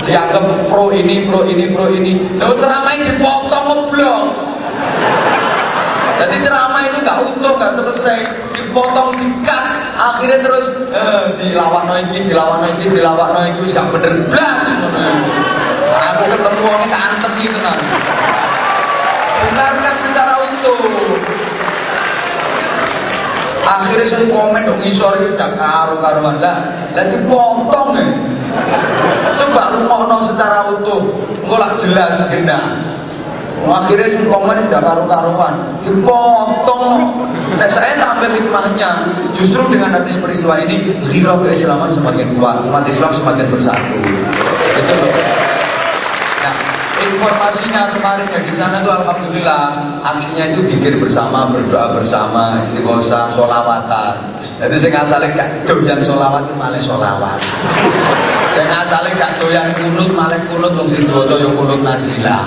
dianggap 0.00 0.44
pro 0.72 0.88
ini, 0.96 1.28
pro 1.28 1.44
ini, 1.44 1.64
pro 1.76 1.92
ini. 1.92 2.40
Lalu 2.40 2.54
ceramah 2.56 2.92
ini 2.96 3.04
dipotong 3.14 3.64
ngeblok. 3.68 4.22
Jadi 6.20 6.36
ceramah 6.44 6.82
itu 6.84 6.98
nggak 7.00 7.18
utuh, 7.32 7.52
nggak 7.56 7.72
selesai, 7.80 8.20
dipotong, 8.70 9.18
dikat, 9.18 9.64
akhirnya 9.98 10.38
terus 10.46 10.66
eh, 10.94 11.24
dilawan 11.42 11.90
lagi, 11.90 12.22
dilawan 12.22 12.62
lagi, 12.62 12.86
dilawan 12.86 13.30
lagi, 13.34 13.58
wis 13.66 13.74
gak 13.74 13.90
bener 13.90 14.14
blas. 14.30 14.62
Aku 15.90 16.22
ketemu 16.30 16.60
orang 16.70 16.86
ini 16.86 16.94
antem 16.94 17.32
gitu 17.42 17.58
kan. 17.58 17.76
Benarkan 19.50 19.94
secara 20.06 20.34
utuh. 20.46 20.78
Akhirnya 23.66 24.06
saya 24.06 24.26
komen 24.30 24.66
dong 24.66 24.78
ngisor 24.82 25.18
itu 25.18 25.34
sudah 25.34 25.50
karu-karuan 25.58 26.38
lah. 26.38 26.58
Dan 26.94 27.10
dipotong 27.10 27.98
ya. 27.98 28.06
Coba 29.38 29.74
lu 29.74 29.86
mau 29.90 30.22
secara 30.26 30.70
utuh, 30.78 31.02
nggak 31.46 31.72
jelas 31.82 32.18
genah 32.30 32.64
akhirnya 33.68 34.08
sungkongan 34.16 34.66
tidak 34.68 34.82
karu-karuan 34.82 35.54
dipotong 35.84 37.00
nah 37.56 37.68
saya 37.68 37.98
ambil 38.00 38.32
hikmahnya 38.36 38.90
justru 39.36 39.62
dengan 39.68 40.00
adanya 40.00 40.20
peristiwa 40.22 40.54
ini 40.64 40.96
ghirah 41.12 41.38
keislaman 41.44 41.90
semakin 41.92 42.36
kuat 42.40 42.64
umat 42.66 42.84
Islam 42.88 43.12
semakin 43.20 43.46
bersatu 43.52 43.96
itu 44.00 44.96
nah 46.40 46.54
informasinya 47.00 47.82
kemarin 47.96 48.26
ya 48.28 48.40
di 48.44 48.54
sana 48.56 48.84
tuh 48.84 48.92
alhamdulillah 48.92 49.62
aksinya 50.04 50.44
itu 50.52 50.60
pikir 50.68 51.00
bersama, 51.00 51.48
berdoa 51.48 51.96
bersama, 51.96 52.60
istighosah, 52.64 53.32
solawatan. 53.36 54.14
Jadi 54.60 54.76
saya 54.84 54.92
ngasale 55.00 55.26
gak 55.32 55.48
doyan 55.64 56.00
solawat 56.04 56.44
malah 56.56 56.82
solawat. 56.84 57.40
Dan 58.52 58.66
ngasale 58.68 59.10
gak 59.16 59.40
doyan 59.40 59.72
kunut 59.76 60.10
malah 60.12 60.40
kunut 60.48 60.72
wong 60.76 60.88
sing 60.92 61.08
dodo 61.08 61.40
ya 61.40 61.48
kunut 61.48 61.80
nasila. 61.80 62.44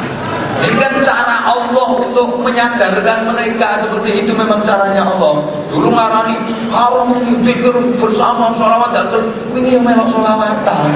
Ini 0.62 0.76
kan 0.78 0.94
cara 1.02 1.38
Allah 1.50 1.88
untuk 1.98 2.38
menyadarkan 2.38 3.26
mereka 3.34 3.82
seperti 3.82 4.22
itu 4.22 4.32
memang 4.38 4.62
caranya 4.62 5.02
Allah. 5.02 5.50
Dulu 5.74 5.90
ngarani 5.90 6.36
haram 6.70 7.10
pikir 7.42 7.74
bersama 7.98 8.54
solawat 8.54 8.94
gak 8.94 9.18
ini 9.58 9.78
yang 9.78 9.84
melok 9.84 10.08
solawatan 10.14 10.92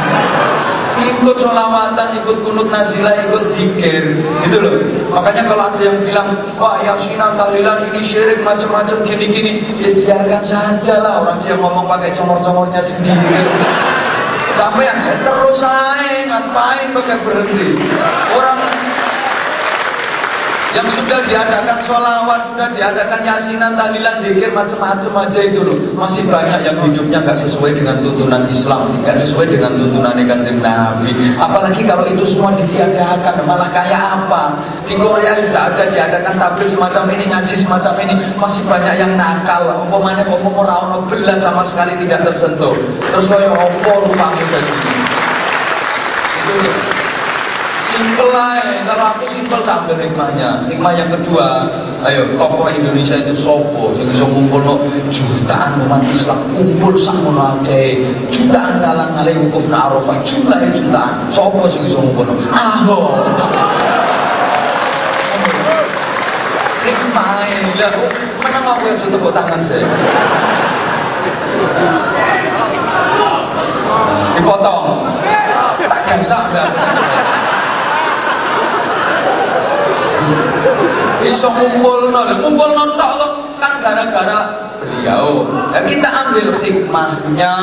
ikut 0.98 1.38
sholawatan, 1.38 2.08
ikut 2.24 2.38
kunut 2.42 2.68
nazilah, 2.74 3.14
ikut 3.30 3.44
dikir, 3.54 4.04
gitu 4.48 4.58
loh. 4.58 4.76
Makanya 5.14 5.44
kalau 5.50 5.70
ada 5.70 5.82
yang 5.82 6.02
bilang, 6.02 6.30
wah 6.58 6.82
yasinan, 6.82 7.38
tahlilan 7.38 7.90
ini 7.94 8.02
syirik 8.02 8.42
macam-macam 8.42 8.98
gini-gini, 9.06 9.62
ya 9.78 9.90
biarkan 9.94 10.44
saja 10.46 10.96
lah 11.02 11.22
orang 11.22 11.40
yang 11.46 11.62
ngomong 11.62 11.86
pakai 11.86 12.14
comor-comornya 12.18 12.82
sendiri. 12.82 13.46
Sampai 14.58 14.90
yang 14.90 15.00
terus 15.22 15.62
saya 15.62 16.26
ngapain 16.26 16.90
pakai 16.90 17.18
berhenti? 17.22 17.78
Orang 18.34 18.58
yang 20.78 20.94
sudah 20.94 21.20
diadakan 21.26 21.78
sholawat, 21.90 22.54
sudah 22.54 22.70
diadakan 22.78 23.26
yasinan, 23.26 23.74
tahlilan, 23.74 24.22
dikir, 24.22 24.54
macam-macam 24.54 25.26
aja 25.26 25.42
itu 25.42 25.66
loh. 25.66 25.74
Masih 25.98 26.30
banyak 26.30 26.62
yang 26.70 26.78
hidupnya 26.86 27.18
nggak 27.26 27.42
sesuai 27.50 27.74
dengan 27.74 27.98
tuntunan 28.06 28.46
Islam, 28.46 28.94
nggak 29.02 29.18
sesuai 29.26 29.58
dengan 29.58 29.74
tuntunan 29.74 30.14
kanjeng 30.14 30.62
Nabi. 30.62 31.18
Apalagi 31.42 31.82
kalau 31.82 32.06
itu 32.06 32.22
semua 32.30 32.54
ditiadakan, 32.54 33.42
malah 33.50 33.74
kayak 33.74 34.22
apa? 34.22 34.44
Di 34.86 34.94
Korea 35.02 35.34
sudah 35.50 35.74
ada 35.74 35.84
diadakan 35.90 36.38
tablik 36.38 36.70
semacam 36.70 37.04
ini, 37.10 37.26
ngaji 37.26 37.56
semacam 37.58 37.94
ini, 38.06 38.14
masih 38.38 38.62
banyak 38.70 38.96
yang 39.02 39.12
nakal. 39.18 39.82
Umpamanya 39.82 40.30
mau 40.30 40.62
rawon 40.62 41.10
belas 41.10 41.42
sama 41.42 41.66
sekali 41.66 41.98
tidak 42.06 42.22
tersentuh. 42.22 42.78
Terus 43.02 43.26
kaya 43.26 43.50
apa 43.50 43.92
rupamu 44.06 44.46
tadi? 44.54 44.72
Itu 46.48 46.97
Simpel 47.98 48.30
aja. 48.30 48.78
Kalau 48.86 49.06
aku 49.18 49.26
simpel 49.34 49.60
tak 49.66 49.84
ambil 49.84 49.98
hikmahnya. 50.06 50.70
Hikmah 50.70 50.94
yang 50.94 51.10
kedua, 51.10 51.66
ayo 52.06 52.30
tokoh 52.38 52.70
Indonesia 52.70 53.18
itu 53.18 53.34
sopo 53.42 53.90
sing 53.98 54.06
iso 54.14 54.30
ngumpulno 54.30 54.86
jutaan 55.10 55.82
umat 55.82 56.06
Islam 56.06 56.46
kumpul 56.54 56.94
sakmono 57.02 57.58
akeh. 57.58 58.06
Jutaan 58.30 58.78
dalang 58.86 59.18
ngale 59.18 59.34
wukuf 59.42 59.66
na 59.66 59.90
Arafah 59.90 60.22
jumlahe 60.22 60.70
jutaan. 60.78 61.26
Sopo 61.34 61.66
sing 61.74 61.90
iso 61.90 61.98
ngumpulno? 61.98 62.38
Ahok. 62.54 63.18
Hikmah 66.86 67.30
lah. 67.82 67.92
Mana 68.46 68.58
mau 68.62 68.80
yang 68.86 69.02
tepuk 69.02 69.34
tangan 69.34 69.60
saya? 69.66 69.90
Dipotong. 74.38 74.86
Tak 75.88 76.02
gasak 76.08 76.42
enggak? 76.54 76.70
Iso 81.26 81.48
kumpul 81.50 82.12
nol 82.14 82.30
kumpul 82.44 82.70
nol 82.72 82.90
tok 82.96 83.14
kan 83.58 83.74
gara-gara 83.82 84.40
beliau 84.78 85.48
ya 85.74 85.82
kita 85.84 86.10
ambil 86.28 86.48
hikmahnya 86.62 87.54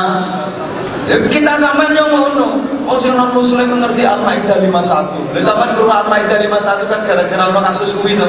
ya 1.06 1.16
kita 1.28 1.52
sampai 1.60 1.92
yang 1.94 2.10
ngono 2.10 2.74
Oh 2.84 3.00
sing 3.00 3.16
non 3.16 3.32
muslim 3.32 3.64
mengerti 3.64 4.04
Al-Maidah 4.04 4.60
51. 4.60 5.32
Lha 5.32 5.40
sampean 5.40 5.72
ke 5.72 5.82
Al-Maidah 5.88 6.36
51 6.36 6.84
kan 6.84 7.00
gara-gara 7.08 7.44
ono 7.48 7.60
kasus 7.64 7.96
kuwi 7.96 8.12
to. 8.12 8.28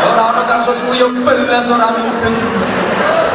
Ora 0.00 0.22
ono 0.32 0.42
kasus 0.48 0.80
kuwi 0.88 1.04
yo 1.04 1.12
belas 1.12 1.68
orang 1.68 2.00
mudeng. 2.00 2.36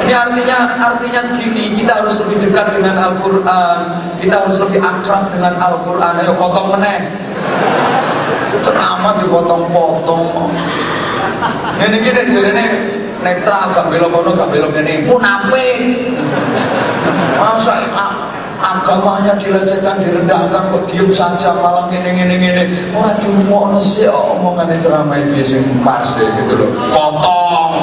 Ini 0.05 0.13
artinya 0.13 0.57
artinya 0.77 1.21
gini, 1.33 1.81
kita 1.81 2.01
harus 2.01 2.17
lebih 2.25 2.49
dekat 2.49 2.77
dengan 2.77 2.97
Al-Qur'an, 3.09 3.79
kita 4.21 4.41
harus 4.41 4.57
lebih 4.61 4.81
akrab 4.81 5.33
dengan 5.33 5.53
Al-Qur'an. 5.61 6.13
Ayo 6.21 6.33
potong 6.37 6.73
meneh 6.77 6.99
ceramah 8.65 9.13
dipotong-potong. 9.21 10.49
Ini 11.77 11.97
kita 12.01 12.21
jadi 12.25 12.65
netral 13.25 13.73
gak 13.73 13.87
belok 13.89 14.09
kono 14.13 14.31
belok 14.53 14.73
ini 14.85 15.01
munafik 15.09 15.77
masa 17.41 17.81
agamanya 18.61 19.33
dilecehkan 19.41 20.01
direndahkan 20.01 20.73
kok 20.73 20.83
diem 20.89 21.09
saja 21.11 21.53
malah 21.57 21.89
gini 21.89 22.09
gini 22.17 22.35
gini 22.37 22.63
orang 22.93 23.17
cuma 23.19 23.81
sih 23.81 24.07
omongan 24.09 24.77
ceramah 24.79 25.19
sing 25.43 25.63
pas 25.81 26.07
ya 26.17 26.29
gitu 26.39 26.53
loh. 26.53 26.69
Potong 26.93 27.73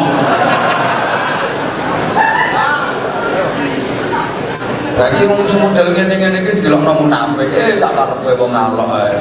Lagi 5.03 5.27
wong 5.27 5.43
model 5.59 5.99
ngene-ngene 5.99 6.47
iki 6.47 6.63
delokno 6.63 7.03
munafik, 7.03 7.51
eh 7.51 7.75
sak 7.75 7.91
karepe 7.91 8.39
wong 8.39 8.55
ngalok 8.55 9.03
ae. 9.03 9.19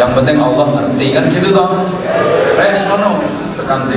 Yang 0.00 0.10
penting 0.16 0.40
Allah 0.40 0.66
ngerti 0.72 1.06
kan 1.12 1.28
gitu 1.28 1.52
toh. 1.52 1.68
Wes 2.56 2.80
ngono, 2.88 3.20
tekan. 3.60 3.92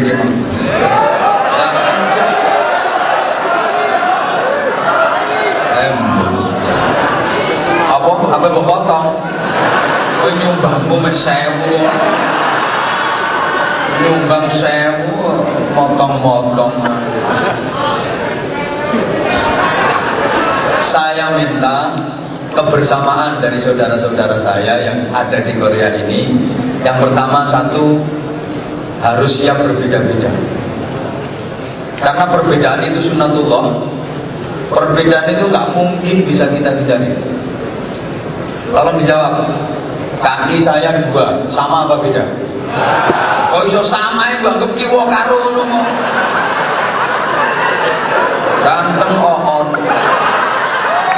Em. 5.80 5.96
Apa 7.96 8.12
apa 8.36 8.46
kok 8.52 8.68
potong? 8.68 9.08
Kowe 10.20 10.32
nyumbangmu 10.36 10.96
mek 11.00 11.16
1000. 11.16 14.04
Nyumbang 14.04 14.52
1000 14.52 15.80
motong-motong 15.80 16.76
saya 20.92 21.34
minta 21.38 21.94
kebersamaan 22.56 23.44
dari 23.44 23.60
saudara-saudara 23.60 24.40
saya 24.42 24.82
yang 24.86 25.00
ada 25.12 25.38
di 25.44 25.54
Korea 25.58 25.92
ini. 26.06 26.32
Yang 26.82 26.98
pertama 27.10 27.46
satu 27.50 28.00
harus 29.04 29.32
siap 29.38 29.60
berbeda-beda. 29.60 30.32
Karena 32.00 32.26
perbedaan 32.30 32.82
itu 32.86 33.12
sunatullah. 33.12 33.66
Perbedaan 34.72 35.28
itu 35.30 35.44
nggak 35.50 35.68
mungkin 35.78 36.16
bisa 36.26 36.50
kita 36.50 36.70
hindari. 36.74 37.14
Tolong 38.74 38.98
dijawab. 39.02 39.34
Kaki 40.16 40.58
saya 40.64 40.96
dua, 41.12 41.44
sama 41.54 41.86
apa 41.86 42.02
beda? 42.02 42.24
Kok 43.52 43.64
iso 43.70 43.84
sama 43.86 44.26
ya 44.32 44.42
Mbak 44.42 44.74
kiwa 44.74 45.06
karo 45.06 45.38
Ganteng 48.66 49.22
oon 49.22 49.55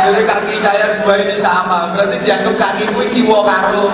jadi 0.07 0.23
kaki 0.23 0.55
saya 0.63 0.85
dua 1.03 1.15
ini 1.19 1.35
sama. 1.39 1.91
Berarti 1.91 2.17
dianggap 2.23 2.55
kaki 2.55 2.83
gue 2.95 3.05
kiwo 3.11 3.43
karo. 3.43 3.91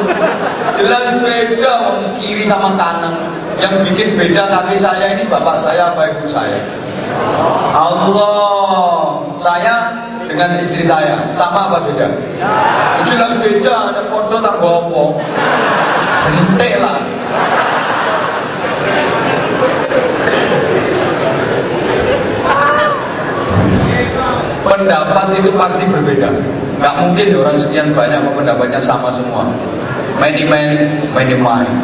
Jelas 0.78 1.18
beda 1.22 1.74
kiri 2.22 2.46
sama 2.46 2.78
kanan. 2.78 3.16
Yang 3.58 3.74
bikin 3.90 4.10
beda 4.14 4.44
kaki 4.50 4.78
saya 4.78 5.18
ini 5.18 5.26
bapak 5.26 5.58
saya 5.66 5.90
apa 5.90 6.02
ibu 6.14 6.26
saya. 6.30 6.60
Allah. 7.74 9.26
Saya 9.42 9.76
dengan 10.30 10.56
istri 10.62 10.86
saya. 10.86 11.18
Sama 11.34 11.74
apa 11.74 11.84
beda? 11.90 12.08
Jelas 13.10 13.32
beda. 13.42 13.74
Ada 13.92 14.02
foto 14.08 14.36
tak 14.38 14.56
gopo 14.62 15.18
hentik 16.24 16.74
lah 16.80 16.98
pendapat 24.74 25.38
itu 25.38 25.54
pasti 25.54 25.86
berbeda. 25.86 26.30
Gak 26.82 26.96
mungkin 27.06 27.28
orang 27.38 27.58
sekian 27.62 27.94
banyak 27.94 28.22
pendapatnya 28.34 28.82
sama 28.82 29.14
semua. 29.14 29.46
Many 30.18 30.50
men, 30.50 30.70
many 31.14 31.38
mind. 31.38 31.78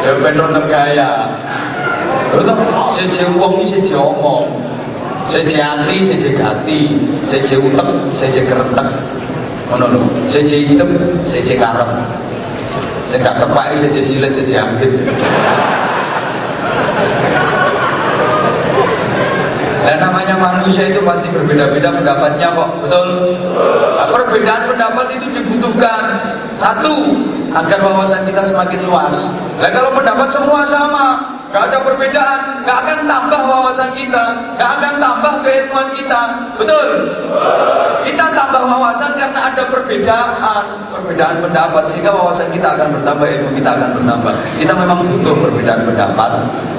Ya 0.00 0.12
bener 0.18 0.50
gaya. 0.66 1.10
Siji 2.98 3.26
wong 3.38 3.62
iki 3.62 3.78
siji 3.78 3.94
omong. 3.94 4.46
Siji 5.30 5.62
ati, 5.62 5.96
siji 6.10 6.30
gati, 6.34 6.80
siji 7.30 7.54
utek, 7.54 7.88
siji 8.18 8.42
keretek. 8.46 8.88
Ngono 9.70 9.86
lho. 9.86 10.00
Hitam, 10.26 10.90
siji 11.22 11.54
karep. 11.58 11.90
Sing 13.10 13.18
gak 13.22 13.38
tepak 13.42 13.66
siji 13.78 14.00
silet, 14.02 14.34
siji 14.34 14.54
ambit. 14.58 14.92
Dan 19.80 19.96
namanya 20.02 20.34
manusia 20.36 20.92
itu 20.92 21.00
pasti 21.02 21.32
berbeda-beda 21.32 21.88
pendapatnya 21.88 22.52
kok, 22.52 22.70
betul? 22.84 23.08
Nah, 23.96 24.06
perbedaan 24.12 24.62
pendapat 24.68 25.06
itu 25.16 25.26
dibutuhkan 25.40 26.02
satu 26.60 26.94
agar 27.56 27.78
wawasan 27.82 28.28
kita 28.28 28.42
semakin 28.46 28.80
luas. 28.86 29.16
Nah 29.58 29.68
kalau 29.72 29.90
pendapat 29.96 30.28
semua 30.30 30.62
sama, 30.70 31.06
Gak 31.50 31.66
ada 31.66 31.82
perbedaan, 31.82 32.62
gak 32.62 32.78
akan 32.86 32.98
tambah 33.10 33.42
wawasan 33.42 33.90
kita, 33.98 34.54
gak 34.54 34.70
akan 34.78 35.02
tambah 35.02 35.34
keilmuan 35.42 35.90
kita. 35.98 36.20
Betul? 36.54 36.88
Kita 38.06 38.24
tambah 38.38 38.62
wawasan 38.70 39.18
karena 39.18 39.50
ada 39.50 39.66
perbedaan, 39.66 40.64
perbedaan 40.94 41.42
pendapat 41.42 41.90
sehingga 41.90 42.14
wawasan 42.14 42.54
kita 42.54 42.78
akan 42.78 42.94
bertambah, 42.94 43.26
ilmu 43.26 43.50
kita 43.58 43.70
akan 43.74 43.90
bertambah. 43.98 44.32
Kita 44.62 44.72
memang 44.78 44.98
butuh 45.10 45.34
perbedaan 45.42 45.82
pendapat 45.90 46.30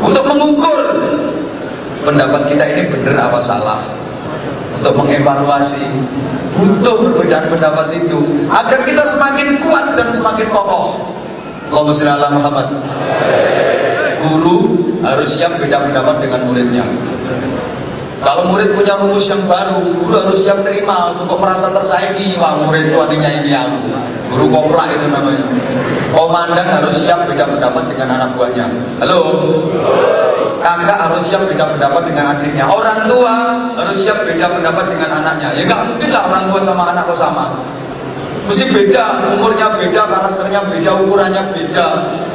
untuk 0.08 0.24
mengukur 0.32 0.80
pendapat 2.06 2.42
kita 2.52 2.64
ini 2.66 2.82
benar 2.90 3.32
apa 3.32 3.40
salah. 3.44 3.82
Untuk 4.82 4.98
mengevaluasi 4.98 5.86
butuh 6.58 7.06
perbedaan 7.06 7.54
pendapat 7.54 8.02
itu 8.02 8.20
agar 8.50 8.82
kita 8.82 9.04
semakin 9.14 9.48
kuat 9.62 9.94
dan 9.94 10.10
semakin 10.10 10.48
kokoh. 10.50 10.98
Allahumma 11.70 11.96
sholli 11.96 12.12
ala 12.12 12.30
Muhammad 12.34 12.68
guru 14.22 14.58
harus 15.02 15.30
siap 15.38 15.58
beda 15.58 15.86
pendapat 15.86 16.16
dengan 16.22 16.42
muridnya. 16.50 16.86
Kalau 18.22 18.54
murid 18.54 18.78
punya 18.78 19.02
rumus 19.02 19.26
yang 19.26 19.50
baru, 19.50 19.82
guru 19.98 20.14
harus 20.14 20.46
siap 20.46 20.62
terima. 20.62 21.10
Cukup 21.18 21.42
merasa 21.42 21.74
tersaingi, 21.74 22.38
wah 22.38 22.54
murid 22.54 22.94
wadinya 22.94 23.30
ini 23.34 23.50
aku. 23.50 23.90
Guru 24.30 24.46
koplak 24.54 24.94
itu 24.94 25.10
namanya. 25.10 25.46
Komandan 26.14 26.68
harus 26.70 27.02
siap 27.02 27.26
beda 27.26 27.50
pendapat 27.50 27.84
dengan 27.90 28.22
anak 28.22 28.30
buahnya. 28.38 28.66
Halo? 29.02 29.20
Kakak 30.62 31.00
harus 31.10 31.26
siap 31.28 31.42
beda 31.50 31.66
pendapat 31.66 32.02
dengan 32.06 32.38
adiknya. 32.38 32.66
Orang 32.70 33.10
tua 33.10 33.34
harus 33.82 33.98
siap 34.06 34.22
beda 34.22 34.46
pendapat 34.46 34.86
dengan 34.94 35.10
anaknya. 35.22 35.58
Ya 35.58 35.62
nggak 35.66 35.82
mungkin 35.90 36.10
lah 36.14 36.24
orang 36.30 36.44
tua 36.54 36.62
sama 36.62 36.84
anak 36.94 37.04
kok 37.10 37.20
sama. 37.20 37.46
Mesti 38.42 38.74
beda, 38.74 39.32
umurnya 39.38 39.70
beda, 39.78 40.02
karakternya 40.10 40.62
beda, 40.66 40.92
ukurannya 41.06 41.44
beda. 41.54 41.88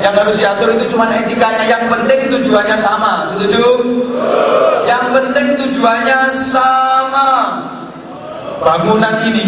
Yang 0.07 0.15
harus 0.23 0.37
diatur 0.39 0.69
itu 0.79 0.85
cuma 0.95 1.11
etikanya. 1.11 1.67
Yang 1.67 1.83
penting 1.91 2.21
tujuannya 2.31 2.77
sama. 2.79 3.13
Setuju? 3.35 3.65
Yang 4.87 5.05
penting 5.19 5.47
tujuannya 5.59 6.19
sama. 6.55 7.31
Bangunan 8.63 9.15
ini 9.29 9.45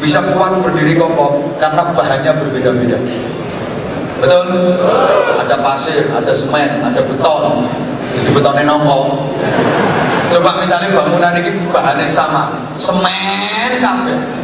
bisa 0.00 0.18
kuat 0.34 0.58
berdiri 0.64 0.98
kokoh 0.98 1.38
karena 1.60 1.82
bahannya 1.94 2.32
berbeda-beda. 2.40 2.98
Betul? 4.18 4.48
Ada 5.44 5.56
pasir, 5.60 6.06
ada 6.08 6.32
semen, 6.34 6.70
ada 6.82 7.00
beton. 7.04 7.66
Itu 8.22 8.30
betonnya 8.34 8.64
nopo. 8.66 9.30
Coba 10.32 10.50
misalnya 10.58 10.96
bangunan 10.96 11.36
ini 11.44 11.50
bahannya 11.68 12.08
sama, 12.16 12.72
semen 12.80 13.70
kabel 13.84 14.42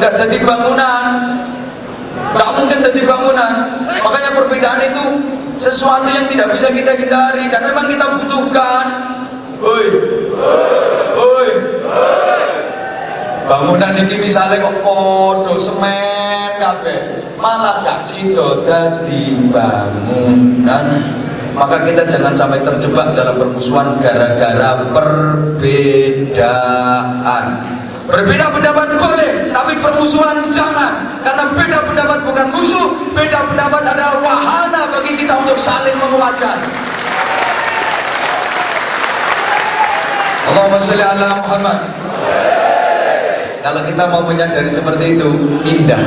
nggak 0.00 0.12
jadi 0.16 0.36
bangunan. 0.46 1.04
Nggak 2.34 2.50
mungkin 2.56 2.78
jadi 2.88 3.00
bangunan. 3.04 3.52
Makanya 4.00 4.30
perbedaan 4.32 4.80
itu 4.80 5.04
sesuatu 5.60 6.08
yang 6.08 6.26
tidak 6.30 6.48
bisa 6.56 6.68
kita 6.72 6.92
hindari. 6.96 7.44
Dan 7.52 7.62
memang 7.68 7.86
kita 7.90 8.06
butuhkan. 8.16 8.86
Oi, 9.60 9.86
oi, 11.20 11.48
bangunan 13.44 13.92
ini 13.92 14.16
misalnya 14.24 14.56
kok 14.56 14.80
podo 14.80 15.52
semen 15.60 16.48
kafe 16.56 16.96
malah 17.36 17.84
gak 17.84 18.08
sido 18.08 18.64
dadi 18.64 19.36
bangunan 19.52 20.86
maka 21.54 21.82
kita 21.86 22.02
jangan 22.08 22.34
sampai 22.38 22.60
terjebak 22.62 23.14
dalam 23.14 23.36
permusuhan 23.38 23.98
gara-gara 24.02 24.70
perbedaan 24.94 26.40
Berbeda 28.10 28.50
pendapat 28.50 28.98
boleh, 28.98 29.54
tapi 29.54 29.78
permusuhan 29.78 30.50
jangan. 30.50 31.22
Karena 31.22 31.46
beda 31.54 31.78
pendapat 31.86 32.18
bukan 32.26 32.46
musuh, 32.50 32.90
beda 33.14 33.46
pendapat 33.46 33.86
adalah 33.86 34.18
wahana 34.18 34.90
bagi 34.90 35.14
kita 35.14 35.30
untuk 35.38 35.54
saling 35.62 35.94
menguatkan. 35.94 36.58
Allahumma 40.50 40.82
sholli 40.82 41.04
ala 41.06 41.38
Muhammad. 41.38 41.78
Kalau 43.62 43.82
kita 43.86 44.04
mau 44.10 44.26
menyadari 44.26 44.70
seperti 44.74 45.14
itu, 45.14 45.28
indah. 45.62 46.02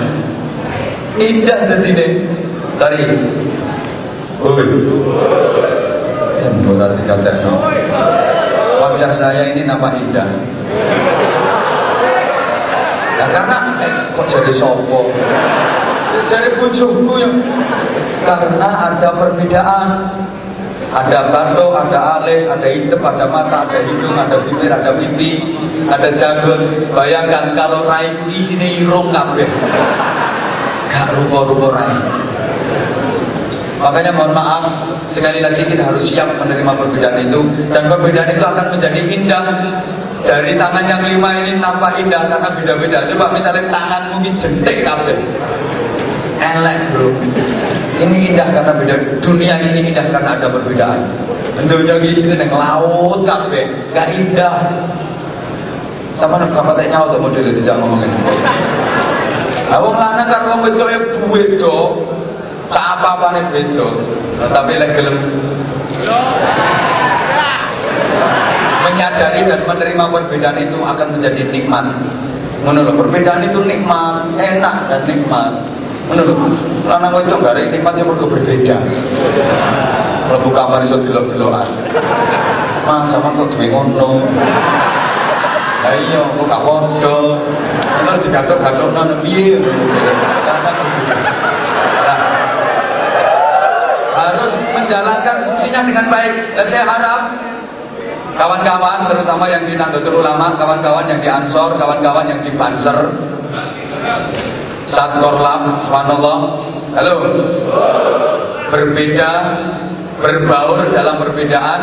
Indah 1.24 1.60
dan 1.72 1.82
ini. 1.88 2.08
Sorry. 2.76 3.06
Oi. 4.42 4.66
Yang 6.42 6.56
berat 6.66 6.92
dikatakan. 6.98 7.54
Wajah 8.82 9.12
saya 9.16 9.54
ini 9.54 9.64
nampak 9.70 9.96
indah. 10.02 10.28
Nah, 13.14 13.28
karena 13.30 13.58
eh, 13.86 13.94
kok 14.18 14.28
jadi 14.28 14.52
sopo? 14.58 15.08
Jadi 16.28 16.50
bujuku 16.58 17.14
yang 17.22 17.36
karena 18.26 18.70
ada 18.92 19.10
perbedaan. 19.14 19.90
Ada 20.94 21.34
batuk, 21.34 21.74
ada 21.74 22.22
alis, 22.22 22.46
ada 22.46 22.70
hitam, 22.70 23.02
ada 23.02 23.26
mata, 23.26 23.66
ada 23.66 23.82
hidung, 23.82 24.14
ada 24.14 24.38
bibir, 24.46 24.70
ada 24.70 24.94
pipi, 24.94 25.42
ada 25.90 26.06
janggut. 26.14 26.94
Bayangkan 26.94 27.58
kalau 27.58 27.90
rai 27.90 28.14
di 28.30 28.38
sini 28.46 28.86
irung 28.86 29.10
kabeh. 29.10 29.50
Gak 30.94 31.18
rupa-rupa 31.18 31.82
rai. 31.82 31.98
Makanya 33.84 34.12
mohon 34.16 34.32
maaf, 34.32 34.64
sekali 35.12 35.44
lagi 35.44 35.68
kita 35.68 35.84
harus 35.84 36.08
siap 36.08 36.40
menerima 36.40 36.72
perbedaan 36.72 37.20
itu 37.20 37.42
dan 37.76 37.92
perbedaan 37.92 38.32
itu 38.32 38.46
akan 38.48 38.66
menjadi 38.72 39.00
indah 39.12 39.46
Jari 40.24 40.56
tangan 40.56 40.88
yang 40.88 41.04
lima 41.04 41.30
ini 41.44 41.60
nampak 41.60 42.00
indah 42.00 42.32
karena 42.32 42.48
beda-beda. 42.56 43.04
Coba 43.12 43.36
misalnya 43.36 43.68
tangan 43.68 44.02
mungkin 44.16 44.34
jentik 44.40 44.88
kabel. 44.88 45.20
Elek 46.40 46.80
bro. 46.96 47.12
Ini 48.00 48.32
indah 48.32 48.48
karena 48.56 48.72
beda. 48.72 48.96
Dunia 49.20 49.56
ini 49.60 49.92
indah 49.92 50.08
karena 50.16 50.40
ada 50.40 50.48
perbedaan. 50.48 51.00
Tentunya 51.60 52.00
di 52.00 52.10
sini 52.16 52.40
neng 52.40 52.56
laut 52.56 53.28
kabel, 53.28 53.68
gak 53.92 54.08
indah. 54.16 54.56
Sama 56.16 56.40
nek 56.40 56.56
kapan 56.56 56.88
nyawa 56.88 57.12
tuh 57.12 57.20
model 57.20 57.44
jangan 57.60 57.84
ngomongin. 57.84 58.12
Awang 59.76 59.96
lanang 59.98 60.28
kan 60.32 60.42
wong 60.48 60.60
wedok 60.64 60.88
e 60.88 60.98
beda. 61.20 61.78
Tak 62.72 62.88
apa-apa 63.00 63.28
nih 63.36 63.44
beda. 63.52 63.88
Tapi 64.40 64.72
lek 64.80 64.92
gelem 64.96 65.16
menyadari 68.84 69.42
dan 69.48 69.62
menerima 69.64 70.06
perbedaan 70.12 70.58
itu 70.60 70.78
akan 70.78 71.08
menjadi 71.18 71.42
nikmat. 71.50 71.86
Menurut 72.64 72.96
perbedaan 72.96 73.44
itu 73.44 73.60
nikmat, 73.64 74.28
enak 74.40 74.76
dan 74.88 75.02
nikmat. 75.08 75.52
Menurut 76.08 76.36
lanang 76.88 77.16
itu 77.24 77.32
enggak 77.32 77.56
ada 77.56 77.72
nikmatnya 77.72 78.04
mergo 78.04 78.28
berbeda. 78.28 78.76
Lebu 80.32 80.50
kamar 80.52 80.84
iso 80.84 81.00
delok-delokan. 81.04 81.68
Mas 82.84 83.08
sama 83.12 83.32
kok 83.32 83.48
duwe 83.56 83.68
ngono. 83.72 84.20
Lah 85.84 85.96
iya 85.96 86.22
kok 86.24 86.46
gak. 86.48 86.62
Kalau 88.04 88.20
digathuk-gathukno 88.20 89.16
piye? 89.24 89.60
harus 90.54 91.33
menjalankan 94.84 95.36
fungsinya 95.48 95.82
dengan 95.88 96.06
baik 96.12 96.34
dan 96.60 96.66
saya 96.68 96.84
harap 96.84 97.22
kawan-kawan 98.36 99.08
terutama 99.08 99.46
yang 99.48 99.64
di 99.64 99.80
Nahdlatul 99.80 100.20
Ulama, 100.20 100.58
kawan-kawan 100.60 101.06
yang 101.08 101.20
di 101.24 101.30
Ansor, 101.30 101.80
kawan-kawan 101.80 102.26
yang 102.28 102.42
di 102.44 102.52
Banser, 102.54 102.98
Satkor 104.90 105.40
Lab, 105.40 105.88
subhanallah. 105.88 106.38
Halo. 106.94 107.16
Berbeda, 108.70 109.32
berbaur 110.22 110.90
dalam 110.92 111.22
perbedaan, 111.22 111.82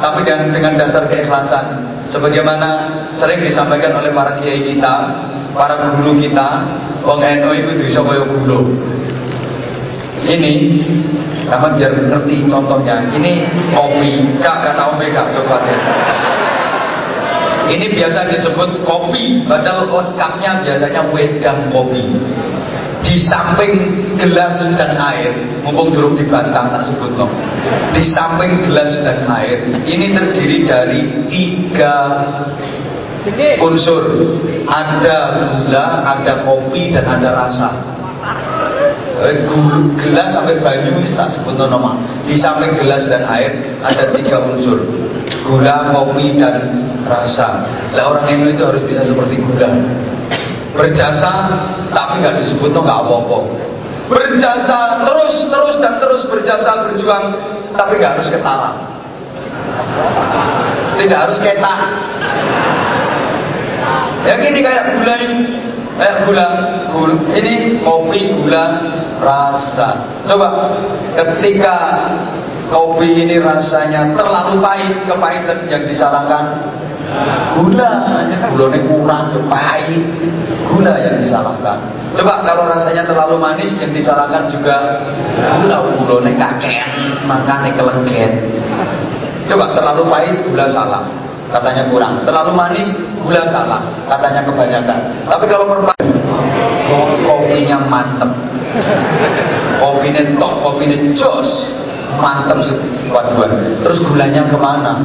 tapi 0.00 0.24
dengan, 0.24 0.74
dasar 0.76 1.04
keikhlasan. 1.06 1.84
Sebagaimana 2.10 2.68
sering 3.14 3.44
disampaikan 3.44 3.94
oleh 4.02 4.10
para 4.10 4.34
kiai 4.40 4.66
kita, 4.74 4.94
para 5.54 5.94
guru 6.00 6.16
kita, 6.18 6.48
wong 7.06 7.22
NU 7.22 7.50
itu 7.54 7.72
bisa 7.86 8.02
guru. 8.02 8.60
Ini 10.26 10.52
sama 11.48 11.74
biar 11.74 11.92
ngerti 12.10 12.46
contohnya. 12.46 13.02
Ini 13.10 13.32
kopi, 13.74 14.12
kak 14.38 14.58
kata 14.64 14.94
omega 14.94 15.26
coba 15.34 15.64
deh. 15.66 15.80
Ini 17.70 17.86
biasa 17.94 18.26
disebut 18.26 18.82
kopi, 18.82 19.46
padahal 19.46 19.86
lengkapnya 19.86 20.58
biasanya 20.66 21.02
wedang 21.14 21.70
kopi. 21.70 22.02
Di 23.00 23.16
samping 23.24 23.72
gelas 24.20 24.60
dan 24.76 24.92
air, 24.98 25.32
mumpung 25.64 25.88
durung 25.88 26.14
dibantang 26.18 26.68
tak 26.68 26.84
sebut 26.84 27.16
no. 27.16 27.30
Di 27.96 28.04
samping 28.12 28.68
gelas 28.68 28.92
dan 29.00 29.24
air, 29.24 29.64
ini 29.88 30.12
terdiri 30.12 30.58
dari 30.68 31.00
tiga 31.30 31.94
unsur. 33.64 34.04
Ada 34.70 35.18
gula, 35.64 35.86
ada 36.04 36.34
kopi, 36.44 36.92
dan 36.92 37.06
ada 37.06 37.30
rasa. 37.34 37.70
Eh, 39.20 39.36
gelas 40.00 40.32
sampai 40.32 40.56
banyu 40.64 40.96
ini 40.96 41.12
tak 41.12 41.28
sebut 41.36 41.52
nama. 41.52 41.92
Di 42.24 42.32
samping 42.40 42.72
gelas 42.80 43.04
dan 43.12 43.28
air 43.28 43.52
ada 43.84 44.08
tiga 44.16 44.40
unsur. 44.40 44.80
Gula, 45.44 45.92
kopi, 45.92 46.40
dan 46.40 46.56
rasa. 47.04 47.68
Nah, 47.92 48.16
orang 48.16 48.32
Indo 48.32 48.48
itu 48.48 48.64
harus 48.64 48.80
bisa 48.88 49.04
seperti 49.04 49.44
gula. 49.44 49.68
Berjasa 50.72 51.32
tapi 51.92 52.24
nggak 52.24 52.40
disebut 52.40 52.72
no 52.72 52.80
nggak 52.80 53.00
apa-apa. 53.04 53.38
Berjasa 54.08 55.04
terus 55.04 55.34
terus 55.52 55.74
dan 55.84 56.00
terus 56.00 56.24
berjasa 56.24 56.88
berjuang 56.88 57.24
tapi 57.76 58.00
nggak 58.00 58.16
harus 58.16 58.28
ketara. 58.32 58.72
Tidak 60.96 61.18
harus 61.20 61.38
ketak. 61.44 61.78
Ya 64.24 64.34
gini 64.40 64.64
kayak 64.64 64.84
gula 64.96 65.14
ini, 65.16 65.38
kayak 66.00 66.16
gula, 66.24 66.46
gula. 66.92 67.14
Ini 67.36 67.52
kopi 67.84 68.20
gula 68.36 68.64
rasa. 69.20 69.88
Coba 70.26 70.48
ketika 71.16 71.76
kopi 72.72 73.26
ini 73.26 73.36
rasanya 73.38 74.14
terlalu 74.16 74.62
pahit, 74.62 74.96
kepahitan 75.04 75.58
yang 75.68 75.82
disalahkan 75.84 76.44
gula, 77.58 77.90
gulanya 78.54 78.80
kurang, 78.86 79.24
pahit, 79.50 80.02
gula 80.70 80.94
yang 80.98 81.16
disalahkan. 81.20 81.78
Coba 82.10 82.42
kalau 82.42 82.66
rasanya 82.66 83.06
terlalu 83.06 83.38
manis 83.38 83.70
yang 83.78 83.94
disalahkan 83.94 84.50
juga 84.50 84.98
gula 85.62 85.78
gulone 85.98 86.34
kakean 86.34 87.22
makane 87.26 87.70
kelengket. 87.78 88.32
Coba 89.46 89.74
terlalu 89.74 90.02
pahit 90.10 90.36
gula 90.50 90.66
salah 90.70 91.06
katanya 91.50 91.86
kurang. 91.90 92.22
Terlalu 92.26 92.52
manis 92.54 92.88
gula 93.22 93.42
salah 93.50 93.82
katanya 94.10 94.42
kebanyakan. 94.42 94.98
Tapi 95.26 95.44
kalau 95.46 95.64
perpaduan 95.70 96.08
kopinya 97.26 97.78
mantep. 97.86 98.30
Kopinya 99.80 100.22
tok, 100.36 100.52
kopinya 100.64 100.96
jos 101.16 101.50
mantap 102.18 102.58
paduan. 103.10 103.80
Terus 103.86 103.98
gulanya 104.04 104.42
ke 104.46 104.56
mana? 104.58 105.00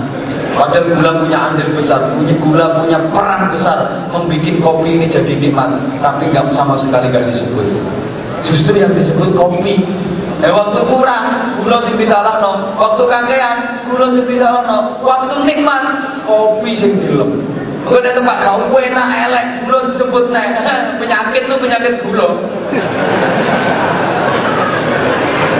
Padahal 0.56 0.88
gula 0.96 1.12
punya 1.20 1.38
andil 1.52 1.70
besar, 1.76 2.16
punya 2.16 2.36
gula 2.40 2.66
punya 2.80 3.00
peran 3.12 3.52
besar 3.52 4.08
membuat 4.12 4.56
kopi 4.64 4.90
ini 4.96 5.06
jadi 5.12 5.34
nikmat, 5.36 6.00
tapi 6.00 6.32
nggak 6.32 6.48
sama 6.56 6.80
sekali 6.80 7.12
nggak 7.12 7.28
disebut. 7.28 7.68
Justru 8.46 8.74
yang 8.80 8.94
disebut 8.96 9.36
kopi. 9.36 9.84
Eh 10.44 10.52
waktu 10.52 10.80
kurang, 10.92 11.26
gula 11.64 11.80
sing 11.88 11.96
no. 11.96 12.52
Waktu 12.76 13.04
kakean, 13.08 13.58
gula 13.92 14.08
sing 14.16 14.26
no. 14.44 14.80
Waktu 15.04 15.36
nikmat, 15.44 15.84
kopi 16.28 16.72
sing 16.76 16.92
dilem. 17.04 17.55
Gue 17.86 18.02
ada 18.02 18.18
tempat 18.18 18.38
kau 18.50 18.74
enak 18.74 19.08
elek, 19.30 19.46
gula 19.66 19.80
disebut 19.94 20.26
nek. 20.34 20.48
penyakit 21.02 21.42
tuh 21.46 21.58
penyakit 21.62 21.94
gula. 22.02 22.30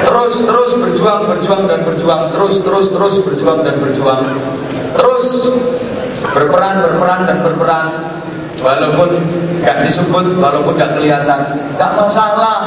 Terus 0.06 0.34
terus 0.42 0.72
berjuang 0.82 1.22
berjuang 1.30 1.64
dan 1.70 1.80
berjuang. 1.86 2.22
Terus 2.34 2.56
terus 2.66 2.86
terus 2.90 3.16
berjuang 3.22 3.60
dan 3.62 3.76
berjuang. 3.78 4.22
Terus 4.98 5.26
berperan 6.34 6.82
berperan 6.82 7.20
dan 7.30 7.38
berperan. 7.46 7.88
Walaupun 8.56 9.10
nggak 9.62 9.78
disebut 9.86 10.26
walaupun 10.42 10.74
nggak 10.82 10.98
kelihatan. 10.98 11.40
Nggak 11.78 11.92
masalah 11.94 12.58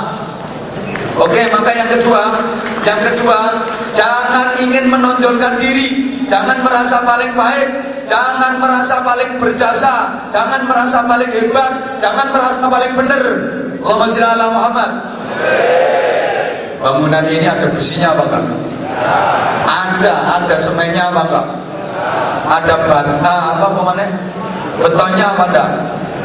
Oke, 1.18 1.42
maka 1.50 1.70
yang 1.74 1.90
kedua, 1.90 2.22
yang 2.86 3.00
kedua, 3.02 3.38
jangan 3.98 4.54
ingin 4.62 4.86
menonjolkan 4.86 5.58
diri, 5.58 6.22
jangan 6.30 6.62
merasa 6.62 7.02
paling 7.02 7.34
baik, 7.34 7.68
jangan 8.06 8.62
merasa 8.62 9.02
paling 9.02 9.30
berjasa, 9.42 9.94
jangan 10.30 10.62
merasa 10.70 11.02
paling 11.02 11.30
hebat, 11.34 11.72
jangan 11.98 12.26
merasa 12.30 12.64
paling 12.70 12.92
benar. 12.94 13.22
Allahumma 13.82 14.10
sholli 14.14 14.26
ala 14.26 14.46
Muhammad. 14.50 14.90
Bangunan 16.78 17.24
ini 17.26 17.46
ada 17.50 17.66
besinya 17.74 18.14
apa 18.14 18.22
enggak? 18.30 18.44
Ada, 19.66 20.14
ada 20.38 20.56
semennya 20.62 21.02
apa 21.10 21.20
enggak? 21.26 21.46
Ada 22.48 22.74
bata 22.86 23.34
apa 23.58 23.66
ke 23.74 23.80
mana? 23.82 24.06
Betonnya 24.86 25.26
apa 25.34 25.44
enggak? 25.50 25.68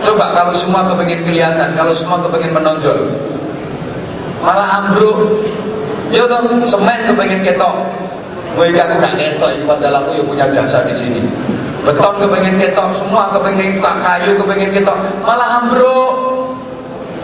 Coba 0.06 0.26
kalau 0.38 0.54
semua 0.60 0.86
kepingin 0.94 1.26
kelihatan, 1.26 1.74
kalau 1.74 1.94
semua 1.96 2.22
kepingin 2.28 2.54
menonjol, 2.54 3.10
malah 4.44 4.68
ambruk. 4.84 5.42
Ya 6.14 6.30
toh, 6.30 6.46
semen 6.70 7.00
kepingin 7.10 7.42
ketok. 7.42 7.74
Gue 8.54 8.70
aku 8.70 8.96
gak 9.02 9.18
ketok, 9.18 9.50
itu 9.58 9.66
padahal 9.66 10.06
aku 10.06 10.10
yang 10.14 10.28
punya 10.30 10.46
jasa 10.54 10.86
di 10.86 10.94
sini. 10.94 11.26
Beton 11.82 12.16
kepingin 12.22 12.62
ketok, 12.62 13.02
semua 13.02 13.34
kepingin 13.34 13.82
kayu 13.82 14.38
kepingin 14.38 14.70
ketok, 14.78 14.98
malah 15.26 15.64
ambruk. 15.64 16.14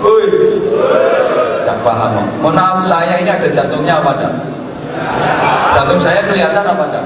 Woi. 0.02 0.26
Tidak 0.26 1.78
paham. 1.86 2.24
Mohon 2.41 2.56
maaf 2.56 2.80
saya 2.88 3.20
ini 3.20 3.30
ada 3.30 3.48
jantungnya 3.52 4.00
apa 4.00 4.12
enggak? 4.16 4.34
Jantung 5.76 6.00
saya 6.02 6.20
kelihatan 6.26 6.66
apa 6.66 6.84
enggak? 6.88 7.06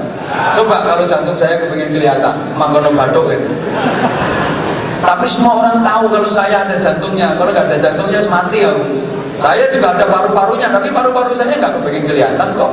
Coba 0.56 0.76
kalau 0.88 1.04
jantung 1.04 1.36
saya 1.36 1.60
kepingin 1.60 1.90
kelihatan, 1.92 2.34
mangkono 2.56 2.94
batuk 2.96 3.28
ini. 3.28 3.50
Tapi 5.04 5.26
semua 5.28 5.60
orang 5.60 5.84
tahu 5.84 6.04
kalau 6.16 6.30
saya 6.32 6.64
ada 6.64 6.80
jantungnya. 6.80 7.36
Kalau 7.36 7.52
nggak 7.52 7.68
ada 7.68 7.76
jantungnya 7.76 8.24
mati 8.32 8.64
ya. 8.64 8.72
Saya 9.42 9.64
juga 9.74 9.94
ada 9.98 10.06
paru-parunya, 10.06 10.68
tapi 10.70 10.88
paru-paru 10.94 11.34
saya 11.34 11.58
nggak 11.58 11.74
kepingin 11.80 12.04
kelihatan 12.06 12.48
kok. 12.54 12.72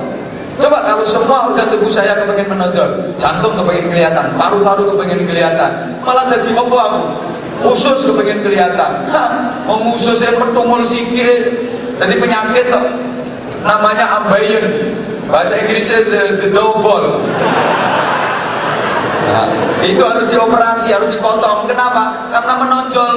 Coba 0.61 0.77
kalau 0.85 1.05
semua 1.09 1.37
organ 1.49 1.67
tubuh 1.73 1.89
saya 1.89 2.13
kepingin 2.21 2.53
menonjol, 2.53 2.89
jantung 3.17 3.57
kepingin 3.57 3.89
kelihatan, 3.89 4.25
paru-paru 4.37 4.93
kepingin 4.93 5.25
kelihatan, 5.25 5.71
malah 6.05 6.29
jadi 6.29 6.53
apa 6.53 6.75
aku? 6.77 7.01
Usus 7.61 8.09
kepengen 8.09 8.41
kelihatan. 8.41 9.05
Mau 9.69 9.93
ususnya 9.93 10.33
pertumul 10.33 10.81
sikit. 10.81 11.41
Jadi 12.01 12.15
penyakit 12.17 12.65
loh. 12.73 12.85
Namanya 13.61 14.17
ambayen. 14.17 14.65
Bahasa 15.29 15.61
Inggrisnya 15.61 16.01
the, 16.09 16.21
the 16.41 16.49
double. 16.49 17.21
Nah, 19.21 19.47
itu 19.85 20.01
harus 20.01 20.27
dioperasi, 20.33 20.89
harus 20.89 21.13
dipotong. 21.13 21.69
Kenapa? 21.69 22.33
Karena 22.33 22.53
menonjol. 22.65 23.13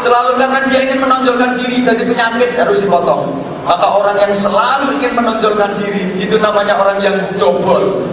Selalu 0.00 0.30
karena 0.40 0.58
dia 0.64 0.80
ingin 0.88 0.98
menonjolkan 1.04 1.60
diri 1.60 1.84
dari 1.84 2.02
penyakit 2.08 2.56
harus 2.56 2.80
dipotong. 2.80 3.36
Maka 3.60 3.86
orang 3.92 4.16
yang 4.16 4.32
selalu 4.40 4.96
ingin 4.96 5.12
menonjolkan 5.12 5.76
diri 5.76 6.16
itu 6.16 6.36
namanya 6.40 6.80
orang 6.80 6.98
yang 7.04 7.16
double. 7.36 8.08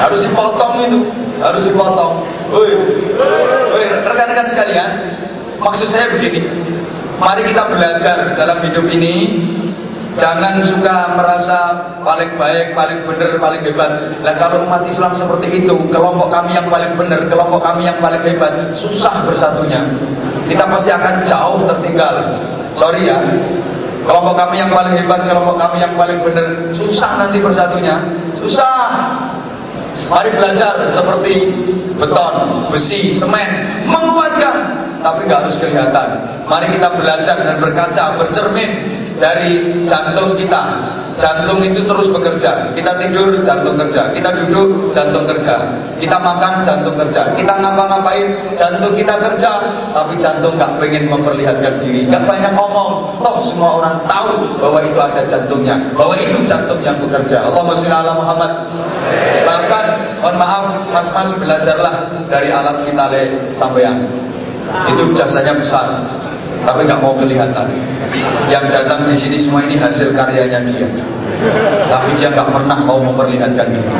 Harus 0.00 0.24
dipotong 0.24 0.72
itu, 0.88 1.00
harus 1.44 1.62
dipotong. 1.68 2.24
Woi, 2.48 2.72
woi, 3.68 3.84
rekan-rekan 4.08 4.48
sekalian, 4.48 4.90
maksud 5.60 5.88
saya 5.92 6.08
begini. 6.16 6.40
Mari 7.20 7.46
kita 7.46 7.68
belajar 7.68 8.34
dalam 8.34 8.58
hidup 8.64 8.82
ini 8.88 9.14
Jangan 10.12 10.60
suka 10.68 11.16
merasa 11.16 11.58
paling 12.04 12.36
baik, 12.36 12.76
paling 12.76 13.00
benar, 13.08 13.32
paling 13.40 13.62
hebat. 13.64 13.92
Nah 14.20 14.34
kalau 14.36 14.68
umat 14.68 14.84
Islam 14.84 15.16
seperti 15.16 15.64
itu, 15.64 15.72
kelompok 15.88 16.28
kami 16.28 16.52
yang 16.52 16.68
paling 16.68 16.92
benar, 17.00 17.24
kelompok 17.32 17.64
kami 17.64 17.88
yang 17.88 17.96
paling 17.96 18.20
hebat, 18.20 18.76
susah 18.76 19.24
bersatunya. 19.24 19.80
Kita 20.44 20.68
pasti 20.68 20.92
akan 20.92 21.14
jauh 21.24 21.64
tertinggal. 21.64 22.14
Sorry 22.76 23.08
ya, 23.08 23.16
kelompok 24.04 24.36
kami 24.36 24.60
yang 24.60 24.68
paling 24.68 25.00
hebat, 25.00 25.20
kelompok 25.24 25.56
kami 25.56 25.80
yang 25.80 25.94
paling 25.96 26.20
benar, 26.20 26.46
susah 26.76 27.10
nanti 27.16 27.40
bersatunya. 27.40 27.96
Susah. 28.36 28.80
Mari 30.12 30.28
belajar 30.36 30.92
seperti 30.92 31.34
beton, 31.96 32.68
besi, 32.68 33.16
semen, 33.16 33.48
menguatkan, 33.88 34.56
tapi 35.00 35.24
nggak 35.24 35.40
harus 35.46 35.56
kelihatan. 35.56 36.08
Mari 36.44 36.68
kita 36.76 36.88
belajar 37.00 37.36
dan 37.38 37.56
berkaca, 37.64 38.20
bercermin 38.20 38.70
dari 39.22 39.86
jantung 39.86 40.34
kita. 40.34 40.90
Jantung 41.20 41.60
itu 41.62 41.84
terus 41.84 42.08
bekerja. 42.10 42.72
Kita 42.72 42.98
tidur, 42.98 43.36
jantung 43.44 43.78
kerja. 43.78 44.10
Kita 44.10 44.32
duduk, 44.32 44.90
jantung 44.96 45.28
kerja. 45.28 45.54
Kita 46.00 46.16
makan, 46.18 46.66
jantung 46.66 46.96
kerja. 46.98 47.36
Kita 47.36 47.52
ngapa-ngapain, 47.62 48.26
jantung 48.58 48.96
kita 48.96 49.14
kerja. 49.20 49.50
Tapi 49.92 50.18
jantung 50.18 50.56
nggak 50.58 50.82
pengen 50.82 51.06
memperlihatkan 51.12 51.78
diri, 51.84 52.08
nggak 52.08 52.26
banyak 52.26 52.52
ngomong. 52.56 53.22
Toh 53.22 53.38
semua 53.44 53.78
orang 53.78 54.02
tahu 54.08 54.56
bahwa 54.58 54.80
itu 54.82 54.98
ada 54.98 55.22
jantungnya, 55.28 55.76
bahwa 55.94 56.16
itu 56.16 56.42
jantung 56.48 56.80
yang 56.80 56.96
bekerja. 56.98 57.44
Allahumma 57.44 57.76
sholli 57.78 57.92
ala 57.92 58.12
Muhammad. 58.16 58.52
Bahkan, 59.46 59.84
mohon 60.24 60.36
maaf, 60.40 60.64
mas-mas 60.90 61.28
belajarlah 61.38 61.94
dari 62.32 62.48
alat 62.50 62.88
vitale 62.88 63.52
sampean. 63.52 64.00
Itu 64.88 65.12
jasanya 65.12 65.52
besar 65.60 66.21
tapi 66.62 66.80
nggak 66.86 67.00
mau 67.02 67.14
kelihatan. 67.18 67.66
Yang 68.50 68.64
datang 68.74 69.08
di 69.08 69.16
sini 69.18 69.36
semua 69.40 69.64
ini 69.66 69.78
hasil 69.78 70.14
karyanya 70.14 70.60
dia. 70.62 70.88
Tapi 71.90 72.10
dia 72.18 72.28
nggak 72.30 72.48
pernah 72.54 72.78
mau 72.86 73.02
memperlihatkan 73.02 73.66
diri. 73.74 73.92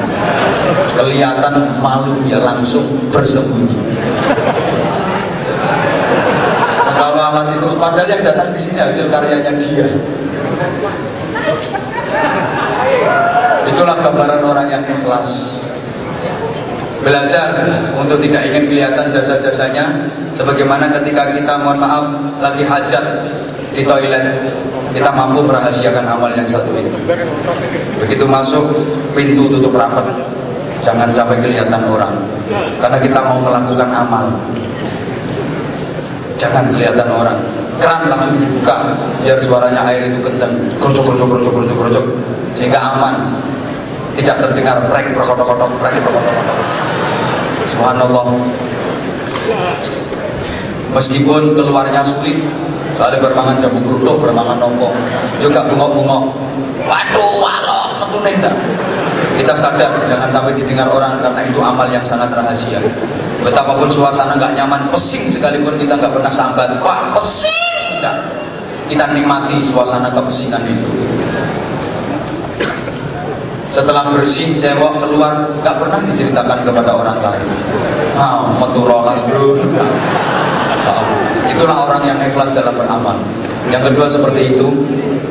Kelihatan 0.95 1.83
malu 1.83 2.23
dia 2.23 2.39
langsung 2.39 3.11
bersembunyi. 3.11 3.79
Kalau 6.93 7.19
alat 7.19 7.59
itu 7.59 7.69
padahal 7.83 8.09
yang 8.09 8.23
datang 8.23 8.49
di 8.55 8.61
sini 8.63 8.79
hasil 8.79 9.07
karyanya 9.11 9.53
dia. 9.59 9.87
Itulah 13.73 13.97
gambaran 14.05 14.43
orang 14.45 14.69
yang 14.71 14.85
ikhlas 14.87 15.31
belajar 17.03 17.47
untuk 17.99 18.19
tidak 18.23 18.43
ingin 18.49 18.65
kelihatan 18.71 19.07
jasa-jasanya 19.11 19.85
sebagaimana 20.39 20.89
ketika 21.03 21.35
kita 21.35 21.55
mohon 21.61 21.79
maaf 21.83 22.05
lagi 22.39 22.63
hajat 22.63 23.05
di 23.75 23.83
toilet 23.83 24.49
kita 24.93 25.11
mampu 25.17 25.41
merahasiakan 25.43 26.05
amal 26.05 26.31
yang 26.37 26.45
satu 26.47 26.69
ini. 26.77 26.93
Begitu 28.05 28.25
masuk 28.29 28.65
pintu 29.17 29.49
tutup 29.49 29.73
rapat. 29.73 30.05
Jangan 30.85 31.15
sampai 31.17 31.41
kelihatan 31.41 31.89
orang. 31.89 32.13
Karena 32.77 32.99
kita 33.01 33.21
mau 33.25 33.41
melakukan 33.41 33.89
amal. 33.89 34.29
Jangan 36.37 36.69
kelihatan 36.75 37.09
orang. 37.09 37.39
Keran 37.81 38.13
langsung 38.13 38.37
dibuka 38.37 38.95
biar 39.25 39.39
suaranya 39.41 39.81
air 39.89 40.13
itu 40.13 40.21
kencang 40.21 40.53
kerucuk 40.77 41.03
kerucuk 41.09 41.27
kerucuk 41.27 41.53
kerucuk 41.57 41.77
kerucuk. 41.81 42.07
Sehingga 42.61 42.79
aman 42.79 43.15
tidak 44.19 44.37
terdengar 44.45 44.77
prek 44.93 45.13
prokotok-kotok 45.17 45.71
prek 45.81 45.97
prokotok-kotok 46.05 46.59
subhanallah. 47.73 48.27
Meskipun 50.93 51.57
keluarnya 51.57 52.05
sulit 52.05 52.37
soalnya 53.01 53.25
bermangan 53.25 53.57
jamu 53.57 53.81
kerutuk 53.81 54.21
bermangan 54.21 54.61
nopo 54.61 54.93
juga 55.41 55.65
bungok-bungok 55.65 56.23
waduh 56.85 57.33
walau 57.41 57.89
metu 58.05 58.21
kita 59.33 59.55
sadar 59.57 60.05
jangan 60.05 60.29
sampai 60.29 60.53
didengar 60.53 60.93
orang 60.93 61.17
karena 61.25 61.41
itu 61.49 61.57
amal 61.57 61.89
yang 61.89 62.05
sangat 62.05 62.29
rahasia. 62.37 62.79
Betapapun 63.41 63.89
suasana 63.89 64.37
nggak 64.37 64.53
nyaman 64.61 64.93
pesing 64.93 65.33
sekalipun 65.33 65.81
kita 65.81 65.97
nggak 65.97 66.13
pernah 66.13 66.31
sambat. 66.31 66.69
Wah 66.85 67.17
pesing 67.17 67.73
kita 68.93 69.09
nikmati 69.17 69.73
suasana 69.73 70.13
kepesingan 70.13 70.63
itu 70.69 70.91
setelah 73.73 74.13
bersih 74.13 74.57
cewek 74.61 74.93
keluar 75.01 75.49
nggak 75.65 75.77
pernah 75.81 76.01
diceritakan 76.13 76.59
kepada 76.65 76.91
orang 76.93 77.19
lain. 77.25 77.47
Ah 78.17 78.53
metu 78.61 78.85
rolas 78.85 79.21
bro. 79.27 79.57
Itulah 81.53 81.77
orang 81.85 82.03
yang 82.09 82.19
ikhlas 82.21 82.53
dalam 82.57 82.75
beramal. 82.77 83.17
Yang 83.71 83.93
kedua 83.93 84.07
seperti 84.11 84.57
itu 84.57 84.69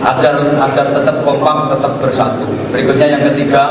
agar 0.01 0.34
agar 0.57 0.85
tetap 0.95 1.15
kompak 1.22 1.77
tetap 1.77 1.93
bersatu. 2.01 2.47
Berikutnya 2.73 3.07
yang 3.19 3.23
ketiga 3.34 3.63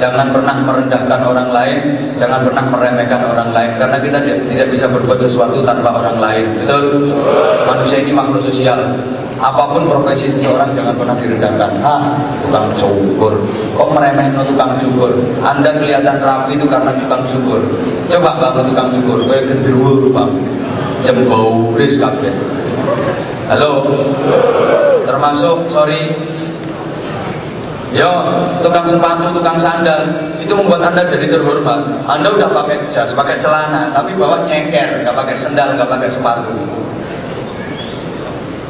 jangan 0.00 0.32
pernah 0.32 0.56
merendahkan 0.64 1.20
orang 1.20 1.48
lain 1.52 1.78
jangan 2.16 2.46
pernah 2.46 2.64
meremehkan 2.66 3.20
orang 3.30 3.50
lain. 3.54 3.70
Karena 3.78 3.98
kita 4.02 4.18
tidak 4.50 4.68
bisa 4.74 4.86
berbuat 4.90 5.18
sesuatu 5.22 5.62
tanpa 5.62 5.90
orang 5.94 6.18
lain. 6.18 6.46
Betul? 6.64 7.14
Manusia 7.68 7.98
ini 8.02 8.12
makhluk 8.14 8.42
sosial 8.42 8.80
apa 9.40 9.72
pun 9.72 9.88
profesi 9.88 10.28
seseorang 10.28 10.76
jangan 10.76 10.92
pernah 11.00 11.16
direndahkan. 11.16 11.80
Ah 11.80 12.20
tukang 12.44 12.76
cukur. 12.76 13.32
Kok 13.72 13.88
meremehkan 13.96 14.44
tukang 14.44 14.76
cukur? 14.76 15.10
Anda 15.40 15.80
kelihatan 15.80 16.20
rapi 16.20 16.60
itu 16.60 16.68
karena 16.68 16.92
tukang 17.00 17.24
cukur. 17.32 17.60
Coba 18.12 18.36
bapak 18.36 18.68
tukang 18.68 18.92
cukur. 19.00 19.24
Kayak 19.24 19.48
genderuwo 19.48 20.12
bang 20.12 20.30
jembauris 21.08 21.96
kabeh. 21.96 22.34
Halo? 23.48 23.72
Termasuk 25.08 25.72
sorry. 25.72 26.02
Yo, 27.90 28.06
tukang 28.62 28.86
sepatu, 28.86 29.34
tukang 29.34 29.58
sandal, 29.58 30.30
itu 30.38 30.54
membuat 30.54 30.94
Anda 30.94 31.10
jadi 31.10 31.26
terhormat. 31.26 32.06
Anda 32.06 32.30
udah 32.38 32.46
pakai 32.54 32.86
jas, 32.94 33.10
pakai 33.18 33.42
celana, 33.42 33.90
tapi 33.90 34.14
bawa 34.14 34.46
nyeker, 34.46 35.02
nggak 35.02 35.10
pakai 35.10 35.34
sendal, 35.34 35.74
nggak 35.74 35.90
pakai 35.90 36.06
sepatu. 36.06 36.54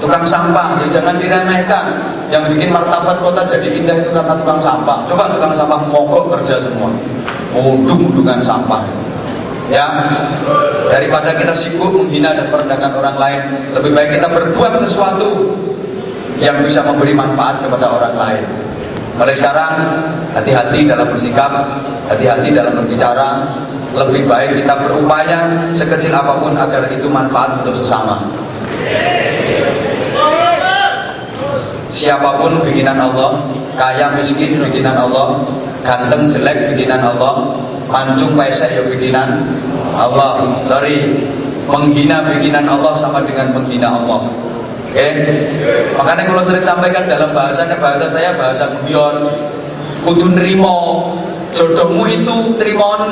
Tukang 0.01 0.25
sampah, 0.25 0.81
ya 0.81 0.87
jangan 0.97 1.15
diremehkan. 1.21 1.85
Yang 2.33 2.57
bikin 2.57 2.69
martabat 2.73 3.21
kota 3.21 3.45
jadi 3.45 3.69
indah 3.69 3.97
itu 4.01 4.11
karena 4.17 4.35
tukang 4.35 4.61
sampah. 4.65 5.05
Coba 5.07 5.29
tukang 5.37 5.53
sampah 5.53 5.81
mogok 5.93 6.33
kerja 6.37 6.57
semua. 6.65 6.89
Mudung 7.53 8.09
dengan 8.17 8.41
sampah. 8.41 8.83
Ya, 9.71 9.87
daripada 10.91 11.31
kita 11.39 11.55
sibuk 11.55 11.95
menghina 11.95 12.35
dan 12.35 12.51
merendahkan 12.51 12.91
orang 12.91 13.15
lain, 13.15 13.41
lebih 13.71 13.95
baik 13.95 14.19
kita 14.19 14.27
berbuat 14.27 14.83
sesuatu 14.83 15.55
yang 16.43 16.59
bisa 16.67 16.83
memberi 16.83 17.15
manfaat 17.15 17.63
kepada 17.63 17.87
orang 17.87 18.15
lain. 18.19 18.45
Mulai 19.15 19.37
sekarang, 19.37 19.75
hati-hati 20.33 20.89
dalam 20.89 21.07
bersikap, 21.13 21.53
hati-hati 22.09 22.51
dalam 22.51 22.73
berbicara. 22.83 23.31
Lebih 23.91 24.27
baik 24.31 24.65
kita 24.65 24.75
berupaya 24.87 25.67
sekecil 25.75 26.15
apa 26.15 26.39
pun 26.39 26.55
agar 26.55 26.87
itu 26.95 27.11
manfaat 27.11 27.59
untuk 27.63 27.75
sesama. 27.75 28.23
Siapa 31.91 32.39
pun 32.39 32.63
bikinan 32.63 32.97
Allah, 32.99 33.51
kaya 33.75 34.15
miskin 34.15 34.63
bikinan 34.63 34.95
Allah, 34.95 35.43
ganteng 35.83 36.31
jelek 36.31 36.75
bikinan 36.75 37.03
Allah, 37.03 37.59
mancung 37.91 38.39
pesek 38.39 38.79
ya 38.79 38.83
bikinan 38.87 39.43
Allah. 39.99 40.63
Sorry, 40.71 41.11
menghina 41.67 42.31
bikinan 42.31 42.67
Allah 42.71 42.95
sama 43.03 43.27
dengan 43.27 43.59
menghina 43.59 43.91
Allah. 43.91 44.31
Oke, 44.91 44.99
okay? 44.99 45.15
makanya 45.95 46.27
kalau 46.27 46.43
sering 46.43 46.67
sampaikan 46.67 47.07
dalam 47.07 47.31
bahasanya 47.31 47.79
bahasa 47.79 48.11
saya 48.11 48.35
bahasa 48.35 48.75
guyon, 48.83 49.23
kudu 50.03 50.27
nerimo 50.35 50.79
jodohmu 51.55 52.07
itu 52.11 52.35
trimon 52.59 53.03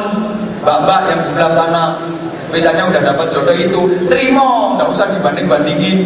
bapak 0.63 1.11
yang 1.11 1.21
sebelah 1.27 1.51
sana 1.55 1.85
misalnya 2.51 2.89
udah 2.89 3.03
dapat 3.03 3.27
jodoh 3.35 3.57
itu 3.57 3.81
terima 4.09 4.75
nggak 4.79 4.89
usah 4.91 5.07
dibanding 5.13 5.47
bandingin 5.51 5.99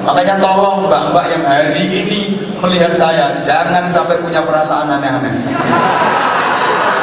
Makanya 0.00 0.40
tolong 0.40 0.88
mbak-mbak 0.88 1.26
yang 1.28 1.44
hari 1.44 1.84
ini 1.84 2.20
melihat 2.58 2.96
saya, 2.96 3.36
jangan 3.44 3.92
sampai 3.92 4.16
punya 4.24 4.40
perasaan 4.42 4.88
aneh-aneh. 4.88 5.34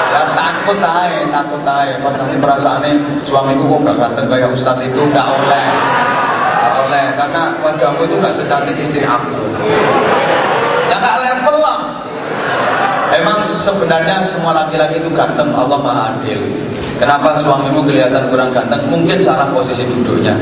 Ya 0.09 0.23
takut 0.33 0.81
aja, 0.81 1.21
takut 1.29 1.63
aja. 1.63 1.95
Pas 2.01 2.13
nanti 2.17 2.35
perasaannya 2.41 3.23
suamiku 3.29 3.77
kok 3.77 3.79
gak 3.85 3.97
ganteng 4.01 4.27
kayak 4.33 4.49
Ustadz 4.51 4.83
itu, 4.83 5.01
gak 5.13 5.27
oleh. 5.29 5.67
Gak 6.59 6.75
oleh, 6.89 7.05
karena 7.13 7.43
wajahmu 7.61 8.01
itu 8.09 8.15
gak 8.19 8.35
secantik 8.35 8.75
istri 8.81 9.05
aku. 9.05 9.37
Ya 10.89 10.97
gak 10.97 11.17
lah. 11.21 11.28
Emang 13.09 13.41
sebenarnya 13.65 14.21
semua 14.29 14.53
laki-laki 14.53 15.01
itu 15.01 15.09
ganteng, 15.09 15.49
Allah 15.57 15.79
Maha 15.81 16.03
Adil. 16.13 16.37
Kenapa 17.01 17.41
suamimu 17.41 17.81
kelihatan 17.87 18.29
kurang 18.29 18.53
ganteng? 18.53 18.85
Mungkin 18.85 19.23
salah 19.25 19.49
posisi 19.49 19.81
duduknya. 19.87 20.37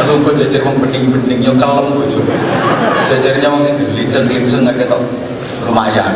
Lalu 0.00 0.24
gue 0.24 0.34
jajar 0.46 0.64
mau 0.64 0.76
bening-bening, 0.80 1.40
yo 1.44 1.52
kalem 1.58 1.92
gue 1.92 2.06
Jajarnya 3.12 3.48
mau 3.50 3.60
sih 3.60 3.74
gelinceng-gelinceng 3.76 4.60
nggak 4.64 4.76
ketok 4.86 5.02
lumayan. 5.68 6.12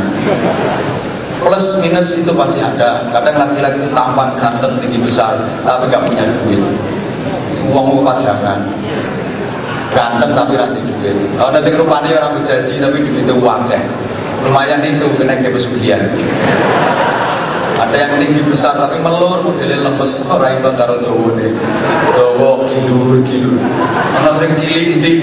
Plus 1.41 1.67
minus 1.81 2.09
itu 2.17 2.33
pasti 2.33 2.61
ada. 2.61 3.11
Kadang 3.13 3.37
laki-laki 3.49 3.77
itu 3.85 3.91
tampan, 3.93 4.29
ganteng, 4.41 4.81
tinggi 4.81 4.99
besar, 5.03 5.37
tapi 5.65 5.89
nggak 5.93 6.05
punya 6.09 6.25
duit. 6.41 6.63
Uang 7.71 8.01
pajangan 8.03 8.65
ganteng 9.91 10.33
tapi 10.39 10.55
rati 10.55 10.79
duit. 10.79 11.17
Oh, 11.43 11.51
nanti 11.51 11.69
rupanya 11.75 12.15
orang 12.23 12.33
berjanji 12.41 12.79
tapi 12.79 12.97
duitnya 13.03 13.35
deh 13.35 13.83
lumayan 14.45 14.85
itu 14.85 15.07
kena 15.19 15.41
ke 15.41 15.49
pesugihan 15.53 16.09
ada 17.81 17.97
yang 17.97 18.13
tinggi 18.21 18.45
besar 18.45 18.77
tapi 18.77 19.01
melur 19.01 19.41
modelnya 19.41 19.89
lemes. 19.89 20.13
Orang 20.29 20.61
yang 20.61 20.77
karo 20.77 21.01
Jawa 21.01 21.33
nih 21.33 21.49
Jawa 22.13 22.51
gilur 22.69 23.25
gilur. 23.25 23.57
Ana 24.21 24.37
sing 24.37 24.53
cilik 24.61 25.01
ndik. 25.01 25.19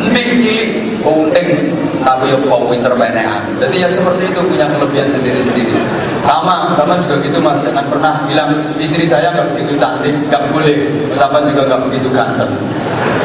Ndik 0.00 0.26
cilik 0.38 0.70
kuning 1.02 1.50
tapi 2.04 2.32
ya 2.32 2.38
kok 2.38 2.62
winter 2.68 2.94
penean 2.96 3.42
jadi 3.60 3.76
ya 3.86 3.88
seperti 3.92 4.32
itu 4.32 4.40
punya 4.44 4.66
kelebihan 4.70 5.08
sendiri-sendiri 5.12 5.74
sama 6.24 6.74
sama 6.76 7.00
juga 7.04 7.16
gitu 7.24 7.38
mas 7.40 7.60
jangan 7.64 7.86
pernah 7.88 8.24
bilang 8.28 8.50
istri 8.80 9.04
saya 9.08 9.32
nggak 9.32 9.56
begitu 9.56 9.72
cantik 9.80 10.14
nggak 10.28 10.42
boleh 10.52 10.76
sahabat 11.16 11.42
juga 11.48 11.62
nggak 11.68 11.82
begitu 11.90 12.08
ganteng 12.12 12.52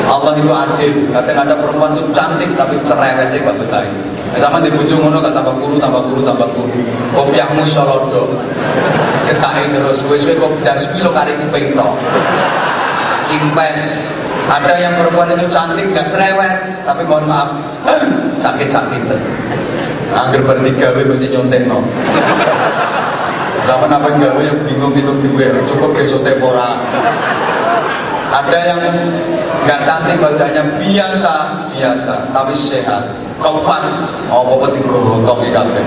Allah 0.06 0.31
itu 0.38 0.52
adil 0.53 0.93
kadang 1.11 1.38
ada 1.43 1.53
perempuan 1.57 1.91
itu 1.97 2.03
cantik 2.14 2.49
tapi 2.53 2.76
cerewetnya 2.85 3.38
gak 3.41 3.57
betah 3.57 3.85
sama 4.39 4.60
di 4.60 4.69
ujung 4.72 4.99
ngono 4.99 5.23
gak 5.23 5.31
tambah 5.31 5.56
kuru, 5.64 5.80
tambah 5.80 6.02
kuru, 6.11 6.22
tambah 6.27 6.49
kuru. 6.52 6.76
Kopiahmu 7.15 7.61
iso 7.72 7.84
lodo. 7.88 8.35
Getake 9.23 9.72
terus 9.72 9.99
wis-wis 10.11 10.35
kok 10.35 10.52
dasmi 10.60 10.99
lo 10.99 11.11
kari 11.15 11.34
kuping 11.39 11.72
to. 11.72 11.88
Kimpes. 13.31 13.81
Ada 14.45 14.73
yang 14.77 14.93
perempuan 15.01 15.34
itu 15.34 15.49
cantik 15.49 15.89
gak 15.95 16.13
cerewet, 16.13 16.85
tapi 16.85 17.01
mohon 17.09 17.26
maaf 17.26 17.49
sakit-sakit. 18.45 19.01
Angger 20.13 20.41
berdigawe 20.45 21.01
mesti 21.01 21.34
nyontek 21.34 21.65
no. 21.65 21.81
Zaman 23.65 23.89
apa 23.89 24.09
gawe 24.22 24.41
yang 24.45 24.61
bingung 24.61 24.93
itu 24.93 25.09
duit, 25.26 25.49
cukup 25.73 25.97
kesote 25.97 26.38
pora. 26.38 26.77
Ada 28.30 28.59
yang 28.69 28.80
nggak 29.65 29.81
cantik 29.81 30.22
wajahnya 30.22 30.77
biasa 30.77 31.34
biasa 31.73 32.13
tapi 32.30 32.53
sehat 32.53 33.03
keempat 33.41 33.81
oh 34.30 34.61
apa 34.61 34.67
digotong 34.77 35.41
iki 35.41 35.81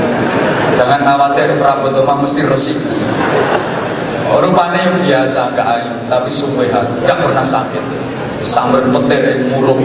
jangan 0.74 1.01
khawatir 1.06 1.55
perabot 1.55 1.94
rumah 1.94 2.18
mesti 2.26 2.43
resik 2.43 2.78
rupanya 4.35 4.80
yang 4.82 4.98
biasa 5.06 5.40
nggak 5.55 5.68
ayu 5.78 5.93
tapi 6.10 6.28
sehat 6.35 6.85
nggak 7.06 7.18
pernah 7.22 7.44
sakit 7.47 7.85
sambar 8.43 8.82
petir 8.86 9.48
murung 9.51 9.82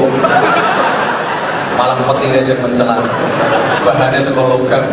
malah 1.74 1.98
petir 2.16 2.32
yang 2.38 2.60
mencela. 2.64 2.98
Bahannya 3.84 4.24
itu 4.24 4.32
logam. 4.32 4.86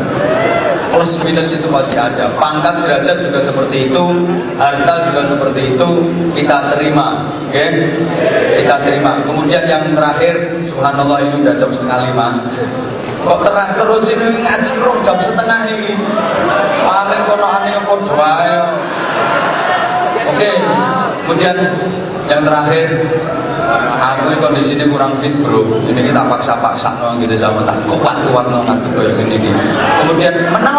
Plus 0.90 1.12
minus 1.22 1.54
itu 1.54 1.70
masih 1.70 1.94
ada. 1.94 2.34
Pangkat 2.34 2.82
derajat 2.82 3.16
juga 3.22 3.40
seperti 3.46 3.86
itu. 3.86 4.04
Harta 4.58 4.94
juga 5.06 5.22
seperti 5.30 5.60
itu. 5.76 5.88
Kita 6.34 6.74
terima. 6.74 7.30
Oke? 7.46 7.54
Okay? 7.54 7.68
kita 8.58 8.76
terima. 8.82 9.22
Kemudian 9.22 9.62
yang 9.70 9.94
terakhir 9.94 10.34
subhanallah 10.66 11.18
ini 11.22 11.46
udah 11.46 11.54
jam 11.54 11.70
setengah 11.70 12.10
lima. 12.10 12.28
Kok 13.20 13.38
terus 13.44 13.70
terus 13.76 14.04
ini 14.10 14.26
ngaji 14.42 14.72
roh 14.80 14.96
jam 15.06 15.18
setengah 15.20 15.60
ini? 15.70 15.92
Paling 16.88 17.22
kono 17.28 17.46
aneh 17.46 17.72
kok 17.84 18.00
doa 18.08 18.34
oke. 20.34 20.50
Kemudian 21.22 21.56
yang 22.26 22.42
terakhir 22.42 22.88
aku 24.00 24.34
ini 24.58 24.84
kurang 24.90 25.12
fit 25.22 25.34
bro 25.40 25.62
ini 25.86 26.00
kita 26.00 26.22
paksa-paksa 26.26 27.00
no 27.00 27.18
gitu 27.22 27.34
sama 27.38 27.62
tak 27.64 27.78
kuat 27.86 28.16
kuat 28.30 28.46
no 28.48 28.64
nanti 28.64 28.88
kayak 28.94 29.16
gini 29.18 29.50
kemudian 30.02 30.34
menang 30.52 30.78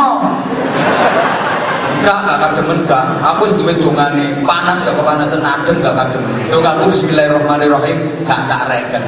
Gak, 2.01 2.18
gak 2.26 2.39
kademen 2.41 2.81
gak. 2.89 3.05
Aku 3.22 3.45
wis 3.45 3.53
duwe 3.53 3.77
dongane, 3.77 4.41
panas 4.41 4.81
gak 4.81 4.97
kepanasan, 4.97 5.45
adem 5.45 5.85
gak 5.85 5.93
kademen. 5.93 6.49
Dongaku 6.49 6.89
bismillahirrahmanirrahim, 6.89 8.26
gak 8.26 8.41
tak 8.49 8.65
reken. 8.73 9.05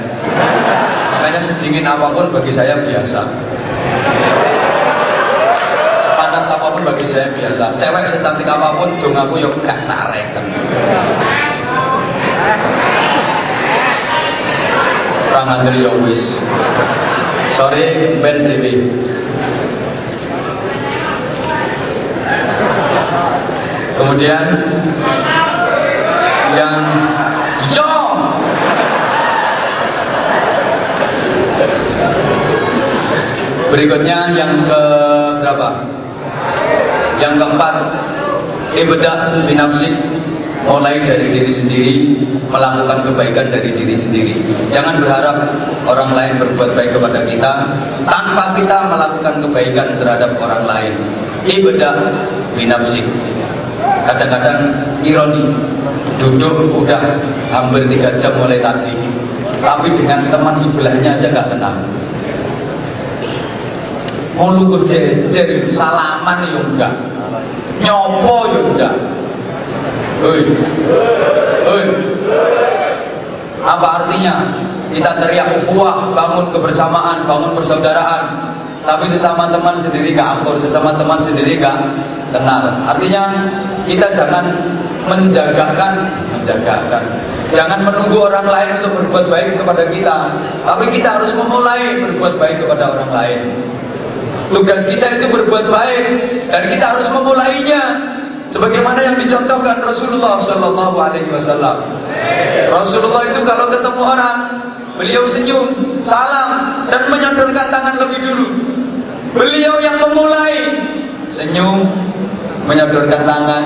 Makanya 1.18 1.41
sedingin 1.41 1.89
apa 1.89 2.14
pun 2.14 2.30
bagi 2.30 2.53
saya 2.53 2.77
biasa. 2.85 3.19
Panas 6.22 6.45
apa 6.53 6.68
pun 6.69 6.85
bagi 6.85 7.05
saya 7.10 7.34
biasa. 7.34 7.81
Cewek 7.81 8.03
secantik 8.14 8.45
apa 8.45 8.77
pun, 8.77 8.89
dongaku 9.01 9.41
yo 9.41 9.49
gak 9.65 9.89
tak 9.89 10.14
reken. 10.14 10.45
Kurang 15.34 15.49
ngandel 15.49 15.81
yo 15.81 15.97
wis. 16.05 16.22
Sorry, 17.57 18.22
Ben 18.22 18.45
TV. 18.45 18.85
Kemudian 23.97 24.45
yang 26.53 26.77
yo 27.73 27.89
Berikutnya 33.73 34.38
yang 34.38 34.69
ke 34.69 34.81
berapa? 35.41 35.69
Yang 37.26 37.34
keempat, 37.41 37.76
ibadah 38.85 39.18
binafsik 39.49 40.12
mulai 40.68 41.03
dari 41.03 41.27
diri 41.31 41.52
sendiri 41.52 41.95
melakukan 42.48 43.10
kebaikan 43.10 43.48
dari 43.49 43.69
diri 43.73 43.95
sendiri. 43.98 44.34
Jangan 44.69 45.02
berharap 45.02 45.38
orang 45.90 46.11
lain 46.14 46.34
berbuat 46.40 46.69
baik 46.77 46.91
kepada 46.95 47.19
kita 47.26 47.52
tanpa 48.06 48.44
kita 48.56 48.77
melakukan 48.88 49.35
kebaikan 49.44 49.88
terhadap 49.98 50.31
orang 50.38 50.64
lain. 50.64 50.94
Ibadah 51.44 51.94
binafsik. 52.56 53.06
Kadang-kadang 53.84 54.60
ironi 55.03 55.44
duduk 56.22 56.72
udah 56.72 57.02
hampir 57.52 57.84
tiga 57.91 58.15
jam 58.22 58.31
mulai 58.40 58.61
tadi 58.64 58.95
tapi 59.64 59.88
dengan 59.95 60.27
teman 60.31 60.56
sebelahnya 60.60 61.19
aja 61.19 61.27
nggak 61.31 61.48
kenal. 61.56 61.76
Mau 64.34 64.49
lugu 64.49 64.88
jejer 64.90 65.69
salaman 65.72 66.41
ya 66.49 66.61
enggak 66.64 66.94
nyopo 67.84 68.38
ya 68.49 68.61
enggak 68.65 68.94
Hei. 70.23 70.39
Apa 73.63 73.87
artinya? 73.99 74.35
Kita 74.93 75.19
teriak 75.19 75.65
ukhuwah, 75.65 76.15
bangun 76.15 76.53
kebersamaan, 76.55 77.27
bangun 77.27 77.51
persaudaraan. 77.59 78.55
Tapi 78.83 79.09
sesama 79.11 79.51
teman 79.51 79.79
sendiri 79.83 80.15
gak 80.15 80.39
akur, 80.39 80.59
sesama 80.63 80.95
teman 80.95 81.23
sendiri 81.27 81.59
gak 81.59 81.75
kenal. 82.31 82.71
Artinya 82.87 83.23
kita 83.83 84.07
jangan 84.15 84.45
menjagakan, 85.11 85.93
menjagakan. 86.39 87.03
Jangan 87.51 87.83
menunggu 87.83 88.23
orang 88.23 88.47
lain 88.47 88.69
untuk 88.79 88.91
berbuat 89.03 89.25
baik 89.27 89.49
kepada 89.59 89.83
kita. 89.91 90.17
Tapi 90.63 90.85
kita 90.93 91.19
harus 91.19 91.31
memulai 91.35 91.99
berbuat 91.99 92.39
baik 92.39 92.57
kepada 92.63 92.95
orang 92.95 93.11
lain. 93.11 93.39
Tugas 94.55 94.83
kita 94.87 95.19
itu 95.19 95.25
berbuat 95.31 95.67
baik 95.67 96.05
dan 96.47 96.63
kita 96.71 96.85
harus 96.95 97.07
memulainya. 97.11 97.83
Sebagaimana 98.53 99.01
yang 99.01 99.17
dicontohkan 99.17 99.81
Rasulullah 99.81 100.38
Shallallahu 100.45 100.97
Alaihi 101.01 101.25
Wasallam. 101.34 101.89
Rasulullah 102.69 103.25
itu 103.25 103.41
kalau 103.41 103.65
ketemu 103.73 104.01
orang, 104.05 104.38
beliau 104.93 105.25
senyum, 105.25 105.65
salam, 106.05 106.85
dan 106.93 107.09
menyodorkan 107.09 107.67
tangan 107.73 107.97
lebih 107.97 108.19
dulu. 108.21 108.47
Beliau 109.34 109.81
yang 109.81 109.97
memulai 109.97 110.69
senyum, 111.34 111.81
menyodorkan 112.69 113.25
tangan, 113.25 113.63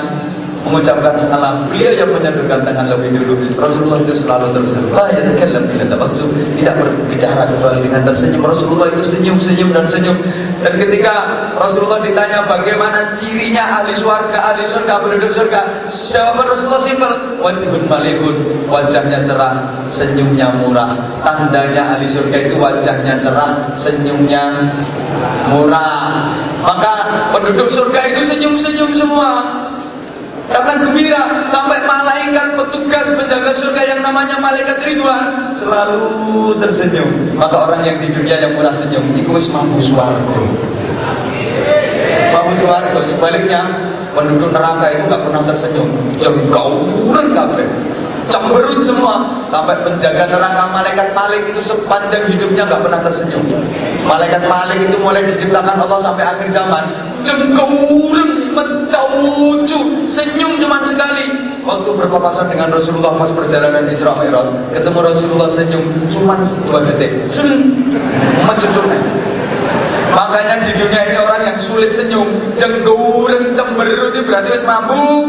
mengucapkan 0.68 1.16
salam. 1.16 1.72
Beliau 1.72 1.96
yang 1.96 2.12
menyodorkan 2.12 2.60
tangan 2.68 2.88
lebih 2.92 3.16
dulu. 3.16 3.34
Rasulullah 3.56 4.04
itu 4.04 4.14
selalu 4.20 4.52
tersenyum. 4.52 4.92
La 4.92 5.08
yatakallam 5.16 5.64
tabassum. 5.88 6.30
Tidak 6.60 6.76
berbicara 6.76 7.44
kecuali 7.48 7.80
dengan 7.88 8.02
tersenyum. 8.04 8.42
Rasulullah 8.44 8.88
itu 8.92 9.04
senyum, 9.08 9.38
senyum 9.40 9.70
dan 9.72 9.86
senyum. 9.88 10.18
Dan 10.58 10.74
ketika 10.82 11.14
Rasulullah 11.56 12.02
ditanya 12.02 12.44
bagaimana 12.50 13.14
cirinya 13.16 13.82
ahli 13.82 13.94
surga, 13.96 14.38
ahli 14.42 14.66
surga, 14.66 14.94
penduduk 15.06 15.32
surga, 15.32 15.60
jawaban 16.12 16.46
Rasulullah 16.50 16.84
simpel, 16.84 17.12
wajibun 17.38 17.84
malikun, 17.86 18.36
wajahnya 18.66 19.22
cerah, 19.30 19.86
senyumnya 19.94 20.50
murah. 20.58 21.22
Tandanya 21.22 21.96
ahli 21.96 22.10
surga 22.10 22.38
itu 22.50 22.56
wajahnya 22.58 23.22
cerah, 23.22 23.70
senyumnya 23.78 24.44
murah. 25.54 26.26
Maka 26.58 26.94
penduduk 27.38 27.70
surga 27.70 28.02
itu 28.12 28.22
senyum-senyum 28.34 28.92
semua. 28.98 29.30
Karena 30.48 30.74
gembira 30.80 31.22
sampai 31.52 31.84
malaikat 31.84 32.56
petugas 32.56 33.08
penjaga 33.20 33.52
surga 33.52 33.82
yang 33.84 34.00
namanya 34.00 34.40
malaikat 34.40 34.80
Ridwan 34.80 35.52
selalu 35.60 36.56
tersenyum. 36.64 37.36
Maka 37.36 37.68
orang 37.68 37.84
yang 37.84 37.98
di 38.00 38.08
dunia 38.16 38.40
yang 38.40 38.56
murah 38.56 38.72
senyum 38.80 39.12
itu 39.12 39.28
mampu 39.52 39.84
swarga. 39.84 40.40
Mampu 42.32 42.54
swarga. 42.64 43.00
Sebaliknya 43.12 43.62
penduduk 44.16 44.56
neraka 44.56 44.88
itu 44.96 45.04
gak 45.12 45.24
pernah 45.28 45.44
tersenyum. 45.44 45.90
Jengkauran 46.16 47.28
kabeh 47.36 47.68
cemberut 48.28 48.80
semua 48.84 49.48
sampai 49.48 49.76
penjaga 49.84 50.28
neraka 50.28 50.64
malaikat 50.72 51.08
Malik 51.16 51.48
itu 51.48 51.62
sepanjang 51.64 52.28
hidupnya 52.28 52.68
nggak 52.68 52.82
pernah 52.84 53.00
tersenyum 53.04 53.44
malaikat 54.04 54.44
Malik 54.46 54.80
itu 54.84 54.98
mulai 55.00 55.24
diciptakan 55.24 55.80
Allah 55.80 56.00
sampai 56.04 56.24
akhir 56.28 56.48
zaman 56.52 56.84
cengkureng 57.26 58.54
mencaucu 58.54 59.80
senyum 60.12 60.58
cuma 60.62 60.82
sekali 60.86 61.26
waktu 61.64 61.90
berpapasan 61.94 62.50
dengan 62.52 62.74
Rasulullah 62.74 63.16
pas 63.18 63.32
perjalanan 63.34 63.86
Isra 63.90 64.18
Mi'raj 64.18 64.74
ketemu 64.74 65.00
Rasulullah 65.02 65.50
senyum 65.54 65.86
cuma 66.12 66.36
dua 66.66 66.80
detik 66.86 67.12
mencucurnya 68.46 69.02
Makanya 70.08 70.66
di 70.66 70.74
dunia 70.74 71.02
ini 71.06 71.18
orang 71.20 71.42
yang 71.46 71.58
sulit 71.62 71.94
senyum, 71.94 72.26
jengguren, 72.58 73.54
cemberut 73.54 74.18
itu 74.18 74.26
berarti 74.26 74.50
wis 74.50 74.66
mabuk. 74.66 75.26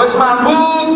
Wis 0.00 0.14
mabuk. 0.16 0.88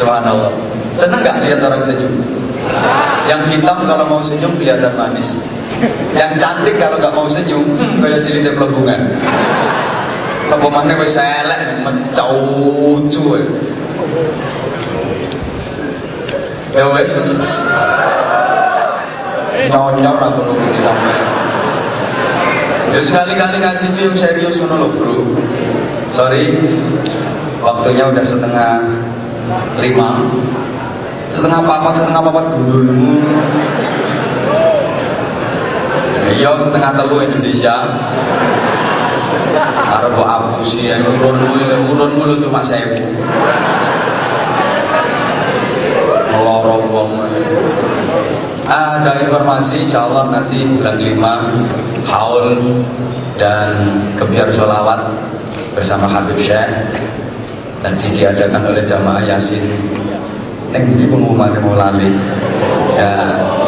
Subhanallah. 0.00 0.52
Senang 0.96 1.20
gak 1.20 1.44
lihat 1.44 1.60
orang 1.60 1.82
senyum? 1.84 2.37
Yang 3.28 3.42
hitam 3.54 3.78
kalau 3.84 4.04
mau 4.08 4.22
senyum 4.24 4.56
kelihatan 4.56 4.94
manis. 4.96 5.28
Yang 6.16 6.32
cantik 6.42 6.74
kalau 6.80 6.98
gak 6.98 7.14
mau 7.14 7.28
senyum, 7.28 7.62
kayak 8.00 8.20
silitnya 8.24 8.56
pelebungan. 8.56 9.00
Pelebungannya 10.48 10.94
wis 10.96 11.14
elek, 11.14 11.62
mencaucu. 11.84 13.24
Ya 16.72 16.84
wes. 16.88 17.12
Nyonyok 19.68 20.16
aku 20.22 20.40
nunggu 20.48 20.80
sampai. 20.80 21.16
Ya 22.88 23.00
sekali-kali 23.04 23.56
ngaji 23.60 23.86
yang 24.00 24.16
serius 24.16 24.56
ngono 24.56 24.74
loh 24.80 24.90
bro. 24.96 25.16
Sorry, 26.16 26.56
waktunya 27.60 28.08
udah 28.08 28.24
setengah 28.24 28.80
lima 29.84 30.08
setengah 31.38 31.60
papat 31.62 31.92
setengah 32.02 32.22
papat. 32.26 32.44
Gulunmu 32.58 33.14
iya 36.34 36.50
setengah 36.58 36.90
telu 36.98 37.16
Indonesia. 37.22 37.76
Arab 39.78 40.20
apa 40.20 40.60
sih 40.66 40.90
ya 40.90 41.00
urun 41.00 41.38
urun 41.94 42.10
mulu 42.18 42.34
cuma 42.42 42.60
sewu. 42.66 42.98
Melorong 46.34 46.84
wong. 46.92 47.10
Ada 48.68 49.24
informasi 49.24 49.88
insya 49.88 50.04
Allah 50.04 50.28
nanti 50.28 50.60
bulan 50.60 51.00
5 51.00 52.04
haul 52.04 52.48
dan 53.40 53.68
kebiar 54.20 54.52
sholawat 54.52 55.08
bersama 55.72 56.04
Habib 56.12 56.36
Syekh 56.36 56.68
tadi 57.80 58.12
diadakan 58.12 58.68
oleh 58.68 58.84
jamaah 58.84 59.24
Yasin 59.24 59.64
Neng 60.68 60.82
budi 60.92 61.08
pengumuman 61.08 61.56
mau 61.64 61.72
lali. 61.72 62.12
Ya 62.98 63.12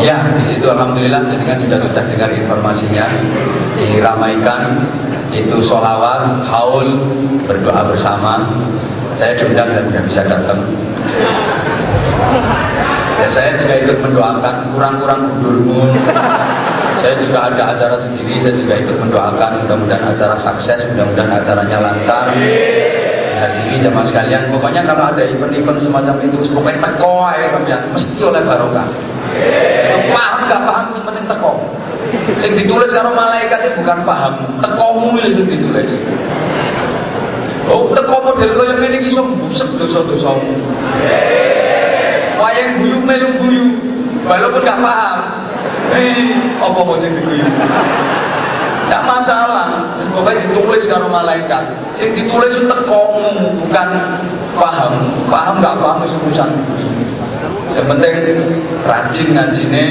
ya 0.04 0.16
di 0.36 0.44
situ 0.44 0.68
alhamdulillah 0.68 1.32
jenengan 1.32 1.64
sudah 1.64 1.80
sudah 1.80 2.02
dengar 2.12 2.28
informasinya. 2.28 3.06
Diramaikan 3.80 4.84
itu 5.32 5.56
solawat 5.64 6.44
haul 6.44 6.88
berdoa 7.48 7.88
bersama. 7.88 8.44
Saya 9.16 9.32
diundang 9.40 9.72
dan 9.72 9.84
tidak 9.88 10.04
bisa 10.12 10.22
datang. 10.28 10.60
Ya 13.20 13.28
saya 13.32 13.50
juga 13.56 13.74
ikut 13.80 13.98
mendoakan 14.04 14.54
kurang-kurang 14.76 15.20
gundurmu. 15.28 15.92
Saya 17.00 17.16
juga 17.16 17.48
ada 17.48 17.64
acara 17.80 17.96
sendiri 17.96 18.44
saya 18.44 18.60
juga 18.60 18.74
ikut 18.76 18.96
mendoakan. 19.00 19.50
Mudah-mudahan 19.64 20.04
acara 20.04 20.36
sukses 20.36 20.84
mudah-mudahan 20.92 21.32
acaranya 21.32 21.78
lancar 21.80 22.36
hadiri 23.40 23.80
jamaah 23.80 24.04
sekalian 24.04 24.52
pokoknya 24.52 24.84
kalau 24.84 25.08
ada 25.08 25.22
event-event 25.24 25.80
semacam 25.80 26.14
itu 26.20 26.36
pokoknya 26.52 26.78
teko 26.84 27.12
ya 27.32 27.46
sampean 27.56 27.80
mesti 27.96 28.20
oleh 28.20 28.42
barokah 28.44 28.86
itu 29.32 29.98
paham 30.12 30.38
gak 30.44 30.60
paham 30.68 30.84
yang 30.92 31.04
penting 31.08 31.24
teko 31.24 31.52
Sing 32.40 32.52
ditulis 32.56 32.90
karo 32.90 33.14
malaikat 33.14 33.60
itu 33.70 33.74
bukan 33.84 33.98
paham, 34.02 34.34
tekomu 34.58 35.14
itu 35.20 35.38
sing 35.38 35.46
ditulis. 35.46 35.90
Oh, 37.70 37.86
teko 37.94 38.16
model 38.24 38.50
kaya 38.56 38.74
ngene 38.80 38.96
iki 38.98 39.14
iso 39.14 39.22
busek 39.22 39.68
dosa-dosamu. 39.78 40.54
Wayang 42.40 42.70
guyu 42.82 42.98
melu 43.04 43.28
guyu, 43.38 43.66
walaupun 44.26 44.64
gak 44.64 44.80
paham. 44.80 45.18
Eh, 45.90 46.34
apa 46.58 46.78
mau 46.82 46.96
sing 46.98 47.12
diguyu? 47.14 47.46
Tidak 47.46 49.02
masalah. 49.06 49.66
Pokoknya 50.20 50.52
ditulis 50.52 50.84
karo 50.84 51.08
malaikat. 51.08 51.64
Sing 51.96 52.12
ditulis 52.12 52.52
itu 52.52 52.68
tekomu, 52.68 53.56
bukan 53.64 53.88
paham. 54.52 54.92
Paham 55.32 55.64
nggak 55.64 55.80
paham 55.80 56.04
itu 56.04 56.16
urusan 56.28 56.50
Yang 57.72 57.86
penting 57.88 58.14
rajin 58.84 59.28
ngajine, 59.32 59.84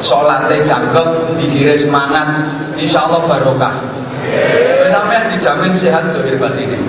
sholatnya 0.00 0.56
cakep, 0.64 1.08
dikira 1.36 1.76
semangat, 1.76 2.28
insya 2.80 3.04
Allah 3.04 3.28
barokah. 3.28 3.74
yang 4.88 5.28
dijamin 5.36 5.76
sehat 5.76 6.16
tuh 6.16 6.24
hebat 6.24 6.56
ini. 6.56 6.80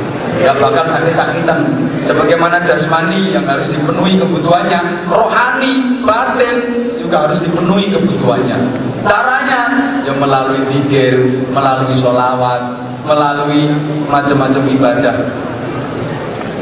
Gak 0.43 0.57
bakal 0.59 0.85
sakit-sakitan. 0.89 1.59
Sebagaimana 2.03 2.59
jasmani 2.67 3.31
yang 3.33 3.47
harus 3.47 3.71
dipenuhi 3.71 4.19
kebutuhannya, 4.19 5.07
rohani, 5.07 6.03
batin 6.03 6.57
juga 6.99 7.29
harus 7.29 7.39
dipenuhi 7.41 7.89
kebutuhannya. 7.89 8.57
Caranya 9.05 9.61
yang 10.03 10.17
melalui 10.19 10.65
zikir, 10.69 11.13
melalui 11.49 11.95
sholawat, 11.97 12.61
melalui 13.05 13.69
macam-macam 14.11 14.63
ibadah. 14.69 15.15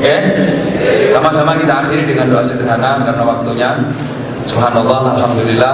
Oke, 0.04 0.12
okay? 0.12 1.08
sama-sama 1.16 1.56
kita 1.56 1.88
akhiri 1.88 2.04
dengan 2.04 2.28
doa 2.28 2.44
sederhana 2.44 3.00
karena 3.08 3.24
waktunya. 3.24 3.72
Subhanallah, 4.44 5.15
Alhamdulillah, 5.15 5.74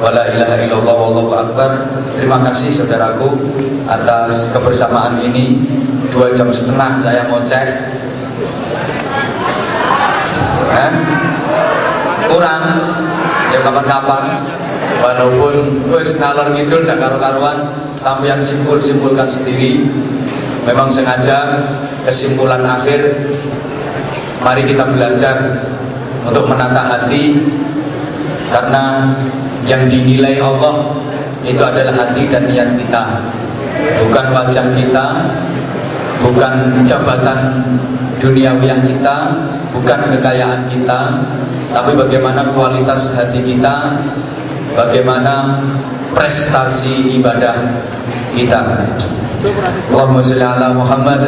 wala 0.00 0.22
ilaha 0.28 0.56
illallah, 0.60 0.96
wallahu 0.96 1.32
akbar. 1.32 1.70
Terima 2.20 2.36
kasih 2.44 2.76
saudaraku 2.76 3.32
atas 3.88 4.52
kebersamaan 4.52 5.24
ini. 5.24 5.64
Dua 6.12 6.30
jam 6.36 6.52
setengah 6.52 7.00
saya 7.00 7.26
mau 7.26 7.40
cek. 7.48 7.68
Eh? 10.74 10.90
Kurang, 12.28 12.62
ya 13.54 13.58
kapan-kapan 13.62 14.24
walaupun 15.00 15.54
wis 15.94 16.10
ngalor 16.18 16.52
ngidul 16.54 16.84
ndak 16.84 16.98
karu-karuan 17.00 17.58
sampai 18.00 18.32
yang 18.32 18.42
simpul-simpulkan 18.44 19.28
sendiri 19.32 19.84
memang 20.64 20.88
sengaja 20.92 21.38
kesimpulan 22.08 22.60
akhir 22.64 23.00
mari 24.44 24.64
kita 24.68 24.84
belajar 24.88 25.36
untuk 26.24 26.44
menata 26.48 26.82
hati 26.88 27.36
karena 28.54 28.84
yang 29.66 29.90
dinilai 29.90 30.38
Allah 30.38 30.94
itu 31.42 31.58
adalah 31.58 31.90
hati 31.90 32.30
dan 32.30 32.46
niat 32.46 32.70
kita 32.78 33.02
bukan 34.06 34.26
wajah 34.30 34.66
kita 34.70 35.06
bukan 36.22 36.54
jabatan 36.86 37.38
duniawiah 38.22 38.78
kita 38.86 39.16
bukan 39.74 39.98
kekayaan 40.14 40.70
kita 40.70 41.00
tapi 41.74 41.92
bagaimana 41.98 42.54
kualitas 42.54 43.10
hati 43.18 43.42
kita 43.42 43.74
bagaimana 44.78 45.58
prestasi 46.14 47.18
ibadah 47.18 47.56
kita. 48.32 48.60
Allahumma 49.90 50.24
salli 50.24 50.46
ala 50.46 50.72
Muhammad. 50.72 51.22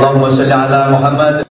Allahumma 0.00 0.32
salli 0.32 0.54
ala 0.56 0.80
Muhammad. 0.90 1.49